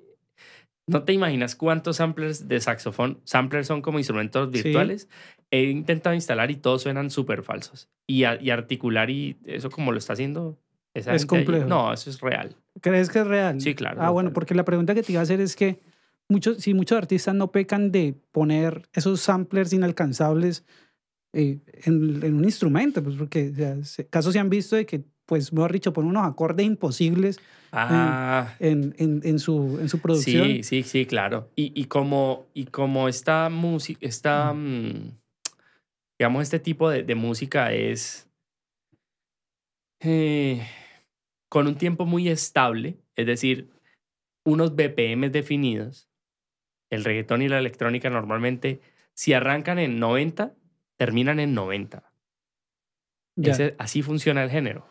no 0.88 1.04
te 1.04 1.12
imaginas 1.12 1.54
cuántos 1.54 1.96
samplers 1.96 2.48
de 2.48 2.60
saxofón, 2.60 3.20
samplers 3.24 3.66
son 3.68 3.80
como 3.80 3.98
instrumentos 3.98 4.48
Sí. 4.52 4.62
virtuales. 4.62 5.08
He 5.50 5.64
intentado 5.64 6.14
instalar 6.14 6.50
y 6.50 6.56
todos 6.56 6.82
suenan 6.82 7.10
súper 7.10 7.42
falsos. 7.42 7.88
Y, 8.08 8.24
a- 8.24 8.40
y 8.42 8.50
articular 8.50 9.08
y 9.10 9.36
eso 9.44 9.70
como 9.70 9.92
lo 9.92 9.98
está 9.98 10.14
haciendo. 10.14 10.58
esa 10.96 11.12
Es 11.12 11.22
ahí, 11.22 11.26
complejo. 11.26 11.66
no, 11.66 11.92
eso 11.92 12.08
es 12.08 12.20
real. 12.20 12.54
¿Crees 12.80 13.10
que 13.10 13.18
es 13.18 13.26
real? 13.26 13.60
Sí, 13.60 13.74
claro, 13.74 14.00
Ah, 14.00 14.10
bueno, 14.10 14.32
porque 14.32 14.54
la 14.54 14.64
pregunta 14.64 14.94
que 14.94 15.02
te 15.02 15.10
iba 15.10 15.20
a 15.20 15.24
hacer 15.24 15.40
es 15.40 15.56
que 15.56 15.80
muchos, 16.28 16.58
si 16.58 16.74
muchos 16.74 16.98
artistas 16.98 17.34
no 17.34 17.50
pecan 17.52 17.90
de 17.92 18.14
poner 18.32 18.88
esos 18.92 19.20
samplers 19.20 19.72
inalcanzables 19.72 20.64
eh, 21.32 21.58
en, 21.84 22.22
en 22.24 22.34
un 22.36 22.44
instrumento, 22.44 23.02
pues 23.02 23.16
porque 23.16 23.50
o 23.50 23.54
sea, 23.54 23.84
se- 23.84 24.06
casos 24.06 24.32
se 24.32 24.38
han 24.38 24.50
visto 24.50 24.76
de 24.76 24.86
que, 24.86 25.02
pues, 25.26 25.52
mejor 25.52 25.72
dicho, 25.72 25.92
ponen 25.92 26.10
unos 26.10 26.26
acordes 26.26 26.64
imposibles 26.66 27.38
Ah, 27.72 28.54
en, 28.60 28.94
en, 28.98 29.20
en 29.24 29.38
su, 29.40 29.78
en 29.80 29.88
su 29.88 29.98
producción. 29.98 30.46
Sí, 30.46 30.62
sí, 30.62 30.82
sí, 30.84 31.06
claro. 31.06 31.50
Y, 31.56 31.72
y 31.74 31.86
como, 31.86 32.46
y 32.54 32.66
como 32.66 33.08
esta 33.08 33.48
música, 33.50 33.98
esta, 34.00 34.52
mm, 34.54 35.10
digamos, 36.20 36.42
este 36.44 36.60
tipo 36.60 36.88
de, 36.88 37.02
de 37.02 37.14
música 37.16 37.72
es 37.72 38.28
eh, 40.00 40.66
con 41.48 41.66
un 41.66 41.76
tiempo 41.76 42.06
muy 42.06 42.28
estable, 42.28 42.98
es 43.16 43.26
decir, 43.26 43.70
unos 44.44 44.74
BPM 44.76 45.30
definidos. 45.30 46.08
El 46.94 47.04
reggaetón 47.04 47.42
y 47.42 47.48
la 47.48 47.58
electrónica 47.58 48.08
normalmente, 48.10 48.80
si 49.14 49.32
arrancan 49.32 49.78
en 49.78 49.98
90, 49.98 50.54
terminan 50.96 51.40
en 51.40 51.54
90. 51.54 52.10
Ya. 53.36 53.52
Ese- 53.52 53.74
así 53.78 54.02
funciona 54.02 54.42
el 54.44 54.50
género. 54.50 54.86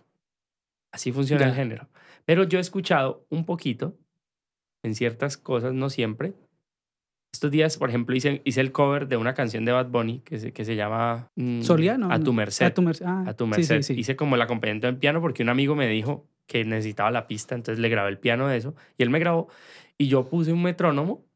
Así 0.91 1.11
funciona 1.11 1.45
el 1.47 1.53
género. 1.55 1.87
Pero 2.25 2.43
yo 2.43 2.57
he 2.59 2.61
escuchado 2.61 3.25
un 3.29 3.45
poquito 3.45 3.97
en 4.83 4.95
ciertas 4.95 5.37
cosas, 5.37 5.73
no 5.73 5.89
siempre. 5.89 6.33
Estos 7.33 7.49
días, 7.49 7.77
por 7.77 7.89
ejemplo, 7.89 8.15
hice, 8.15 8.41
hice 8.45 8.61
el 8.61 8.71
cover 8.71 9.07
de 9.07 9.17
una 9.17 9.33
canción 9.33 9.65
de 9.65 9.71
Bad 9.71 9.87
Bunny 9.87 10.19
que 10.19 10.37
se, 10.37 10.53
que 10.53 10.65
se 10.65 10.75
llama 10.75 11.31
mm, 11.35 11.61
Soliano. 11.61 12.11
A 12.11 12.19
tu 12.19 12.31
merced. 12.31 12.65
A 12.67 12.73
tu 12.73 12.81
merced. 12.83 13.05
Ah, 13.07 13.23
A 13.27 13.33
tu 13.33 13.47
merced. 13.47 13.81
sí, 13.81 13.93
sí. 13.95 13.99
Hice 13.99 14.15
como 14.15 14.35
el 14.35 14.41
acompañamiento 14.43 14.87
en 14.87 14.99
piano 14.99 15.19
porque 15.19 15.41
un 15.41 15.49
amigo 15.49 15.73
me 15.75 15.87
dijo 15.87 16.27
que 16.45 16.63
necesitaba 16.65 17.09
la 17.09 17.25
pista, 17.25 17.55
entonces 17.55 17.79
le 17.81 17.89
grabé 17.89 18.09
el 18.09 18.19
piano 18.19 18.47
de 18.47 18.57
eso 18.57 18.75
y 18.97 19.03
él 19.03 19.09
me 19.09 19.17
grabó 19.19 19.47
y 19.97 20.09
yo 20.09 20.29
puse 20.29 20.51
un 20.53 20.61
metrónomo, 20.61 21.25
mm, 21.25 21.32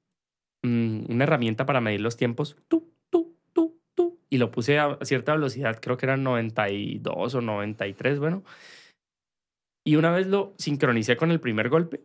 una 0.64 1.24
herramienta 1.24 1.66
para 1.66 1.82
medir 1.82 2.02
los 2.02 2.18
tiempos, 2.18 2.58
tú, 2.68 2.92
tú, 3.10 3.38
tú, 3.54 3.80
tú, 3.96 4.20
y 4.30 4.38
lo 4.38 4.52
puse 4.52 4.80
a 4.80 4.98
cierta 5.04 5.34
velocidad, 5.34 5.80
creo 5.82 5.98
que 5.98 6.06
eran 6.06 6.24
92 6.24 7.36
o 7.36 7.42
93, 7.42 8.20
bueno. 8.20 8.44
Y 9.86 9.96
una 9.96 10.12
vez 10.12 10.28
lo 10.28 10.54
sincronicé 10.58 11.16
con 11.16 11.32
el 11.32 11.40
primer 11.40 11.70
golpe, 11.70 12.02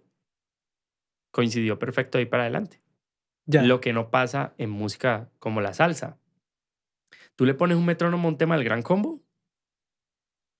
coincidió 1.32 1.78
perfecto 1.78 2.18
ahí 2.18 2.26
para 2.26 2.44
adelante. 2.44 2.80
Ya. 3.46 3.62
Lo 3.62 3.80
que 3.80 3.92
no 3.92 4.10
pasa 4.10 4.54
en 4.58 4.70
música 4.70 5.28
como 5.40 5.60
la 5.60 5.74
salsa. 5.74 6.18
Tú 7.34 7.44
le 7.44 7.54
pones 7.54 7.76
un 7.76 7.86
metrónomo 7.86 8.28
a 8.28 8.30
un 8.30 8.38
tema 8.38 8.54
del 8.54 8.64
gran 8.64 8.82
combo, 8.82 9.20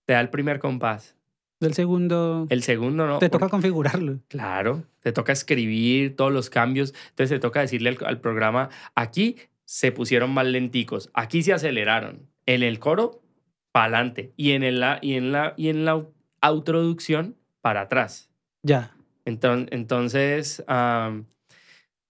te 0.07 0.15
da 0.15 0.21
el 0.21 0.31
primer 0.31 0.59
compás. 0.59 1.17
Del 1.63 1.75
segundo. 1.75 2.47
El 2.51 2.63
segundo 2.63 3.07
no. 3.07 3.19
te 3.19 3.29
toca 3.29 3.45
porque- 3.47 3.51
configurarlo. 3.53 4.19
Claro, 4.29 4.85
te 5.01 5.13
toca 5.13 5.33
escribir 5.33 6.17
todos 6.17 6.33
los 6.33 6.51
cambios. 6.51 6.93
Entonces 7.11 7.31
te 7.31 7.39
toca 7.41 7.61
decirle 7.61 7.91
al, 7.91 7.99
al 8.05 8.21
programa, 8.21 8.69
aquí 8.95 9.37
se 9.65 9.93
pusieron 9.93 10.33
más 10.35 10.47
lenticos, 10.47 11.11
aquí 11.15 11.43
se 11.43 11.53
aceleraron. 11.53 12.29
En 12.47 12.63
el 12.63 12.79
coro, 12.79 13.23
para 13.71 13.85
adelante. 13.99 14.33
Y 14.37 14.51
en, 14.53 14.63
el, 14.65 14.85
y, 15.01 15.15
en 15.15 15.33
la, 15.33 15.55
y 15.57 15.69
en 15.69 15.85
la 15.85 16.05
autoducción, 16.41 17.37
para 17.61 17.83
atrás. 17.83 18.29
Ya. 18.63 18.95
Enton- 19.25 19.69
Entonces, 19.71 20.63
am, 20.67 21.27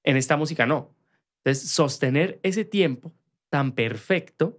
en 0.03 0.16
esta 0.16 0.37
música 0.39 0.65
no. 0.66 0.91
Entonces, 1.45 1.69
sostener 1.70 2.41
ese 2.43 2.65
tiempo 2.65 3.12
tan 3.51 3.73
perfecto, 3.73 4.59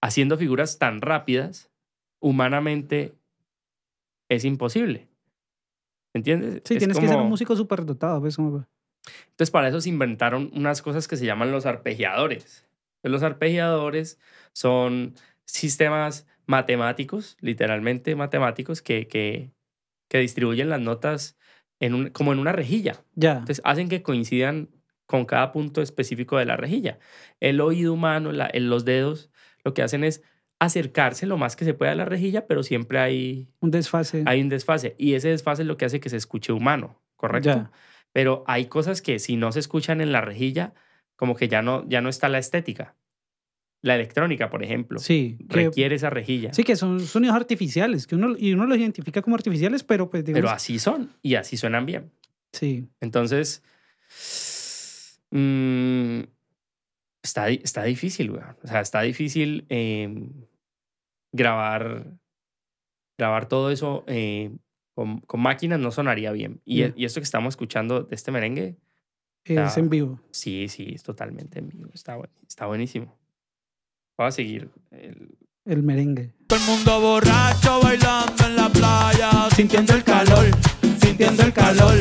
haciendo 0.00 0.36
figuras 0.38 0.78
tan 0.78 1.00
rápidas, 1.00 1.70
humanamente 2.20 3.14
es 4.30 4.44
imposible. 4.46 5.08
¿Entiendes? 6.14 6.62
Sí, 6.64 6.74
Es 6.74 6.78
tienes 6.78 6.98
que 6.98 7.06
ser 7.08 7.18
un 7.18 7.28
músico 7.28 7.54
súper 7.54 7.84
dotado. 7.84 8.20
Pues, 8.20 8.38
Entonces, 8.38 9.50
para 9.50 9.68
eso 9.68 9.80
se 9.80 9.88
inventaron 9.88 10.50
unas 10.54 10.80
cosas 10.82 11.06
que 11.06 11.16
se 11.16 11.26
llaman 11.26 11.52
los 11.52 11.66
arpegiadores. 11.66 12.66
Los 13.02 13.22
arpegiadores 13.22 14.18
son 14.52 15.14
sistemas 15.44 16.26
matemáticos, 16.46 17.36
literalmente 17.40 18.14
matemáticos, 18.16 18.82
que, 18.82 19.06
que, 19.08 19.52
que 20.08 20.18
distribuyen 20.18 20.68
las 20.68 20.80
notas 20.80 21.38
en 21.80 21.94
un, 21.94 22.10
como 22.10 22.32
en 22.32 22.38
una 22.38 22.52
rejilla. 22.52 23.04
Ya. 23.14 23.32
Entonces 23.32 23.62
hacen 23.64 23.88
que 23.88 24.02
coincidan 24.02 24.68
con 25.06 25.24
cada 25.24 25.50
punto 25.52 25.80
específico 25.82 26.36
de 26.38 26.44
la 26.44 26.56
rejilla. 26.56 26.98
El 27.40 27.60
oído 27.60 27.92
humano, 27.92 28.32
la- 28.32 28.50
en 28.52 28.68
los 28.68 28.84
dedos, 28.84 29.30
lo 29.64 29.74
que 29.74 29.82
hacen 29.82 30.04
es 30.04 30.22
acercarse 30.60 31.26
lo 31.26 31.38
más 31.38 31.56
que 31.56 31.64
se 31.64 31.74
pueda 31.74 31.92
a 31.92 31.94
la 31.96 32.04
rejilla, 32.04 32.46
pero 32.46 32.62
siempre 32.62 32.98
hay, 33.00 33.48
Un 33.60 33.70
desfase. 33.70 34.22
hay 34.26 34.40
un 34.42 34.50
desfase. 34.50 34.94
Y 34.98 35.14
ese 35.14 35.28
desfase 35.30 35.62
es 35.62 35.68
lo 35.68 35.76
que 35.76 35.86
hace 35.86 36.00
que 36.00 36.10
se 36.10 36.18
escuche 36.18 36.52
humano, 36.52 37.00
¿correcto? 37.16 37.48
Ya. 37.48 37.70
Pero 38.12 38.44
hay 38.46 38.66
cosas 38.66 39.00
que 39.02 39.18
si 39.18 39.36
no 39.36 39.52
se 39.52 39.58
escuchan 39.60 40.00
en 40.02 40.12
la 40.12 40.20
rejilla, 40.20 40.74
como 41.16 41.34
que 41.34 41.48
ya 41.48 41.62
no, 41.62 41.88
ya 41.88 42.02
no 42.02 42.10
está 42.10 42.28
la 42.28 42.38
estética. 42.38 42.94
La 43.82 43.94
electrónica, 43.94 44.50
por 44.50 44.62
ejemplo, 44.62 44.98
Sí. 44.98 45.38
Que, 45.48 45.64
requiere 45.64 45.94
esa 45.94 46.10
rejilla. 46.10 46.52
sí, 46.52 46.62
que 46.62 46.76
son 46.76 47.00
sonidos 47.00 47.34
artificiales, 47.34 48.06
que 48.06 48.14
uno, 48.14 48.36
y 48.38 48.52
uno 48.52 48.66
los 48.66 48.76
identifica 48.76 49.22
como 49.22 49.36
artificiales, 49.36 49.82
pero 49.82 50.10
pues 50.10 50.26
digamos, 50.26 50.42
pero 50.42 50.54
así 50.54 50.78
son 50.78 51.10
y 51.22 51.36
así 51.36 51.56
suenan 51.56 51.86
bien. 51.86 52.10
sí. 52.52 52.86
Entonces, 53.00 53.62
mm, 55.30 56.20
está, 57.22 57.48
está 57.48 57.84
difícil, 57.84 58.32
weón. 58.32 58.56
O 58.62 58.66
sea, 58.66 58.82
está 58.82 59.00
difícil 59.00 59.64
eh, 59.70 60.28
grabar, 61.32 62.06
grabar 63.18 63.46
todo 63.48 63.70
eso 63.70 64.04
eh, 64.06 64.50
con, 64.94 65.20
con 65.20 65.40
máquinas, 65.40 65.78
no 65.80 65.90
sonaría 65.90 66.32
bien. 66.32 66.60
Y, 66.64 66.78
Ya. 66.80 66.92
y 66.96 67.04
esto 67.04 67.20
que 67.20 67.24
estamos 67.24 67.52
escuchando 67.52 68.02
de 68.02 68.14
este 68.14 68.30
merengue, 68.32 68.76
Es 69.44 69.58
Ah. 69.76 69.80
en 69.80 69.88
vivo. 69.88 70.20
sí, 70.30 70.68
sí, 70.68 70.92
es 70.94 71.02
totalmente 71.02 71.58
en 71.60 71.68
vivo. 71.68 71.90
Está, 71.94 72.18
está 72.46 72.66
buenísimo. 72.66 73.16
Voy 74.18 74.26
a 74.26 74.30
seguir. 74.30 74.70
el- 74.90 75.36
El 75.64 75.82
merengue. 75.82 76.34
Todo 76.46 76.58
el 76.58 76.64
mundo 76.66 77.00
borracho 77.00 77.80
bailando 77.82 78.44
en 78.46 78.56
la 78.56 78.68
playa, 78.70 79.30
sintiendo 79.54 79.94
el 79.94 80.02
calor, 80.04 80.46
sintiendo 81.00 81.42
el 81.42 81.52
calor. 81.52 81.96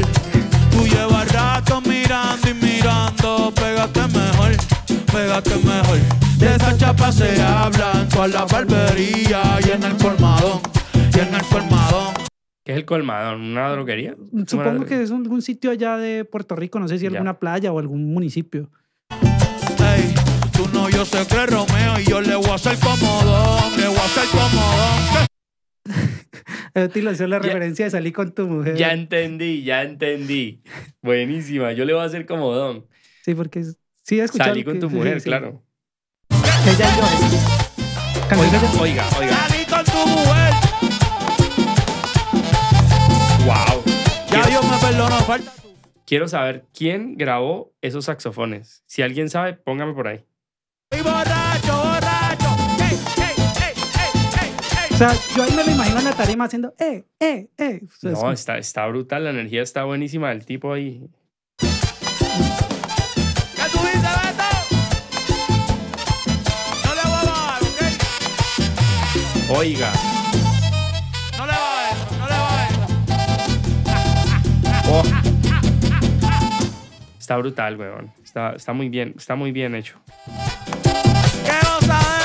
Tú 0.72 0.85
llevas 0.88 1.31
rato 1.31 1.81
mirando 1.81 2.49
y 2.49 2.53
mirando, 2.56 3.51
pégate 3.53 4.01
mejor, 4.07 4.51
pégate 5.11 5.56
mejor. 5.57 5.99
De 6.40 6.56
esa 6.56 6.78
chapa 6.78 7.11
se 7.11 7.41
habla 7.41 7.91
en 8.02 8.10
toda 8.10 8.28
la 8.28 8.45
barbería 8.45 9.41
y 9.66 9.72
en 9.72 9.84
el 9.84 9.95
colmadón, 9.98 10.61
y 11.16 11.20
en 11.20 11.34
el 11.36 11.41
colmadón. 11.52 12.14
¿Qué 12.64 12.72
es 12.74 12.78
el 12.78 12.86
colmadón? 12.86 13.41
¿Una 13.41 13.70
droguería? 13.72 14.16
Supongo 14.48 14.86
que 14.86 15.02
es 15.03 15.11
algún 15.11 15.41
sitio 15.41 15.72
allá 15.72 15.98
de 15.98 16.24
Puerto 16.26 16.56
Rico, 16.56 16.80
no 16.80 16.88
sé 16.88 16.98
si 16.98 17.03
Ya. 17.06 17.10
alguna 17.11 17.40
playa 17.40 17.72
o 17.72 17.80
algún 17.80 18.14
municipio. 18.14 18.70
Ey, 19.11 20.14
tú 20.53 20.68
no, 20.74 20.90
yo 20.90 21.03
sé 21.06 21.26
que 21.28 21.45
Romeo 21.45 21.99
y 21.99 22.06
yo 22.10 22.22
le 22.22 22.36
voy 22.36 22.49
a 22.49 22.53
hacer 22.56 22.78
comodón, 22.80 23.78
le 23.78 23.88
voy 23.88 23.98
a 23.98 24.06
hacer 24.06 24.26
comodón. 24.32 25.26
Eh, 26.76 26.88
Te 26.88 27.02
lo 27.02 27.11
hizo 27.11 27.26
la 27.26 27.38
Ya- 27.38 27.44
referencia 27.48 27.86
de 27.86 27.91
salir 27.91 28.14
con 28.14 28.32
tu 28.32 28.48
mujer. 28.48 28.76
Ya 28.78 28.94
entendí, 28.94 29.64
ya 29.64 29.82
entendí. 29.82 30.61
Buenísima. 31.02 31.72
Yo 31.74 31.84
le 31.84 31.94
voy 31.94 32.03
a 32.03 32.06
hacer 32.06 32.28
como 32.28 32.53
don. 32.53 32.86
Sí, 33.26 33.34
porque 33.34 33.61
es- 33.61 33.78
sí 34.03 34.20
he 34.20 34.24
escuchado. 34.24 34.52
Salí 34.52 34.64
con 34.64 34.76
que- 34.76 34.80
tu 34.82 34.90
mujer, 34.91 35.20
sí. 35.20 35.26
claro. 35.26 35.64
Oiga, 36.70 38.62
oiga, 38.80 39.08
oiga. 39.18 39.48
Salí 39.48 39.66
con 39.66 39.84
tu 39.86 40.08
mujer, 40.08 40.54
Wow. 43.44 43.84
ya 44.32 44.46
Dios 44.48 44.64
me 44.70 44.78
perdonó, 44.78 45.18
falta 45.22 45.52
tú. 45.64 45.70
Quiero 46.06 46.28
saber 46.28 46.66
quién 46.72 47.18
grabó 47.18 47.74
esos 47.82 48.06
saxofones. 48.06 48.84
Si 48.86 49.02
alguien 49.02 49.30
sabe, 49.32 49.54
póngame 49.54 49.94
por 49.94 50.08
ahí. 50.10 50.24
Y 50.91 51.02
borracho, 51.02 51.76
borracho. 51.76 52.56
Ey, 52.80 53.00
ey, 53.18 53.24
ey, 53.26 53.74
ey, 53.98 54.12
ey, 54.44 54.52
ey. 54.90 54.94
O 54.94 54.98
sea, 54.98 55.12
yo 55.36 55.44
ahí 55.44 55.52
me 55.56 55.64
lo 55.64 55.72
imagino 55.72 55.98
en 56.00 56.06
la 56.06 56.14
tarima 56.14 56.46
haciendo, 56.46 56.76
eh, 56.80 57.04
eh, 57.20 57.48
eh. 57.58 57.82
O 57.84 58.00
sea, 58.00 58.12
es 58.12 58.20
No, 58.22 58.32
está, 58.32 58.58
está 58.60 58.86
brutal. 58.86 59.24
La 59.24 59.32
energía 59.32 59.64
está 59.64 59.86
buenísima 59.86 60.30
del 60.30 60.46
tipo 60.46 60.72
ahí. 60.72 61.10
Oiga. 69.52 69.92
No 71.36 71.46
le 71.48 71.54
bajes, 71.54 72.18
no 72.20 72.28
le 72.28 72.36
bajes. 72.36 72.78
Oh. 74.88 75.04
Está 77.20 77.38
brutal, 77.38 77.76
weón. 77.78 78.14
Está, 78.24 78.52
está 78.54 78.74
muy 78.74 78.90
bien, 78.90 79.16
está 79.18 79.36
muy 79.36 79.52
bien 79.52 79.74
hecho. 79.74 80.00
¡Qué 81.44 81.58
gozadera! 81.66 82.19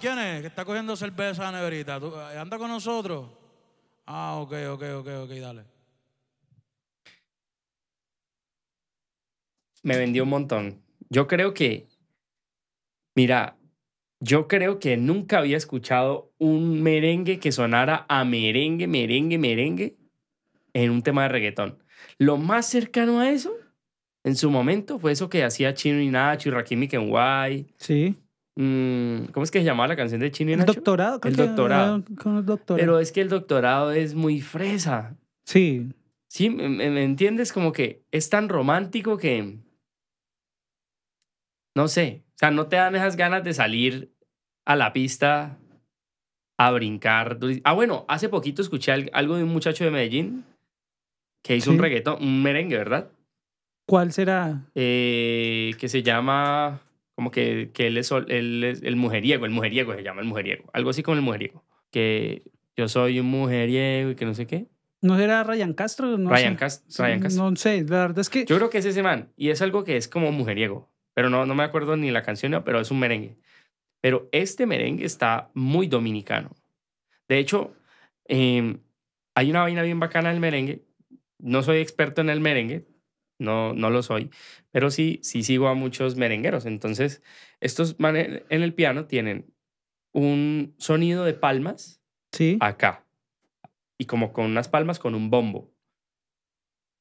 Quién 0.00 0.18
es? 0.18 0.40
Que 0.42 0.46
está 0.48 0.64
cogiendo 0.64 0.96
cerveza 0.96 1.50
negrita. 1.52 1.98
¿Tú- 2.00 2.12
eh, 2.14 2.38
¿Anda 2.38 2.58
con 2.58 2.68
nosotros? 2.68 3.28
Ah, 4.06 4.36
ok, 4.40 4.52
ok, 4.72 4.82
ok, 4.98 5.08
ok, 5.24 5.30
dale. 5.40 5.64
Me 9.82 9.96
vendió 9.96 10.24
un 10.24 10.30
montón. 10.30 10.82
Yo 11.10 11.26
creo 11.26 11.54
que, 11.54 11.86
mira, 13.14 13.56
yo 14.20 14.48
creo 14.48 14.78
que 14.78 14.96
nunca 14.96 15.38
había 15.38 15.56
escuchado 15.56 16.32
un 16.38 16.82
merengue 16.82 17.38
que 17.38 17.52
sonara 17.52 18.06
a 18.08 18.24
merengue, 18.24 18.86
merengue, 18.86 19.38
merengue 19.38 19.96
en 20.72 20.90
un 20.90 21.02
tema 21.02 21.22
de 21.24 21.28
reggaetón. 21.28 21.78
Lo 22.18 22.36
más 22.36 22.66
cercano 22.68 23.20
a 23.20 23.30
eso, 23.30 23.54
en 24.24 24.34
su 24.36 24.50
momento, 24.50 24.98
fue 24.98 25.12
eso 25.12 25.28
que 25.28 25.44
hacía 25.44 25.74
Chino 25.74 26.00
y 26.00 26.08
Nacho 26.08 26.48
y 26.48 26.52
Rakim 26.52 26.82
y 26.82 26.88
Kenway. 26.88 27.66
Sí. 27.76 28.16
Mm, 28.58 29.26
¿Cómo 29.32 29.44
es 29.44 29.50
que 29.50 29.58
se 29.58 29.64
llamaba 29.64 29.88
la 29.88 29.96
canción 29.96 30.20
de 30.20 30.30
Chino 30.30 30.50
y 30.50 30.54
El 30.54 30.60
Nacho? 30.60 30.72
doctorado. 30.74 31.20
creo 31.20 31.30
El 31.30 31.36
doctorado. 31.36 32.04
Con 32.18 32.38
el 32.38 32.46
doctorado. 32.46 32.76
Pero 32.80 32.98
es 33.00 33.12
que 33.12 33.20
el 33.20 33.28
doctorado 33.28 33.92
es 33.92 34.14
muy 34.14 34.40
fresa. 34.40 35.16
sí. 35.44 35.92
¿Sí? 36.28 36.50
¿Me, 36.50 37.02
entiendes? 37.04 37.52
Como 37.52 37.72
que 37.72 38.02
es 38.10 38.28
tan 38.28 38.48
romántico 38.48 39.16
que... 39.16 39.58
No 41.74 41.88
sé. 41.88 42.24
O 42.34 42.38
sea, 42.38 42.50
no 42.50 42.66
te 42.66 42.76
dan 42.76 42.94
esas 42.96 43.16
ganas 43.16 43.44
de 43.44 43.54
salir 43.54 44.12
a 44.66 44.76
la 44.76 44.92
pista 44.92 45.56
a 46.58 46.70
brincar. 46.72 47.38
Ah, 47.64 47.72
bueno, 47.74 48.04
hace 48.08 48.28
poquito 48.28 48.60
escuché 48.60 48.92
al- 48.92 49.10
algo 49.14 49.36
de 49.36 49.44
un 49.44 49.50
muchacho 49.50 49.84
de 49.84 49.90
Medellín 49.92 50.44
que 51.42 51.56
hizo 51.56 51.70
un 51.70 51.78
reggaetón, 51.78 52.20
un 52.22 52.42
merengue, 52.42 52.76
¿verdad? 52.76 53.08
¿Cuál 53.86 54.12
será? 54.12 54.64
Eh, 54.74 55.74
que 55.78 55.88
se 55.88 56.02
llama... 56.02 56.82
Como 57.16 57.30
que, 57.30 57.70
que 57.72 57.86
él, 57.88 57.96
es, 57.96 58.12
él 58.28 58.62
es 58.62 58.82
el 58.82 58.94
mujeriego, 58.96 59.44
el 59.46 59.50
mujeriego 59.50 59.94
se 59.94 60.02
llama 60.02 60.20
el 60.20 60.26
mujeriego. 60.28 60.70
Algo 60.72 60.90
así 60.90 61.02
como 61.02 61.16
el 61.16 61.22
mujeriego. 61.22 61.64
Que 61.90 62.42
yo 62.76 62.88
soy 62.88 63.18
un 63.18 63.26
mujeriego 63.26 64.10
y 64.10 64.14
que 64.14 64.26
no 64.26 64.34
sé 64.34 64.46
qué. 64.46 64.66
¿No 65.00 65.16
será 65.16 65.42
Ryan 65.42 65.72
Castro? 65.72 66.18
No 66.18 66.30
Ryan, 66.30 66.58
sé. 66.58 66.64
Cast- 66.64 66.98
Ryan 67.02 67.20
Castro. 67.20 67.50
No 67.50 67.56
sé, 67.56 67.82
la 67.88 67.98
verdad 68.00 68.18
es 68.18 68.28
que... 68.30 68.44
Yo 68.44 68.56
creo 68.56 68.70
que 68.70 68.78
es 68.78 68.84
ese 68.84 69.02
man. 69.02 69.32
Y 69.36 69.48
es 69.50 69.62
algo 69.62 69.82
que 69.82 69.96
es 69.96 70.08
como 70.08 70.30
mujeriego. 70.30 70.90
Pero 71.14 71.30
no, 71.30 71.46
no 71.46 71.54
me 71.54 71.62
acuerdo 71.62 71.96
ni 71.96 72.10
la 72.10 72.22
canción, 72.22 72.62
pero 72.64 72.80
es 72.80 72.90
un 72.90 72.98
merengue. 73.00 73.36
Pero 74.02 74.28
este 74.32 74.66
merengue 74.66 75.06
está 75.06 75.50
muy 75.54 75.86
dominicano. 75.86 76.50
De 77.28 77.38
hecho, 77.38 77.74
eh, 78.28 78.76
hay 79.34 79.50
una 79.50 79.62
vaina 79.62 79.82
bien 79.82 79.98
bacana 79.98 80.30
del 80.30 80.40
merengue. 80.40 80.84
No 81.38 81.62
soy 81.62 81.78
experto 81.78 82.20
en 82.20 82.28
el 82.30 82.40
merengue. 82.40 82.84
No, 83.38 83.74
no 83.74 83.90
lo 83.90 84.02
soy. 84.02 84.30
Pero 84.70 84.90
sí, 84.90 85.20
sí 85.22 85.42
sigo 85.42 85.68
a 85.68 85.74
muchos 85.74 86.16
merengueros. 86.16 86.64
Entonces, 86.66 87.22
estos 87.60 87.96
en 87.98 88.62
el 88.62 88.74
piano 88.74 89.06
tienen 89.06 89.52
un 90.12 90.74
sonido 90.78 91.24
de 91.24 91.34
palmas 91.34 92.00
Sí. 92.32 92.56
acá. 92.60 93.04
Y 93.98 94.06
como 94.06 94.32
con 94.32 94.46
unas 94.46 94.68
palmas 94.68 94.98
con 94.98 95.14
un 95.14 95.30
bombo. 95.30 95.70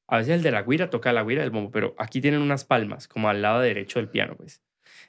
A 0.08 0.18
veces 0.18 0.34
el 0.36 0.44
de 0.44 0.52
la 0.52 0.64
guira 0.64 0.90
toca 0.90 1.12
la 1.14 1.24
guira 1.24 1.42
del 1.42 1.52
bombo, 1.52 1.72
pero 1.72 1.96
aquí 1.98 2.22
tienen 2.22 2.42
unas 2.42 2.64
palmas, 2.64 3.08
como 3.08 3.28
al 3.28 3.42
lado 3.42 3.60
derecho 3.62 4.00
del 4.00 4.08
piano, 4.10 4.36
pues. 4.38 4.62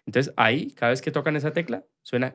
Entonces 0.07 0.32
ahí, 0.36 0.70
cada 0.70 0.90
vez 0.90 1.03
que 1.03 1.11
tocan 1.11 1.36
esa 1.36 1.53
tecla, 1.53 1.85
suena... 2.03 2.35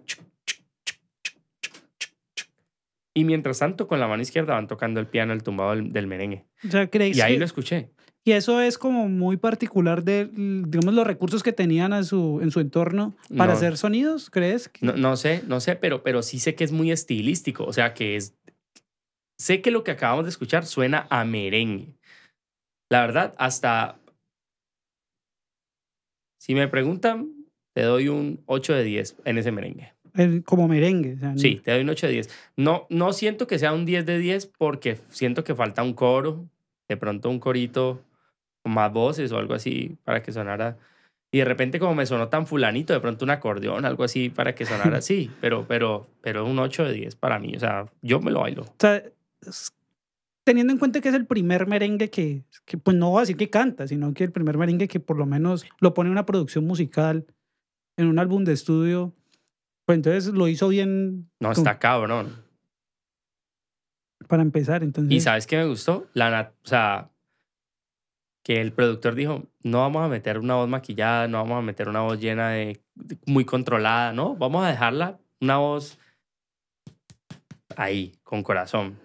Y 3.13 3.25
mientras 3.25 3.59
tanto, 3.59 3.87
con 3.87 3.99
la 3.99 4.07
mano 4.07 4.21
izquierda 4.21 4.53
van 4.53 4.67
tocando 4.67 4.99
el 5.01 5.07
piano, 5.07 5.33
el 5.33 5.43
tumbado 5.43 5.71
del, 5.71 5.91
del 5.91 6.07
merengue. 6.07 6.45
O 6.65 6.71
sea, 6.71 6.87
¿crees 6.89 7.17
Y 7.17 7.21
ahí 7.21 7.33
que- 7.33 7.39
lo 7.39 7.45
escuché. 7.45 7.89
Y 8.23 8.33
eso 8.33 8.61
es 8.61 8.77
como 8.77 9.09
muy 9.09 9.37
particular 9.37 10.03
de, 10.03 10.25
digamos, 10.31 10.93
los 10.93 11.07
recursos 11.07 11.41
que 11.41 11.53
tenían 11.53 11.91
a 11.91 12.03
su, 12.03 12.39
en 12.41 12.51
su 12.51 12.59
entorno 12.59 13.15
para 13.35 13.53
No. 13.53 13.57
hacer 13.57 13.77
sonidos, 13.77 14.29
¿crees? 14.29 14.69
No, 14.79 14.93
no 14.93 15.17
sé, 15.17 15.41
no 15.47 15.59
sé, 15.59 15.75
pero, 15.75 16.03
pero 16.03 16.21
sí 16.21 16.37
sé 16.37 16.53
que 16.53 16.63
es 16.63 16.71
muy 16.71 16.91
estilístico. 16.91 17.63
O 17.65 17.73
sea, 17.73 17.93
que 17.95 18.15
es... 18.15 18.35
Sé 19.39 19.61
que 19.63 19.71
lo 19.71 19.83
que 19.83 19.89
acabamos 19.89 20.25
de 20.25 20.29
escuchar 20.29 20.67
suena 20.67 21.07
a 21.09 21.25
merengue. 21.25 21.95
La 22.91 23.01
verdad, 23.01 23.33
hasta... 23.39 23.97
Si 26.39 26.53
me 26.53 26.67
preguntan, 26.67 27.33
te 27.73 27.81
doy 27.83 28.07
un 28.07 28.41
8 28.45 28.73
de 28.73 28.83
10 28.83 29.15
en 29.25 29.37
ese 29.39 29.51
merengue. 29.51 29.93
el- 30.13 30.43
como 30.43 30.67
merengue. 30.67 31.13
o 31.15 31.19
sea, 31.19 31.37
Sí, 31.37 31.61
te 31.63 31.71
doy 31.71 31.81
un 31.81 31.89
8 31.89 32.05
de 32.05 32.13
10. 32.13 32.29
No, 32.55 32.85
no 32.89 33.13
siento 33.13 33.47
que 33.47 33.57
sea 33.57 33.73
un 33.73 33.85
10 33.85 34.05
de 34.05 34.19
10 34.19 34.45
porque 34.45 34.97
siento 35.09 35.43
que 35.43 35.55
falta 35.55 35.81
un 35.81 35.93
coro, 35.93 36.47
de 36.87 36.97
pronto 36.97 37.29
un 37.29 37.39
corito 37.39 38.03
más 38.65 38.91
voces 38.91 39.31
o 39.31 39.37
algo 39.37 39.53
así 39.53 39.97
para 40.03 40.21
que 40.21 40.31
sonara. 40.31 40.77
Y 41.33 41.39
de 41.39 41.45
repente 41.45 41.79
como 41.79 41.95
me 41.95 42.05
sonó 42.05 42.27
tan 42.27 42.45
fulanito, 42.45 42.93
de 42.93 42.99
pronto 42.99 43.23
un 43.25 43.31
acordeón, 43.31 43.85
algo 43.85 44.03
así 44.03 44.29
para 44.29 44.53
que 44.53 44.65
sonara 44.65 44.97
así, 44.97 45.31
pero, 45.39 45.65
pero, 45.67 46.07
pero 46.21 46.45
un 46.45 46.59
8 46.59 46.85
de 46.85 46.93
10 46.93 47.15
para 47.15 47.39
mí. 47.39 47.55
O 47.55 47.59
sea, 47.59 47.85
yo 48.01 48.19
me 48.19 48.31
lo 48.31 48.41
bailo. 48.41 48.63
O 48.63 48.75
sea, 48.77 49.01
teniendo 50.43 50.73
en 50.73 50.79
cuenta 50.79 50.99
que 51.01 51.09
es 51.09 51.15
el 51.15 51.25
primer 51.25 51.67
merengue 51.67 52.09
que, 52.09 52.43
que, 52.65 52.77
pues 52.77 52.97
no 52.97 53.11
voy 53.11 53.19
a 53.19 53.21
decir 53.21 53.37
que 53.37 53.49
canta, 53.49 53.87
sino 53.87 54.13
que 54.13 54.25
el 54.25 54.31
primer 54.31 54.57
merengue 54.57 54.87
que 54.87 54.99
por 54.99 55.17
lo 55.17 55.25
menos 55.25 55.65
lo 55.79 55.93
pone 55.93 56.07
en 56.07 56.11
una 56.11 56.25
producción 56.25 56.65
musical, 56.65 57.25
en 57.97 58.07
un 58.07 58.19
álbum 58.19 58.43
de 58.43 58.53
estudio, 58.53 59.13
pues 59.85 59.97
entonces 59.97 60.33
lo 60.33 60.47
hizo 60.47 60.67
bien 60.67 61.29
No, 61.39 61.51
está 61.51 61.79
cabrón. 61.79 62.43
para 64.27 64.41
empezar. 64.41 64.83
Entonces, 64.83 65.13
¿Y 65.13 65.21
sabes 65.21 65.47
qué 65.47 65.57
me 65.57 65.65
gustó? 65.65 66.07
La, 66.13 66.53
o 66.63 66.67
sea, 66.67 67.09
que 68.43 68.59
el 68.61 68.73
productor 68.73 69.15
dijo, 69.15 69.43
no 69.63 69.79
vamos 69.79 70.03
a 70.03 70.07
meter 70.07 70.39
una 70.39 70.55
voz 70.55 70.67
maquillada, 70.67 71.27
no 71.27 71.37
vamos 71.39 71.59
a 71.59 71.61
meter 71.61 71.87
una 71.89 72.01
voz 72.01 72.19
llena 72.19 72.49
de, 72.51 72.81
de- 72.95 73.17
muy 73.27 73.45
controlada, 73.45 74.13
¿no? 74.13 74.35
Vamos 74.35 74.63
a 74.65 74.69
dejarla 74.69 75.19
una 75.39 75.57
voz 75.57 75.99
ahí, 77.75 78.13
con 78.23 78.43
corazón, 78.43 78.97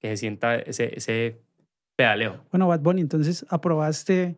que 0.00 0.08
se 0.10 0.16
sienta 0.18 0.56
ese, 0.56 0.96
ese 0.96 1.40
pedaleo. 1.96 2.44
bueno, 2.50 2.68
Bad 2.68 2.80
Bunny, 2.80 3.00
entonces 3.00 3.46
aprobaste 3.48 4.36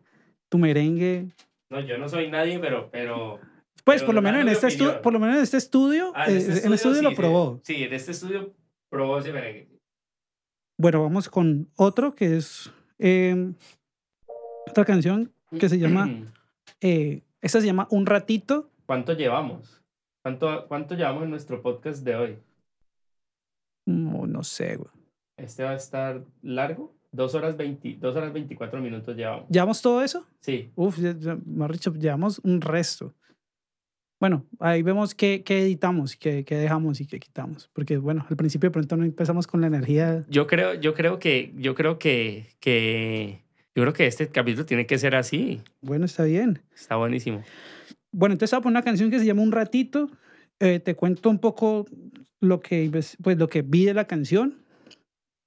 tu 0.49 0.57
merengue. 0.57 1.27
No, 1.69 1.79
yo 1.81 1.97
no 1.97 2.07
soy 2.09 2.29
nadie, 2.31 2.59
pero... 2.59 2.89
pero 2.91 3.39
Pues 3.83 4.01
Pero 4.01 4.07
por 4.07 4.15
lo 4.15 4.21
menos 4.21 4.41
en 4.41 4.49
este 4.49 4.67
estudio, 4.67 5.01
por 5.01 5.13
lo 5.13 5.19
menos 5.19 5.37
en 5.37 5.43
este 5.43 5.57
estudio, 5.57 6.11
Ah, 6.15 6.25
eh, 6.29 6.33
en 6.33 6.37
este 6.37 6.73
estudio, 6.75 6.95
sí, 6.95 7.03
lo 7.03 7.09
sí. 7.09 7.15
probó. 7.15 7.59
Sí, 7.63 7.83
en 7.83 7.93
este 7.93 8.11
estudio 8.11 8.53
probó 8.89 9.19
ese 9.19 9.33
merengue. 9.33 9.67
Bueno, 10.79 11.03
vamos 11.03 11.29
con 11.29 11.69
otro 11.75 12.15
que 12.15 12.37
es 12.37 12.71
eh, 12.97 13.53
otra 14.69 14.85
canción 14.85 15.31
que 15.59 15.69
se 15.69 15.79
llama, 15.79 16.09
eh, 16.81 17.23
esta 17.41 17.61
se 17.61 17.67
llama 17.67 17.87
Un 17.91 18.05
ratito. 18.05 18.69
¿Cuánto 18.85 19.13
llevamos? 19.13 19.81
¿Cuánto, 20.21 20.67
¿Cuánto 20.67 20.95
llevamos 20.95 21.23
en 21.23 21.29
nuestro 21.31 21.61
podcast 21.61 22.03
de 22.03 22.15
hoy? 22.15 22.37
No, 23.85 24.27
no 24.27 24.43
sé, 24.43 24.75
güey. 24.75 24.91
Este 25.37 25.63
va 25.63 25.71
a 25.71 25.75
estar 25.75 26.23
largo. 26.41 26.93
Dos 27.11 27.33
horas, 27.33 27.57
20, 27.57 27.97
dos 27.99 28.15
horas 28.15 28.31
24 28.31 28.79
minutos 28.81 29.15
llevamos. 29.15 29.49
¿Llevamos 29.49 29.81
todo 29.81 30.03
eso? 30.03 30.27
Sí. 30.41 30.71
Uf, 30.75 30.99
más 31.45 31.71
dicho, 31.71 31.93
llevamos 31.93 32.39
un 32.43 32.61
resto. 32.61 33.15
Bueno, 34.19 34.45
ahí 34.59 34.83
vemos 34.83 35.15
qué, 35.15 35.43
qué 35.43 35.61
editamos, 35.61 36.17
qué, 36.17 36.43
qué 36.43 36.55
dejamos 36.57 36.99
y 36.99 37.07
qué 37.07 37.19
quitamos. 37.19 37.69
Porque, 37.73 37.97
bueno, 37.97 38.25
al 38.29 38.35
principio 38.35 38.69
de 38.69 38.73
pronto 38.73 38.97
no 38.97 39.05
empezamos 39.05 39.47
con 39.47 39.61
la 39.61 39.67
energía. 39.67 40.25
Yo 40.29 40.45
creo, 40.45 40.73
yo 40.73 40.93
creo 40.93 41.19
que, 41.19 41.53
yo 41.55 41.73
creo 41.73 41.97
que, 41.97 42.47
que, 42.59 43.43
yo 43.79 43.83
creo 43.83 43.93
que 43.93 44.07
este 44.07 44.27
capítulo 44.27 44.65
tiene 44.65 44.85
que 44.85 44.97
ser 44.97 45.15
así. 45.15 45.61
Bueno, 45.81 46.05
está 46.05 46.23
bien. 46.25 46.61
Está 46.75 46.95
buenísimo. 46.97 47.43
Bueno, 48.11 48.33
entonces 48.33 48.51
voy 48.51 48.59
a 48.59 48.63
poner 48.63 48.73
una 48.77 48.83
canción 48.83 49.09
que 49.09 49.19
se 49.19 49.25
llama 49.25 49.41
Un 49.41 49.51
ratito. 49.51 50.09
Eh, 50.59 50.79
te 50.79 50.95
cuento 50.95 51.29
un 51.29 51.39
poco 51.39 51.85
lo 52.41 52.59
que, 52.59 52.89
ves- 52.89 53.15
pues, 53.23 53.37
lo 53.37 53.47
que 53.47 53.61
vi 53.61 53.85
de 53.85 53.93
la 53.93 54.05
canción. 54.05 54.63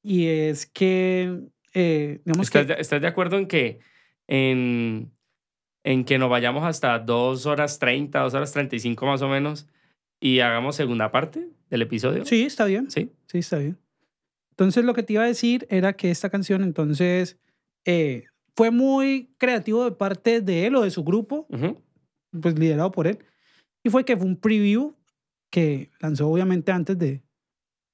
Y 0.03 0.27
es 0.27 0.67
que, 0.67 1.41
eh, 1.75 2.21
digamos 2.25 2.47
¿Estás, 2.49 2.67
que... 2.67 2.75
de, 2.75 2.81
estás 2.81 3.01
de 3.03 3.07
acuerdo 3.09 3.37
en 3.39 3.47
que, 3.47 3.81
en, 4.27 5.13
en 5.85 6.05
que 6.05 6.19
nos 6.19 6.31
vayamos 6.31 6.65
hasta 6.65 6.99
dos 6.99 7.47
horas 7.47 7.79
30, 7.79 8.21
dos 8.21 8.35
horas 8.35 8.53
35 8.53 9.05
más 9.07 9.21
o 9.23 9.29
menos 9.29 9.69
y 10.21 10.41
hagamos 10.41 10.77
segunda 10.77 11.11
parte 11.13 11.49
del 11.69 11.83
episodio? 11.83 12.25
Sí, 12.25 12.45
está 12.45 12.65
bien. 12.65 12.91
Sí. 12.91 13.11
Sí, 13.27 13.39
está 13.39 13.59
bien. 13.59 13.77
Entonces 14.51 14.85
lo 14.85 14.95
que 14.95 15.03
te 15.03 15.15
iba 15.15 15.23
a 15.23 15.27
decir 15.27 15.67
era 15.71 15.95
que 15.95 16.11
esta 16.11 16.31
canción 16.31 16.63
entonces 16.63 17.39
eh, 17.85 18.25
fue 18.57 18.71
muy 18.71 19.35
creativo 19.39 19.85
de 19.85 19.93
parte 19.93 20.41
de 20.41 20.67
él 20.67 20.77
o 20.77 20.83
de 20.83 20.91
su 20.91 21.03
grupo, 21.05 21.47
Ujú. 21.51 21.81
pues 22.41 22.59
liderado 22.59 22.91
por 22.93 23.07
él. 23.07 23.19
Y 23.83 23.91
fue 23.91 24.05
que 24.05 24.17
fue 24.17 24.27
un 24.27 24.37
preview 24.37 24.95
que 25.51 25.91
lanzó 26.01 26.29
obviamente 26.29 26.71
antes 26.73 26.99
de, 26.99 27.23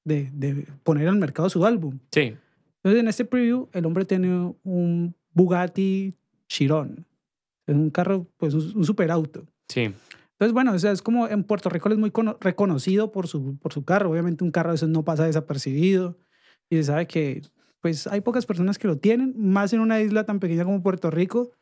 de, 0.04 0.30
de 0.32 0.66
poner 0.82 1.08
al 1.08 1.16
mercado 1.16 1.48
su 1.50 1.64
álbum. 1.64 1.98
Sí. 2.12 2.34
Entonces 2.76 3.00
en 3.00 3.08
este 3.08 3.24
preview 3.24 3.68
el 3.72 3.86
hombre 3.86 4.04
tiene 4.04 4.54
un 4.62 5.14
Bugatti 5.32 6.14
Chiron. 6.48 7.06
Es 7.66 7.74
un 7.76 7.90
carro, 7.90 8.26
pues 8.36 8.54
un, 8.54 8.76
un 8.78 8.84
superauto. 8.84 9.46
Sí. 9.68 9.92
Entonces, 10.32 10.52
bueno, 10.52 10.72
o 10.72 10.78
sea, 10.78 10.92
es 10.92 11.02
como 11.02 11.26
en 11.28 11.42
Puerto 11.44 11.68
Rico 11.68 11.88
es 11.90 11.98
muy 11.98 12.10
cono- 12.12 12.36
reconocido 12.40 13.10
por 13.10 13.26
su, 13.26 13.56
por 13.58 13.72
su 13.72 13.84
carro. 13.84 14.10
Obviamente 14.10 14.44
un 14.44 14.50
carro 14.52 14.70
de 14.70 14.76
esos 14.76 14.88
no 14.88 15.04
pasa 15.04 15.26
desapercibido. 15.26 16.16
Y 16.70 16.76
se 16.76 16.84
sabe 16.84 17.06
que 17.08 17.42
pues 17.80 18.06
hay 18.06 18.20
pocas 18.20 18.46
personas 18.46 18.78
que 18.78 18.88
lo 18.88 18.98
tienen, 18.98 19.34
más 19.36 19.72
en 19.72 19.80
una 19.80 20.00
isla 20.00 20.24
tan 20.24 20.40
pequeña 20.40 20.64
como 20.64 20.82
Puerto 20.82 21.10
Rico. 21.10 21.52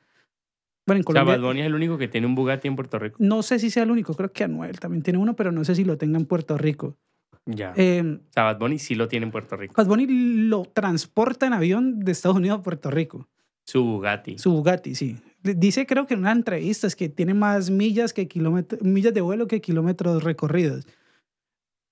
Bueno, 0.86 0.98
en 0.98 1.05
O 1.06 1.12
sea, 1.12 1.22
Colombia 1.22 1.36
Bad 1.36 1.43
Bunny 1.43 1.60
es 1.60 1.66
el 1.66 1.74
único 1.74 1.98
que 1.98 2.09
tiene 2.09 2.26
un 2.26 2.34
Bugatti 2.34 2.68
en 2.68 2.76
Puerto 2.76 2.98
Rico. 2.98 3.16
no 3.18 3.43
sé 3.43 3.59
si 3.59 3.70
sea 3.70 3.82
el 3.82 3.90
único, 3.90 4.14
creo 4.14 4.32
que 4.32 4.44
Anuel 4.44 4.78
también 4.78 5.02
tiene 5.02 5.18
uno, 5.18 5.34
pero 5.34 5.52
no 5.52 5.64
sé 5.64 5.74
si 5.74 5.84
lo 5.84 5.98
tenga 5.98 6.18
en 6.18 6.26
Puerto 6.26 6.56
Rico. 6.56 6.97
Ya. 7.44 7.72
Eh, 7.76 8.02
o 8.02 8.32
sea, 8.32 8.44
Bad 8.44 8.59
Bunny 8.59 8.78
sí 8.78 8.94
lo 8.94 9.09
tiene 9.09 9.26
en 9.26 9.32
Puerto 9.32 9.56
Rico. 9.56 9.74
Bad 9.76 9.86
Bunny 9.86 10.06
lo 10.09 10.62
transporta 10.64 11.47
en 11.47 11.52
avión 11.52 12.01
de 12.01 12.12
Estados 12.12 12.36
Unidos 12.36 12.60
a 12.60 12.62
Puerto 12.62 12.90
Rico. 12.90 13.28
Su 13.64 13.84
Bugatti. 13.84 14.38
Su 14.38 14.52
Bugatti, 14.52 14.94
sí. 14.94 15.16
Dice, 15.43 15.86
creo 15.86 16.06
que 16.06 16.14
en 16.14 16.20
una 16.20 16.32
entrevista, 16.32 16.86
es 16.86 16.97
que 16.97 17.09
tiene 17.09 17.34
más 17.34 17.70
millas, 17.70 18.12
que 18.12 18.26
kilómetros, 18.26 18.82
millas 18.82 19.14
de 19.14 19.20
vuelo 19.20 19.47
que 19.47 19.60
kilómetros 19.60 20.24
recorridos. 20.24 20.86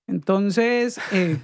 Entonces, 0.07 0.99
eh, 1.11 1.37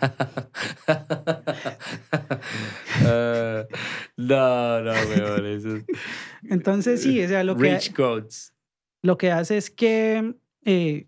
Ah, 3.05 3.65
no, 4.17 4.81
no, 4.81 4.91
weón. 4.91 5.45
Eso 5.45 5.75
es... 5.77 5.85
entonces 6.49 7.01
sí, 7.01 7.23
o 7.23 7.27
sea, 7.27 7.43
lo 7.43 7.55
que, 7.57 7.73
Rich 7.73 7.93
lo 9.01 9.17
que 9.17 9.31
hace 9.31 9.57
es 9.57 9.71
que, 9.71 10.35
eh, 10.65 11.07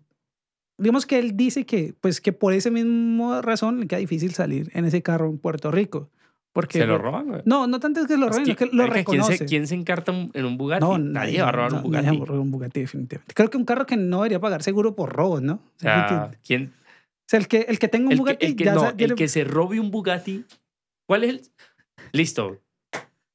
digamos 0.78 1.06
que 1.06 1.18
él 1.18 1.36
dice 1.36 1.64
que, 1.64 1.94
pues, 2.00 2.20
que 2.20 2.32
por 2.32 2.52
esa 2.52 2.70
misma 2.70 3.40
razón 3.42 3.80
le 3.80 3.86
queda 3.86 4.00
difícil 4.00 4.34
salir 4.34 4.70
en 4.74 4.84
ese 4.84 5.02
carro 5.02 5.28
en 5.28 5.38
Puerto 5.38 5.70
Rico. 5.70 6.10
Porque, 6.52 6.78
¿Se 6.78 6.86
lo 6.86 6.98
roban, 6.98 7.26
güey? 7.26 7.42
No, 7.44 7.66
no 7.66 7.80
tanto 7.80 8.00
es 8.00 8.06
que 8.06 8.16
lo 8.16 8.26
Es 8.26 8.32
roben, 8.32 8.44
que, 8.44 8.50
es 8.52 8.56
que 8.56 8.66
lo 8.66 8.86
marica, 8.86 8.92
¿quién, 9.04 9.20
reconoce. 9.20 9.38
se, 9.38 9.44
quién 9.44 9.66
se 9.66 9.74
encarta 9.74 10.12
en 10.12 10.44
un 10.44 10.56
Bugatti? 10.56 10.84
No, 10.84 10.98
nadie 10.98 11.42
va 11.42 11.48
a 11.48 11.52
robar 11.52 11.72
no, 11.72 11.78
un 11.78 11.82
Bugatti. 11.84 12.06
Nadie 12.06 12.18
va 12.18 12.22
a 12.24 12.26
robar 12.26 12.40
un 12.40 12.50
Bugatti, 12.52 12.80
definitivamente. 12.80 13.34
Creo 13.34 13.50
que 13.50 13.56
un 13.56 13.64
carro 13.64 13.86
que 13.86 13.96
no 13.96 14.18
debería 14.18 14.38
pagar 14.40 14.62
seguro 14.62 14.94
por 14.94 15.12
robos, 15.12 15.42
¿no? 15.42 15.54
O 15.54 15.78
sea, 15.78 16.30
¿quién? 16.46 16.72
O 17.24 17.26
sea, 17.26 17.38
el 17.40 17.48
que, 17.48 17.62
el 17.62 17.78
que 17.78 17.88
tenga 17.88 18.06
un 18.06 18.12
El 18.12 18.18
que, 18.18 18.22
Bugatti 18.22 18.46
el 18.46 18.56
que 18.56 18.64
ya 18.64 18.74
no, 18.74 18.80
sa- 18.80 18.94
el 18.98 19.14
que 19.14 19.28
se 19.28 19.44
robe 19.44 19.80
un 19.80 19.90
Bugatti. 19.90 20.44
¿Cuál 21.06 21.24
es 21.24 21.30
el...? 21.30 21.42
Listo. 22.12 22.60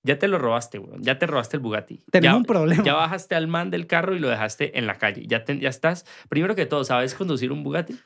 Ya 0.04 0.18
te 0.20 0.28
lo 0.28 0.38
robaste. 0.38 0.82
Ya 1.00 1.18
te 1.20 1.26
robaste 1.28 1.58
el 1.58 1.62
Bugatti. 1.64 2.04
tenemos 2.12 2.34
ya, 2.36 2.38
un 2.38 2.46
problema. 2.46 2.84
ya 2.84 2.94
bajaste 2.94 3.36
al 3.36 3.48
man 3.48 3.70
del 3.72 3.88
carro 3.88 4.16
y 4.16 4.20
lo 4.20 4.30
dejaste 4.30 4.78
en 4.78 4.86
la 4.88 4.98
calle. 4.98 5.26
Ya, 5.28 5.44
te- 5.44 5.60
ya 5.60 5.70
estás... 5.70 6.06
Primero 6.30 6.56
que 6.56 6.66
todo, 6.66 6.84
¿sabes 6.84 7.16
conducir 7.16 7.52
un 7.52 7.64
Bugatti? 7.64 8.00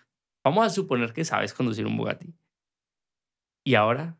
Vamos 0.43 0.65
a 0.65 0.69
suponer 0.69 1.13
que 1.13 1.23
sabes 1.25 1.53
conducir 1.53 1.85
un 1.85 1.95
Bugatti. 1.97 2.33
¿Y 3.65 3.75
ahora 3.75 4.17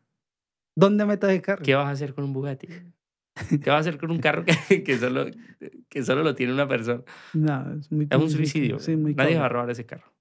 ¿Dónde 0.76 1.04
meto 1.04 1.28
el 1.28 1.40
carro? 1.42 1.62
qué 1.62 1.74
vas 1.74 1.86
a 1.86 1.90
hacer 1.90 2.14
con 2.14 2.24
un 2.24 2.32
Bugatti? 2.32 2.66
¿Qué 2.66 3.70
vas 3.70 3.76
a 3.76 3.78
hacer 3.80 3.98
con 3.98 4.10
un 4.10 4.18
carro 4.20 4.44
que, 4.44 4.82
que, 4.84 4.96
solo, 4.98 5.26
que 5.88 6.02
solo 6.04 6.22
lo 6.22 6.34
tiene 6.34 6.52
una 6.52 6.68
persona? 6.68 7.02
No, 7.32 7.74
es 7.74 7.90
muy 7.90 8.06
Es 8.08 8.18
un 8.18 8.30
suicidio. 8.30 8.78
Sí, 8.78 8.96
muy 8.96 9.14
Nadie 9.14 9.38
va 9.38 9.46
a 9.46 9.48
robar 9.48 9.70
ese 9.70 9.84
carro. 9.84 10.13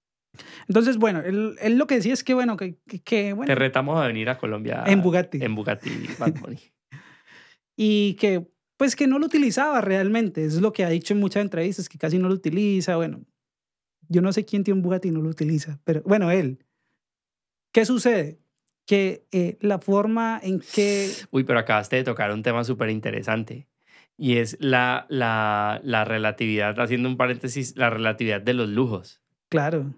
Entonces, 0.67 0.97
bueno, 0.97 1.21
él, 1.21 1.55
él 1.61 1.77
lo 1.77 1.87
que 1.87 1.95
decía 1.95 2.13
es 2.13 2.23
que, 2.23 2.33
bueno, 2.33 2.57
que, 2.57 2.77
que, 3.03 3.33
bueno, 3.33 3.47
Te 3.47 3.55
retamos 3.55 4.01
a 4.01 4.07
venir 4.07 4.29
a 4.29 4.37
Colombia. 4.37 4.83
en 4.87 5.01
Bugatti. 5.01 5.43
En 5.43 5.55
Bugatti, 5.55 5.89
Bad 6.19 6.33
Bunny. 6.39 6.59
Y 7.75 8.13
que, 8.19 8.47
pues, 8.77 8.95
que 8.95 9.07
no 9.07 9.17
lo 9.17 9.25
utilizaba 9.25 9.81
realmente. 9.81 10.45
Es 10.45 10.61
lo 10.61 10.73
que 10.73 10.83
ha 10.85 10.89
dicho 10.89 11.15
en 11.15 11.19
muchas 11.19 11.41
entrevistas, 11.41 11.89
que 11.89 11.97
casi 11.97 12.19
no 12.19 12.27
lo 12.27 12.35
utiliza. 12.35 12.95
Bueno, 12.97 13.23
yo 14.09 14.21
no 14.21 14.31
sé 14.31 14.45
quién 14.45 14.63
tiene 14.63 14.77
un 14.77 14.83
Bugatti 14.83 15.07
y 15.07 15.11
no 15.11 15.21
lo 15.21 15.29
utiliza, 15.29 15.79
pero 15.83 16.03
bueno, 16.03 16.29
él. 16.29 16.63
¿Qué 17.71 17.85
sucede? 17.85 18.39
Que 18.85 19.25
eh, 19.31 19.57
la 19.61 19.79
forma 19.79 20.39
en 20.43 20.59
que... 20.59 21.09
Uy, 21.31 21.43
pero 21.45 21.57
acabaste 21.57 21.95
de 21.95 22.03
tocar 22.03 22.31
un 22.31 22.43
tema 22.43 22.63
súper 22.63 22.91
interesante. 22.91 23.67
Y 24.17 24.37
es 24.37 24.57
la, 24.59 25.07
la, 25.09 25.81
la 25.83 26.05
relatividad, 26.05 26.79
haciendo 26.79 27.09
un 27.09 27.17
paréntesis, 27.17 27.75
la 27.75 27.89
relatividad 27.89 28.41
de 28.41 28.53
los 28.53 28.69
lujos. 28.69 29.23
Claro. 29.49 29.95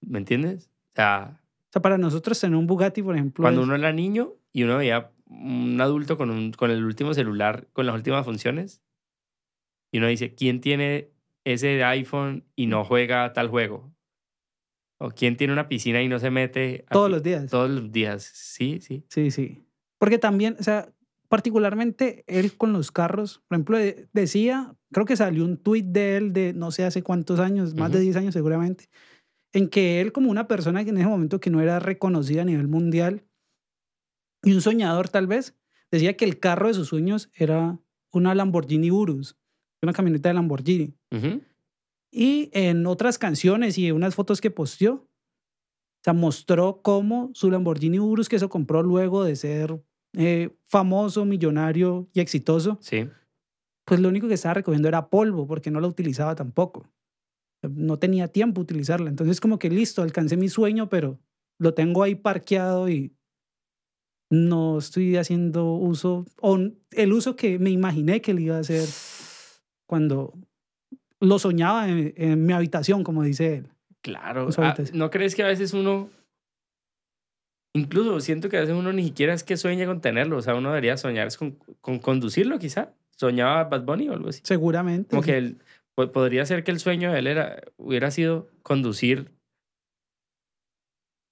¿Me 0.00 0.18
entiendes? 0.18 0.70
O 0.92 0.96
sea, 0.96 1.40
O 1.68 1.72
sea, 1.72 1.82
para 1.82 1.98
nosotros 1.98 2.38
tener 2.40 2.56
un 2.56 2.66
Bugatti, 2.66 3.02
por 3.02 3.14
ejemplo, 3.14 3.42
cuando 3.42 3.60
es- 3.62 3.66
uno 3.66 3.76
era 3.76 3.92
niño 3.92 4.34
y 4.52 4.62
uno 4.64 4.78
veía 4.78 5.10
un 5.26 5.78
adulto 5.80 6.16
con, 6.16 6.30
un, 6.30 6.52
con 6.52 6.70
el 6.70 6.84
último 6.84 7.12
celular, 7.14 7.68
con 7.72 7.84
las 7.86 7.94
últimas 7.94 8.24
funciones, 8.24 8.80
y 9.92 9.98
uno 9.98 10.06
dice, 10.06 10.34
¿quién 10.34 10.60
tiene 10.60 11.10
ese 11.44 11.82
iPhone 11.84 12.44
y 12.56 12.66
no 12.66 12.84
juega 12.84 13.32
tal 13.32 13.48
juego? 13.48 13.92
¿O 15.00 15.10
quién 15.10 15.36
tiene 15.36 15.52
una 15.52 15.68
piscina 15.68 16.02
y 16.02 16.08
no 16.08 16.18
se 16.18 16.30
mete? 16.30 16.84
a 16.88 16.92
todos 16.92 17.10
los 17.10 17.22
días. 17.22 17.50
Todos 17.50 17.70
los 17.70 17.92
días, 17.92 18.22
sí, 18.24 18.80
sí. 18.80 19.04
Sí, 19.08 19.30
sí. 19.30 19.64
Porque 19.98 20.18
también, 20.18 20.56
o 20.58 20.62
sea, 20.62 20.88
particularmente 21.28 22.24
él 22.26 22.56
con 22.56 22.72
los 22.72 22.90
carros, 22.90 23.42
por 23.48 23.56
ejemplo, 23.56 23.78
de- 23.78 24.08
decía, 24.12 24.74
creo 24.92 25.06
que 25.06 25.16
salió 25.16 25.44
un 25.44 25.56
tuit 25.56 25.86
de 25.86 26.16
él 26.16 26.32
de 26.32 26.52
no 26.52 26.70
sé 26.70 26.84
hace 26.84 27.02
cuántos 27.02 27.38
años, 27.38 27.74
más 27.74 27.90
de 27.92 27.98
Ujú. 27.98 28.04
10 28.04 28.16
años 28.16 28.34
seguramente, 28.34 28.88
en 29.58 29.68
que 29.68 30.00
él 30.00 30.12
como 30.12 30.30
una 30.30 30.46
persona 30.46 30.84
que 30.84 30.90
en 30.90 30.98
ese 30.98 31.08
momento 31.08 31.40
que 31.40 31.50
no 31.50 31.60
era 31.60 31.80
reconocida 31.80 32.42
a 32.42 32.44
nivel 32.44 32.68
mundial 32.68 33.24
y 34.44 34.52
un 34.52 34.60
soñador 34.60 35.08
tal 35.08 35.26
vez, 35.26 35.56
decía 35.90 36.16
que 36.16 36.24
el 36.24 36.38
carro 36.38 36.68
de 36.68 36.74
sus 36.74 36.88
sueños 36.88 37.28
era 37.34 37.80
una 38.12 38.36
Lamborghini 38.36 38.92
Urus, 38.92 39.36
una 39.82 39.92
camioneta 39.92 40.28
de 40.28 40.34
Lamborghini. 40.34 40.94
Y 42.12 42.50
en 42.52 42.86
otras 42.86 43.18
canciones 43.18 43.76
y 43.78 43.90
unas 43.90 44.14
fotos 44.14 44.40
que 44.40 44.50
posteó, 44.52 44.94
o 44.94 46.02
sea, 46.04 46.12
mostró 46.12 46.80
cómo 46.82 47.30
su 47.34 47.50
Lamborghini 47.50 47.98
Urus 47.98 48.28
que 48.28 48.38
se 48.38 48.48
compró 48.48 48.82
luego 48.84 49.24
de 49.24 49.34
ser 49.34 49.82
eh, 50.14 50.56
famoso, 50.66 51.24
millonario 51.24 52.08
y 52.14 52.20
exitoso, 52.20 52.78
Sí. 52.80 53.08
pues 53.84 53.98
lo 54.00 54.08
único 54.08 54.28
que 54.28 54.34
estaba 54.34 54.54
recogiendo 54.54 54.86
era 54.88 55.10
polvo 55.10 55.46
porque 55.48 55.70
no 55.72 55.80
la 55.80 55.88
utilizaba 55.88 56.34
tampoco. 56.36 56.88
No 57.74 57.98
tenía 57.98 58.28
tiempo 58.28 58.60
utilizarla. 58.60 59.10
Entonces 59.10 59.40
como 59.40 59.58
que 59.58 59.70
listo, 59.70 60.02
alcancé 60.02 60.36
mi 60.36 60.48
sueño, 60.48 60.88
pero 60.88 61.18
lo 61.58 61.74
tengo 61.74 62.02
ahí 62.02 62.14
parqueado 62.14 62.88
y 62.88 63.12
no 64.30 64.78
estoy 64.78 65.16
haciendo 65.16 65.72
uso, 65.72 66.26
o 66.40 66.58
el 66.90 67.12
uso 67.12 67.34
que 67.34 67.58
me 67.58 67.70
imaginé 67.70 68.20
que 68.20 68.34
le 68.34 68.42
iba 68.42 68.56
a 68.56 68.60
hacer 68.60 68.86
cuando 69.86 70.34
lo 71.20 71.38
soñaba 71.38 71.88
en, 71.88 72.12
en 72.16 72.44
mi 72.44 72.52
habitación, 72.52 73.04
como 73.04 73.22
dice 73.22 73.56
él. 73.56 73.68
Claro. 74.02 74.48
Ah. 74.58 74.76
¿No 74.92 75.10
crees 75.10 75.34
que 75.34 75.42
a 75.42 75.46
veces 75.46 75.72
uno... 75.72 76.10
Incluso 77.74 78.20
siento 78.20 78.48
que 78.48 78.56
a 78.56 78.60
veces 78.60 78.74
uno 78.74 78.92
ni 78.92 79.04
siquiera 79.04 79.34
es 79.34 79.44
que 79.44 79.56
sueña 79.56 79.86
con 79.86 80.00
tenerlo. 80.00 80.36
O 80.38 80.42
sea, 80.42 80.54
uno 80.54 80.68
debería 80.70 80.96
soñar 80.96 81.34
con, 81.36 81.52
con 81.80 81.98
conducirlo, 81.98 82.58
quizá. 82.58 82.92
Soñaba 83.16 83.64
Bad 83.64 83.84
Bunny 83.84 84.08
o 84.08 84.12
algo 84.12 84.28
así. 84.28 84.40
Seguramente. 84.44 85.10
Como 85.10 85.22
sí. 85.22 85.30
que 85.30 85.38
el- 85.38 85.58
podría 86.06 86.46
ser 86.46 86.64
que 86.64 86.70
el 86.70 86.80
sueño 86.80 87.12
de 87.12 87.18
él 87.18 87.26
era, 87.26 87.60
hubiera 87.76 88.10
sido 88.10 88.48
conducir. 88.62 89.32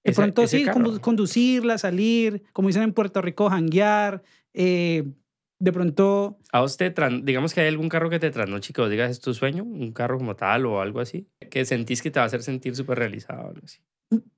De 0.04 0.12
pronto 0.12 0.42
ese 0.42 0.58
sí, 0.58 0.64
carro. 0.64 1.00
conducirla, 1.00 1.78
salir, 1.78 2.42
como 2.52 2.68
dicen 2.68 2.82
en 2.82 2.92
Puerto 2.92 3.22
Rico, 3.22 3.50
janguear. 3.50 4.22
eh, 4.54 5.04
de 5.58 5.72
pronto, 5.72 6.38
A 6.52 6.62
usted, 6.62 6.94
digamos 7.22 7.54
que 7.54 7.62
hay 7.62 7.68
algún 7.68 7.88
carro 7.88 8.10
que 8.10 8.18
te 8.18 8.30
trasnoche 8.30 8.74
que 8.74 8.80
vos 8.82 8.90
digas 8.90 9.10
es 9.10 9.20
tu 9.20 9.32
sueño, 9.32 9.64
un 9.64 9.92
carro 9.92 10.18
como 10.18 10.36
tal 10.36 10.66
o 10.66 10.82
algo 10.82 11.00
así, 11.00 11.28
que 11.50 11.64
sentís 11.64 12.02
que 12.02 12.10
te 12.10 12.18
va 12.18 12.24
a 12.24 12.26
hacer 12.26 12.42
sentir 12.42 12.76
súper 12.76 12.98
realizado 12.98 13.46
o 13.46 13.48
algo 13.48 13.64
así. 13.64 13.80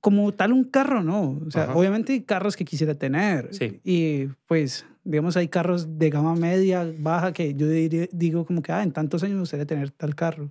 Como 0.01 0.31
tal 0.33 0.51
un 0.53 0.63
carro, 0.63 1.03
¿no? 1.03 1.39
O 1.45 1.51
sea, 1.51 1.63
Ajá. 1.63 1.75
obviamente 1.75 2.13
hay 2.13 2.21
carros 2.21 2.55
que 2.57 2.65
quisiera 2.65 2.95
tener. 2.95 3.49
Sí. 3.53 3.79
Y 3.83 4.25
pues, 4.47 4.85
digamos, 5.03 5.37
hay 5.37 5.47
carros 5.47 5.99
de 5.99 6.09
gama 6.09 6.35
media, 6.35 6.91
baja, 6.99 7.33
que 7.33 7.53
yo 7.53 7.67
diría- 7.67 8.07
digo 8.11 8.45
como 8.45 8.61
que, 8.61 8.71
ah, 8.71 8.81
en 8.83 8.91
tantos 8.91 9.23
años 9.23 9.35
me 9.35 9.41
gustaría 9.41 9.65
tener 9.65 9.91
tal 9.91 10.15
carro. 10.15 10.49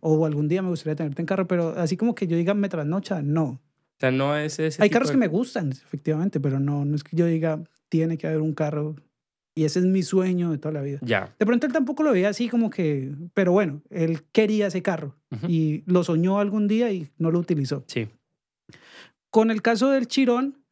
O 0.00 0.24
algún 0.26 0.46
día 0.48 0.62
me 0.62 0.68
gustaría 0.68 0.94
tener 0.96 1.14
tal 1.14 1.26
carro, 1.26 1.46
pero 1.48 1.70
así 1.78 1.96
como 1.96 2.14
que 2.14 2.26
yo 2.26 2.36
diga 2.36 2.54
me 2.54 2.68
trasnocha, 2.68 3.22
no. 3.22 3.44
O 3.44 3.60
sea, 4.00 4.10
no 4.12 4.36
es 4.36 4.58
ese. 4.58 4.82
Hay 4.82 4.88
tipo 4.88 4.94
carros 4.94 5.08
de- 5.08 5.14
que 5.14 5.18
me 5.18 5.26
gustan, 5.28 5.70
efectivamente, 5.72 6.40
pero 6.40 6.58
no, 6.60 6.84
no 6.84 6.94
es 6.96 7.04
que 7.04 7.16
yo 7.16 7.26
diga, 7.26 7.62
tiene 7.88 8.16
que 8.18 8.26
haber 8.28 8.40
un 8.40 8.54
carro. 8.54 8.94
Y 9.54 9.64
ese 9.64 9.80
es 9.80 9.84
mi 9.84 10.02
sueño 10.04 10.52
de 10.52 10.58
toda 10.58 10.72
la 10.72 10.80
vida. 10.80 11.00
Ya. 11.02 11.34
De 11.38 11.44
pronto 11.44 11.66
él 11.66 11.72
tampoco 11.72 12.04
lo 12.04 12.12
veía 12.12 12.28
así 12.28 12.48
como 12.48 12.70
que, 12.70 13.12
pero 13.34 13.50
bueno, 13.52 13.82
él 13.90 14.22
quería 14.32 14.68
ese 14.68 14.80
carro 14.80 15.16
y 15.48 15.82
lo 15.86 16.04
soñó 16.04 16.38
algún 16.38 16.68
día 16.68 16.90
y 16.92 17.08
no 17.18 17.30
lo 17.32 17.40
utilizó. 17.40 17.82
Sí. 17.88 18.08
Con 19.30 19.50
el 19.50 19.62
caso 19.62 19.90
del 19.90 20.06
Chirón, 20.06 20.64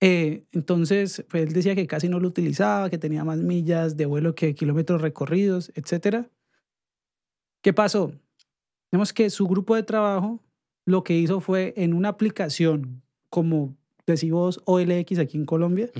eh, 0.00 0.44
entonces 0.52 1.24
pues, 1.30 1.44
él 1.44 1.52
decía 1.52 1.74
que 1.74 1.86
casi 1.86 2.08
no 2.08 2.18
lo 2.20 2.28
utilizaba, 2.28 2.90
que 2.90 2.98
tenía 2.98 3.24
más 3.24 3.38
millas 3.38 3.96
de 3.96 4.06
vuelo 4.06 4.34
que 4.34 4.54
kilómetros 4.54 5.00
recorridos, 5.00 5.72
etc. 5.74 6.26
¿Qué 7.62 7.72
pasó? 7.72 8.12
Vemos 8.90 9.12
que 9.12 9.30
su 9.30 9.46
grupo 9.46 9.76
de 9.76 9.84
trabajo 9.84 10.40
lo 10.84 11.04
que 11.04 11.16
hizo 11.16 11.40
fue 11.40 11.72
en 11.76 11.94
una 11.94 12.08
aplicación 12.08 13.02
como 13.32 13.74
decimos 14.06 14.60
OLX 14.66 15.18
aquí 15.18 15.38
en 15.38 15.46
Colombia, 15.46 15.90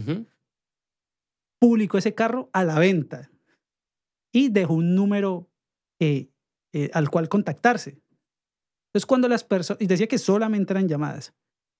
publicó 1.58 1.96
ese 1.96 2.14
carro 2.14 2.50
a 2.52 2.62
la 2.62 2.78
venta 2.78 3.30
y 4.32 4.50
dejó 4.50 4.74
un 4.74 4.94
número 4.94 5.48
eh, 5.98 6.28
eh, 6.74 6.90
al 6.92 7.08
cual 7.08 7.30
contactarse. 7.30 8.02
Entonces, 8.88 9.06
cuando 9.06 9.28
las 9.28 9.44
personas, 9.44 9.80
y 9.80 9.86
decía 9.86 10.06
que 10.06 10.18
solamente 10.18 10.74
eran 10.74 10.88
llamadas. 10.88 11.32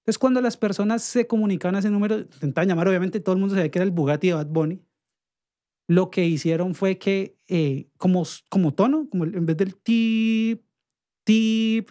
Entonces, 0.03 0.19
cuando 0.19 0.41
las 0.41 0.57
personas 0.57 1.03
se 1.05 1.29
comunicaban 1.29 1.77
a 1.77 1.79
ese 1.79 1.91
número, 1.91 2.19
intentaban 2.19 2.69
llamar, 2.69 2.89
obviamente 2.89 3.21
todo 3.21 3.35
el 3.35 3.41
mundo 3.41 3.55
sabía 3.55 3.71
que 3.71 3.79
era 3.79 3.85
el 3.85 3.93
Bugatti 3.93 4.29
de 4.29 4.35
Bad 4.35 4.49
Bunny. 4.49 4.83
Lo 5.87 6.11
que 6.11 6.25
hicieron 6.25 6.75
fue 6.75 6.99
que, 6.99 7.37
eh, 7.49 7.89
como, 7.99 8.25
como 8.49 8.75
tono, 8.75 9.09
como 9.09 9.25
en 9.25 9.47
vez 9.47 9.57
del 9.57 9.77
tip, 9.77 10.65
tip, 11.25 11.91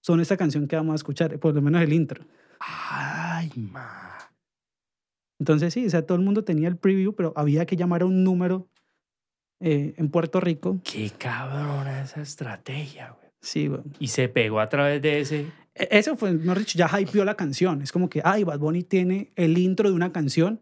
son 0.00 0.20
esta 0.20 0.36
canción 0.36 0.66
que 0.66 0.74
vamos 0.74 0.94
a 0.94 0.96
escuchar, 0.96 1.38
por 1.38 1.54
lo 1.54 1.62
menos 1.62 1.82
el 1.82 1.92
intro. 1.92 2.24
Ay, 2.58 3.52
ma. 3.56 4.12
Entonces 5.38 5.72
sí, 5.72 5.86
o 5.86 5.90
sea, 5.90 6.04
todo 6.04 6.18
el 6.18 6.24
mundo 6.24 6.44
tenía 6.44 6.68
el 6.68 6.76
preview, 6.76 7.14
pero 7.14 7.32
había 7.36 7.66
que 7.66 7.76
llamar 7.76 8.02
a 8.02 8.06
un 8.06 8.24
número 8.24 8.68
eh, 9.60 9.94
en 9.96 10.08
Puerto 10.08 10.40
Rico. 10.40 10.80
Qué 10.82 11.10
cabrona 11.10 12.02
esa 12.02 12.22
estrategia, 12.22 13.10
güey. 13.10 13.30
Sí, 13.40 13.68
güey. 13.68 13.82
Y 14.00 14.08
se 14.08 14.28
pegó 14.28 14.60
a 14.60 14.68
través 14.68 15.02
de 15.02 15.20
ese. 15.20 15.46
E- 15.74 15.88
Eso 15.90 16.16
fue, 16.16 16.32
mejor 16.32 16.58
dicho, 16.58 16.78
ya 16.78 16.90
hypeó 17.00 17.24
la 17.24 17.34
canción. 17.34 17.82
Es 17.82 17.92
como 17.92 18.08
que, 18.10 18.20
ay, 18.24 18.44
Bad 18.44 18.58
Bunny 18.58 18.82
tiene 18.82 19.32
el 19.36 19.56
intro 19.58 19.88
de 19.88 19.94
una 19.94 20.12
canción. 20.12 20.60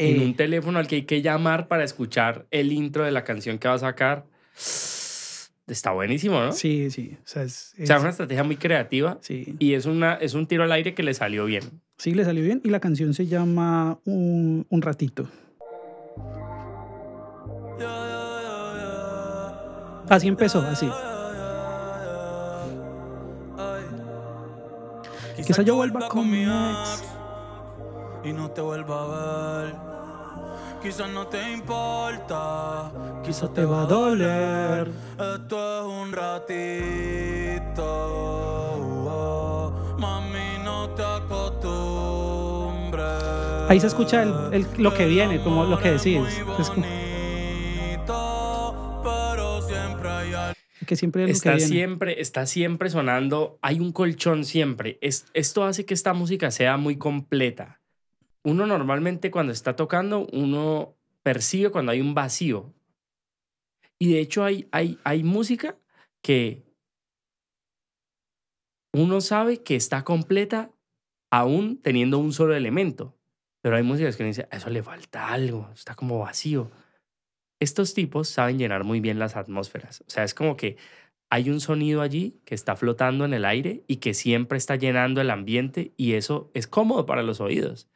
en 0.00 0.20
Eh, 0.20 0.24
un 0.26 0.34
teléfono 0.36 0.78
al 0.78 0.86
que 0.86 0.94
hay 0.96 1.02
que 1.02 1.22
llamar 1.22 1.66
para 1.66 1.82
escuchar 1.82 2.46
el 2.52 2.70
intro 2.72 3.04
de 3.04 3.10
la 3.10 3.24
canción 3.24 3.58
que 3.58 3.66
va 3.68 3.74
a 3.74 3.78
sacar. 3.78 4.24
Está 5.66 5.90
buenísimo, 5.90 6.40
¿no? 6.40 6.52
Sí, 6.52 6.88
sí. 6.90 7.16
O 7.18 7.26
sea, 7.26 7.42
es, 7.42 7.74
O 7.82 7.84
sea, 7.84 7.96
es- 7.96 8.00
una 8.02 8.10
estrategia 8.10 8.44
muy 8.44 8.56
creativa 8.56 9.18
sí. 9.20 9.56
y 9.58 9.74
es, 9.74 9.86
una, 9.86 10.14
es 10.14 10.34
un 10.34 10.46
tiro 10.46 10.62
al 10.62 10.70
aire 10.72 10.94
que 10.94 11.02
le 11.02 11.14
salió 11.14 11.44
bien. 11.46 11.64
sí, 11.98 12.14
le 12.14 12.24
salió 12.24 12.42
bien. 12.44 12.60
Y 12.64 12.70
la 12.70 12.78
canción 12.80 13.12
se 13.12 13.26
llama 13.26 13.98
Un, 14.04 14.66
un 14.70 14.82
ratito. 14.82 15.28
Así 20.08 20.26
empezó, 20.28 20.60
así. 20.62 20.88
Quizá 25.46 25.62
yo 25.62 25.76
vuelva 25.76 26.08
con 26.08 26.28
mi 26.30 26.42
ex. 26.44 27.04
y 28.24 28.32
no 28.32 28.50
te 28.50 28.60
vuelva 28.60 29.02
a 29.02 29.06
ver. 29.62 29.74
Quizás 30.82 31.08
no 31.10 31.26
te 31.26 31.52
importa, 31.52 32.90
quizás 33.24 33.52
te 33.52 33.64
va 33.64 33.82
a 33.82 33.86
doler. 33.86 34.90
Esto 35.18 35.80
es 35.80 35.86
un 35.86 36.12
ratito, 36.12 37.84
mami, 39.98 40.58
no 40.64 40.88
te 40.90 41.02
acostumbres. 41.04 43.04
Ahí 43.68 43.80
se 43.80 43.88
escucha 43.88 44.22
el- 44.22 44.34
el- 44.52 44.66
lo 44.78 44.94
que 44.94 45.06
viene, 45.06 45.42
como 45.42 45.64
lo 45.64 45.78
que 45.78 45.92
decís. 45.92 46.20
Es 46.58 46.70
como- 46.70 46.86
Que 50.88 50.96
siempre 50.96 51.24
es 51.24 51.28
lo 51.28 51.32
que 51.32 51.36
Está 51.36 51.54
viene. 51.56 51.68
siempre, 51.68 52.22
está 52.22 52.46
siempre 52.46 52.88
sonando, 52.88 53.58
hay 53.60 53.78
un 53.78 53.92
colchón 53.92 54.46
siempre. 54.46 54.96
Es, 55.02 55.26
esto 55.34 55.64
hace 55.64 55.84
que 55.84 55.92
esta 55.92 56.14
música 56.14 56.50
sea 56.50 56.78
muy 56.78 56.96
completa. 56.96 57.82
Uno 58.42 58.66
normalmente 58.66 59.30
cuando 59.30 59.52
está 59.52 59.76
tocando, 59.76 60.26
uno 60.32 60.96
percibe 61.22 61.68
cuando 61.68 61.92
hay 61.92 62.00
un 62.00 62.14
vacío. 62.14 62.72
Y 63.98 64.14
de 64.14 64.20
hecho 64.20 64.44
hay, 64.44 64.66
hay, 64.72 64.98
hay 65.04 65.24
música 65.24 65.76
que 66.22 66.64
uno 68.94 69.20
sabe 69.20 69.62
que 69.62 69.76
está 69.76 70.04
completa 70.04 70.70
aún 71.30 71.82
teniendo 71.82 72.18
un 72.18 72.32
solo 72.32 72.54
elemento. 72.54 73.14
Pero 73.60 73.76
hay 73.76 73.82
músicas 73.82 74.16
que 74.16 74.22
uno 74.22 74.28
dice, 74.28 74.48
a 74.50 74.56
eso 74.56 74.70
le 74.70 74.82
falta 74.82 75.28
algo, 75.28 75.68
está 75.74 75.94
como 75.94 76.18
vacío. 76.20 76.70
Estos 77.60 77.94
tipos 77.94 78.28
saben 78.28 78.58
llenar 78.58 78.84
muy 78.84 79.00
bien 79.00 79.18
las 79.18 79.36
atmósferas. 79.36 80.02
O 80.06 80.10
sea, 80.10 80.24
es 80.24 80.34
como 80.34 80.56
que 80.56 80.76
hay 81.30 81.50
un 81.50 81.60
sonido 81.60 82.00
allí 82.00 82.40
que 82.44 82.54
está 82.54 82.76
flotando 82.76 83.24
en 83.24 83.34
el 83.34 83.44
aire 83.44 83.82
y 83.86 83.96
que 83.96 84.14
siempre 84.14 84.56
está 84.58 84.76
llenando 84.76 85.20
el 85.20 85.30
ambiente 85.30 85.92
y 85.96 86.12
eso 86.14 86.50
es 86.54 86.66
cómodo 86.66 87.04
para 87.04 87.22
los 87.22 87.40
oídos. 87.40 87.88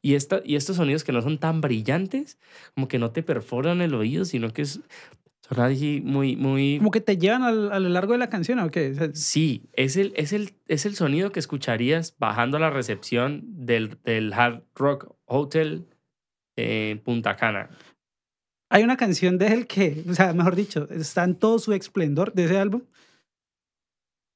Y, 0.00 0.14
esta, 0.14 0.40
y 0.44 0.56
estos 0.56 0.76
sonidos 0.76 1.04
que 1.04 1.12
no 1.12 1.20
son 1.20 1.38
tan 1.38 1.60
brillantes, 1.60 2.38
como 2.74 2.88
que 2.88 2.98
no 2.98 3.10
te 3.10 3.22
perforan 3.22 3.80
el 3.82 3.94
oído, 3.94 4.24
sino 4.24 4.52
que 4.52 4.62
es, 4.62 4.80
son 5.40 5.60
así 5.60 6.00
muy, 6.04 6.36
muy... 6.36 6.78
Como 6.78 6.90
que 6.92 7.00
te 7.00 7.18
llevan 7.18 7.42
al- 7.42 7.72
a 7.72 7.80
lo 7.80 7.88
largo 7.88 8.12
de 8.12 8.18
la 8.18 8.28
canción, 8.30 8.58
¿o 8.60 8.70
qué? 8.70 8.90
O 8.90 8.94
sea, 8.94 9.10
Sí, 9.12 9.64
es 9.72 9.96
el, 9.96 10.12
es, 10.16 10.32
el, 10.32 10.52
es 10.68 10.86
el 10.86 10.94
sonido 10.94 11.32
que 11.32 11.40
escucharías 11.40 12.14
bajando 12.18 12.56
a 12.56 12.60
la 12.60 12.70
recepción 12.70 13.42
del, 13.66 13.98
del 14.04 14.32
Hard 14.32 14.62
Rock 14.76 15.14
Hotel 15.26 15.86
en 16.56 16.98
Punta 17.00 17.36
Cana. 17.36 17.70
Hay 18.70 18.82
una 18.82 18.96
canción 18.96 19.38
de 19.38 19.48
él 19.48 19.66
que, 19.66 20.04
o 20.08 20.14
sea, 20.14 20.32
mejor 20.32 20.56
dicho, 20.56 20.88
está 20.90 21.24
en 21.24 21.36
todo 21.36 21.58
su 21.58 21.72
esplendor 21.72 22.32
de 22.32 22.44
ese 22.44 22.58
álbum, 22.58 22.82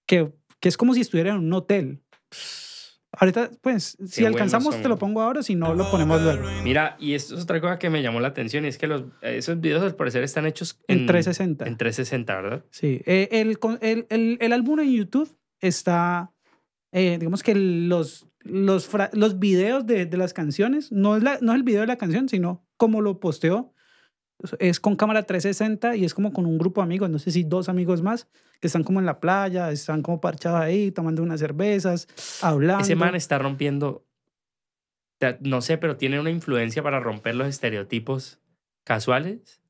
que, 0.07 0.33
que 0.61 0.69
es 0.69 0.77
como 0.77 0.95
si 0.95 1.01
estuviera 1.01 1.31
en 1.31 1.39
un 1.39 1.53
hotel. 1.53 2.03
Ahorita, 3.15 3.51
pues, 3.61 3.99
si 4.07 4.23
Qué 4.23 4.27
alcanzamos, 4.27 4.69
buenos 4.69 4.83
te 4.83 4.89
lo 4.89 4.99
pongo 4.99 5.21
ahora, 5.21 5.43
si 5.43 5.55
no, 5.55 5.75
lo 5.75 5.91
ponemos 5.91 6.23
luego. 6.23 6.43
Mira, 6.65 6.97
y 6.99 7.13
esto 7.13 7.35
es 7.37 7.43
otra 7.43 7.61
cosa 7.61 7.79
que 7.79 7.91
me 7.91 8.03
llamó 8.03 8.21
la 8.21 8.29
atención, 8.29 8.65
y 8.65 8.69
es 8.69 8.79
que 8.79 8.87
los, 8.87 9.05
esos 9.21 9.61
videos 9.61 9.83
al 9.83 9.95
parecer 9.95 10.23
están 10.23 10.47
hechos 10.47 10.81
En 10.89 11.07
360. 11.07 11.67
En 11.67 11.77
360, 11.77 12.41
¿verdad? 12.41 12.65
Sí, 12.71 13.03
eh, 13.05 13.29
el, 13.33 13.59
el, 13.83 14.07
el, 14.09 14.39
el 14.41 14.53
álbum 14.53 14.81
en 14.81 14.93
YouTube 14.93 15.37
está 15.61 16.33
eh, 16.93 17.17
digamos 17.19 17.43
que 17.43 17.55
los, 17.55 18.29
los, 18.41 18.89
los 19.13 19.39
videos 19.39 19.87
de, 19.87 20.05
de 20.05 20.17
las 20.19 20.35
canciones, 20.35 20.93
no 20.93 21.17
es, 21.17 21.23
la, 21.23 21.39
no 21.41 21.53
es 21.53 21.57
el 21.57 21.63
video 21.63 21.81
de 21.81 21.87
la 21.87 21.97
canción, 21.97 22.29
sino 22.29 22.67
cómo 22.77 23.01
lo 23.01 23.19
posteó. 23.19 23.72
Es 24.59 24.81
con 24.81 24.97
cámara 24.97 25.23
360 25.23 25.97
y 25.97 26.05
es 26.05 26.15
como 26.15 26.33
con 26.33 26.47
un 26.47 26.59
grupo 26.59 26.81
de 26.81 26.85
amigos, 26.85 27.11
no 27.11 27.19
sé 27.19 27.31
si 27.31 27.45
dos 27.45 27.69
amigos 27.69 28.03
más, 28.03 28.29
que 28.61 28.67
están 28.67 28.85
como 28.85 29.01
en 29.01 29.07
la 29.07 29.21
playa, 29.21 29.71
están 29.71 30.03
como 30.03 30.21
parchados 30.21 30.61
ahí, 30.61 30.91
tomando 30.91 31.23
unas 31.23 31.41
cervezas, 31.41 32.09
hablando. 32.43 32.83
Ese 32.83 32.95
man 32.95 33.15
está 33.15 33.39
rompiendo, 33.39 34.07
no 35.41 35.61
sé, 35.61 35.79
pero 35.79 35.97
tiene 35.97 36.21
una 36.21 36.31
influencia 36.31 36.83
para 36.83 37.01
romper 37.01 37.35
los 37.35 37.49
estereotipos 37.49 38.41
casuales 38.85 39.63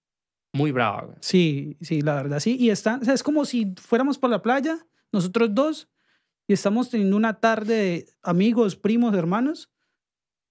muy 0.53 0.70
brava. 0.70 1.03
güey. 1.03 1.16
Sí, 1.20 1.77
sí, 1.81 2.03
la 2.03 2.15
verdad, 2.15 2.40
sí. 2.40 2.57
Y 2.59 2.70
están, 2.70 3.01
o 3.01 3.05
sea, 3.05 3.15
es 3.15 3.23
como 3.23 3.44
si 3.44 3.74
fuéramos 3.77 4.19
por 4.19 4.31
la 4.31 4.43
playa, 4.43 4.86
nosotros 5.11 5.55
dos, 5.55 5.89
y 6.47 6.53
estamos 6.53 6.90
teniendo 6.90 7.16
una 7.16 7.40
tarde 7.40 7.74
de 7.74 8.07
amigos, 8.23 8.77
primos, 8.77 9.15
hermanos, 9.15 9.72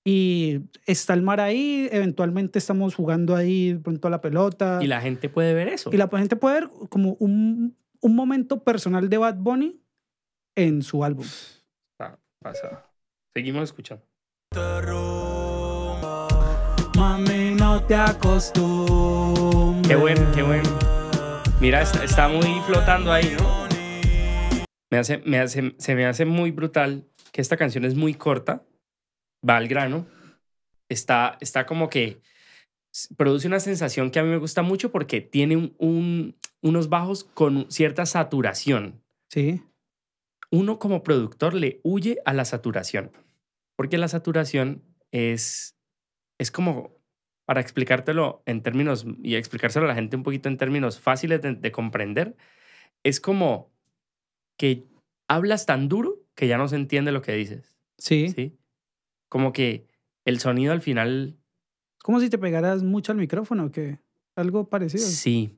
y 0.04 0.62
está 0.86 1.14
el 1.14 1.22
mar 1.22 1.40
ahí, 1.40 1.88
eventualmente 1.92 2.58
estamos 2.58 2.96
jugando 2.96 3.36
ahí 3.36 3.76
pronto 3.76 4.08
a 4.08 4.12
la 4.12 4.22
pelota. 4.22 4.80
Y 4.82 4.88
la 4.88 5.00
gente 5.02 5.30
puede 5.30 5.54
ver 5.54 5.68
eso. 5.68 5.90
y 5.94 5.98
la 5.98 6.08
gente 6.08 6.36
puede 6.36 6.62
ver 6.62 6.70
como 6.90 7.14
un, 7.20 7.78
un 8.02 8.16
momento 8.16 8.64
personal 8.64 9.10
de 9.10 9.18
Bad 9.18 9.36
Bunny 9.38 9.80
en 10.56 10.82
su 10.82 11.04
álbum. 11.04 11.26
Está 11.26 12.20
pasado. 12.42 12.84
Seguimos 13.34 13.64
escuchando. 13.64 14.04
Mami, 16.98 17.56
no 17.56 17.84
te 17.86 17.96
acostumbres. 17.96 19.88
Qué 19.88 19.96
buen, 19.96 20.18
qué 20.34 20.42
buen. 20.44 20.64
Mira, 21.60 21.82
está, 21.84 22.04
está 22.04 22.28
muy 22.28 22.60
flotando 22.66 23.12
ahí, 23.12 23.36
¿no? 23.40 23.62
Me 24.90 24.98
hace, 24.98 25.20
me 25.20 25.40
hace, 25.40 25.74
se 25.78 25.96
me 25.96 26.06
hace 26.06 26.26
muy 26.26 26.52
brutal 26.52 27.08
que 27.32 27.40
esta 27.40 27.56
canción 27.56 27.86
es 27.86 27.96
muy 27.96 28.14
corta, 28.14 28.66
va 29.48 29.58
al 29.58 29.68
grano, 29.68 30.06
está, 30.90 31.38
está 31.42 31.66
como 31.66 31.90
que 31.90 32.22
produce 33.18 33.48
una 33.48 33.60
sensación 33.60 34.12
que 34.12 34.20
a 34.20 34.24
mí 34.24 34.30
me 34.30 34.38
gusta 34.38 34.62
mucho 34.62 34.92
porque 34.92 35.22
tiene 35.22 35.56
un- 35.56 35.76
un- 35.78 36.36
unos 36.62 36.90
bajos 36.90 37.24
con 37.24 37.70
cierta 37.72 38.06
saturación. 38.06 39.02
Sí, 39.30 39.62
Uno 40.54 40.80
como 40.80 41.02
productor 41.02 41.54
le 41.54 41.80
huye 41.84 42.18
a 42.26 42.34
la 42.34 42.44
saturación, 42.44 43.12
porque 43.78 43.98
la 43.98 44.10
saturación 44.10 44.84
es, 45.12 45.78
es 46.38 46.52
como, 46.52 46.98
para 47.46 47.62
explicártelo 47.62 48.44
en 48.46 48.62
términos 48.62 49.06
y 49.24 49.36
explicárselo 49.36 49.86
a 49.86 49.88
la 49.88 49.96
gente 49.96 50.18
un 50.18 50.24
poquito 50.24 50.50
en 50.50 50.58
términos 50.58 51.00
fáciles 51.00 51.42
de, 51.42 51.56
de 51.56 51.72
comprender, 51.72 52.36
es 53.04 53.22
como 53.22 53.72
que 54.58 54.84
hablas 55.30 55.66
tan 55.66 55.88
duro 55.88 56.20
que 56.36 56.48
ya 56.48 56.58
no 56.58 56.68
se 56.68 56.76
entiende 56.76 57.14
lo 57.14 57.22
que 57.22 57.32
dices, 57.34 57.74
sí. 57.98 58.28
¿sí? 58.30 58.58
Como 59.32 59.54
que 59.54 59.88
el 60.26 60.42
sonido 60.42 60.74
al 60.74 60.82
final, 60.82 61.38
Como 62.04 62.20
si 62.20 62.30
te 62.30 62.38
pegaras 62.38 62.84
mucho 62.84 63.14
al 63.14 63.18
micrófono, 63.18 63.72
que 63.72 64.00
algo 64.36 64.68
parecido. 64.70 65.06
sí. 65.06 65.58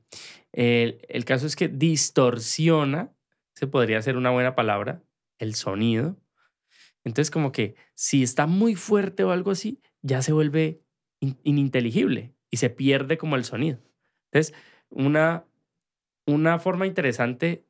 El, 0.52 1.04
el 1.08 1.24
caso 1.24 1.48
es 1.48 1.56
que 1.56 1.66
distorsiona, 1.66 3.12
se 3.56 3.66
podría 3.66 4.00
ser 4.00 4.16
una 4.16 4.30
buena 4.30 4.54
palabra, 4.54 5.02
el 5.40 5.56
sonido. 5.56 6.16
Entonces 7.02 7.32
como 7.32 7.50
que 7.50 7.74
si 7.94 8.22
está 8.22 8.46
muy 8.46 8.76
fuerte 8.76 9.24
o 9.24 9.32
algo 9.32 9.50
así, 9.50 9.80
ya 10.02 10.22
se 10.22 10.32
vuelve 10.32 10.80
in- 11.18 11.40
ininteligible 11.42 12.32
y 12.50 12.58
se 12.58 12.70
pierde 12.70 13.18
como 13.18 13.34
el 13.34 13.44
sonido. 13.44 13.80
Entonces, 14.30 14.54
una, 14.88 15.44
una 16.26 16.60
forma 16.60 16.86
interesante 16.86 17.64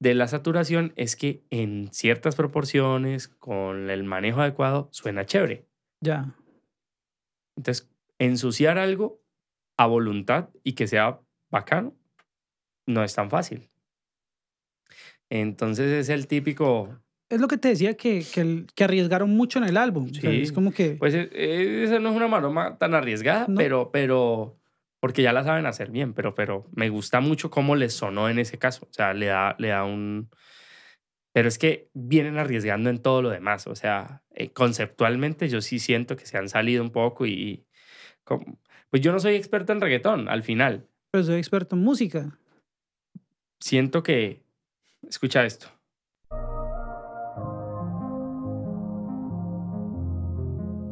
de 0.00 0.14
la 0.14 0.26
saturación 0.28 0.92
es 0.96 1.14
que 1.14 1.42
en 1.50 1.88
ciertas 1.92 2.34
proporciones, 2.34 3.28
con 3.28 3.90
el 3.90 4.02
manejo 4.04 4.40
adecuado, 4.40 4.88
suena 4.92 5.26
chévere. 5.26 5.66
Ya. 6.02 6.34
Entonces, 7.56 7.90
ensuciar 8.18 8.78
algo 8.78 9.20
a 9.78 9.86
voluntad 9.86 10.48
y 10.64 10.72
que 10.72 10.86
sea 10.86 11.20
bacano 11.50 11.94
no 12.86 13.04
es 13.04 13.14
tan 13.14 13.30
fácil. 13.30 13.68
Entonces 15.30 15.86
es 15.92 16.08
el 16.08 16.26
típico, 16.26 16.98
Es 17.28 17.40
lo 17.40 17.46
que 17.46 17.58
te 17.58 17.68
decía 17.68 17.96
que, 17.96 18.24
que, 18.34 18.40
el- 18.40 18.66
que 18.74 18.82
arriesgaron 18.84 19.30
mucho 19.30 19.58
en 19.60 19.64
el 19.66 19.76
álbum. 19.76 20.08
O 20.10 20.14
sea, 20.14 20.30
Sí. 20.32 20.42
es 20.42 20.50
como 20.52 20.72
que. 20.72 20.92
pues 20.96 21.14
e- 21.14 21.30
e- 21.32 21.84
esa 21.84 22.00
no 22.00 22.10
es 22.10 22.16
una 22.16 22.26
maroma 22.26 22.76
tan 22.78 22.92
arriesgada, 22.94 23.46
No. 23.48 23.56
pero, 23.56 23.90
pero, 23.92 24.58
porque 25.00 25.22
ya 25.22 25.32
la 25.32 25.42
saben 25.44 25.66
hacer 25.66 25.90
bien, 25.90 26.12
pero, 26.14 26.34
pero 26.34 26.66
me 26.72 26.88
gusta 26.90 27.20
mucho 27.20 27.50
cómo 27.50 27.74
les 27.74 27.92
sonó 27.94 28.28
en 28.28 28.38
ese 28.38 28.58
caso. 28.58 28.86
O 28.88 28.92
sea, 28.92 29.14
le 29.14 29.26
da, 29.26 29.56
le 29.58 29.68
da 29.68 29.84
un... 29.84 30.28
Pero 31.32 31.48
es 31.48 31.58
que 31.58 31.88
vienen 31.94 32.38
arriesgando 32.38 32.90
en 32.90 32.98
todo 33.00 33.22
lo 33.22 33.30
demás. 33.30 33.66
O 33.66 33.74
sea, 33.74 34.22
eh, 34.34 34.50
conceptualmente 34.52 35.48
yo 35.48 35.60
sí 35.60 35.78
siento 35.78 36.16
que 36.16 36.26
se 36.26 36.36
han 36.38 36.48
salido 36.48 36.82
un 36.82 36.90
poco 36.90 37.24
y... 37.26 37.64
como- 38.24 38.58
pues 38.90 39.02
yo 39.02 39.12
no 39.12 39.20
soy 39.20 39.36
experto 39.36 39.72
en 39.72 39.80
reggaetón 39.80 40.28
al 40.28 40.42
final. 40.42 40.88
Pero 41.12 41.24
soy 41.24 41.38
experto 41.38 41.76
en 41.76 41.82
música. 41.82 42.38
Siento 43.60 44.02
que... 44.02 44.42
Escucha 45.08 45.44
esto. 45.46 45.68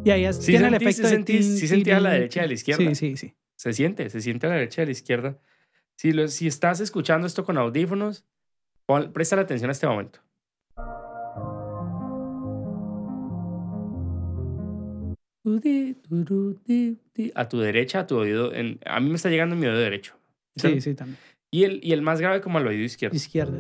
Y 0.05 0.11
ahí 0.11 0.33
Sí 0.33 0.53
tiene 0.53 0.69
el 0.69 0.75
efecto 0.75 0.93
sí 0.93 1.03
de 1.03 1.09
sentí- 1.09 1.25
tin, 1.25 1.43
sí 1.43 1.69
sentí 1.69 1.91
a 1.91 2.01
la 2.01 2.11
derecha 2.11 2.41
y 2.41 2.45
a 2.45 2.47
la 2.47 2.53
izquierda. 2.55 2.95
Sí, 2.95 2.95
sí, 2.95 3.17
sí. 3.17 3.35
Se 3.59 3.73
siente, 3.73 4.09
se 4.09 4.21
siente 4.21 4.47
a 4.47 4.51
la 4.51 4.55
derecha 4.57 4.83
y 4.83 4.85
a 4.85 4.87
la 4.87 4.93
izquierda. 4.93 5.39
Si, 5.97 6.13
lo, 6.13 6.29
si 6.29 6.47
estás 6.47 6.79
escuchando 6.79 7.27
esto 7.27 7.45
con 7.45 7.59
audífonos, 7.59 8.25
pon, 8.87 9.13
presta 9.13 9.35
la 9.35 9.43
atención 9.43 9.69
a 9.69 9.73
este 9.73 9.89
momento. 9.89 10.21
A 17.35 17.49
tu 17.49 17.59
derecha, 17.59 18.01
a 18.01 18.07
tu 18.07 18.17
oído. 18.17 18.55
en- 18.55 18.79
a 18.85 19.01
mí 19.01 19.09
me 19.09 19.17
está 19.17 19.29
llegando 19.31 19.55
en 19.55 19.61
mi 19.61 19.67
oído 19.67 19.79
derecho. 19.81 20.15
Sí, 20.57 20.81
sí, 20.81 20.95
también. 20.95 21.19
Y 21.51 21.65
el, 21.65 21.81
y 21.83 21.93
el 21.93 22.03
más 22.03 22.21
grave 22.21 22.41
como 22.41 22.59
al 22.59 22.67
oído 22.67 22.85
izquierdo. 22.85 23.17
Izquierda. 23.17 23.59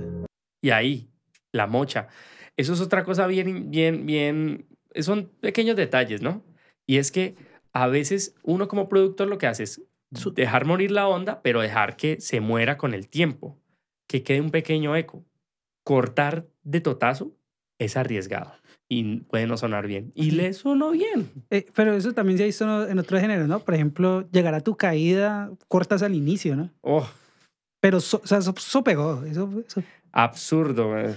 Y 0.63 0.71
ahí, 0.71 1.09
la 1.53 1.67
mocha. 1.67 2.09
Eso 2.57 2.73
es 2.75 2.81
otra 2.81 3.05
cosa 3.05 3.27
bien, 3.27 3.71
bien, 3.71 4.05
bien. 4.07 4.67
Son 4.97 5.27
pequeños 5.41 5.77
detalles, 5.77 6.21
¿no? 6.23 6.45
Y 6.87 6.99
es 6.99 7.11
que 7.13 7.37
a 7.73 7.87
veces 7.87 8.35
uno 8.43 8.69
como 8.69 8.89
productor 8.89 9.29
lo 9.29 9.39
que 9.39 9.47
hace 9.47 9.63
es 9.63 9.81
dejar 10.11 10.65
morir 10.65 10.91
la 10.91 11.07
onda, 11.09 11.41
pero 11.43 11.61
dejar 11.61 11.97
que 11.97 12.21
se 12.21 12.41
muera 12.41 12.77
con 12.77 12.95
el 12.95 13.09
tiempo, 13.09 13.59
que 14.07 14.23
quede 14.23 14.41
un 14.41 14.51
pequeño 14.51 14.97
eco. 14.97 15.25
Cortar 15.85 16.47
de 16.65 16.81
totazo 16.81 17.33
es 17.79 17.97
arriesgado 17.97 18.53
y 18.89 19.21
puede 19.21 19.47
no 19.47 19.57
sonar 19.57 19.87
bien. 19.87 20.13
Y 20.15 20.33
le 20.33 20.53
sonó 20.53 20.91
bien. 20.91 21.31
Eh, 21.51 21.67
pero 21.75 21.95
eso 21.95 22.13
también 22.13 22.37
se 22.39 22.45
ha 22.45 22.47
visto 22.47 22.89
en 22.89 22.99
otros 22.99 23.21
géneros, 23.21 23.49
¿no? 23.49 23.61
Por 23.61 23.75
ejemplo, 23.75 24.29
llegar 24.31 24.55
a 24.55 24.61
tu 24.61 24.77
caída, 24.77 25.51
cortas 25.69 26.03
al 26.03 26.15
inicio, 26.15 26.57
¿no? 26.57 26.71
Oh, 26.83 27.09
Pero 27.81 28.01
so- 28.01 28.21
o 28.23 28.27
sea, 28.27 28.39
eso, 28.39 28.55
eso 28.57 28.83
pegó. 28.85 29.25
Eso, 29.25 29.51
eso- 29.67 29.83
absurdo. 30.13 30.99
eh. 30.99 31.15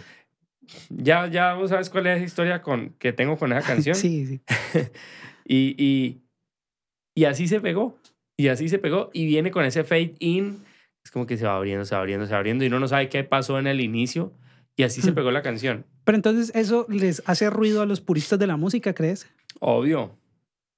Ya, 0.89 1.27
ya 1.27 1.53
vos 1.55 1.69
sabes 1.69 1.89
cuál 1.89 2.07
es 2.07 2.19
la 2.19 2.25
historia 2.25 2.61
con, 2.61 2.91
que 2.99 3.11
tengo 3.11 3.37
con 3.37 3.51
esa 3.51 3.65
canción. 3.67 3.95
Sí, 3.95 4.25
sí. 4.27 4.41
Y, 5.43 5.75
y, 5.77 6.21
y 7.15 7.25
así 7.25 7.47
se 7.47 7.59
pegó. 7.59 7.97
Y 8.41 8.47
así 8.47 8.69
se 8.69 8.79
pegó. 8.79 9.11
Y 9.13 9.27
viene 9.27 9.51
con 9.51 9.63
ese 9.65 9.83
fade 9.83 10.15
in. 10.17 10.63
Es 11.05 11.11
como 11.11 11.27
que 11.27 11.37
se 11.37 11.45
va 11.45 11.55
abriendo, 11.55 11.85
se 11.85 11.93
va 11.93 12.01
abriendo, 12.01 12.25
se 12.25 12.31
va 12.31 12.39
abriendo. 12.39 12.63
Y 12.63 12.67
uno 12.67 12.79
no 12.79 12.87
sabe 12.87 13.07
qué 13.07 13.23
pasó 13.23 13.59
en 13.59 13.67
el 13.67 13.81
inicio. 13.81 14.33
Y 14.75 14.83
así 14.83 15.01
se 15.01 15.11
Hmm. 15.11 15.15
pegó 15.15 15.29
la 15.29 15.43
canción. 15.43 15.85
Pero 16.03 16.15
entonces 16.15 16.51
eso 16.55 16.87
les 16.89 17.21
hace 17.27 17.51
ruido 17.51 17.83
a 17.83 17.85
los 17.85 18.01
puristas 18.01 18.39
de 18.39 18.47
la 18.47 18.57
música, 18.57 18.93
¿crees? 18.93 19.29
Obvio. 19.59 20.17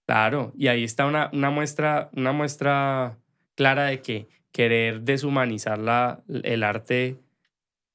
Claro. 0.06 0.52
Y 0.58 0.68
ahí 0.68 0.84
está 0.84 1.06
una, 1.06 1.30
una, 1.32 1.50
muestra, 1.52 2.10
una 2.14 2.34
muestra 2.34 3.18
clara 3.56 3.86
de 3.86 4.02
que 4.02 4.28
querer 4.52 5.02
deshumanizar 5.02 5.80
la, 5.80 6.22
el 6.28 6.64
arte, 6.64 7.16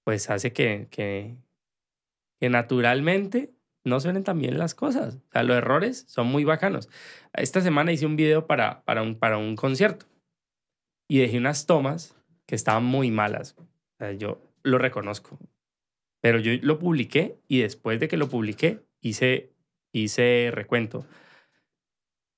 pues 0.05 0.31
hace 0.31 0.55
que, 0.55 0.87
que, 0.91 1.37
que 2.41 2.49
naturalmente 2.49 3.51
no 3.89 4.01
suenen 4.01 4.25
tan 4.25 4.39
bien 4.39 4.59
las 4.59 4.75
cosas. 4.75 5.17
O 5.17 5.33
sea, 5.33 5.43
los 5.43 5.57
errores 5.57 6.05
son 6.09 6.29
muy 6.29 6.45
bacanos. 6.45 6.89
Esta 7.33 7.61
semana 7.61 7.93
hice 7.93 8.07
un 8.07 8.17
video 8.17 8.47
para, 8.47 8.85
para, 8.85 9.03
un, 9.03 9.17
para 9.17 9.39
un 9.39 9.57
concierto 9.57 10.07
y 11.09 11.19
dejé 11.19 11.39
unas 11.39 11.67
tomas 11.67 12.15
que 12.47 12.55
estaban 12.55 12.85
muy 12.85 13.11
malas. 13.11 13.57
O 13.59 13.67
sea, 13.99 14.13
yo 14.13 14.41
lo 14.63 14.79
reconozco. 14.79 15.39
Pero 16.21 16.39
yo 16.39 16.53
lo 16.63 16.79
publiqué 16.79 17.39
y 17.49 17.61
después 17.61 18.01
de 18.01 18.09
que 18.09 18.17
lo 18.17 18.29
publiqué 18.29 18.81
hice, 19.01 19.53
hice 19.93 20.51
recuento. 20.53 21.07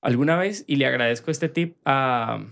Alguna 0.01 0.37
vez, 0.37 0.63
y 0.67 0.77
le 0.77 0.85
agradezco 0.85 1.29
este 1.29 1.49
tip 1.49 1.77
a, 1.85 2.43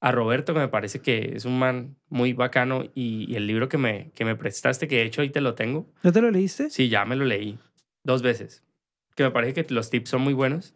a 0.00 0.12
Roberto, 0.12 0.52
que 0.52 0.60
me 0.60 0.68
parece 0.68 1.00
que 1.00 1.32
es 1.34 1.44
un 1.44 1.58
man 1.58 1.96
muy 2.08 2.32
bacano, 2.32 2.84
y, 2.94 3.30
y 3.30 3.36
el 3.36 3.46
libro 3.46 3.68
que 3.68 3.78
me, 3.78 4.10
que 4.14 4.24
me 4.24 4.36
prestaste, 4.36 4.88
que 4.88 4.96
de 4.96 5.04
hecho 5.04 5.22
ahí 5.22 5.30
te 5.30 5.40
lo 5.40 5.54
tengo, 5.54 5.86
¿No 6.02 6.12
te 6.12 6.20
lo 6.20 6.30
leíste? 6.30 6.68
Sí, 6.68 6.88
ya 6.88 7.04
me 7.04 7.16
lo 7.16 7.24
leí 7.24 7.58
dos 8.06 8.22
veces. 8.22 8.62
Que 9.14 9.24
me 9.24 9.30
parece 9.30 9.52
que 9.66 9.74
los 9.74 9.90
tips 9.90 10.10
son 10.10 10.22
muy 10.22 10.32
buenos. 10.32 10.74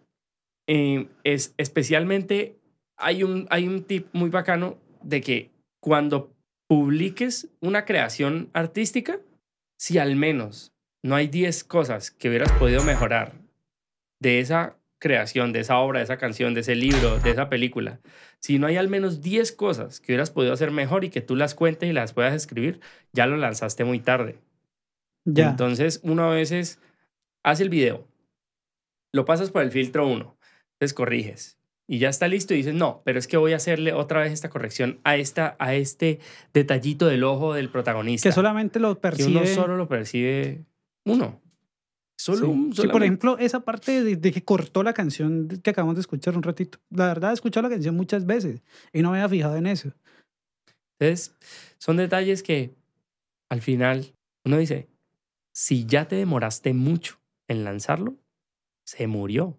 Eh, 0.67 1.09
es 1.25 1.55
especialmente 1.57 2.57
hay 2.97 3.23
un, 3.23 3.47
hay 3.51 3.67
un 3.67 3.83
tip 3.85 4.09
muy 4.13 4.29
bacano 4.29 4.77
de 5.03 5.21
que 5.23 5.51
cuando 5.81 6.35
publiques 6.69 7.49
una 7.61 7.85
creación 7.85 8.51
artística, 8.53 9.19
si 9.79 9.99
al 9.99 10.15
menos 10.17 10.73
no 11.03 11.17
hay 11.17 11.27
10 11.27 11.65
cosas 11.65 12.11
que 12.11 12.29
hubieras 12.29 12.53
podido 12.53 12.85
mejorar 12.85 13.33
de 14.21 14.41
esa 14.41 14.77
creación, 15.01 15.53
de 15.53 15.61
esa 15.61 15.79
obra, 15.79 16.01
de 16.01 16.05
esa 16.05 16.19
canción, 16.19 16.53
de 16.53 16.61
ese 16.61 16.75
libro, 16.75 17.19
de 17.19 17.31
esa 17.31 17.49
película, 17.49 18.01
si 18.39 18.59
no 18.59 18.67
hay 18.67 18.77
al 18.77 18.89
menos 18.89 19.23
10 19.23 19.53
cosas 19.53 19.99
que 19.99 20.13
hubieras 20.13 20.31
podido 20.31 20.53
hacer 20.53 20.71
mejor 20.71 21.05
y 21.05 21.11
que 21.11 21.23
tú 21.23 21.37
las 21.37 21.55
cuentes 21.55 21.89
y 21.89 21.95
las 21.95 22.13
puedas 22.13 22.35
escribir, 22.35 22.81
ya 23.13 23.27
lo 23.27 23.39
lanzaste 23.39 23.85
muy 23.85 23.99
tarde. 23.99 24.37
Ya. 25.25 25.51
Entonces, 25.51 26.01
uno 26.03 26.31
a 26.31 26.35
veces 26.35 26.79
hace 27.45 27.63
el 27.63 27.69
video, 27.71 28.07
lo 29.13 29.25
pasas 29.25 29.51
por 29.51 29.63
el 29.63 29.71
filtro 29.71 30.07
1, 30.07 30.37
entonces 30.75 30.95
corriges 30.95 31.57
y 31.89 31.99
ya 31.99 32.09
está 32.09 32.29
listo 32.29 32.55
y 32.55 32.59
dices, 32.59 32.75
no, 32.75 33.03
pero 33.05 33.19
es 33.19 33.27
que 33.27 33.37
voy 33.37 33.53
a 33.53 33.57
hacerle 33.57 33.93
otra 33.93 34.21
vez 34.21 34.33
esta 34.33 34.49
corrección 34.49 35.01
a, 35.03 35.17
esta, 35.17 35.57
a 35.59 35.75
este 35.75 36.21
detallito 36.55 37.07
del 37.07 37.25
ojo 37.25 37.53
del 37.55 37.69
protagonista. 37.69 38.29
que 38.29 38.33
solamente 38.33 38.79
lo 38.79 38.95
Que 38.95 39.01
percibe. 39.01 39.29
uno 39.41 39.47
solo 39.47 39.77
lo 39.77 39.89
percibe 39.89 40.65
uno. 41.05 41.41
Solo 42.17 42.39
Sí. 42.39 42.45
un. 42.45 42.73
Sí, 42.75 42.87
por 42.87 43.03
ejemplo, 43.03 43.39
esa 43.39 43.61
parte 43.65 44.05
de, 44.05 44.15
de 44.17 44.31
que 44.31 44.45
cortó 44.45 44.83
la 44.83 44.93
canción 44.93 45.49
que 45.65 45.71
acabamos 45.71 45.97
de 45.97 46.03
escuchar 46.03 46.37
un 46.37 46.43
ratito. 46.43 46.79
La 46.91 47.07
verdad, 47.07 47.31
he 47.31 47.35
escuchado 47.35 47.63
la 47.67 47.75
canción 47.75 47.97
muchas 47.97 48.27
veces 48.27 48.63
y 48.93 49.01
no 49.03 49.11
me 49.11 49.17
había 49.17 49.29
fijado 49.31 49.57
en 49.57 49.67
eso. 49.67 49.91
Entonces, 51.01 51.35
son 51.79 51.97
detalles 51.97 52.43
que 52.43 52.75
al 53.51 53.63
final 53.63 54.15
uno 54.45 54.59
dice, 54.59 54.89
si 55.55 55.87
ya 55.87 56.07
te 56.09 56.17
demoraste 56.17 56.75
mucho 56.75 57.20
en 57.51 57.65
lanzarlo, 57.65 58.17
se 58.87 59.09
murió. 59.09 59.59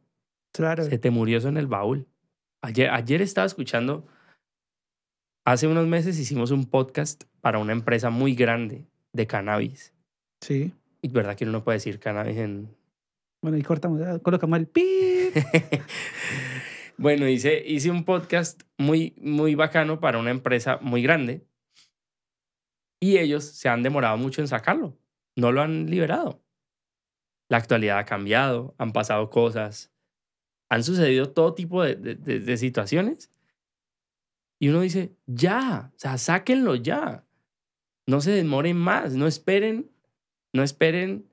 Claro. 0.53 0.85
Se 0.85 0.97
te 0.97 1.11
murió 1.11 1.37
eso 1.37 1.49
en 1.49 1.57
el 1.57 1.67
baúl. 1.67 2.07
Ayer, 2.63 2.89
ayer 2.89 3.21
estaba 3.21 3.45
escuchando, 3.45 4.07
hace 5.45 5.67
unos 5.67 5.87
meses 5.87 6.17
hicimos 6.17 6.51
un 6.51 6.65
podcast 6.65 7.25
para 7.41 7.59
una 7.59 7.73
empresa 7.73 8.09
muy 8.09 8.33
grande 8.33 8.85
de 9.13 9.27
cannabis. 9.27 9.93
Sí. 10.41 10.73
Y 11.01 11.09
verdad 11.09 11.35
que 11.35 11.43
uno 11.43 11.53
no 11.53 11.63
puede 11.63 11.77
decir 11.77 11.99
cannabis 11.99 12.37
en... 12.37 12.75
Bueno, 13.41 13.57
y 13.57 13.63
cortamos, 13.63 14.01
ah, 14.03 14.19
colocamos 14.19 14.59
el 14.59 14.67
pi. 14.67 14.85
bueno, 16.97 17.27
hice, 17.27 17.61
hice 17.65 17.89
un 17.89 18.05
podcast 18.05 18.61
muy, 18.77 19.15
muy 19.17 19.55
bacano 19.55 19.99
para 19.99 20.19
una 20.19 20.31
empresa 20.31 20.77
muy 20.81 21.01
grande 21.01 21.43
y 23.01 23.17
ellos 23.17 23.43
se 23.43 23.67
han 23.67 23.83
demorado 23.83 24.17
mucho 24.17 24.41
en 24.41 24.47
sacarlo. 24.47 24.97
No 25.35 25.51
lo 25.51 25.61
han 25.61 25.89
liberado. 25.89 26.41
La 27.51 27.57
actualidad 27.57 27.97
ha 27.99 28.05
cambiado, 28.05 28.73
han 28.77 28.93
pasado 28.93 29.29
cosas, 29.29 29.91
han 30.69 30.83
sucedido 30.85 31.31
todo 31.31 31.53
tipo 31.53 31.83
de, 31.83 31.95
de- 31.95 32.15
de- 32.15 32.39
de 32.39 32.57
situaciones 32.57 33.29
y 34.57 34.69
uno 34.69 34.79
dice, 34.79 35.11
ya, 35.25 35.91
o 35.93 35.99
sea, 35.99 36.17
sáquenlo 36.17 36.75
ya. 36.75 37.25
No 38.07 38.21
se 38.21 38.31
demoren 38.31 38.77
más, 38.77 39.13
no 39.15 39.27
esperen, 39.27 39.91
no 40.53 40.63
esperen 40.63 41.25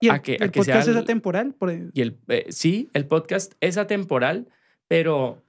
Y 0.00 0.08
el, 0.08 0.12
A 0.14 0.22
que- 0.22 0.32
a 0.40 0.44
el 0.44 0.50
sea 0.50 0.52
podcast 0.54 0.88
es 0.88 0.96
atemporal. 0.96 1.54
Por, 1.54 1.70
y 1.92 2.00
el, 2.00 2.18
eh, 2.26 2.46
sí, 2.50 2.90
el 2.92 3.06
podcast 3.06 3.52
es 3.60 3.76
atemporal, 3.78 4.48
pero, 4.88 5.42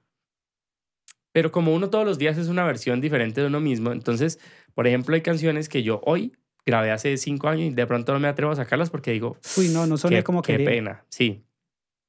pero 1.32 1.50
como 1.50 1.74
uno 1.74 1.90
todos 1.90 2.04
los 2.04 2.16
días 2.18 2.38
es 2.38 2.46
una 2.48 2.64
versión 2.64 3.00
diferente 3.00 3.40
de 3.40 3.46
uno 3.48 3.60
mismo, 3.60 3.90
entonces, 3.92 4.38
por 4.74 4.86
ejemplo, 4.86 5.14
hay 5.16 5.22
canciones 5.22 5.68
que 5.68 5.82
yo 5.82 6.00
hoy 6.04 6.36
grabé 6.66 6.90
hace 6.90 7.16
cinco 7.16 7.48
años 7.48 7.72
y 7.72 7.74
de 7.74 7.86
pronto 7.86 8.12
no 8.12 8.20
me 8.20 8.28
atrevo 8.28 8.52
a 8.52 8.56
sacarlas 8.56 8.90
porque 8.90 9.12
digo, 9.12 9.36
uy, 9.56 9.68
no, 9.68 9.86
no 9.86 9.96
soné 9.96 10.16
qué, 10.16 10.24
como 10.24 10.42
qué 10.42 10.52
quería. 10.52 10.70
pena, 10.70 11.04
sí. 11.08 11.44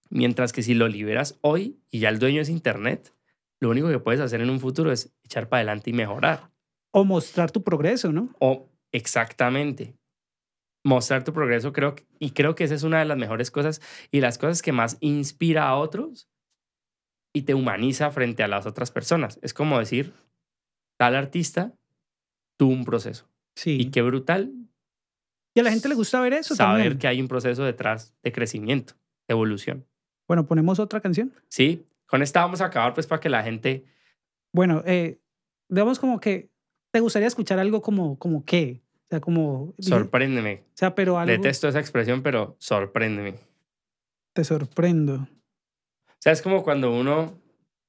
Mientras 0.09 0.51
que 0.51 0.61
si 0.61 0.73
lo 0.73 0.87
liberas 0.87 1.39
hoy 1.41 1.79
y 1.89 1.99
ya 1.99 2.09
el 2.09 2.19
dueño 2.19 2.41
es 2.41 2.49
internet, 2.49 3.13
lo 3.61 3.69
único 3.69 3.89
que 3.89 3.99
puedes 3.99 4.19
hacer 4.19 4.41
en 4.41 4.49
un 4.49 4.59
futuro 4.59 4.91
es 4.91 5.13
echar 5.23 5.47
para 5.47 5.59
adelante 5.59 5.89
y 5.89 5.93
mejorar. 5.93 6.51
O 6.91 7.05
mostrar 7.05 7.51
tu 7.51 7.63
progreso, 7.63 8.11
¿no? 8.11 8.29
O 8.39 8.67
exactamente. 8.91 9.95
Mostrar 10.83 11.23
tu 11.23 11.31
progreso, 11.31 11.71
creo, 11.71 11.95
y 12.19 12.31
creo 12.31 12.55
que 12.55 12.63
esa 12.63 12.75
es 12.75 12.83
una 12.83 12.99
de 12.99 13.05
las 13.05 13.17
mejores 13.17 13.51
cosas 13.51 13.81
y 14.11 14.19
las 14.19 14.37
cosas 14.37 14.61
que 14.61 14.71
más 14.71 14.97
inspira 14.99 15.69
a 15.69 15.77
otros 15.77 16.27
y 17.33 17.43
te 17.43 17.53
humaniza 17.53 18.11
frente 18.11 18.43
a 18.43 18.47
las 18.47 18.65
otras 18.65 18.91
personas. 18.91 19.39
Es 19.41 19.53
como 19.53 19.79
decir, 19.79 20.13
tal 20.97 21.15
artista 21.15 21.73
tuvo 22.57 22.73
un 22.73 22.83
proceso. 22.83 23.30
Sí. 23.61 23.77
Y 23.79 23.91
qué 23.91 24.01
brutal 24.01 24.51
Y 25.53 25.59
a 25.59 25.63
la 25.63 25.69
gente 25.69 25.87
le 25.87 25.93
gusta 25.93 26.19
ver 26.19 26.33
eso 26.33 26.55
saber 26.55 26.81
también. 26.81 26.97
que 26.97 27.07
hay 27.07 27.21
un 27.21 27.27
proceso 27.27 27.63
detrás 27.63 28.15
de 28.23 28.31
crecimiento, 28.31 28.95
de 29.27 29.33
evolución. 29.33 29.85
Bueno, 30.27 30.47
ponemos 30.47 30.79
otra 30.79 30.99
canción. 30.99 31.31
Sí, 31.47 31.85
con 32.07 32.23
esta 32.23 32.41
vamos 32.41 32.61
a 32.61 32.65
acabar 32.65 32.95
pues 32.95 33.05
para 33.05 33.19
que 33.19 33.29
la 33.29 33.43
gente... 33.43 33.85
Bueno, 34.51 34.81
eh, 34.87 35.19
digamos 35.69 35.99
como 35.99 36.19
que 36.19 36.49
te 36.91 37.01
gustaría 37.01 37.27
escuchar 37.27 37.59
algo 37.59 37.83
como, 37.83 38.17
como 38.17 38.43
qué. 38.45 38.81
O 38.95 39.07
sea, 39.11 39.19
como... 39.21 39.75
Sorpréndeme. 39.77 40.63
O 40.65 40.77
sea, 40.77 40.95
pero 40.95 41.19
algo 41.19 41.31
Detesto 41.31 41.67
esa 41.67 41.79
expresión, 41.79 42.23
pero 42.23 42.55
sorpréndeme. 42.57 43.35
te 44.33 44.43
sorprendo. 44.43 45.27
O 46.07 46.17
sea, 46.17 46.33
es 46.33 46.41
como 46.41 46.63
cuando 46.63 46.91
uno, 46.91 47.39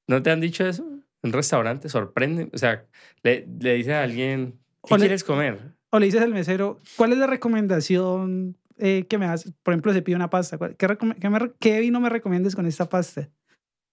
¿no 0.07 0.21
te 0.21 0.29
han 0.29 0.39
dicho 0.39 0.67
eso? 0.67 0.83
En 0.83 1.29
un 1.29 1.33
restaurante, 1.33 1.89
sorprende. 1.89 2.49
O 2.53 2.57
sea, 2.59 2.85
le, 3.23 3.47
le 3.59 3.73
dice 3.73 3.95
a 3.95 4.03
alguien, 4.03 4.59
¿qué 4.85 4.93
O 4.93 4.97
le- 4.97 5.01
quieres 5.03 5.23
comer? 5.23 5.59
O 5.91 5.99
le 5.99 6.05
dices 6.07 6.21
al 6.21 6.33
mesero, 6.33 6.79
¿cuál 6.97 7.11
es 7.13 7.17
la 7.19 7.27
recomendación 7.27 8.57
eh, 8.79 9.05
que 9.07 9.17
me 9.17 9.27
das? 9.27 9.53
Por 9.63 9.73
ejemplo, 9.73 9.93
se 9.93 10.01
pide 10.01 10.15
una 10.15 10.29
pasta. 10.29 10.57
¿cuál- 10.57 10.75
¿Qué, 10.75 10.87
qué 11.19 11.29
me 11.29 11.39
qué 11.59 11.79
vino 11.79 11.99
me 11.99 12.09
recomiendas 12.09 12.55
con 12.55 12.65
esta 12.65 12.89
pasta? 12.89 13.29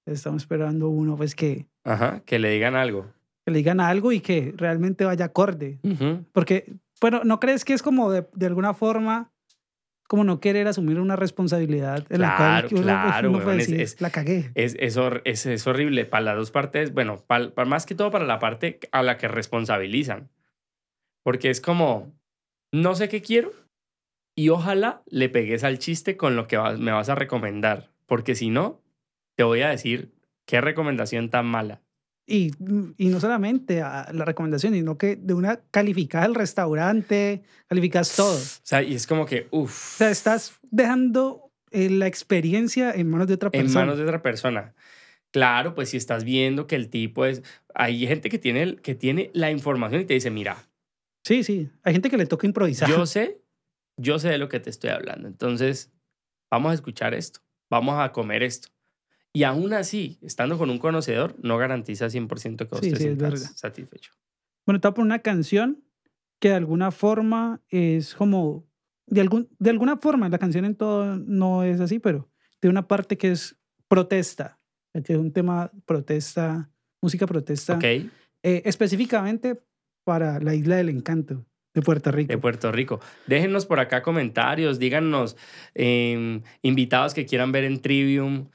Estamos 0.06 0.42
esperando 0.42 0.88
uno, 0.88 1.16
pues 1.16 1.34
que, 1.34 1.66
Ajá, 1.84 2.22
que 2.24 2.38
le 2.38 2.50
digan 2.50 2.74
algo. 2.74 3.06
que 3.44 3.52
le 3.52 3.58
digan 3.58 3.80
algo 3.80 4.12
y 4.12 4.20
que 4.20 4.54
realmente 4.56 5.04
vaya 5.04 5.26
acorde. 5.26 5.78
Ujú. 5.82 6.24
Porque, 6.32 6.72
bueno, 7.00 7.20
¿no 7.24 7.38
crees 7.38 7.64
que 7.64 7.74
es 7.74 7.82
como 7.82 8.10
de, 8.10 8.26
de 8.34 8.46
alguna 8.46 8.72
forma, 8.74 9.30
como 10.08 10.24
no 10.24 10.40
querer 10.40 10.66
asumir 10.66 10.98
una 10.98 11.14
responsabilidad 11.16 12.04
en 12.10 12.22
la 12.22 12.36
cual 12.36 12.48
Claro, 12.62 12.68
uno, 12.72 12.82
claro, 12.82 13.28
uno 13.30 13.38
puede 13.38 13.46
weón, 13.48 13.60
es- 13.60 13.66
decir, 13.68 13.80
es- 13.82 14.00
la 14.00 14.10
cagué? 14.10 14.50
Es, 14.54 14.74
es, 14.80 14.96
es, 15.24 15.46
es 15.46 15.66
horrible 15.66 16.06
para 16.06 16.24
las 16.24 16.36
dos 16.36 16.50
partes. 16.50 16.92
Bueno, 16.94 17.22
pa- 17.26 17.50
pa- 17.54 17.66
más 17.66 17.84
que 17.86 17.94
todo 17.94 18.10
para 18.10 18.24
la 18.24 18.38
parte 18.38 18.80
a 18.90 19.02
la 19.02 19.18
que 19.18 19.28
responsabilizan. 19.28 20.30
Porque 21.22 21.50
es 21.50 21.60
como, 21.60 22.12
no 22.72 22.94
sé 22.94 23.08
qué 23.08 23.20
quiero 23.22 23.52
y 24.36 24.48
ojalá 24.48 25.02
le 25.06 25.28
pegues 25.28 25.64
al 25.64 25.78
chiste 25.78 26.16
con 26.16 26.36
lo 26.36 26.46
que 26.46 26.56
vas- 26.56 26.78
me 26.78 26.92
vas 26.92 27.08
a 27.08 27.14
recomendar. 27.14 27.90
Porque 28.06 28.34
si 28.34 28.50
no, 28.50 28.80
te 29.36 29.44
voy 29.44 29.60
a 29.62 29.68
decir 29.68 30.12
qué 30.46 30.60
recomendación 30.60 31.30
tan 31.30 31.46
mala. 31.46 31.82
Y, 32.26 32.52
y 32.96 33.08
no 33.08 33.18
solamente 33.18 33.82
a 33.82 34.08
la 34.12 34.24
recomendación, 34.24 34.72
sino 34.74 34.96
que 34.96 35.16
de 35.16 35.34
una 35.34 35.60
calificada 35.72 36.26
el 36.26 36.34
restaurante, 36.36 37.42
calificas 37.66 38.14
todo. 38.14 38.34
O 38.34 38.36
O 38.36 38.60
sea, 38.62 38.82
y 38.82 38.94
es 38.94 39.06
como 39.06 39.26
que, 39.26 39.48
uff. 39.50 39.96
sea, 39.98 40.10
estás 40.10 40.58
dejando 40.70 41.50
eh, 41.72 41.90
la 41.90 42.06
experiencia 42.06 42.92
en 42.92 43.10
manos 43.10 43.26
de 43.26 43.34
otra 43.34 43.50
en 43.52 43.62
persona. 43.62 43.80
manos 43.84 43.98
de 43.98 44.04
otra 44.04 44.22
persona. 44.22 44.74
Claro, 45.32 45.74
pues 45.74 45.90
si 45.90 45.96
estás 45.96 46.24
viendo 46.24 46.66
que 46.66 46.76
el 46.76 46.88
tipo 46.88 47.24
es... 47.24 47.42
Hay 47.74 48.06
gente 48.06 48.28
que 48.30 48.38
tiene, 48.38 48.76
que 48.76 48.94
tiene 48.94 49.30
la 49.32 49.50
información 49.50 50.00
y 50.02 50.04
te 50.04 50.14
dice, 50.14 50.30
mira, 50.30 50.68
Sí, 51.24 51.44
sí. 51.44 51.70
Hay 51.82 51.92
gente 51.92 52.10
que 52.10 52.16
le 52.16 52.26
toca 52.26 52.46
improvisar. 52.46 52.88
yo 52.88 53.06
sé, 53.06 53.42
yo 53.96 54.18
sé 54.18 54.30
de 54.30 54.38
lo 54.38 54.48
que 54.48 54.60
te 54.60 54.70
estoy 54.70 54.90
hablando. 54.90 55.28
Entonces, 55.28 55.92
vamos 56.50 56.70
a 56.70 56.74
escuchar 56.74 57.14
esto, 57.14 57.40
vamos 57.68 57.96
a 57.98 58.12
comer 58.12 58.42
esto. 58.42 58.68
Y 59.32 59.44
aún 59.44 59.72
así, 59.72 60.18
estando 60.22 60.58
con 60.58 60.70
un 60.70 60.78
conocedor, 60.78 61.36
no 61.40 61.56
garantiza 61.56 62.06
100% 62.06 62.56
que 62.56 62.64
vos 62.64 62.80
Sí, 62.80 62.90
te 62.90 62.96
sí, 62.96 63.02
sientas 63.04 63.52
satisfecho. 63.56 64.12
Bueno, 64.66 64.80
te 64.80 64.88
voy 64.88 64.92
a 64.92 64.94
poner 64.94 65.06
una 65.06 65.18
canción 65.20 65.84
que 66.40 66.48
de 66.48 66.54
alguna 66.56 66.90
forma 66.90 67.62
es 67.68 68.14
como. 68.14 68.66
De, 69.06 69.20
algún, 69.20 69.48
de 69.58 69.70
alguna 69.70 69.96
forma, 69.96 70.28
la 70.28 70.38
canción 70.38 70.64
en 70.64 70.74
todo 70.76 71.16
no 71.16 71.62
es 71.64 71.80
así, 71.80 71.98
pero 71.98 72.28
de 72.60 72.68
una 72.68 72.86
parte 72.86 73.18
que 73.18 73.30
es 73.32 73.56
protesta, 73.88 74.60
que 75.04 75.12
es 75.12 75.18
un 75.18 75.32
tema 75.32 75.72
protesta, 75.84 76.70
música 77.00 77.26
protesta, 77.26 77.74
¿Ok? 77.74 77.84
eh, 77.84 78.08
específicamente 78.64 79.60
para 80.10 80.40
la 80.40 80.56
Isla 80.56 80.74
del 80.74 80.88
Encanto 80.88 81.46
de 81.72 81.82
Puerto 81.82 82.10
Rico. 82.10 82.32
De 82.32 82.36
Puerto 82.38 82.72
Rico. 82.72 82.98
Déjennos 83.28 83.64
por 83.64 83.78
acá 83.78 84.02
comentarios, 84.02 84.80
díganos 84.80 85.36
em, 85.72 86.42
invitados 86.62 87.14
que 87.14 87.26
quieran 87.26 87.52
ver 87.52 87.62
en 87.62 87.80
Trivium. 87.80 88.48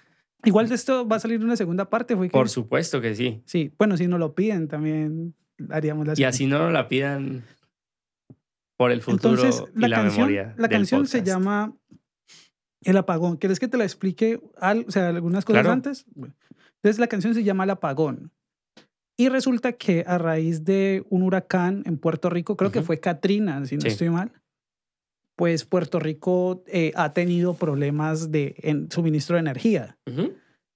Igual 0.44 0.68
de 0.68 0.76
esto 0.76 1.07
va 1.07 1.15
a 1.15 1.19
salir 1.22 1.40
una 1.41 1.56
segunda 1.56 1.90
parte. 1.90 2.18
Fue 2.18 2.27
que, 2.27 2.34
Por 2.34 2.49
supuesto 2.49 2.99
que 2.99 3.15
sí. 3.15 3.41
Sí, 3.45 3.72
bueno, 3.77 3.95
si 3.95 4.06
nos 4.07 4.19
lo 4.19 4.36
piden 4.36 4.68
también 4.68 5.34
haríamos 5.69 6.06
la 6.06 6.11
Y 6.11 6.15
segunda. 6.18 6.27
así 6.30 6.45
no 6.45 6.60
nos 6.60 6.73
la 6.73 6.90
pidan 6.90 7.44
por 8.77 8.91
el 8.91 9.02
futuro 9.02 9.36
Entonces, 9.41 9.64
la 9.73 9.88
y 9.88 9.90
la 9.91 9.95
canción, 9.95 10.27
memoria. 10.27 10.53
la 10.57 10.68
canción 10.68 11.07
se 11.07 11.23
llama 11.23 11.73
El 12.82 12.98
Apagón. 12.98 13.38
¿Quieres 13.38 13.61
que 13.61 13.69
te 13.69 13.77
la 13.77 13.86
explique 13.86 14.41
al- 14.60 14.84
o 14.86 14.91
sea, 14.91 15.07
algunas 15.07 15.45
cosas 15.45 15.61
Claro. 15.61 15.72
antes? 15.72 16.06
Entonces, 16.18 16.99
la 16.99 17.07
canción 17.07 17.34
se 17.34 17.45
llama 17.45 17.64
El 17.64 17.69
Apagón. 17.69 18.30
Y 19.18 19.30
resulta 19.30 19.74
que 19.74 20.04
a 20.08 20.18
raíz 20.18 20.66
de 20.66 21.06
un 21.10 21.24
huracán 21.24 21.84
en 21.86 21.98
Puerto 21.98 22.30
Rico, 22.30 22.58
creo 22.58 22.72
que 22.72 22.82
fue 22.82 23.00
Katrina, 23.00 23.66
si 23.66 23.76
no 23.76 23.82
Sí. 23.82 23.88
estoy 23.88 24.10
mal, 24.10 24.32
pues 25.36 25.66
Puerto 25.66 26.00
Rico 26.00 26.64
eh, 26.68 26.92
ha 26.96 27.14
tenido 27.14 27.54
problemas 27.56 28.32
de 28.32 28.56
en 28.60 28.92
suministro 28.92 29.36
de 29.36 29.42
energía. 29.42 29.98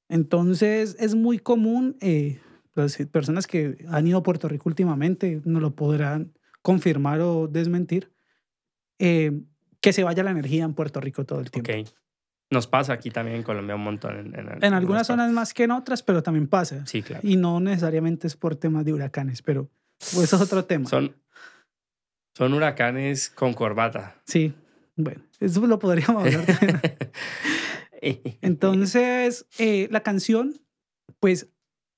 Entonces, 0.10 0.96
es 1.00 1.16
muy 1.16 1.40
común, 1.40 1.98
eh, 2.02 2.40
las 2.76 2.98
personas 3.12 3.46
que 3.46 3.86
han 3.90 4.08
ido 4.08 4.18
a 4.20 4.24
Puerto 4.24 4.48
Rico 4.48 4.70
últimamente 4.70 5.42
no 5.46 5.60
lo 5.60 5.72
podrán 5.76 6.34
confirmar 6.62 7.22
o 7.22 7.48
desmentir, 7.48 8.12
eh, 9.00 9.42
que 9.82 9.94
se 9.94 10.04
vaya 10.04 10.24
la 10.24 10.32
energía 10.32 10.64
en 10.66 10.74
Puerto 10.74 11.00
Rico 11.00 11.26
todo 11.26 11.40
el 11.40 11.52
tiempo. 11.52 11.72
Nos 12.52 12.66
pasa 12.66 12.94
aquí 12.94 13.12
también 13.12 13.38
en 13.38 13.44
Colombia 13.44 13.76
un 13.76 13.84
montón. 13.84 14.18
En, 14.18 14.36
en, 14.40 14.64
En 14.64 14.74
algunas 14.74 15.06
zonas 15.06 15.26
partes. 15.26 15.36
más 15.36 15.54
que 15.54 15.64
en 15.64 15.72
otras, 15.72 16.02
pero 16.02 16.24
también 16.24 16.48
pasa. 16.48 16.86
Sí, 16.86 17.04
claro. 17.04 17.28
Y 17.28 17.36
no 17.36 17.60
necesariamente 17.60 18.26
es 18.28 18.36
por 18.36 18.56
temas 18.56 18.86
de 18.86 18.94
huracanes, 18.94 19.42
pero 19.42 19.70
pues, 20.00 20.24
eso 20.24 20.38
es 20.38 20.42
otro 20.42 20.66
tema. 20.66 20.90
Son, 20.90 21.16
son 22.36 22.54
huracanes 22.54 23.30
con 23.30 23.54
corbata. 23.54 24.16
Sí, 24.26 24.54
bueno, 24.96 25.22
eso 25.40 25.66
lo 25.68 25.78
podríamos 25.78 26.26
hablar. 26.26 26.46
Entonces, 28.02 29.46
eh, 29.60 29.88
la 29.92 30.02
canción, 30.02 30.56
pues, 31.20 31.52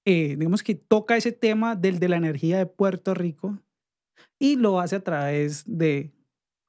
eh, 0.06 0.36
digamos 0.38 0.64
que 0.64 0.76
toca 0.76 1.16
ese 1.16 1.32
tema 1.32 1.76
del 1.76 2.00
de 2.00 2.10
la 2.10 2.18
energía 2.18 2.58
de 2.58 2.66
Puerto 2.66 3.14
Rico 3.14 3.60
y 4.40 4.56
lo 4.56 4.80
hace 4.80 4.98
a 4.98 5.04
través 5.04 5.64
de 5.66 6.12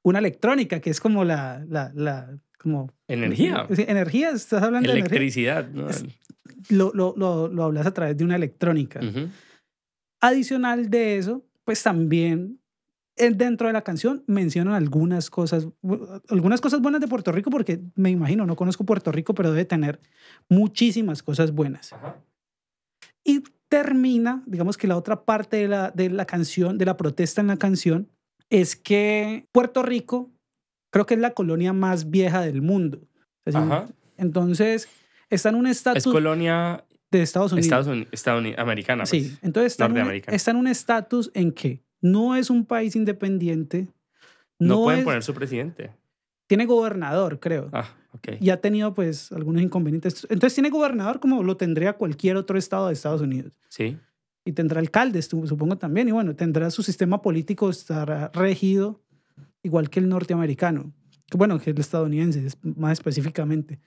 una 0.03 0.19
electrónica, 0.19 0.79
que 0.79 0.89
es 0.89 0.99
como 0.99 1.23
la, 1.23 1.65
la, 1.67 1.91
la 1.95 2.37
como... 2.63 2.89
Energía. 3.07 3.67
Energía, 3.69 4.31
estás 4.31 4.63
hablando 4.63 4.87
de 4.87 4.99
energía. 4.99 5.17
Electricidad. 5.17 5.69
¿no? 5.69 5.87
Lo, 6.69 6.91
lo, 6.93 7.13
lo, 7.15 7.47
lo 7.49 7.63
hablas 7.63 7.85
a 7.85 7.93
través 7.93 8.17
de 8.17 8.23
una 8.23 8.37
electrónica. 8.37 8.99
Ujú. 8.99 9.27
Adicional 10.21 10.89
de 10.89 11.17
eso, 11.17 11.45
pues 11.65 11.83
también 11.83 12.59
eh, 13.17 13.29
dentro 13.29 13.67
de 13.67 13.73
la 13.73 13.83
canción 13.83 14.23
mencionan 14.25 14.73
algunas 14.73 15.29
cosas, 15.29 15.67
algunas 16.29 16.61
cosas 16.61 16.81
buenas 16.81 17.01
de 17.01 17.07
Puerto 17.07 17.31
Rico, 17.31 17.51
porque 17.51 17.81
me 17.95 18.09
imagino, 18.09 18.45
no 18.45 18.55
conozco 18.55 18.85
Puerto 18.85 19.11
Rico, 19.11 19.35
pero 19.35 19.51
debe 19.51 19.65
tener 19.65 19.99
muchísimas 20.49 21.21
cosas 21.21 21.51
buenas. 21.51 21.93
Ajá. 21.93 22.17
Y 23.23 23.43
termina, 23.69 24.43
digamos 24.45 24.77
que 24.77 24.87
la 24.87 24.97
otra 24.97 25.25
parte 25.25 25.57
de 25.57 25.67
la, 25.67 25.91
de 25.91 26.09
la 26.09 26.25
canción, 26.25 26.77
de 26.77 26.85
la 26.85 26.97
protesta 26.97 27.41
en 27.41 27.47
la 27.47 27.57
canción, 27.57 28.09
es 28.49 28.75
que 28.75 29.47
Puerto 29.51 29.83
Rico 29.83 30.31
creo 30.93 31.05
que 31.05 31.15
es 31.15 31.19
la 31.19 31.31
colonia 31.33 31.73
más 31.73 32.09
vieja 32.09 32.39
del 32.41 32.61
mundo. 32.61 32.99
Es 33.43 33.53
decir, 33.55 33.69
Ajá. 33.71 33.87
Entonces, 34.17 34.87
está 35.29 35.49
en 35.49 35.55
un 35.55 35.67
Es 35.67 35.77
estatus 35.77 36.03
colonia 36.13 36.85
de 37.11 37.21
Estados 37.21 37.51
Unidos. 37.51 37.65
Estados 37.65 37.87
Unidos, 37.87 38.07
Estados 38.13 38.39
Unidos- 38.39 38.59
americana. 38.59 39.05
Sí, 39.05 39.19
pues. 39.21 39.39
entonces 39.43 39.73
está 39.73 39.85
en, 39.87 40.21
está 40.27 40.51
en 40.51 40.57
un 40.57 40.67
estatus 40.67 41.29
en 41.33 41.51
que 41.51 41.83
no 42.01 42.35
es 42.35 42.49
un 42.49 42.65
país 42.65 42.95
independiente, 42.95 43.89
No, 44.59 44.67
no, 44.75 44.83
pueden 44.83 44.99
es- 44.99 45.05
poner 45.05 45.23
su 45.23 45.33
presidente. 45.33 45.91
tiene 46.47 46.65
gobernador, 46.65 47.39
creo, 47.39 47.69
Ah, 47.73 47.89
ok. 48.13 48.37
y 48.39 48.49
ha 48.51 48.61
tenido 48.61 48.93
pues 48.93 49.31
algunos 49.31 49.61
inconvenientes. 49.61 50.25
Entonces 50.29 50.53
tiene 50.55 50.69
gobernador 50.69 51.19
como 51.19 51.43
lo 51.43 51.57
tendría 51.57 51.93
cualquier 51.93 52.37
otro 52.37 52.57
estado 52.57 52.87
de 52.87 52.93
Estados 52.93 53.21
Unidos. 53.21 53.59
Sí. 53.69 53.97
Y 54.45 54.51
tendrá 54.53 54.79
alcaldes, 54.79 55.25
supongo 55.27 55.77
también, 55.77 56.07
y 56.09 56.11
bueno, 56.11 56.35
tendrá 56.35 56.69
su 56.71 56.83
sistema 56.83 57.21
político, 57.21 57.69
estará 57.69 58.29
regido 58.33 59.01
igual 59.63 59.89
que 59.89 59.99
el 59.99 60.09
norteamericano, 60.09 60.93
que 61.29 61.37
bueno, 61.37 61.59
que 61.59 61.71
el 61.71 61.79
estadounidense 61.79 62.45
es- 62.45 62.57
más 62.63 62.93
específicamente. 62.93 63.79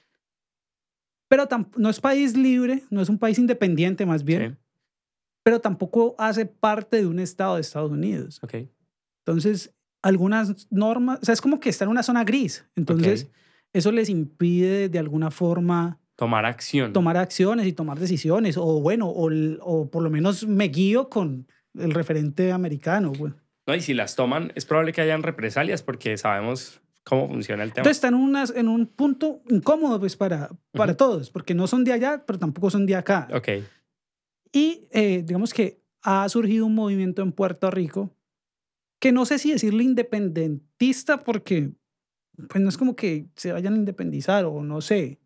Pero 1.29 1.47
no 1.77 1.91
es 1.91 2.01
país 2.01 2.37
libre, 2.37 2.83
no 2.91 3.01
es 3.03 3.09
un 3.09 3.19
país 3.19 3.39
independiente 3.39 4.07
más 4.07 4.25
bien, 4.25 4.53
Sí. 4.53 4.57
pero 5.43 5.61
tampoco 5.61 6.15
hace 6.19 6.47
parte 6.47 6.99
de 6.99 7.07
un 7.07 7.19
estado 7.19 7.57
de 7.57 7.61
Estados 7.63 7.91
Unidos. 7.91 8.41
Ok. 8.43 8.55
Entonces, 9.25 9.75
algunas 10.03 10.69
normas, 10.71 11.19
o 11.21 11.25
sea, 11.25 11.33
es 11.35 11.41
como 11.41 11.59
que 11.59 11.69
está 11.69 11.85
en 11.85 11.91
una 11.91 12.03
zona 12.05 12.23
gris. 12.25 12.65
Entonces, 12.77 13.25
Ok. 13.25 13.31
eso 13.73 13.91
les 13.93 14.09
impide 14.09 14.89
de 14.89 14.99
alguna 15.01 15.31
forma 15.33 16.01
Tomar 16.15 16.47
acción. 16.47 16.93
tomar 16.93 17.17
acciones 17.17 17.67
y 17.67 17.73
tomar 17.73 17.99
decisiones, 17.99 18.57
o 18.57 18.81
bueno, 18.81 19.09
o, 19.09 19.29
o 19.63 19.91
por 19.91 20.03
lo 20.05 20.11
menos 20.11 20.47
me 20.47 20.69
guío 20.69 21.09
con 21.11 21.49
el 21.75 21.91
referente 21.93 22.53
americano. 22.53 23.13
güey. 23.13 23.33
No, 23.67 23.75
y 23.75 23.81
si 23.81 23.95
las 23.95 24.15
toman, 24.17 24.53
es 24.55 24.65
probable 24.65 24.93
que 24.93 25.01
hayan 25.01 25.23
represalias 25.23 25.83
porque 25.83 26.17
sabemos 26.17 26.81
cómo 27.05 27.29
funciona 27.29 27.63
el 27.65 27.71
tema. 27.73 27.83
Entonces, 27.83 27.97
están 27.99 28.15
en, 28.15 28.21
unas- 28.21 28.55
en 28.55 28.69
un 28.69 28.87
punto 28.87 29.43
incómodo 29.49 29.99
pues, 30.01 30.17
para, 30.17 30.51
para 30.73 30.93
Ujú. 30.93 30.97
todos, 30.99 31.31
porque 31.31 31.55
no 31.55 31.67
son 31.67 31.85
de 31.85 31.93
allá, 31.93 32.25
pero 32.27 32.39
tampoco 32.39 32.71
son 32.71 32.87
de 32.87 32.95
acá. 32.97 33.29
ok. 33.33 33.49
Y 34.53 34.87
eh, 34.93 35.23
digamos 35.27 35.53
que 35.53 35.81
ha 36.03 36.29
surgido 36.29 36.67
un 36.67 36.75
movimiento 36.75 37.23
en 37.23 37.33
Puerto 37.33 37.71
Rico 37.71 38.15
que 39.01 39.13
no 39.13 39.27
sé 39.27 39.39
si 39.39 39.53
decirle 39.53 39.83
independentista 39.85 41.23
porque 41.25 41.73
pues 42.49 42.63
no 42.63 42.69
es 42.69 42.79
como 42.79 42.97
que 42.97 43.27
se 43.35 43.53
vayan 43.53 43.75
a 43.75 43.77
independizar 43.77 44.45
o 44.45 44.63
no 44.63 44.81
sé, 44.81 45.19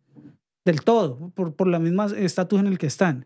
del 0.65 0.81
todo, 0.81 1.29
por, 1.35 1.55
por 1.55 1.67
la 1.67 1.79
misma 1.79 2.07
estatus 2.17 2.59
en 2.59 2.67
el 2.67 2.77
que 2.77 2.87
están. 2.87 3.25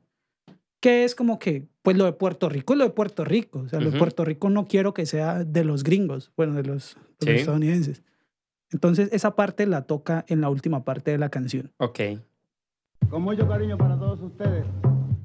Que 0.85 1.03
es 1.03 1.15
como 1.15 1.39
que, 1.39 1.65
pues 1.81 1.97
lo 1.97 2.05
de 2.05 2.13
Puerto 2.13 2.47
Rico 2.47 2.73
es 2.73 2.77
lo 2.77 2.85
de 2.85 2.91
Puerto 2.91 3.25
Rico. 3.25 3.61
O 3.65 3.69
sea, 3.69 3.79
lo 3.79 3.89
de. 3.89 3.97
Puerto 3.97 4.23
Rico 4.23 4.51
no 4.51 4.67
quiero 4.67 4.93
que 4.93 5.07
sea 5.07 5.43
de 5.43 5.63
los 5.63 5.83
gringos, 5.83 6.31
bueno, 6.37 6.53
de 6.53 6.61
los, 6.61 6.95
de 7.19 7.25
los 7.25 7.33
Sí. 7.35 7.39
estadounidenses. 7.39 8.03
Entonces, 8.71 9.09
esa 9.11 9.35
parte 9.35 9.65
la 9.65 9.81
toca 9.87 10.25
en 10.27 10.41
la 10.41 10.49
última 10.49 10.83
parte 10.83 11.09
de 11.09 11.17
la 11.17 11.29
canción. 11.29 11.71
Ok. 11.77 11.99
Con 13.09 13.23
mucho 13.23 13.47
cariño 13.47 13.79
para 13.79 13.97
todos 13.97 14.21
ustedes. 14.21 14.63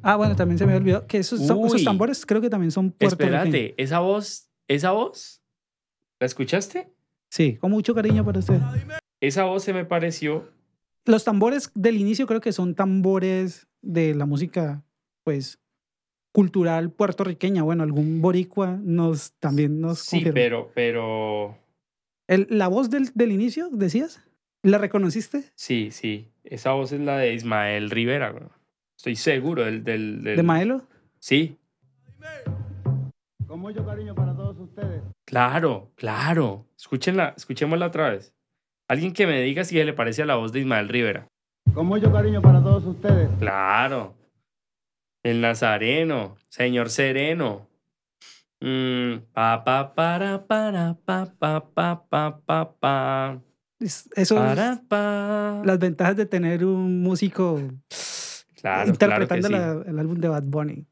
Ah, 0.00 0.16
bueno, 0.16 0.34
también 0.34 0.56
se 0.56 0.64
me 0.64 0.74
olvidó 0.74 1.06
que 1.06 1.18
esos, 1.18 1.46
son- 1.46 1.66
esos 1.66 1.84
tambores 1.84 2.24
creo 2.24 2.40
que 2.40 2.48
también 2.48 2.70
son 2.70 2.90
puertorriqueños. 2.92 3.44
Espérate, 3.48 3.74
esa 3.82 3.98
voz, 3.98 4.48
esa 4.66 4.92
voz, 4.92 5.42
¿la 6.18 6.24
escuchaste? 6.26 6.90
Sí, 7.28 7.56
con 7.56 7.70
mucho 7.70 7.94
cariño 7.94 8.24
para 8.24 8.38
usted. 8.38 8.58
Esa 9.20 9.44
voz 9.44 9.62
se 9.62 9.74
me 9.74 9.84
pareció. 9.84 10.48
Los 11.04 11.24
tambores 11.24 11.70
del 11.74 11.98
inicio 11.98 12.26
creo 12.26 12.40
que 12.40 12.52
son 12.52 12.74
tambores 12.74 13.66
de 13.82 14.14
la 14.14 14.24
música, 14.24 14.82
pues, 15.30 15.60
cultural 16.32 16.90
puertorriqueña. 16.90 17.62
Bueno, 17.62 17.84
algún 17.84 18.20
boricua 18.20 18.78
nos 18.82 19.32
también 19.38 19.80
nos 19.80 20.00
Sí, 20.00 20.24
pero, 20.34 20.70
pero. 20.74 21.56
El- 22.28 22.46
la 22.50 22.66
voz 22.68 22.90
del, 22.90 23.10
del 23.14 23.30
inicio, 23.32 23.68
decías, 23.70 24.20
¿la 24.62 24.78
reconociste? 24.78 25.44
Sí, 25.54 25.90
sí. 25.92 26.28
Esa 26.42 26.72
voz 26.72 26.90
es 26.92 27.00
la 27.00 27.16
de 27.18 27.32
Ismael 27.34 27.90
Rivera. 27.90 28.30
güey. 28.30 28.44
Estoy 28.96 29.14
seguro 29.16 29.64
del. 29.64 29.84
del, 29.84 30.22
del- 30.22 30.36
¿De 30.36 30.42
Maelo? 30.42 30.82
Sí, 31.20 31.56
Con 33.46 33.60
mucho 33.60 33.84
cariño 33.86 34.14
para 34.14 34.34
todos 34.34 34.58
ustedes. 34.58 35.02
claro, 35.26 35.90
claro. 35.96 36.66
Escúchenla, 36.76 37.34
escuchémosla 37.36 37.86
otra 37.86 38.10
vez. 38.10 38.32
Alguien 38.88 39.12
que 39.12 39.26
me 39.26 39.40
diga 39.42 39.62
si 39.64 39.82
le 39.82 39.92
parece 39.92 40.22
a 40.22 40.26
la 40.26 40.34
voz 40.36 40.52
de 40.52 40.60
Ismael 40.60 40.88
Rivera. 40.88 41.26
Con 41.74 41.86
mucho 41.86 42.10
cariño 42.12 42.40
para 42.42 42.60
todos 42.62 42.84
ustedes. 42.84 43.28
Claro. 43.38 44.14
El 45.22 45.40
Nazareno, 45.40 46.36
señor 46.48 46.88
Sereno. 46.90 47.68
Mm, 48.62 49.20
pa 49.32 49.64
pa 49.64 49.94
para 49.94 50.46
para 50.46 50.94
pa 51.04 51.26
pa 51.38 51.64
pa 51.72 52.04
pa 52.08 52.40
pa 52.44 52.72
pa 52.78 53.38
Es- 53.80 54.08
Eso 54.14 54.36
es 54.52 54.78
pa. 54.88 55.62
las 55.64 55.78
ventajas 55.78 56.14
de 56.16 56.26
tener 56.26 56.64
un 56.66 57.02
músico 57.02 57.58
Claro, 58.60 58.90
interpretando 58.90 59.48
claro 59.48 59.64
que 59.64 59.80
sí. 59.80 59.84
la- 59.86 59.90
el 59.90 59.98
álbum 59.98 60.18
de 60.20 60.28
Bad 60.28 60.42
Bunny. 60.44 60.86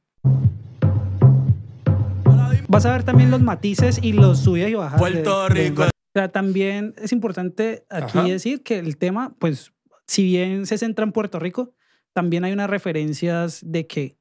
Vas 2.68 2.84
a 2.86 2.92
ver 2.92 3.02
también 3.02 3.30
los 3.30 3.40
matices 3.42 3.98
y 4.02 4.12
los 4.12 4.40
subidas 4.40 4.70
y 4.70 4.74
bajadas. 4.74 4.98
Puerto 5.00 5.42
de- 5.44 5.48
Rico. 5.48 5.82
O 5.84 5.88
sea, 6.14 6.28
también 6.28 6.94
es 6.98 7.12
importante 7.12 7.84
aquí 7.90 8.18
Ajá. 8.18 8.24
decir 8.28 8.62
que 8.62 8.78
el 8.78 8.96
tema, 8.98 9.34
pues, 9.38 9.72
si 10.06 10.24
bien 10.24 10.66
se 10.66 10.76
centra 10.78 11.04
en 11.04 11.12
Puerto 11.12 11.38
Rico, 11.38 11.74
también 12.14 12.44
hay 12.44 12.52
unas 12.52 12.68
referencias 12.70 13.60
de 13.64 13.86
que 13.86 14.17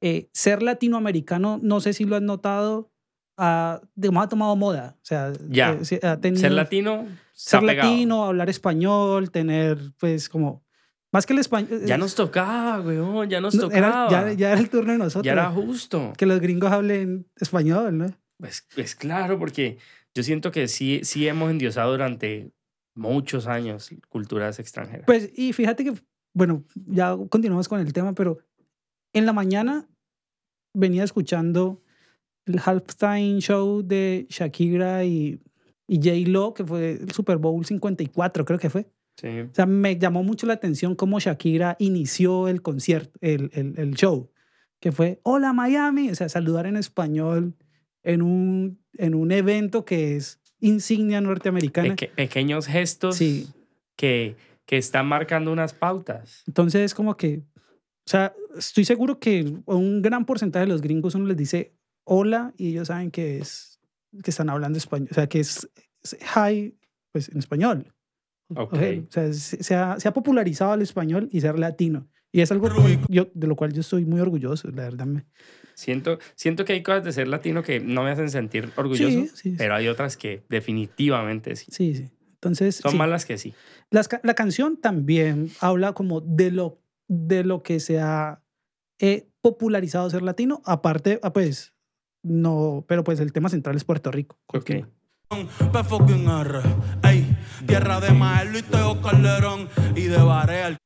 eh, 0.00 0.28
ser 0.32 0.62
latinoamericano, 0.62 1.58
no 1.62 1.80
sé 1.80 1.92
si 1.92 2.04
lo 2.04 2.16
has 2.16 2.22
notado, 2.22 2.90
ha, 3.36 3.80
digamos, 3.94 4.24
ha 4.24 4.28
tomado 4.28 4.56
moda. 4.56 4.96
O 4.96 5.04
sea, 5.04 5.32
Ya. 5.48 5.72
eh, 5.90 6.00
ha 6.02 6.16
tenido- 6.18 6.40
Ser 6.40 6.52
latino, 6.52 7.06
se 7.32 7.50
ser 7.50 7.60
ha 7.60 7.62
latino, 7.74 8.24
hablar 8.24 8.50
español, 8.50 9.30
tener, 9.30 9.78
pues, 9.98 10.28
como, 10.28 10.62
más 11.12 11.26
que 11.26 11.32
el 11.32 11.38
español. 11.38 11.82
Ya 11.86 11.98
nos 11.98 12.14
tocaba, 12.14 12.80
weón, 12.80 13.28
ya 13.30 13.40
nos 13.40 13.54
no, 13.54 13.62
tocaba. 13.62 14.06
era- 14.08 14.28
ya, 14.28 14.32
ya 14.32 14.52
era 14.52 14.60
el 14.60 14.70
turno 14.70 14.92
de 14.92 14.98
nosotros. 14.98 15.24
Ya 15.24 15.32
era 15.32 15.50
justo. 15.50 16.12
que 16.16 16.26
los 16.26 16.40
gringos 16.40 16.70
hablen 16.70 17.26
español, 17.40 17.96
¿no? 17.98 18.06
Pues, 18.38 18.66
pues 18.74 18.94
claro, 18.94 19.38
porque 19.38 19.78
yo 20.14 20.22
siento 20.22 20.50
que 20.50 20.68
sí, 20.68 21.00
sí 21.04 21.26
hemos 21.28 21.50
endiosado 21.50 21.90
durante 21.92 22.52
muchos 22.94 23.46
años 23.46 23.90
culturas 24.08 24.58
extranjeras. 24.58 25.04
Pues, 25.06 25.30
y 25.34 25.52
fíjate 25.52 25.84
que, 25.84 25.94
bueno, 26.34 26.64
ya 26.74 27.16
continuamos 27.28 27.68
con 27.68 27.80
el 27.80 27.92
tema, 27.92 28.12
pero 28.14 28.38
en 29.12 29.26
la 29.26 29.32
mañana 29.32 29.88
venía 30.74 31.04
escuchando 31.04 31.82
el 32.46 32.60
halftime 32.64 33.38
show 33.40 33.82
de 33.82 34.26
Shakira 34.28 35.04
y, 35.04 35.40
y 35.86 35.96
J-Lo, 35.98 36.54
que 36.54 36.64
fue 36.64 36.92
el 36.92 37.10
Super 37.12 37.36
Bowl 37.38 37.64
54, 37.64 38.44
creo 38.44 38.58
que 38.58 38.70
fue. 38.70 38.86
sí. 39.16 39.40
O 39.40 39.54
sea, 39.54 39.66
me 39.66 39.98
llamó 39.98 40.22
mucho 40.22 40.46
la 40.46 40.54
atención 40.54 40.94
cómo 40.94 41.18
Shakira 41.20 41.76
inició 41.78 42.48
el 42.48 42.62
concierto, 42.62 43.18
el, 43.20 43.50
el, 43.52 43.74
el 43.78 43.94
show, 43.94 44.30
que 44.80 44.92
fue, 44.92 45.20
hola 45.24 45.52
Miami, 45.52 46.10
o 46.10 46.14
sea, 46.14 46.28
saludar 46.28 46.66
en 46.66 46.76
español 46.76 47.54
en 48.02 48.22
un, 48.22 48.80
en 48.94 49.14
un 49.14 49.30
evento 49.32 49.84
que 49.84 50.16
es 50.16 50.40
insignia 50.60 51.20
norteamericana. 51.20 51.90
Peque- 51.96 52.08
pequeños 52.14 52.66
gestos 52.66 53.16
Sí, 53.16 53.48
que, 53.96 54.36
que 54.66 54.78
están 54.78 55.06
marcando 55.06 55.52
unas 55.52 55.74
pautas. 55.74 56.42
entonces 56.46 56.80
es 56.82 56.94
como 56.94 57.16
que, 57.16 57.42
sea, 58.10 58.34
estoy 58.58 58.84
seguro 58.84 59.18
que 59.18 59.54
a 59.66 59.74
un 59.74 60.02
gran 60.02 60.24
porcentaje 60.26 60.66
de 60.66 60.72
los 60.72 60.80
gringos 60.82 61.14
uno 61.14 61.26
les 61.26 61.36
dice 61.36 61.72
hola 62.04 62.52
y 62.56 62.68
ellos 62.70 62.88
saben 62.88 63.10
que 63.10 63.38
es 63.38 63.78
que 64.24 64.30
están 64.30 64.50
hablando 64.50 64.76
español, 64.78 65.08
o 65.10 65.14
sea, 65.14 65.28
que 65.28 65.40
es, 65.40 65.68
es 66.02 66.16
hi 66.36 66.74
pues 67.12 67.28
en 67.28 67.38
español. 67.38 67.92
Ok. 68.56 68.72
O 69.08 69.12
sea, 69.12 69.32
se, 69.32 69.62
se 69.62 69.74
ha, 69.76 70.00
se 70.00 70.08
ha 70.08 70.12
popularizado 70.12 70.74
el 70.74 70.82
español 70.82 71.28
y 71.30 71.40
ser 71.40 71.58
latino. 71.58 72.08
Y 72.32 72.40
es 72.40 72.50
algo 72.52 72.68
yo, 73.08 73.28
de 73.34 73.46
lo 73.46 73.54
cual 73.56 73.72
yo 73.72 73.80
estoy 73.80 74.04
muy 74.04 74.20
orgulloso, 74.20 74.68
la 74.70 74.82
verdad. 74.84 75.06
Me, 75.06 75.24
Siento, 75.74 76.18
siento 76.34 76.64
que 76.64 76.72
hay 76.74 76.82
cosas 76.82 77.04
de 77.04 77.12
ser 77.12 77.28
latino 77.28 77.62
que 77.62 77.80
no 77.80 78.02
me 78.04 78.10
hacen 78.10 78.28
sentir 78.30 78.70
orgulloso, 78.76 79.10
Sí, 79.10 79.28
sí, 79.28 79.50
sí. 79.50 79.54
pero 79.56 79.74
hay 79.74 79.88
otras 79.88 80.16
que 80.16 80.42
definitivamente 80.48 81.56
sí. 81.56 81.66
sí, 81.70 81.94
sí. 81.94 82.08
Entonces, 82.34 82.76
Son 82.76 82.92
sí. 82.92 82.96
más 82.98 83.08
las 83.08 83.24
que 83.26 83.36
sí. 83.38 83.54
Ca- 84.08 84.20
la 84.22 84.34
canción 84.34 84.76
también 84.78 85.50
habla 85.60 85.92
como 85.92 86.20
de 86.20 86.50
lo, 86.50 86.79
de 87.10 87.42
lo 87.42 87.64
que 87.64 87.80
se 87.80 87.98
ha 87.98 88.40
eh, 89.00 89.26
popularizado 89.40 90.08
ser 90.08 90.22
latino. 90.22 90.62
Aparte, 90.64 91.18
ah, 91.24 91.32
pues, 91.32 91.74
no, 92.22 92.84
pero 92.86 93.02
pues 93.02 93.18
el 93.18 93.32
tema 93.32 93.48
central 93.48 93.74
es 93.76 93.84
Puerto 93.84 94.12
Rico. 94.12 94.38
Ok. 94.46 94.70
P 95.28 95.84
fucking 95.84 96.28
R. 96.28 96.60
Ey, 97.02 97.36
tierra 97.66 98.00
de 98.00 98.12
Maelo 98.12 98.58
y 98.58 98.62
Teo 98.62 99.00
Calderón 99.00 99.68
y 99.96 100.02
de 100.02 100.18
Barea. 100.18 100.76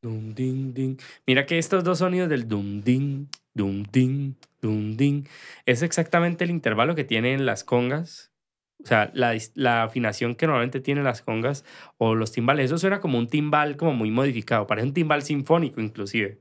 Dum, 0.00 0.34
ding, 0.34 0.74
ding. 0.74 0.96
Mira 1.26 1.44
que 1.46 1.58
estos 1.58 1.82
dos 1.82 1.98
sonidos 1.98 2.28
del 2.28 2.46
dum, 2.46 2.82
ding, 2.82 3.26
dum, 3.52 3.82
ding, 3.90 4.34
dum, 4.60 4.96
ding, 4.96 5.26
es 5.66 5.82
exactamente 5.82 6.44
el 6.44 6.50
intervalo 6.50 6.94
que 6.94 7.04
tienen 7.04 7.46
las 7.46 7.64
congas. 7.64 8.33
O 8.82 8.86
sea, 8.86 9.10
la, 9.14 9.34
la 9.54 9.84
afinación 9.84 10.34
que 10.34 10.46
normalmente 10.46 10.80
tienen 10.80 11.04
las 11.04 11.22
congas 11.22 11.64
o 11.96 12.14
los 12.14 12.32
timbales. 12.32 12.66
Eso 12.66 12.78
suena 12.78 13.00
como 13.00 13.18
un 13.18 13.28
timbal 13.28 13.76
como 13.76 13.94
muy 13.94 14.10
modificado. 14.10 14.66
Parece 14.66 14.86
un 14.88 14.94
timbal 14.94 15.22
sinfónico 15.22 15.80
inclusive. 15.80 16.40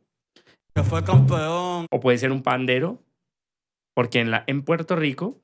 que 0.76 0.84
fue 0.84 1.04
campeón. 1.04 1.86
O 1.90 2.00
puede 2.02 2.18
ser 2.18 2.32
un 2.32 2.42
pandero. 2.44 3.02
Porque 3.96 4.20
en, 4.20 4.32
la, 4.32 4.44
en 4.48 4.64
Puerto 4.64 4.96
Rico 4.96 5.40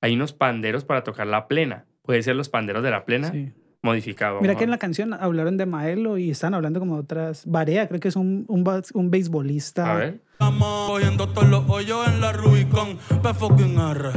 hay 0.00 0.14
unos 0.14 0.32
panderos 0.32 0.84
para 0.84 1.04
tocar 1.04 1.26
la 1.28 1.46
plena. 1.46 1.86
Puede 2.02 2.22
ser 2.22 2.34
los 2.36 2.48
panderos 2.48 2.82
de 2.82 2.90
la 2.90 3.04
plena 3.04 3.30
Sí. 3.30 3.52
modificado. 3.80 4.40
Mira 4.40 4.56
que 4.56 4.64
en 4.64 4.70
la 4.70 4.78
canción 4.78 5.14
hablaron 5.14 5.56
de 5.56 5.66
Maelo 5.66 6.18
y 6.18 6.30
están 6.30 6.52
hablando 6.52 6.80
como 6.80 6.96
de 6.96 7.02
otras. 7.02 7.46
Barea, 7.46 7.86
creo 7.86 8.00
que 8.00 8.08
es 8.08 8.16
un, 8.16 8.44
un, 8.48 8.64
un 8.94 9.10
beisbolista. 9.12 9.92
A 9.92 9.96
ver. 9.96 10.20
Estamos 10.32 10.90
cogiendo 10.90 11.28
todos 11.28 11.48
los 11.48 11.64
hoyos 11.70 12.06
en 12.08 12.20
la 12.20 12.32
Rubicon. 12.32 12.98
Fucking 12.98 13.78
R. 13.78 14.10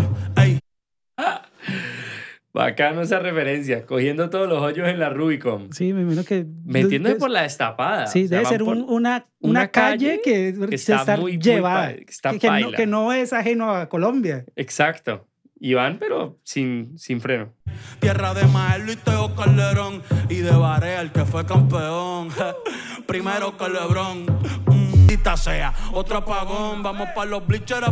Bacano 2.55 3.01
esa 3.01 3.19
referencia. 3.19 3.85
Cogiendo 3.85 4.29
todos 4.29 4.47
los 4.49 4.61
hoyos 4.61 4.87
en 4.87 4.97
la 4.99 5.09
Rubicon. 5.09 5.71
Sí, 5.73 5.93
me 5.93 6.01
imagino 6.01 6.23
que. 6.23 6.45
Metiéndose 6.65 7.13
des- 7.15 7.19
por 7.21 7.29
la 7.29 7.41
destapada. 7.43 8.07
Sí, 8.07 8.25
O 8.25 8.27
sea, 8.27 8.37
debe 8.39 8.49
ser 8.49 8.63
un- 8.63 8.85
una, 8.89 9.27
una, 9.41 9.67
calle, 9.67 10.21
calle 10.21 10.21
que, 10.23 10.67
que 10.69 10.77
se 10.77 10.93
está 10.95 11.17
muy- 11.17 11.33
muy 11.33 11.37
llevada. 11.41 11.93
que 11.95 12.05
está 12.07 12.31
que, 12.31 12.39
que 12.39 12.49
no, 12.49 12.71
que 12.71 12.87
no 12.87 13.13
es 13.13 13.33
ajeno 13.33 13.71
a 13.73 13.89
Colombia. 13.89 14.45
Exacto. 14.55 15.27
Y 15.59 15.73
van, 15.73 15.99
pero 15.99 16.37
sin, 16.43 16.97
sin 16.97 17.21
freno. 17.21 17.53
tierra 17.99 18.33
de 18.33 18.45
Maelo 18.47 18.91
y 18.91 18.95
Teo 18.97 19.33
Calderón 19.35 20.01
y 20.29 20.35
de 20.35 20.51
Barea, 20.51 21.01
el 21.01 21.11
que 21.11 21.23
fue 21.25 21.45
campeón. 21.45 22.29
Primero 23.07 23.55
que 23.57 23.69
Lebron. 23.69 24.25
Mm, 24.67 25.07
dita 25.07 25.37
sea, 25.37 25.73
otro 25.93 26.17
apagón. 26.17 26.83
Vamos 26.83 27.09
para 27.15 27.29
los 27.29 27.45
bleachers. 27.47 27.87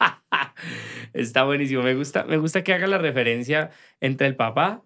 Está 1.12 1.44
buenísimo. 1.44 1.82
Me 1.82 1.94
gusta, 1.94 2.24
me 2.24 2.36
gusta 2.36 2.62
que 2.64 2.72
haga 2.72 2.86
la 2.86 2.98
referencia 2.98 3.70
entre 4.00 4.26
el 4.26 4.36
papá 4.36 4.82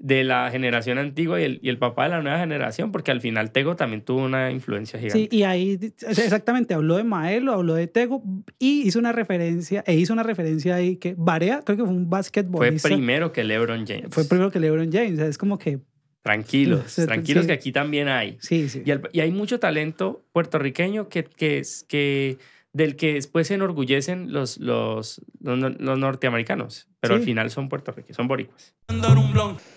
de 0.00 0.22
la 0.22 0.48
generación 0.52 0.96
antigua 0.98 1.40
y 1.40 1.44
el, 1.44 1.58
y 1.60 1.68
el 1.70 1.78
papá 1.78 2.04
de 2.04 2.10
la 2.10 2.22
nueva 2.22 2.38
generación, 2.38 2.92
porque 2.92 3.10
al 3.10 3.20
final 3.20 3.50
Tego 3.50 3.74
también 3.74 4.02
tuvo 4.02 4.22
una 4.24 4.52
influencia 4.52 4.96
gigante. 4.98 5.18
Sí, 5.18 5.28
y 5.36 5.42
ahí 5.42 5.76
exactamente 6.06 6.72
habló 6.74 6.96
de 6.98 7.02
Maelo, 7.04 7.52
habló 7.52 7.74
de 7.74 7.88
Tego 7.88 8.22
y 8.60 8.82
hizo 8.86 9.00
una 9.00 9.10
referencia, 9.10 9.82
e 9.86 9.94
hizo 9.96 10.12
una 10.12 10.22
referencia 10.22 10.76
ahí 10.76 10.96
que 10.96 11.16
Barea, 11.18 11.62
creo 11.64 11.78
que 11.78 11.84
fue 11.84 11.92
un 11.92 12.04
Fue 12.08 12.10
basquetbolista. 12.18 12.88
primero 12.88 13.32
que 13.32 13.42
LeBron 13.42 13.84
James. 13.86 14.06
Fue 14.10 14.24
primero 14.24 14.52
que 14.52 14.60
LeBron 14.60 14.90
James. 14.92 15.18
es 15.18 15.36
como 15.36 15.58
que. 15.58 15.80
Tranquilos, 16.22 16.94
tranquilos 17.06 17.44
sí. 17.44 17.48
que 17.48 17.52
aquí 17.54 17.72
también 17.72 18.06
hay. 18.06 18.36
Sí, 18.40 18.68
sí. 18.68 18.82
Y, 18.84 18.92
y 19.16 19.20
hay 19.20 19.32
mucho 19.32 19.58
talento 19.58 20.24
puertorriqueño 20.32 21.08
que, 21.08 21.24
que, 21.24 21.58
es- 21.58 21.84
que 21.88 22.38
del 22.72 22.96
que 22.96 23.14
después 23.14 23.46
se 23.48 23.54
enorgullecen 23.54 24.32
los, 24.32 24.58
los, 24.58 25.22
los, 25.40 25.58
los 25.80 25.98
norteamericanos, 25.98 26.88
pero 27.00 27.14
al 27.14 27.20
Sí. 27.20 27.26
final 27.26 27.50
son 27.50 27.68
puertorriqueños, 27.68 28.16
son 28.16 28.28
boricuas. 28.28 28.74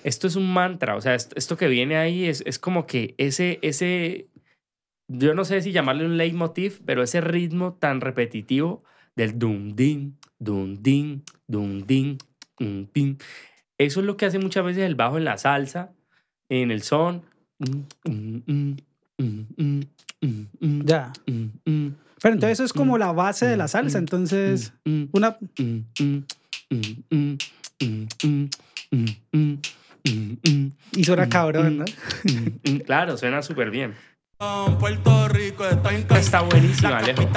Esto 0.03 0.27
es 0.27 0.35
un 0.35 0.51
mantra, 0.53 0.95
o 0.95 1.01
sea, 1.01 1.15
esto, 1.15 1.35
esto 1.37 1.57
que 1.57 1.67
viene 1.67 1.95
ahí 1.97 2.25
es, 2.25 2.43
es 2.45 2.59
como 2.59 2.85
que 2.85 3.15
ese, 3.17 3.59
ese, 3.61 4.27
yo 5.07 5.33
no 5.33 5.45
sé 5.45 5.61
si 5.61 5.71
llamarle 5.71 6.05
un 6.05 6.17
leitmotiv, 6.17 6.81
pero 6.85 7.01
ese 7.03 7.21
ritmo 7.21 7.73
tan 7.73 8.01
repetitivo 8.01 8.83
del 9.15 9.37
dum 9.39 9.75
din, 9.75 10.17
dum 10.39 10.75
din, 10.81 11.23
dum 11.47 11.81
din, 11.85 12.17
dum 12.59 12.87
din. 12.93 13.17
Eso 13.77 13.99
es 14.01 14.05
lo 14.05 14.15
que 14.17 14.25
hace 14.25 14.37
muchas 14.39 14.63
veces 14.65 14.83
el 14.83 14.95
bajo 14.95 15.17
en 15.17 15.25
la 15.25 15.37
salsa, 15.37 15.91
en 16.49 16.71
el 16.71 16.81
son. 16.83 17.23
Ya. 20.85 21.11
mm, 21.65 21.89
pero 22.21 22.35
entonces 22.35 22.59
eso 22.59 22.65
es 22.65 22.73
como 22.73 22.95
mm. 22.95 22.99
la 22.99 23.11
base 23.11 23.45
de 23.45 23.57
la 23.57 23.65
mm. 23.65 23.69
salsa. 23.69 23.97
Mm. 23.97 24.01
Entonces, 24.01 24.73
una. 25.11 25.37
Y 30.93 31.03
suena 31.03 31.29
cabrón, 31.29 31.79
¿no? 31.79 31.85
Claro, 32.85 33.17
suena 33.17 33.41
súper 33.41 33.71
bien. 33.71 33.95
Puerto 34.79 35.27
Rico 35.27 35.65
está, 35.65 36.17
está 36.17 36.41
buenísimo, 36.41 36.93
Alejo. 36.93 37.29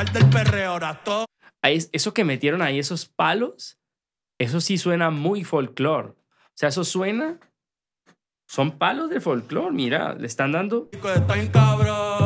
Eso 1.92 2.14
que 2.14 2.24
metieron 2.24 2.62
ahí, 2.62 2.78
esos 2.78 3.06
palos, 3.06 3.78
eso 4.38 4.60
sí 4.60 4.78
suena 4.78 5.10
muy 5.10 5.44
folclore. 5.44 6.08
O 6.08 6.56
sea, 6.56 6.70
eso 6.70 6.84
suena. 6.84 7.38
Son 8.46 8.78
palos 8.78 9.08
de 9.10 9.20
folclore, 9.20 9.72
mira, 9.72 10.14
le 10.14 10.26
están 10.26 10.52
dando. 10.52 10.90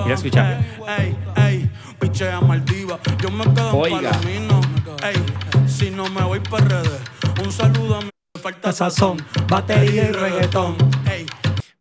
Mira, 0.04 0.14
escucha. 0.14 0.60
Ey, 2.20 2.24
ey, 2.26 2.30
pichea 2.30 2.40
Maldiva. 2.40 3.00
Yo 3.22 3.30
me 3.30 3.44
quedo 3.54 3.76
Oiga. 3.76 3.96
en 3.98 4.04
Palomino. 4.10 4.60
Ey, 5.04 5.68
si 5.68 5.90
no 5.90 6.08
me 6.10 6.22
voy 6.22 6.40
para 6.40 6.64
redes. 6.82 7.00
Un 7.44 7.52
saludo 7.52 7.96
a 7.96 8.00
mi 8.02 8.10
falta 8.40 8.72
Sazón, 8.72 9.18
batería 9.48 10.08
y 10.08 10.12
reggaetón. 10.12 10.76
Ey, 11.10 11.26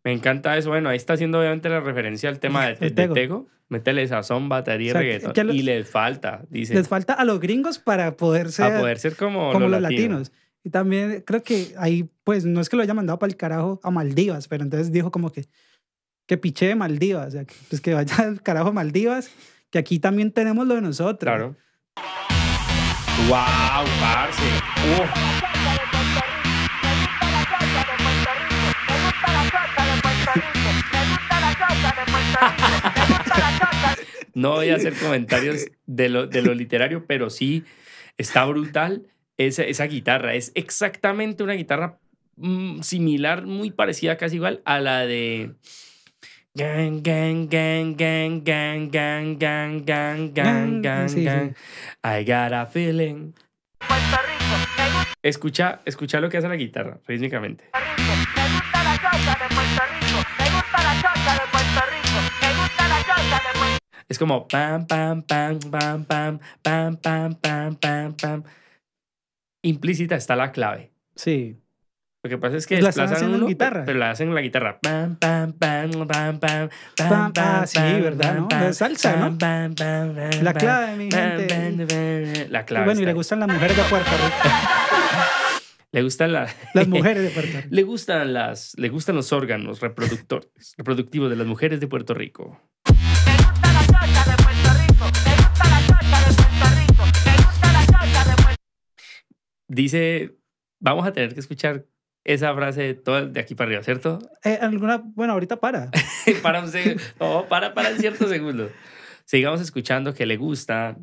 Me 0.04 0.12
encanta 0.12 0.56
eso. 0.56 0.70
Bueno, 0.70 0.88
ahí 0.90 0.96
está 0.96 1.14
haciendo 1.14 1.40
obviamente 1.40 1.68
la 1.68 1.80
referencia 1.80 2.28
al 2.28 2.38
tema 2.38 2.66
de, 2.66 2.74
de 2.76 2.86
El 2.86 2.94
Tego. 2.94 3.14
Tego. 3.14 3.46
Métele 3.70 4.06
sazón, 4.08 4.48
batería 4.48 4.92
O 4.92 4.94
sea, 4.94 5.02
y 5.02 5.04
reggaetón. 5.06 5.32
que 5.32 5.44
lo- 5.44 5.52
Y 5.52 5.62
les 5.62 5.90
falta, 5.90 6.42
dice. 6.48 6.74
Les 6.74 6.88
falta 6.88 7.12
a 7.14 7.24
los 7.24 7.38
gringos 7.40 7.78
para 7.78 8.16
poder 8.16 8.50
ser 8.50 8.72
a 8.72 8.78
poder 8.80 8.98
ser 8.98 9.14
como, 9.16 9.52
como 9.52 9.68
los 9.68 9.80
latinos. 9.80 10.30
latinos. 10.30 10.32
Y 10.64 10.70
también 10.70 11.22
creo 11.26 11.42
que 11.42 11.74
ahí, 11.78 12.08
pues, 12.24 12.44
no 12.44 12.60
es 12.60 12.68
que 12.68 12.76
lo 12.76 12.82
haya 12.82 12.94
mandado 12.94 13.18
para 13.18 13.30
el 13.30 13.36
carajo 13.36 13.78
a 13.82 13.90
Maldivas, 13.90 14.48
pero 14.48 14.62
entonces 14.64 14.90
dijo 14.92 15.10
como 15.10 15.30
que, 15.30 15.46
que 16.26 16.38
piche 16.38 16.66
de 16.66 16.74
Maldivas, 16.76 17.28
o 17.28 17.30
sea, 17.32 17.44
que, 17.44 17.54
pues 17.68 17.80
que 17.80 17.92
vaya 17.92 18.14
al 18.18 18.42
carajo 18.42 18.68
a 18.68 18.72
Maldivas, 18.72 19.30
que 19.70 19.78
aquí 19.78 19.98
también 19.98 20.32
tenemos 20.32 20.66
lo 20.66 20.74
de 20.74 20.82
nosotros. 20.82 21.18
Claro. 21.20 21.56
¡Wow, 23.28 23.84
parce! 24.00 24.42
Uf. 25.00 25.10
No 34.34 34.52
voy 34.52 34.68
a 34.68 34.76
hacer 34.76 34.94
comentarios 34.94 35.66
de 35.86 36.08
lo, 36.08 36.28
de 36.28 36.42
lo 36.42 36.54
literario, 36.54 37.06
pero 37.08 37.28
sí 37.28 37.64
está 38.18 38.44
brutal 38.44 39.04
esa, 39.36 39.64
esa 39.64 39.84
guitarra. 39.86 40.34
Es 40.34 40.52
exactamente 40.54 41.42
una 41.42 41.54
guitarra 41.54 41.98
mm, 42.36 42.82
similar, 42.82 43.46
muy 43.46 43.72
parecida, 43.72 44.16
casi 44.16 44.36
igual 44.36 44.62
a 44.64 44.78
la 44.78 45.06
de. 45.06 45.54
Gang, 46.56 47.02
gang, 47.02 47.48
gang, 47.48 47.94
gang, 47.94 48.40
gang, 48.42 48.90
gang, 48.90 49.38
gang, 49.38 49.84
gang, 49.84 50.32
gang, 50.32 50.82
gang, 50.82 51.08
sí, 51.08 51.20
sí. 51.20 51.24
gang. 51.24 51.54
I 52.02 52.24
got 52.24 52.52
a 52.52 52.66
feeling. 52.66 53.34
Escucha, 55.22 55.82
escucha 55.84 56.20
lo 56.20 56.28
que 56.28 56.38
hace 56.38 56.48
la 56.48 56.56
guitarra, 56.56 57.00
rítmicamente. 57.06 57.70
Es 64.08 64.18
como 64.18 64.48
pam, 64.48 64.86
pam, 64.86 65.22
pam, 65.22 65.58
pam, 65.60 66.04
pam, 66.04 66.38
pam, 66.62 66.96
pam, 66.96 67.34
pam, 67.34 67.76
pam, 67.76 68.14
pam. 68.14 68.42
Implícita 69.62 70.16
está 70.16 70.34
la 70.34 70.50
clave. 70.50 70.90
Sí. 71.14 71.60
Lo 72.24 72.28
que 72.30 72.36
pasa 72.36 72.56
es 72.56 72.66
que 72.66 72.80
¿La 72.82 72.88
están 72.88 73.08
desplazan 73.08 73.32
uno, 73.34 73.46
guitarra? 73.46 73.84
pero 73.84 73.98
la 74.00 74.10
hacen 74.10 74.28
en 74.28 74.34
la 74.34 74.40
guitarra. 74.40 74.80
Pam, 74.80 75.14
pam, 75.16 75.52
pam, 75.52 75.90
pam, 75.92 76.06
pam, 76.08 76.38
pam, 76.40 76.68
Pam, 77.08 77.32
ah, 77.38 77.64
sí, 77.64 77.78
¿verdad, 77.78 78.34
no? 78.38 78.48
De 78.48 78.72
salsa, 78.74 79.16
¿no? 79.16 79.36
La 80.42 80.52
clave, 80.52 80.96
mi 80.96 81.10
gente. 81.12 82.48
La 82.50 82.62
Y 82.62 82.64
clave. 82.64 82.84
bueno, 82.86 83.00
y 83.00 83.04
le 83.04 83.12
gustan 83.12 83.38
las 83.38 83.48
mujeres 83.48 83.76
de 83.76 83.82
Puerto 83.84 84.10
Rico. 84.10 84.54
Le 85.90 86.02
gustan 86.02 86.32
la- 86.34 86.46
Las 86.74 86.86
mujeres 86.86 87.22
de 87.22 87.30
Puerto 87.30 87.56
Rico. 87.56 87.68
le 87.74 87.82
gustan 87.82 88.34
las, 88.34 88.74
le 88.76 88.88
gustan 88.90 89.16
los 89.16 89.32
órganos 89.32 89.80
reproductores, 89.80 90.74
reproductivos 90.76 91.30
de 91.30 91.36
las 91.36 91.46
mujeres 91.46 91.80
de 91.80 91.86
Puerto 91.86 92.12
Rico. 92.12 92.60
Dice, 99.68 100.36
vamos 100.80 101.06
a 101.06 101.12
tener 101.12 101.34
que 101.34 101.40
escuchar 101.40 101.86
esa 102.34 102.54
frase 102.54 102.94
todo 102.94 103.26
de 103.26 103.40
aquí 103.40 103.54
para 103.54 103.68
arriba, 103.68 103.82
¿cierto? 103.82 104.18
Eh, 104.44 104.58
alguna, 104.60 105.02
bueno, 105.02 105.32
ahorita 105.32 105.56
para. 105.56 105.90
para 106.42 106.60
un 106.60 106.68
segundo. 106.68 107.02
No, 107.18 107.46
para, 107.48 107.74
para 107.74 107.90
en 107.90 107.98
ciertos 107.98 108.28
segundos. 108.28 108.70
Sigamos 109.24 109.60
escuchando 109.60 110.14
que 110.14 110.26
le 110.26 110.36
gusta. 110.36 110.96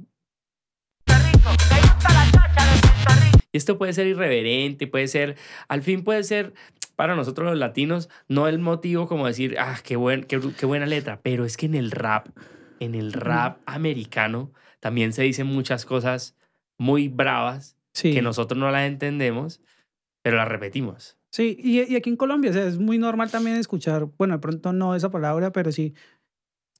Y 3.52 3.58
esto 3.58 3.78
puede 3.78 3.94
ser 3.94 4.08
irreverente, 4.08 4.88
puede 4.88 5.08
ser, 5.08 5.38
al 5.70 5.82
fin 5.82 6.04
puede 6.04 6.24
ser 6.24 6.54
para 6.96 7.16
nosotros 7.16 7.48
los 7.50 7.58
latinos, 7.58 8.10
no 8.28 8.48
el 8.48 8.60
motivo 8.60 9.08
como 9.08 9.28
decir, 9.28 9.56
ah, 9.60 9.80
qué, 9.84 9.96
buen, 9.96 10.24
qué, 10.24 10.40
qué 10.58 10.66
buena 10.66 10.86
letra, 10.86 11.20
pero 11.24 11.46
es 11.46 11.56
que 11.58 11.66
en 11.66 11.76
el 11.76 11.92
rap, 11.92 12.28
en 12.80 12.96
el 12.96 13.14
rap 13.14 13.60
americano, 13.66 14.52
también 14.80 15.14
se 15.14 15.24
dicen 15.24 15.48
muchas 15.48 15.86
cosas 15.86 16.36
muy 16.78 17.08
bravas 17.08 17.78
Sí. 17.94 18.14
que 18.14 18.22
nosotros 18.22 18.60
no 18.60 18.70
las 18.72 18.88
entendemos, 18.88 19.62
pero 20.26 20.38
las 20.38 20.48
repetimos. 20.48 21.18
Sí, 21.30 21.56
y, 21.60 21.82
y 21.84 21.96
aquí 21.96 22.10
en 22.10 22.16
Colombia, 22.18 22.50
o 22.50 22.54
sea, 22.54 22.66
es 22.66 22.80
muy 22.80 22.98
normal 22.98 23.30
también 23.30 23.58
escuchar, 23.58 24.08
bueno, 24.18 24.34
de 24.34 24.40
pronto 24.40 24.74
no 24.74 24.96
esa 24.96 25.12
palabra, 25.12 25.52
pero 25.52 25.72
sí. 25.72 25.94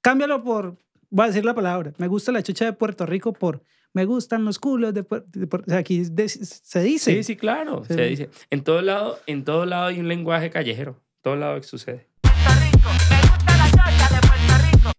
Cámbialo 0.02 0.44
por, 0.44 0.78
voy 1.12 1.26
a 1.26 1.28
decir 1.28 1.46
la 1.46 1.54
palabra, 1.54 1.94
me 2.00 2.08
gusta 2.08 2.32
la 2.32 2.42
chucha 2.42 2.66
de 2.66 2.74
Puerto 2.74 3.06
Rico 3.06 3.34
por, 3.34 3.62
me 3.94 4.06
gustan 4.06 4.46
los 4.46 4.58
culos 4.58 4.96
de, 4.96 5.04
de 5.04 5.48
o 5.52 5.64
sea, 5.68 5.78
aquí 5.78 6.06
de- 6.10 6.28
se 6.28 6.82
dice. 6.82 7.14
Sí, 7.18 7.24
sí, 7.24 7.36
claro. 7.36 7.84
Sí. 7.88 7.94
Se 7.94 8.02
dice. 8.06 8.30
En 8.50 8.64
todo 8.64 8.82
lado, 8.82 9.20
en 9.28 9.44
todo 9.44 9.68
lado 9.68 9.86
hay 9.86 10.00
un 10.00 10.08
lenguaje 10.08 10.50
callejero. 10.50 10.94
En 10.94 11.22
todo 11.22 11.36
lado 11.36 11.62
sucede. 11.62 12.08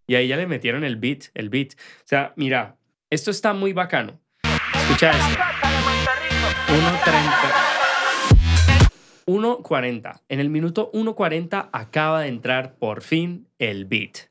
Y 0.06 0.14
ahí 0.14 0.28
ya 0.28 0.36
le 0.36 0.46
metieron 0.46 0.84
el 0.84 0.94
beat, 0.94 1.24
el 1.34 1.48
beat. 1.48 1.72
O 1.72 2.04
sea, 2.04 2.32
mira, 2.36 2.76
esto 3.10 3.32
está 3.32 3.52
muy 3.54 3.72
bacano. 3.72 4.20
Escucha 4.72 5.10
esto. 5.10 5.42
1.30. 6.68 7.75
1.40. 9.26 10.22
En 10.28 10.40
el 10.40 10.50
minuto 10.50 10.90
1.40 10.92 11.70
acaba 11.72 12.22
de 12.22 12.28
entrar 12.28 12.76
por 12.76 13.02
fin 13.02 13.48
el 13.58 13.84
beat. 13.84 14.30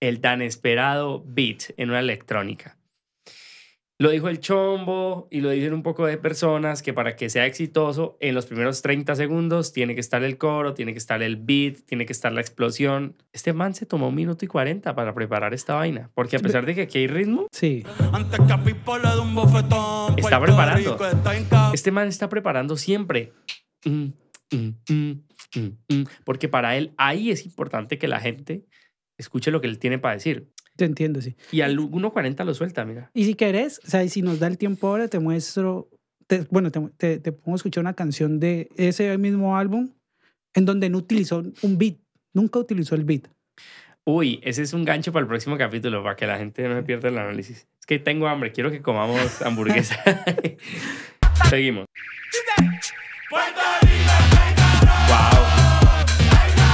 El 0.00 0.20
tan 0.20 0.42
esperado 0.42 1.24
beat 1.26 1.72
en 1.76 1.90
una 1.90 2.00
electrónica. 2.00 2.78
Lo 4.00 4.10
dijo 4.10 4.28
el 4.28 4.38
Chombo 4.38 5.26
y 5.28 5.40
lo 5.40 5.50
dicen 5.50 5.72
un 5.72 5.82
poco 5.82 6.06
de 6.06 6.18
personas 6.18 6.82
que 6.82 6.92
para 6.92 7.16
que 7.16 7.28
sea 7.28 7.46
exitoso, 7.46 8.16
en 8.20 8.32
los 8.32 8.46
primeros 8.46 8.80
30 8.80 9.16
segundos 9.16 9.72
tiene 9.72 9.96
que 9.96 10.00
estar 10.00 10.22
el 10.22 10.38
coro, 10.38 10.72
tiene 10.72 10.92
que 10.92 11.00
estar 11.00 11.20
el 11.20 11.36
beat, 11.36 11.78
tiene 11.84 12.06
que 12.06 12.12
estar 12.12 12.32
la 12.32 12.40
explosión. 12.40 13.16
Este 13.32 13.52
man 13.52 13.74
se 13.74 13.86
tomó 13.86 14.10
un 14.10 14.14
minuto 14.14 14.44
y 14.44 14.48
40 14.48 14.94
para 14.94 15.14
preparar 15.14 15.52
esta 15.52 15.74
vaina, 15.74 16.12
porque 16.14 16.36
a 16.36 16.38
pesar 16.38 16.64
de 16.64 16.76
que 16.76 16.82
aquí 16.82 16.98
hay 16.98 17.06
ritmo, 17.08 17.48
Sí. 17.50 17.82
Está 20.16 20.38
preparando. 20.40 20.96
Este 21.72 21.90
man 21.90 22.06
está 22.06 22.28
preparando 22.28 22.76
siempre. 22.76 23.32
Mm, 23.84 24.06
mm, 24.52 24.74
mm, 24.90 25.10
mm, 25.56 25.94
mm, 25.94 26.04
porque 26.24 26.48
para 26.48 26.76
él 26.76 26.92
ahí 26.96 27.30
es 27.30 27.44
importante 27.46 27.98
que 27.98 28.08
la 28.08 28.20
gente 28.20 28.64
escuche 29.16 29.50
lo 29.50 29.60
que 29.60 29.66
él 29.68 29.78
tiene 29.78 29.98
para 29.98 30.14
decir. 30.14 30.48
Te 30.76 30.84
entiendo, 30.84 31.20
sí. 31.20 31.34
Y 31.50 31.60
al 31.62 31.76
1.40 31.78 32.44
lo 32.44 32.54
suelta, 32.54 32.84
mira. 32.84 33.10
Y 33.14 33.24
si 33.24 33.34
querés, 33.34 33.80
o 33.84 33.88
sea, 33.90 34.04
y 34.04 34.08
si 34.08 34.22
nos 34.22 34.38
da 34.38 34.46
el 34.46 34.58
tiempo 34.58 34.86
ahora, 34.88 35.08
te 35.08 35.18
muestro, 35.18 35.88
te- 36.28 36.46
bueno, 36.50 36.70
te, 36.70 36.80
te, 36.96 37.18
te 37.18 37.32
pongo 37.32 37.54
a 37.54 37.56
escuchar 37.56 37.82
una 37.82 37.94
canción 37.94 38.38
de 38.38 38.68
ese 38.76 39.16
mismo 39.18 39.56
álbum 39.56 39.90
en 40.54 40.64
donde 40.64 40.88
no 40.88 40.98
utilizó 40.98 41.42
un 41.62 41.78
beat, 41.78 41.96
nunca 42.32 42.58
utilizó 42.60 42.94
el 42.94 43.04
beat. 43.04 43.26
Uy, 44.04 44.40
ese 44.42 44.62
es 44.62 44.72
un 44.72 44.84
gancho 44.84 45.12
para 45.12 45.22
el 45.22 45.28
próximo 45.28 45.58
capítulo, 45.58 46.02
para 46.02 46.16
que 46.16 46.26
la 46.26 46.38
gente 46.38 46.66
no 46.68 46.76
se 46.76 46.82
pierda 46.82 47.08
el 47.08 47.18
análisis. 47.18 47.66
Es 47.80 47.86
que 47.86 47.98
tengo 47.98 48.26
hambre, 48.28 48.52
quiero 48.52 48.70
que 48.70 48.80
comamos 48.80 49.42
hamburguesa. 49.42 49.98
Seguimos. 51.50 51.86
Wow. 53.30 53.38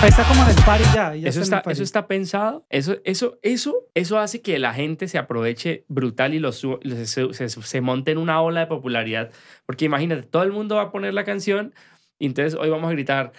Ahí 0.03 0.09
está 0.11 0.25
como 0.25 0.43
en 0.45 0.51
el 0.51 0.65
party 0.65 0.85
ya. 0.95 1.15
ya 1.15 1.29
Eso 1.29 1.41
está, 1.41 1.63
eso 1.67 1.83
está 1.83 2.07
pensado. 2.07 2.67
Eso, 2.69 2.97
eso, 3.05 3.39
eso, 3.43 3.75
eso 3.95 4.19
hace 4.19 4.43
que 4.43 4.59
la 4.59 4.75
gente 4.75 5.09
se 5.09 5.19
aproveche 5.19 5.85
brutal 5.89 6.35
y 6.35 6.39
lo 6.39 6.53
su- 6.53 6.79
se, 7.07 7.33
se, 7.33 7.49
se 7.49 7.81
monte 7.81 8.11
en 8.13 8.19
una 8.19 8.41
ola 8.43 8.61
de 8.61 8.67
popularidad. 8.67 9.31
Porque 9.67 9.87
imagínate, 9.87 10.23
todo 10.23 10.43
el 10.43 10.53
mundo 10.53 10.77
va 10.77 10.83
a 10.83 10.93
poner 10.93 11.15
la 11.15 11.25
canción 11.25 11.75
y 12.19 12.27
entonces 12.27 12.55
hoy 12.55 12.69
vamos 12.71 12.89
a 12.89 12.93
gritar. 12.93 13.33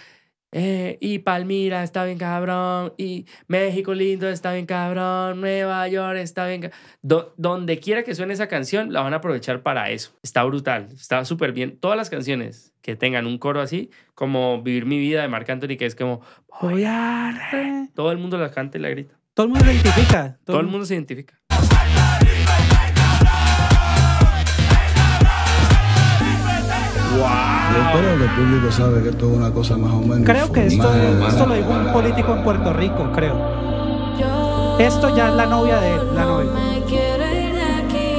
Eh, 0.57 0.97
y 1.01 1.19
Palmira 1.19 1.83
está 1.83 2.05
bien 2.05 2.17
cabrón, 2.17 2.93
y 2.97 3.25
México 3.47 3.93
lindo 3.93 4.29
está 4.29 4.53
bien 4.53 4.65
cabrón, 4.65 5.41
Nueva 5.41 5.85
York 5.89 6.15
está 6.15 6.47
bien 6.47 6.61
cabrón. 6.61 7.33
donde 7.35 7.79
quiera 7.79 8.03
que 8.03 8.15
suene 8.15 8.33
esa 8.33 8.47
canción, 8.47 8.93
la 8.93 9.01
van 9.01 9.11
a 9.11 9.17
aprovechar 9.17 9.63
para 9.63 9.89
eso. 9.89 10.13
Está 10.23 10.45
brutal, 10.45 10.87
está 10.95 11.25
súper 11.25 11.51
bien. 11.51 11.77
Todas 11.77 11.97
las 11.97 12.09
canciones 12.09 12.73
que 12.81 12.95
tengan 12.95 13.27
un 13.27 13.37
coro 13.37 13.59
así, 13.59 13.89
como 14.13 14.63
Vivir 14.63 14.85
mi 14.85 14.97
vida 14.97 15.23
de 15.23 15.27
Marc 15.27 15.49
Anthony, 15.49 15.75
que 15.77 15.87
es 15.87 15.95
como, 15.95 16.21
Voy 16.61 16.85
a 16.85 17.89
todo 17.93 18.13
el 18.13 18.17
mundo 18.17 18.37
la 18.37 18.49
canta 18.49 18.77
y 18.77 18.81
la 18.81 18.87
grita. 18.87 19.19
Todo 19.33 19.47
el 19.47 19.51
mundo 19.51 19.65
lo 19.65 19.71
identifica. 19.73 20.39
Todo 20.45 20.61
el 20.61 20.67
mundo 20.67 20.85
se 20.85 20.93
identifica. 20.93 21.37
Yo 27.15 27.81
espero 27.81 28.17
que 28.17 28.23
el 28.25 28.29
público 28.31 28.71
sabe 28.71 29.03
que 29.03 29.09
esto 29.09 29.31
es 29.31 29.37
una 29.37 29.51
cosa 29.51 29.77
más 29.77 29.91
o 29.91 30.01
menos. 30.01 30.25
Creo 30.25 30.51
que 30.51 30.65
esto, 30.65 30.83
formal. 30.83 31.27
esto 31.29 31.45
lo 31.45 31.53
dijo 31.55 31.69
un 31.69 31.93
político 31.93 32.35
en 32.35 32.43
Puerto 32.43 32.73
Rico, 32.73 33.11
creo. 33.13 33.65
Esto 34.79 35.15
ya 35.15 35.29
es 35.29 35.35
la 35.35 35.45
novia 35.45 35.79
de 35.79 35.95
él, 35.95 36.01
la 36.13 36.25
novia. 36.25 36.51
me 36.51 36.83
quiero 36.85 37.23
ir 37.23 37.53
de 37.53 37.63
aquí. 37.63 38.17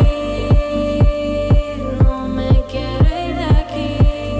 No 2.02 2.28
me 2.28 2.48
quiero 2.70 3.04
ir 3.04 3.36
de 3.36 3.44
aquí. 3.44 3.98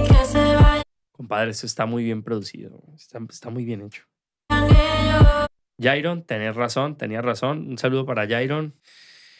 Que 0.09 0.25
se 0.25 0.55
vayan 0.57 0.83
Compadre, 1.13 1.51
eso 1.51 1.67
está 1.67 1.85
muy 1.85 2.05
bien 2.05 2.23
producido. 2.23 2.83
Está, 2.95 3.19
está 3.29 3.51
muy 3.51 3.67
bien 3.67 3.83
hecho. 3.83 4.05
Jairon, 5.79 6.23
tenés 6.23 6.57
razón, 6.57 6.97
tenías 6.97 7.23
razón. 7.23 7.69
Un 7.69 7.77
saludo 7.77 8.07
para 8.07 8.27
Jairon. 8.27 8.75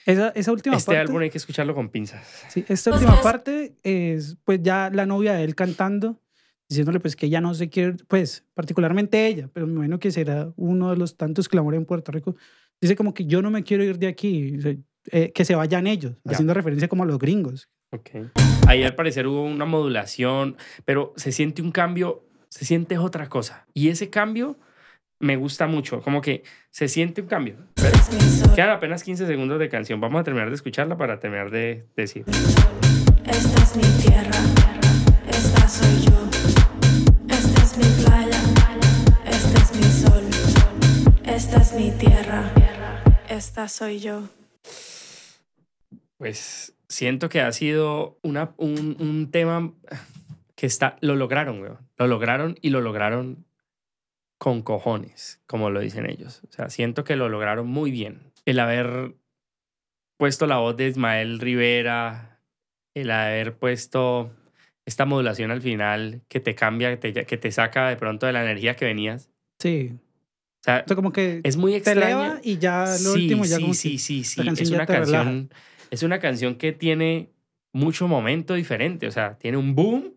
Esa, 0.07 0.29
esa 0.31 0.53
última 0.53 0.77
Este 0.77 0.87
parte. 0.87 1.01
álbum 1.01 1.21
hay 1.21 1.31
que 1.31 1.39
escucharlo 1.39 1.75
con 1.75 1.89
pinzas. 1.89 2.25
Sí, 2.49 2.65
esta 2.69 2.93
última 2.93 3.21
parte 3.21 3.75
es 3.83 4.37
pues 4.45 4.61
ya 4.63 4.89
la 4.93 5.05
novia 5.05 5.35
de 5.35 5.43
él 5.45 5.55
cantando, 5.57 6.23
diciéndole 6.69 7.01
pues 7.01 7.17
que 7.17 7.27
ella 7.27 7.41
no 7.41 7.55
se 7.55 7.69
quiere, 7.69 7.97
pues 8.07 8.45
particularmente 8.55 9.27
ella, 9.27 9.51
pero 9.53 9.67
me 9.67 9.73
imagino 9.75 9.99
que 9.99 10.11
será 10.13 10.53
uno 10.57 10.91
de 10.91 10.97
los 10.97 11.17
tantos 11.17 11.49
clamores 11.49 11.79
en 11.79 11.87
Puerto 11.87 12.13
Rico. 12.13 12.37
Dice 12.81 12.95
como 12.95 13.15
que 13.15 13.25
yo 13.27 13.43
no 13.43 13.51
me 13.51 13.65
quiero 13.65 13.83
ir 13.83 13.99
de 13.99 14.07
aquí, 14.07 14.59
eh, 15.11 15.33
que 15.33 15.45
se 15.45 15.55
vayan 15.57 15.87
ellos, 15.89 16.15
Ya. 16.25 16.33
haciendo 16.33 16.55
referencia 16.55 16.87
como 16.89 17.03
a 17.03 17.07
los 17.07 17.19
gringos. 17.19 17.69
Ok. 17.91 18.11
Ahí 18.69 18.85
al 18.85 18.95
parecer 18.95 19.27
hubo 19.27 19.43
una 19.43 19.65
modulación, 19.65 20.57
pero 20.85 21.13
se 21.17 21.33
siente 21.33 21.63
un 21.63 21.73
cambio, 21.73 22.25
se 22.49 22.65
siente 22.65 22.97
otra 22.99 23.29
cosa. 23.29 23.67
Y 23.75 23.89
ese 23.89 24.09
cambio 24.11 24.59
me 25.19 25.37
gusta 25.37 25.67
mucho, 25.67 26.01
como 26.01 26.21
que 26.21 26.43
se 26.71 26.89
siente 26.89 27.23
un 27.23 27.29
cambio. 27.29 27.57
Pero 27.75 28.55
quedan 28.55 28.71
apenas 28.71 29.03
15 29.03 29.27
segundos 29.27 29.59
de 29.59 29.69
canción. 29.69 30.01
Vamos 30.01 30.21
a 30.21 30.25
terminar 30.25 30.49
de 30.49 30.55
escucharla 30.55 30.97
para 30.97 31.19
terminar 31.19 31.51
de 31.51 31.87
decir. 31.97 32.25
Esta 33.25 33.63
es 33.63 33.77
mi 33.77 34.03
tierra. 34.03 34.39
Esta 35.29 35.69
soy 35.69 36.01
yo. 36.03 36.29
Esta 37.29 37.63
es 37.63 37.79
mi 37.79 38.05
playa. 38.05 38.41
Este 39.25 39.61
es 39.61 39.75
mi 39.75 39.83
sol. 39.83 40.25
Esta 41.25 41.57
es 41.59 41.73
mi 41.73 41.91
tierra. 41.93 42.53
Esta 43.29 43.69
soy 43.69 44.01
yo. 44.01 44.23
Pues 46.19 46.75
siento 46.89 47.29
que 47.29 47.41
ha 47.41 47.53
sido 47.53 48.19
una, 48.23 48.53
un, 48.57 48.97
un 48.99 49.31
tema 49.31 49.73
que 50.55 50.67
está, 50.67 50.97
lo 51.01 51.17
lograron, 51.17 51.61
weón. 51.61 51.79
Lo 51.99 52.07
lograron 52.07 52.57
y 52.63 52.71
lo 52.71 52.81
lograron 52.81 53.47
con 54.39 54.63
cojones, 54.63 55.41
como 55.47 55.71
lo 55.71 55.81
dicen 55.81 56.09
ellos. 56.09 56.43
O 56.49 56.53
sea, 56.53 56.69
siento 56.71 57.05
que 57.05 57.17
lo 57.17 57.29
lograron 57.29 57.67
muy 57.67 57.91
bien. 57.91 58.33
El 58.45 58.61
haber 58.61 59.15
puesto 60.19 60.47
la 60.47 60.59
voz 60.59 60.77
de 60.77 60.89
Ismael 60.89 61.41
Rivera, 61.41 62.41
el 62.95 63.11
haber 63.11 63.57
puesto 63.57 64.31
esta 64.87 65.05
modulación 65.05 65.51
al 65.51 65.63
final 65.63 66.23
que 66.29 66.41
te 66.41 66.55
cambia, 66.55 66.91
que 66.99 67.13
te, 67.13 67.27
que 67.27 67.37
te 67.37 67.51
saca 67.51 67.89
de 67.89 67.97
pronto 67.97 68.27
de 68.27 68.33
la 68.33 68.43
energía 68.43 68.77
que 68.77 68.85
venías. 68.85 69.31
Sí, 69.59 69.93
O 69.95 70.65
sea, 70.65 70.83
o 70.85 70.89
sea, 70.89 70.97
como 70.97 71.13
que 71.13 71.41
es 71.43 71.57
muy 71.57 71.75
eleva 71.75 72.41
y 72.43 72.59
ya 72.59 72.85
lo 72.85 73.13
sí, 73.13 73.23
último 73.23 73.45
ya 73.45 73.57
sí, 73.57 73.63
como 73.63 73.75
sí, 73.75 73.99
sí, 73.99 74.25
sí. 74.25 74.45
canción 74.45 74.59
Es 74.59 74.71
una 74.71 74.87
canción, 74.87 75.51
es 75.91 76.03
una 76.03 76.19
canción 76.19 76.55
que 76.57 76.73
tiene 76.73 77.31
mucho 77.73 78.07
momento 78.07 78.55
diferente. 78.55 79.07
O 79.07 79.11
sea, 79.11 79.39
tiene 79.39 79.57
un 79.57 79.75
boom 79.75 80.15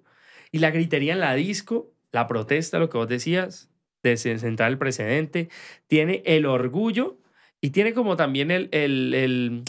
y 0.52 0.60
la 0.60 0.72
gritería 0.72 1.14
en 1.14 1.20
la 1.20 1.34
disco, 1.34 1.92
la 2.12 2.28
protesta, 2.28 2.80
lo 2.80 2.90
que 2.90 2.98
vos 2.98 3.08
decías, 3.08 3.70
de 4.04 4.18
se- 4.18 4.38
sentar 4.40 4.72
el 4.72 4.78
precedente, 4.78 5.50
tiene 5.88 6.22
el 6.26 6.46
orgullo 6.46 7.18
y 7.62 7.72
tiene 7.72 7.94
como 7.94 8.16
también 8.16 8.52
el, 8.52 8.70
el, 8.72 9.14
el, 9.14 9.64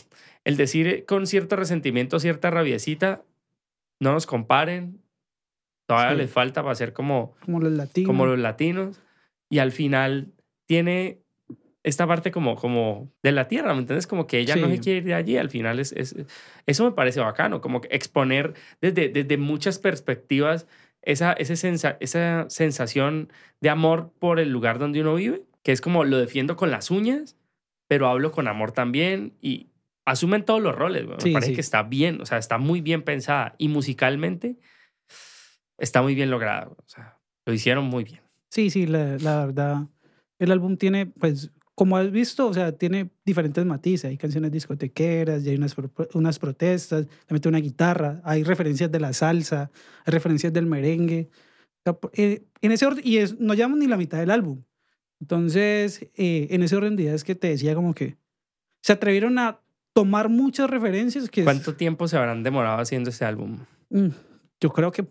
el 0.44 0.56
decir 0.56 1.04
con 1.06 1.26
cierto 1.26 1.56
resentimiento, 1.56 2.20
cierta 2.20 2.50
rabiecita, 2.50 3.22
no 4.00 4.12
nos 4.12 4.26
comparen, 4.26 5.00
todavía 5.86 6.12
Sí. 6.12 6.18
les 6.22 6.30
falta 6.30 6.62
para 6.62 6.74
ser 6.74 6.92
como, 6.92 7.34
como 7.44 7.60
los 7.60 7.72
latinos. 7.72 8.06
como 8.06 8.26
los 8.26 8.38
latinos 8.38 9.00
y 9.48 9.58
al 9.58 9.72
final 9.72 10.32
tiene 10.66 11.18
esta 11.82 12.06
parte 12.06 12.30
como, 12.30 12.56
como 12.56 13.10
de 13.22 13.32
la 13.32 13.48
tierra, 13.48 13.72
¿me 13.72 13.80
entiendes? 13.80 14.06
Como 14.06 14.26
que 14.26 14.38
ella 14.38 14.54
no 14.56 14.68
se 14.68 14.78
quiere 14.80 14.98
ir 14.98 15.04
de 15.04 15.14
allí, 15.14 15.36
al 15.38 15.50
final 15.50 15.80
es, 15.80 15.92
es- 15.92 16.14
eso 16.66 16.84
me 16.84 16.92
parece 16.92 17.20
bacano, 17.20 17.60
como 17.60 17.80
que 17.80 17.88
exponer 17.90 18.54
desde, 18.80 19.08
desde 19.08 19.36
muchas 19.38 19.78
perspectivas 19.78 20.66
esa, 21.02 21.32
ese 21.32 21.56
sensa- 21.56 21.96
esa 22.00 22.46
sensación 22.48 23.32
de 23.60 23.70
amor 23.70 24.12
por 24.18 24.38
el 24.40 24.50
lugar 24.50 24.78
donde 24.78 25.00
uno 25.00 25.14
vive, 25.14 25.42
que 25.62 25.72
es 25.72 25.80
como 25.80 26.04
lo 26.04 26.18
defiendo 26.18 26.56
con 26.56 26.70
las 26.70 26.90
uñas, 26.90 27.36
pero 27.88 28.08
hablo 28.08 28.32
con 28.32 28.48
amor 28.48 28.72
también 28.72 29.32
y 29.40 29.68
asumen 30.06 30.44
todos 30.44 30.62
los 30.62 30.74
roles. 30.74 31.06
Me 31.06 31.32
parece 31.32 31.50
sí. 31.50 31.54
que 31.54 31.60
está 31.60 31.82
bien, 31.82 32.20
o 32.20 32.26
sea, 32.26 32.38
está 32.38 32.58
muy 32.58 32.80
bien 32.80 33.02
pensada 33.02 33.54
y 33.58 33.68
musicalmente 33.68 34.56
está 35.78 36.02
muy 36.02 36.14
bien 36.14 36.30
lograda. 36.30 36.68
O 36.68 36.84
sea, 36.86 37.18
lo 37.46 37.52
hicieron 37.52 37.84
muy 37.84 38.04
bien. 38.04 38.20
Sí, 38.50 38.70
sí, 38.70 38.86
la, 38.86 39.16
la 39.18 39.46
verdad. 39.46 39.86
El 40.38 40.52
álbum 40.52 40.76
tiene, 40.76 41.06
pues, 41.06 41.50
como 41.80 41.96
has 41.96 42.10
visto, 42.10 42.46
o 42.46 42.52
sea, 42.52 42.72
tiene 42.72 43.08
diferentes 43.24 43.64
matices. 43.64 44.04
Hay 44.10 44.18
canciones 44.18 44.52
discotequeras, 44.52 45.42
y 45.46 45.48
hay 45.48 45.56
unas, 45.56 45.74
pro- 45.74 45.90
unas 46.12 46.38
protestas, 46.38 47.06
le 47.06 47.32
mete 47.32 47.48
una 47.48 47.56
guitarra, 47.56 48.20
hay 48.22 48.42
referencias 48.42 48.92
de 48.92 49.00
la 49.00 49.14
salsa, 49.14 49.70
hay 50.04 50.12
referencias 50.12 50.52
del 50.52 50.66
merengue. 50.66 51.30
O 51.78 51.82
sea, 51.84 51.98
eh, 52.22 52.42
en 52.60 52.72
ese 52.72 52.84
orden, 52.84 53.02
y 53.02 53.16
es, 53.16 53.40
no 53.40 53.54
llevamos 53.54 53.78
ni 53.78 53.86
la 53.86 53.96
mitad 53.96 54.18
del 54.18 54.30
álbum. 54.30 54.62
Entonces, 55.22 56.02
eh, 56.16 56.48
en 56.50 56.62
ese 56.62 56.76
orden 56.76 56.96
de 56.96 57.04
ideas 57.04 57.24
que 57.24 57.34
te 57.34 57.48
decía, 57.48 57.74
como 57.74 57.94
que 57.94 58.18
se 58.82 58.92
atrevieron 58.92 59.38
a 59.38 59.60
tomar 59.94 60.28
muchas 60.28 60.68
referencias 60.68 61.30
que 61.30 61.40
es- 61.40 61.44
¿Cuánto 61.46 61.76
tiempo 61.76 62.06
se 62.08 62.18
habrán 62.18 62.42
demorado 62.42 62.78
haciendo 62.82 63.08
este 63.08 63.24
álbum? 63.24 63.56
mm, 63.88 64.08
yo 64.60 64.70
creo 64.70 64.92
que 64.92 65.06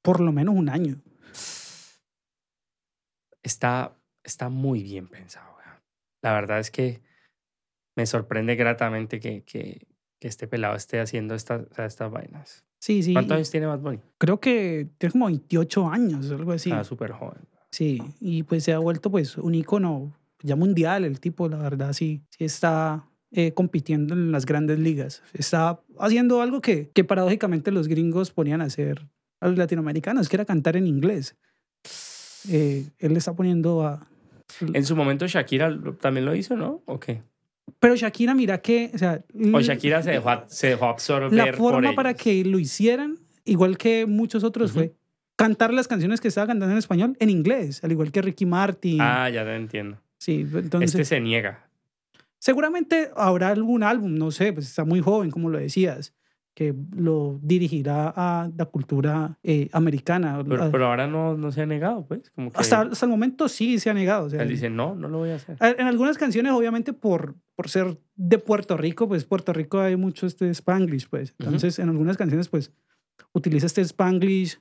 por 0.00 0.20
lo 0.20 0.30
menos 0.30 0.54
un 0.54 0.68
año. 0.68 0.94
Está, 3.42 3.92
está 4.22 4.48
muy 4.48 4.84
bien 4.84 5.08
pensado. 5.08 5.57
La 6.22 6.32
verdad 6.32 6.58
es 6.58 6.70
que 6.70 7.00
me 7.96 8.06
sorprende 8.06 8.54
gratamente 8.56 9.20
que, 9.20 9.42
que, 9.42 9.86
que 10.18 10.28
este 10.28 10.46
pelado 10.46 10.76
esté 10.76 11.00
haciendo 11.00 11.34
estas, 11.34 11.66
estas 11.76 12.10
vainas. 12.10 12.64
Sí, 12.80 13.02
sí. 13.02 13.12
¿Cuántos 13.12 13.36
años 13.36 13.50
tiene 13.50 13.66
Bad 13.66 13.80
Bunny? 13.80 14.00
Creo 14.18 14.38
que 14.40 14.88
tiene 14.98 15.12
como 15.12 15.26
28 15.26 15.88
años, 15.88 16.30
algo 16.30 16.52
así. 16.52 16.70
Está 16.70 16.84
súper 16.84 17.12
joven. 17.12 17.40
Sí, 17.70 18.00
y 18.20 18.44
pues 18.44 18.64
se 18.64 18.72
ha 18.72 18.78
vuelto 18.78 19.10
pues 19.10 19.36
un 19.36 19.54
ícono 19.54 20.14
ya 20.42 20.56
mundial, 20.56 21.04
el 21.04 21.20
tipo, 21.20 21.48
la 21.48 21.58
verdad, 21.58 21.92
sí, 21.92 22.22
sí 22.30 22.44
está 22.44 23.04
eh, 23.32 23.52
compitiendo 23.52 24.14
en 24.14 24.32
las 24.32 24.46
grandes 24.46 24.78
ligas. 24.78 25.22
Está 25.34 25.80
haciendo 25.98 26.40
algo 26.40 26.60
que, 26.60 26.90
que 26.90 27.04
paradójicamente 27.04 27.70
los 27.72 27.88
gringos 27.88 28.30
ponían 28.30 28.62
a 28.62 28.64
hacer 28.64 29.06
a 29.40 29.48
los 29.48 29.58
latinoamericanos, 29.58 30.28
que 30.28 30.36
era 30.36 30.44
cantar 30.44 30.76
en 30.76 30.86
inglés. 30.86 31.36
Eh, 32.48 32.88
él 32.98 33.12
le 33.12 33.18
está 33.18 33.34
poniendo 33.34 33.82
a... 33.82 34.08
En 34.60 34.84
su 34.84 34.96
momento 34.96 35.26
Shakira 35.26 35.76
también 36.00 36.24
lo 36.24 36.34
hizo, 36.34 36.56
¿no? 36.56 36.82
¿O 36.86 36.98
qué? 36.98 37.22
Pero 37.80 37.96
Shakira, 37.96 38.34
mira 38.34 38.60
que, 38.60 38.90
o 38.94 38.98
sea, 38.98 39.22
O 39.52 39.60
Shakira 39.60 40.02
se 40.02 40.12
dejó, 40.12 40.30
se 40.46 40.68
dejó 40.68 40.86
absorber 40.86 41.32
la 41.32 41.46
por 41.46 41.56
forma 41.56 41.92
para 41.94 42.14
que 42.14 42.44
lo 42.44 42.58
hicieran, 42.58 43.18
igual 43.44 43.76
que 43.78 44.06
muchos 44.06 44.42
otros, 44.44 44.72
fue 44.72 44.94
cantar 45.36 45.72
las 45.72 45.86
canciones 45.86 46.20
que 46.20 46.28
estaba 46.28 46.48
cantando 46.48 46.72
en 46.72 46.78
español 46.78 47.16
en 47.20 47.30
inglés, 47.30 47.84
al 47.84 47.92
igual 47.92 48.10
que 48.10 48.22
Ricky 48.22 48.46
Martin. 48.46 48.98
Ah, 49.00 49.30
ya 49.30 49.44
te 49.44 49.54
entiendo. 49.54 49.98
sí, 50.18 50.46
entonces... 50.52 50.90
Este 50.90 51.04
se 51.04 51.20
niega. 51.20 51.68
Seguramente 52.40 53.10
habrá 53.16 53.48
algún 53.48 53.82
álbum, 53.82 54.14
no 54.14 54.30
sé, 54.30 54.52
pues 54.52 54.66
está 54.66 54.84
muy 54.84 55.00
joven, 55.00 55.30
como 55.30 55.48
lo 55.48 55.58
decías, 55.58 56.12
que 56.58 56.74
lo 56.96 57.38
dirigirá 57.40 58.12
a 58.16 58.50
la 58.56 58.64
cultura 58.64 59.38
eh, 59.44 59.68
americana. 59.72 60.42
Pero, 60.44 60.64
A- 60.64 60.70
pero 60.72 60.86
ahora 60.86 61.06
no, 61.06 61.36
no 61.36 61.52
se 61.52 61.62
ha 61.62 61.66
negado, 61.66 62.04
pues. 62.04 62.30
Como 62.30 62.50
que 62.50 62.58
hasta, 62.58 62.80
hasta 62.80 63.06
el 63.06 63.10
momento 63.10 63.48
sí 63.48 63.78
se 63.78 63.90
ha 63.90 63.94
negado. 63.94 64.26
o 64.26 64.28
sea, 64.30 64.42
él 64.42 64.48
dice, 64.48 64.68
no, 64.68 64.96
no 64.96 65.06
lo 65.06 65.18
voy 65.18 65.30
a 65.30 65.36
hacer. 65.36 65.56
a- 65.60 65.70
en 65.70 65.86
algunas 65.86 66.18
canciones, 66.18 66.50
obviamente, 66.50 66.92
por, 66.92 67.36
por 67.54 67.68
ser 67.68 67.96
de 68.16 68.38
Puerto 68.40 68.76
Rico, 68.76 69.06
pues 69.06 69.24
Puerto 69.24 69.52
Rico 69.52 69.78
hay 69.78 69.94
mucho 69.94 70.26
este 70.26 70.50
Spanglish, 70.50 71.08
pues. 71.08 71.32
Entonces, 71.38 71.78
en 71.78 71.90
algunas 71.90 72.16
canciones, 72.16 72.48
pues, 72.48 72.72
utiliza 73.32 73.66
este 73.66 73.82
Spanglish, 73.82 74.58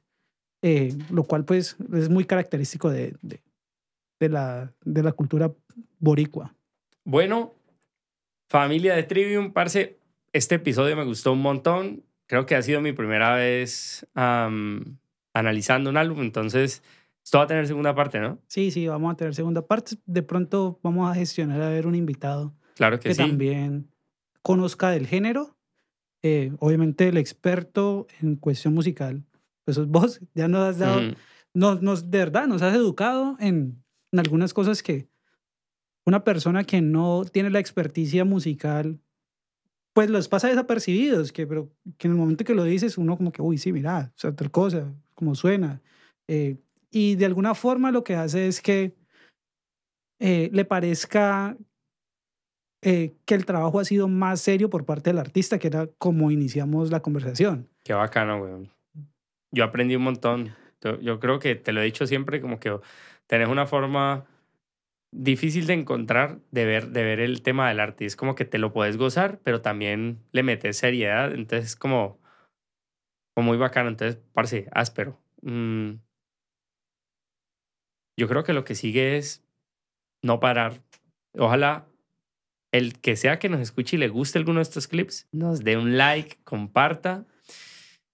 eh, 0.62 0.96
lo 1.10 1.24
cual, 1.24 1.46
pues, 1.46 1.78
es 1.96 2.10
muy 2.10 2.26
característico 2.26 2.92
de, 2.92 3.16
de, 3.24 3.42
de 4.20 4.30
la, 4.30 4.72
de 4.86 5.02
la 5.02 5.14
cultura 5.14 5.52
boricua. 5.98 6.54
Bueno, 7.06 7.56
familia 8.52 8.96
de 8.96 9.02
Trivium, 9.02 9.52
parce, 9.52 9.98
este 10.38 10.56
episodio 10.56 10.96
me 10.96 11.04
gustó 11.04 11.34
un 11.34 11.42
montón. 11.42 12.04
Creo 12.28 12.46
que 12.46 12.56
ha 12.56 12.62
sido 12.62 12.82
mi 12.82 12.94
primera 12.94 13.36
vez 13.36 14.06
am, 14.14 14.98
analizando 15.34 15.90
un 15.90 15.98
álbum, 15.98 16.22
entonces 16.22 16.84
esto 17.24 17.40
va 17.40 17.46
a 17.46 17.48
tener 17.48 17.68
segunda 17.68 17.96
parte, 17.96 18.20
¿no? 18.20 18.40
Sí, 18.48 18.72
sí, 18.72 18.88
vamos 18.88 19.14
a 19.14 19.16
tener 19.18 19.34
segunda 19.34 19.66
parte. 19.66 19.96
De 20.06 20.24
pronto 20.24 20.80
vamos 20.84 21.10
a 21.10 21.16
gestionar 21.16 21.62
a 21.62 21.70
ver 21.70 21.88
un 21.88 21.96
invitado 21.96 22.54
Claro 22.76 23.00
que, 23.00 23.10
que 23.10 23.16
sí. 23.16 23.22
también 23.22 23.90
conozca 24.42 24.92
del 24.92 25.08
género. 25.08 25.58
Eh, 26.24 26.52
obviamente 26.60 27.08
el 27.08 27.18
experto 27.18 28.08
en 28.22 28.36
cuestión 28.36 28.74
musical, 28.74 29.24
pues 29.66 29.78
vos, 29.88 30.20
ya 30.34 30.48
nos 30.48 30.70
has 30.70 30.80
dado, 30.80 31.00
Ujú. 31.02 31.16
nos, 31.54 31.82
nos, 31.82 32.12
de 32.12 32.18
verdad, 32.20 32.48
nos 32.48 32.62
has 32.62 32.76
educado 32.76 33.38
en, 33.40 33.84
en 34.12 34.20
algunas 34.20 34.54
cosas 34.54 34.82
que 34.84 35.08
una 36.06 36.24
persona 36.24 36.64
que 36.64 36.82
no 36.82 37.24
tiene 37.26 37.50
la 37.50 37.60
experticia 37.60 38.26
musical, 38.26 39.00
pues 39.98 40.12
los 40.12 40.28
pasa 40.28 40.48
desapercibidos, 40.48 41.32
que, 41.32 41.48
pero 41.48 41.72
que 41.98 42.08
en 42.08 42.14
el 42.14 42.20
momento 42.20 42.46
que 42.46 42.54
lo 42.54 42.64
dices, 42.66 43.00
uno 43.00 43.18
como 43.18 43.32
que, 43.32 43.42
uy, 43.42 43.58
sí, 43.58 43.74
mira, 43.74 44.12
o 44.16 44.20
sea, 44.20 44.36
tal 44.36 44.52
cosa, 44.52 44.94
como 45.16 45.34
suena. 45.34 45.82
Eh, 46.28 46.58
y 46.92 47.16
de 47.16 47.26
alguna 47.26 47.56
forma 47.56 47.92
lo 47.92 48.04
que 48.04 48.14
hace 48.14 48.48
es 48.48 48.62
que 48.62 48.96
eh, 50.20 50.52
le 50.54 50.66
parezca 50.66 51.58
eh, 52.84 53.16
que 53.26 53.34
el 53.34 53.48
trabajo 53.48 53.80
ha 53.80 53.86
sido 53.86 54.08
más 54.08 54.40
serio 54.40 54.70
por 54.70 54.86
parte 54.86 55.10
del 55.10 55.18
artista, 55.18 55.58
que 55.58 55.66
era 55.66 55.88
como 55.98 56.30
iniciamos 56.30 56.92
la 56.92 57.00
conversación. 57.00 57.68
Qué 57.84 57.94
bacano, 57.94 58.38
güey. 58.38 58.70
Yo 59.52 59.64
aprendí 59.64 59.96
un 59.96 60.04
montón. 60.04 60.54
Yo, 60.80 61.00
yo 61.00 61.20
creo 61.20 61.40
que 61.40 61.56
te 61.56 61.72
lo 61.72 61.82
he 61.82 61.86
dicho 61.86 62.06
siempre, 62.06 62.40
como 62.40 62.60
que 62.60 62.78
tenés 63.26 63.50
una 63.50 63.66
forma 63.66 64.28
difícil 65.12 65.68
de 65.68 65.74
encontrar 65.74 66.40
de 66.52 66.66
ver, 66.66 66.90
de 66.90 67.04
ver 67.04 67.20
el 67.20 67.42
tema 67.42 67.70
del 67.70 67.80
arte. 67.80 68.06
Es 68.06 68.16
como 68.16 68.36
que 68.36 68.46
te 68.46 68.58
lo 68.58 68.74
puedes 68.74 68.98
gozar, 68.98 69.40
pero 69.44 69.62
también 69.62 70.20
le 70.32 70.44
metes 70.44 70.78
seriedad. 70.78 71.34
Entonces 71.34 71.72
es 71.72 71.76
como, 71.76 72.20
como 73.36 73.48
muy 73.48 73.58
bacano. 73.58 73.90
Entonces, 73.90 74.22
parce, 74.34 74.68
áspero. 74.72 75.20
Mm. 75.42 75.96
Yo 78.20 78.28
creo 78.28 78.44
que 78.44 78.54
lo 78.54 78.64
que 78.64 78.76
sigue 78.76 79.18
es 79.18 79.44
no 80.24 80.40
parar. 80.40 80.82
Ojalá 81.38 81.88
el 82.72 83.00
que 83.00 83.16
sea 83.16 83.40
que 83.40 83.50
nos 83.50 83.62
escuche 83.62 83.96
y 83.96 84.00
le 84.00 84.10
guste 84.10 84.38
alguno 84.38 84.60
de 84.60 84.64
estos 84.64 84.88
clips, 84.88 85.28
nos 85.32 85.64
dé 85.64 85.78
un 85.78 85.98
like, 85.98 86.38
comparta. 86.44 87.26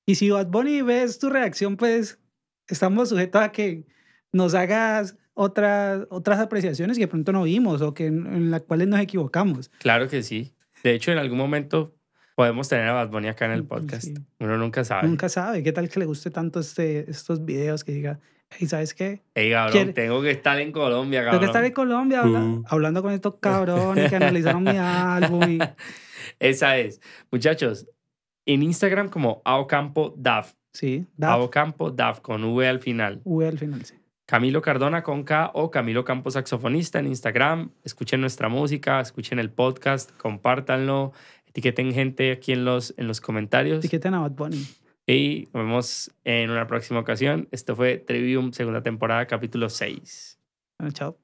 Y 0.06 0.16
si 0.16 0.30
Bad 0.30 0.48
Bunny 0.48 0.82
ves 0.82 1.20
tu 1.20 1.30
reacción, 1.30 1.78
pues 1.78 2.20
estamos 2.68 3.10
sujetos 3.10 3.42
a 3.42 3.52
que 3.52 3.86
nos 4.32 4.54
hagas 4.54 5.18
otras, 5.34 6.06
otras 6.10 6.40
apreciaciones 6.40 6.98
que 6.98 7.04
de 7.06 7.08
pronto 7.08 7.32
no 7.32 7.44
vimos 7.44 7.82
o 7.82 7.94
que 7.94 8.08
en, 8.08 8.26
en 8.28 8.52
las 8.52 8.62
cuales 8.62 8.88
nos 8.88 9.00
equivocamos. 9.00 9.70
Claro 9.80 10.08
que 10.08 10.24
sí. 10.24 10.54
De 10.84 10.94
hecho, 10.94 11.12
en 11.12 11.18
algún 11.18 11.38
momento 11.38 11.96
podemos 12.36 12.68
tener 12.68 12.88
a 12.88 12.94
Bad 12.94 13.10
Bunny 13.10 13.28
acá 13.30 13.46
en 13.46 13.52
el 13.52 13.64
podcast. 13.64 14.04
Sí. 14.04 14.14
Uno 14.40 14.58
nunca 14.58 14.84
sabe. 14.84 15.08
Nunca 15.08 15.30
sabe. 15.30 15.64
¿Qué 15.64 15.72
tal 15.72 15.90
que 15.90 16.00
le 16.00 16.06
guste 16.06 16.30
tanto 16.32 16.60
este, 16.60 17.10
estos 17.10 17.46
videos 17.46 17.84
que 17.84 17.92
diga, 17.94 18.20
¿y 18.60 18.68
sabes 18.68 18.94
qué? 18.94 19.22
Ey, 19.36 19.52
cabrón, 19.52 19.72
¿Quiere- 19.72 19.94
tengo 19.94 20.22
que 20.22 20.32
estar 20.32 20.60
en 20.60 20.72
Colombia, 20.72 21.20
Tengo 21.22 21.32
cabrón. 21.32 21.40
que 21.42 21.46
estar 21.46 21.66
en 21.66 21.72
Colombia 21.74 22.22
habla- 22.22 22.44
Uh. 22.44 22.64
hablando 22.68 23.02
con 23.02 23.14
estos 23.14 23.36
cabrones 23.40 24.10
que 24.10 24.16
analizaron 24.16 24.64
mi 24.64 24.72
álbum. 24.78 25.44
Y, 25.52 25.60
Esa 26.40 26.78
es. 26.78 27.00
Muchachos, 27.32 27.88
en 28.46 28.62
Instagram 28.64 29.10
como 29.10 29.42
Aocampo 29.46 30.14
Daf. 30.18 30.54
sí, 30.74 31.06
da 31.16 31.34
Aocampo 31.34 31.92
Daf 31.92 32.20
con 32.20 32.44
V 32.44 32.68
al 32.68 32.80
final. 32.80 33.22
V 33.24 33.48
al 33.48 33.58
final. 33.58 33.86
Sí. 33.86 33.96
Camilo 34.34 34.64
Cardona 34.64 35.04
con 35.04 35.26
K 35.26 35.52
o 35.54 35.70
Camilo 35.70 36.04
Campo 36.04 36.32
Saxofonista 36.32 36.98
en 36.98 37.06
Instagram. 37.06 37.70
Escuchen 37.84 38.20
nuestra 38.20 38.50
música, 38.50 39.00
escuchen 39.00 39.38
el 39.38 39.52
podcast, 39.52 40.10
compártanlo, 40.18 41.14
etiqueten 41.46 41.94
gente 41.94 42.32
aquí 42.32 42.52
en 42.52 42.66
los, 42.66 42.96
en 42.98 43.06
los 43.06 43.22
comentarios. 43.22 43.78
Etiqueten 43.78 44.16
a 44.16 44.22
Bad 44.22 44.32
Bunny. 44.32 44.66
Y 45.06 45.50
nos 45.54 45.64
vemos 45.64 46.12
en 46.24 46.50
una 46.50 46.66
próxima 46.66 47.00
ocasión. 47.00 47.48
Esto 47.52 47.76
fue 47.76 48.00
Trivium, 48.00 48.54
segunda 48.54 48.82
temporada, 48.82 49.28
capítulo 49.28 49.70
6. 49.70 50.40
Bueno, 50.80 50.92
chao. 50.94 51.23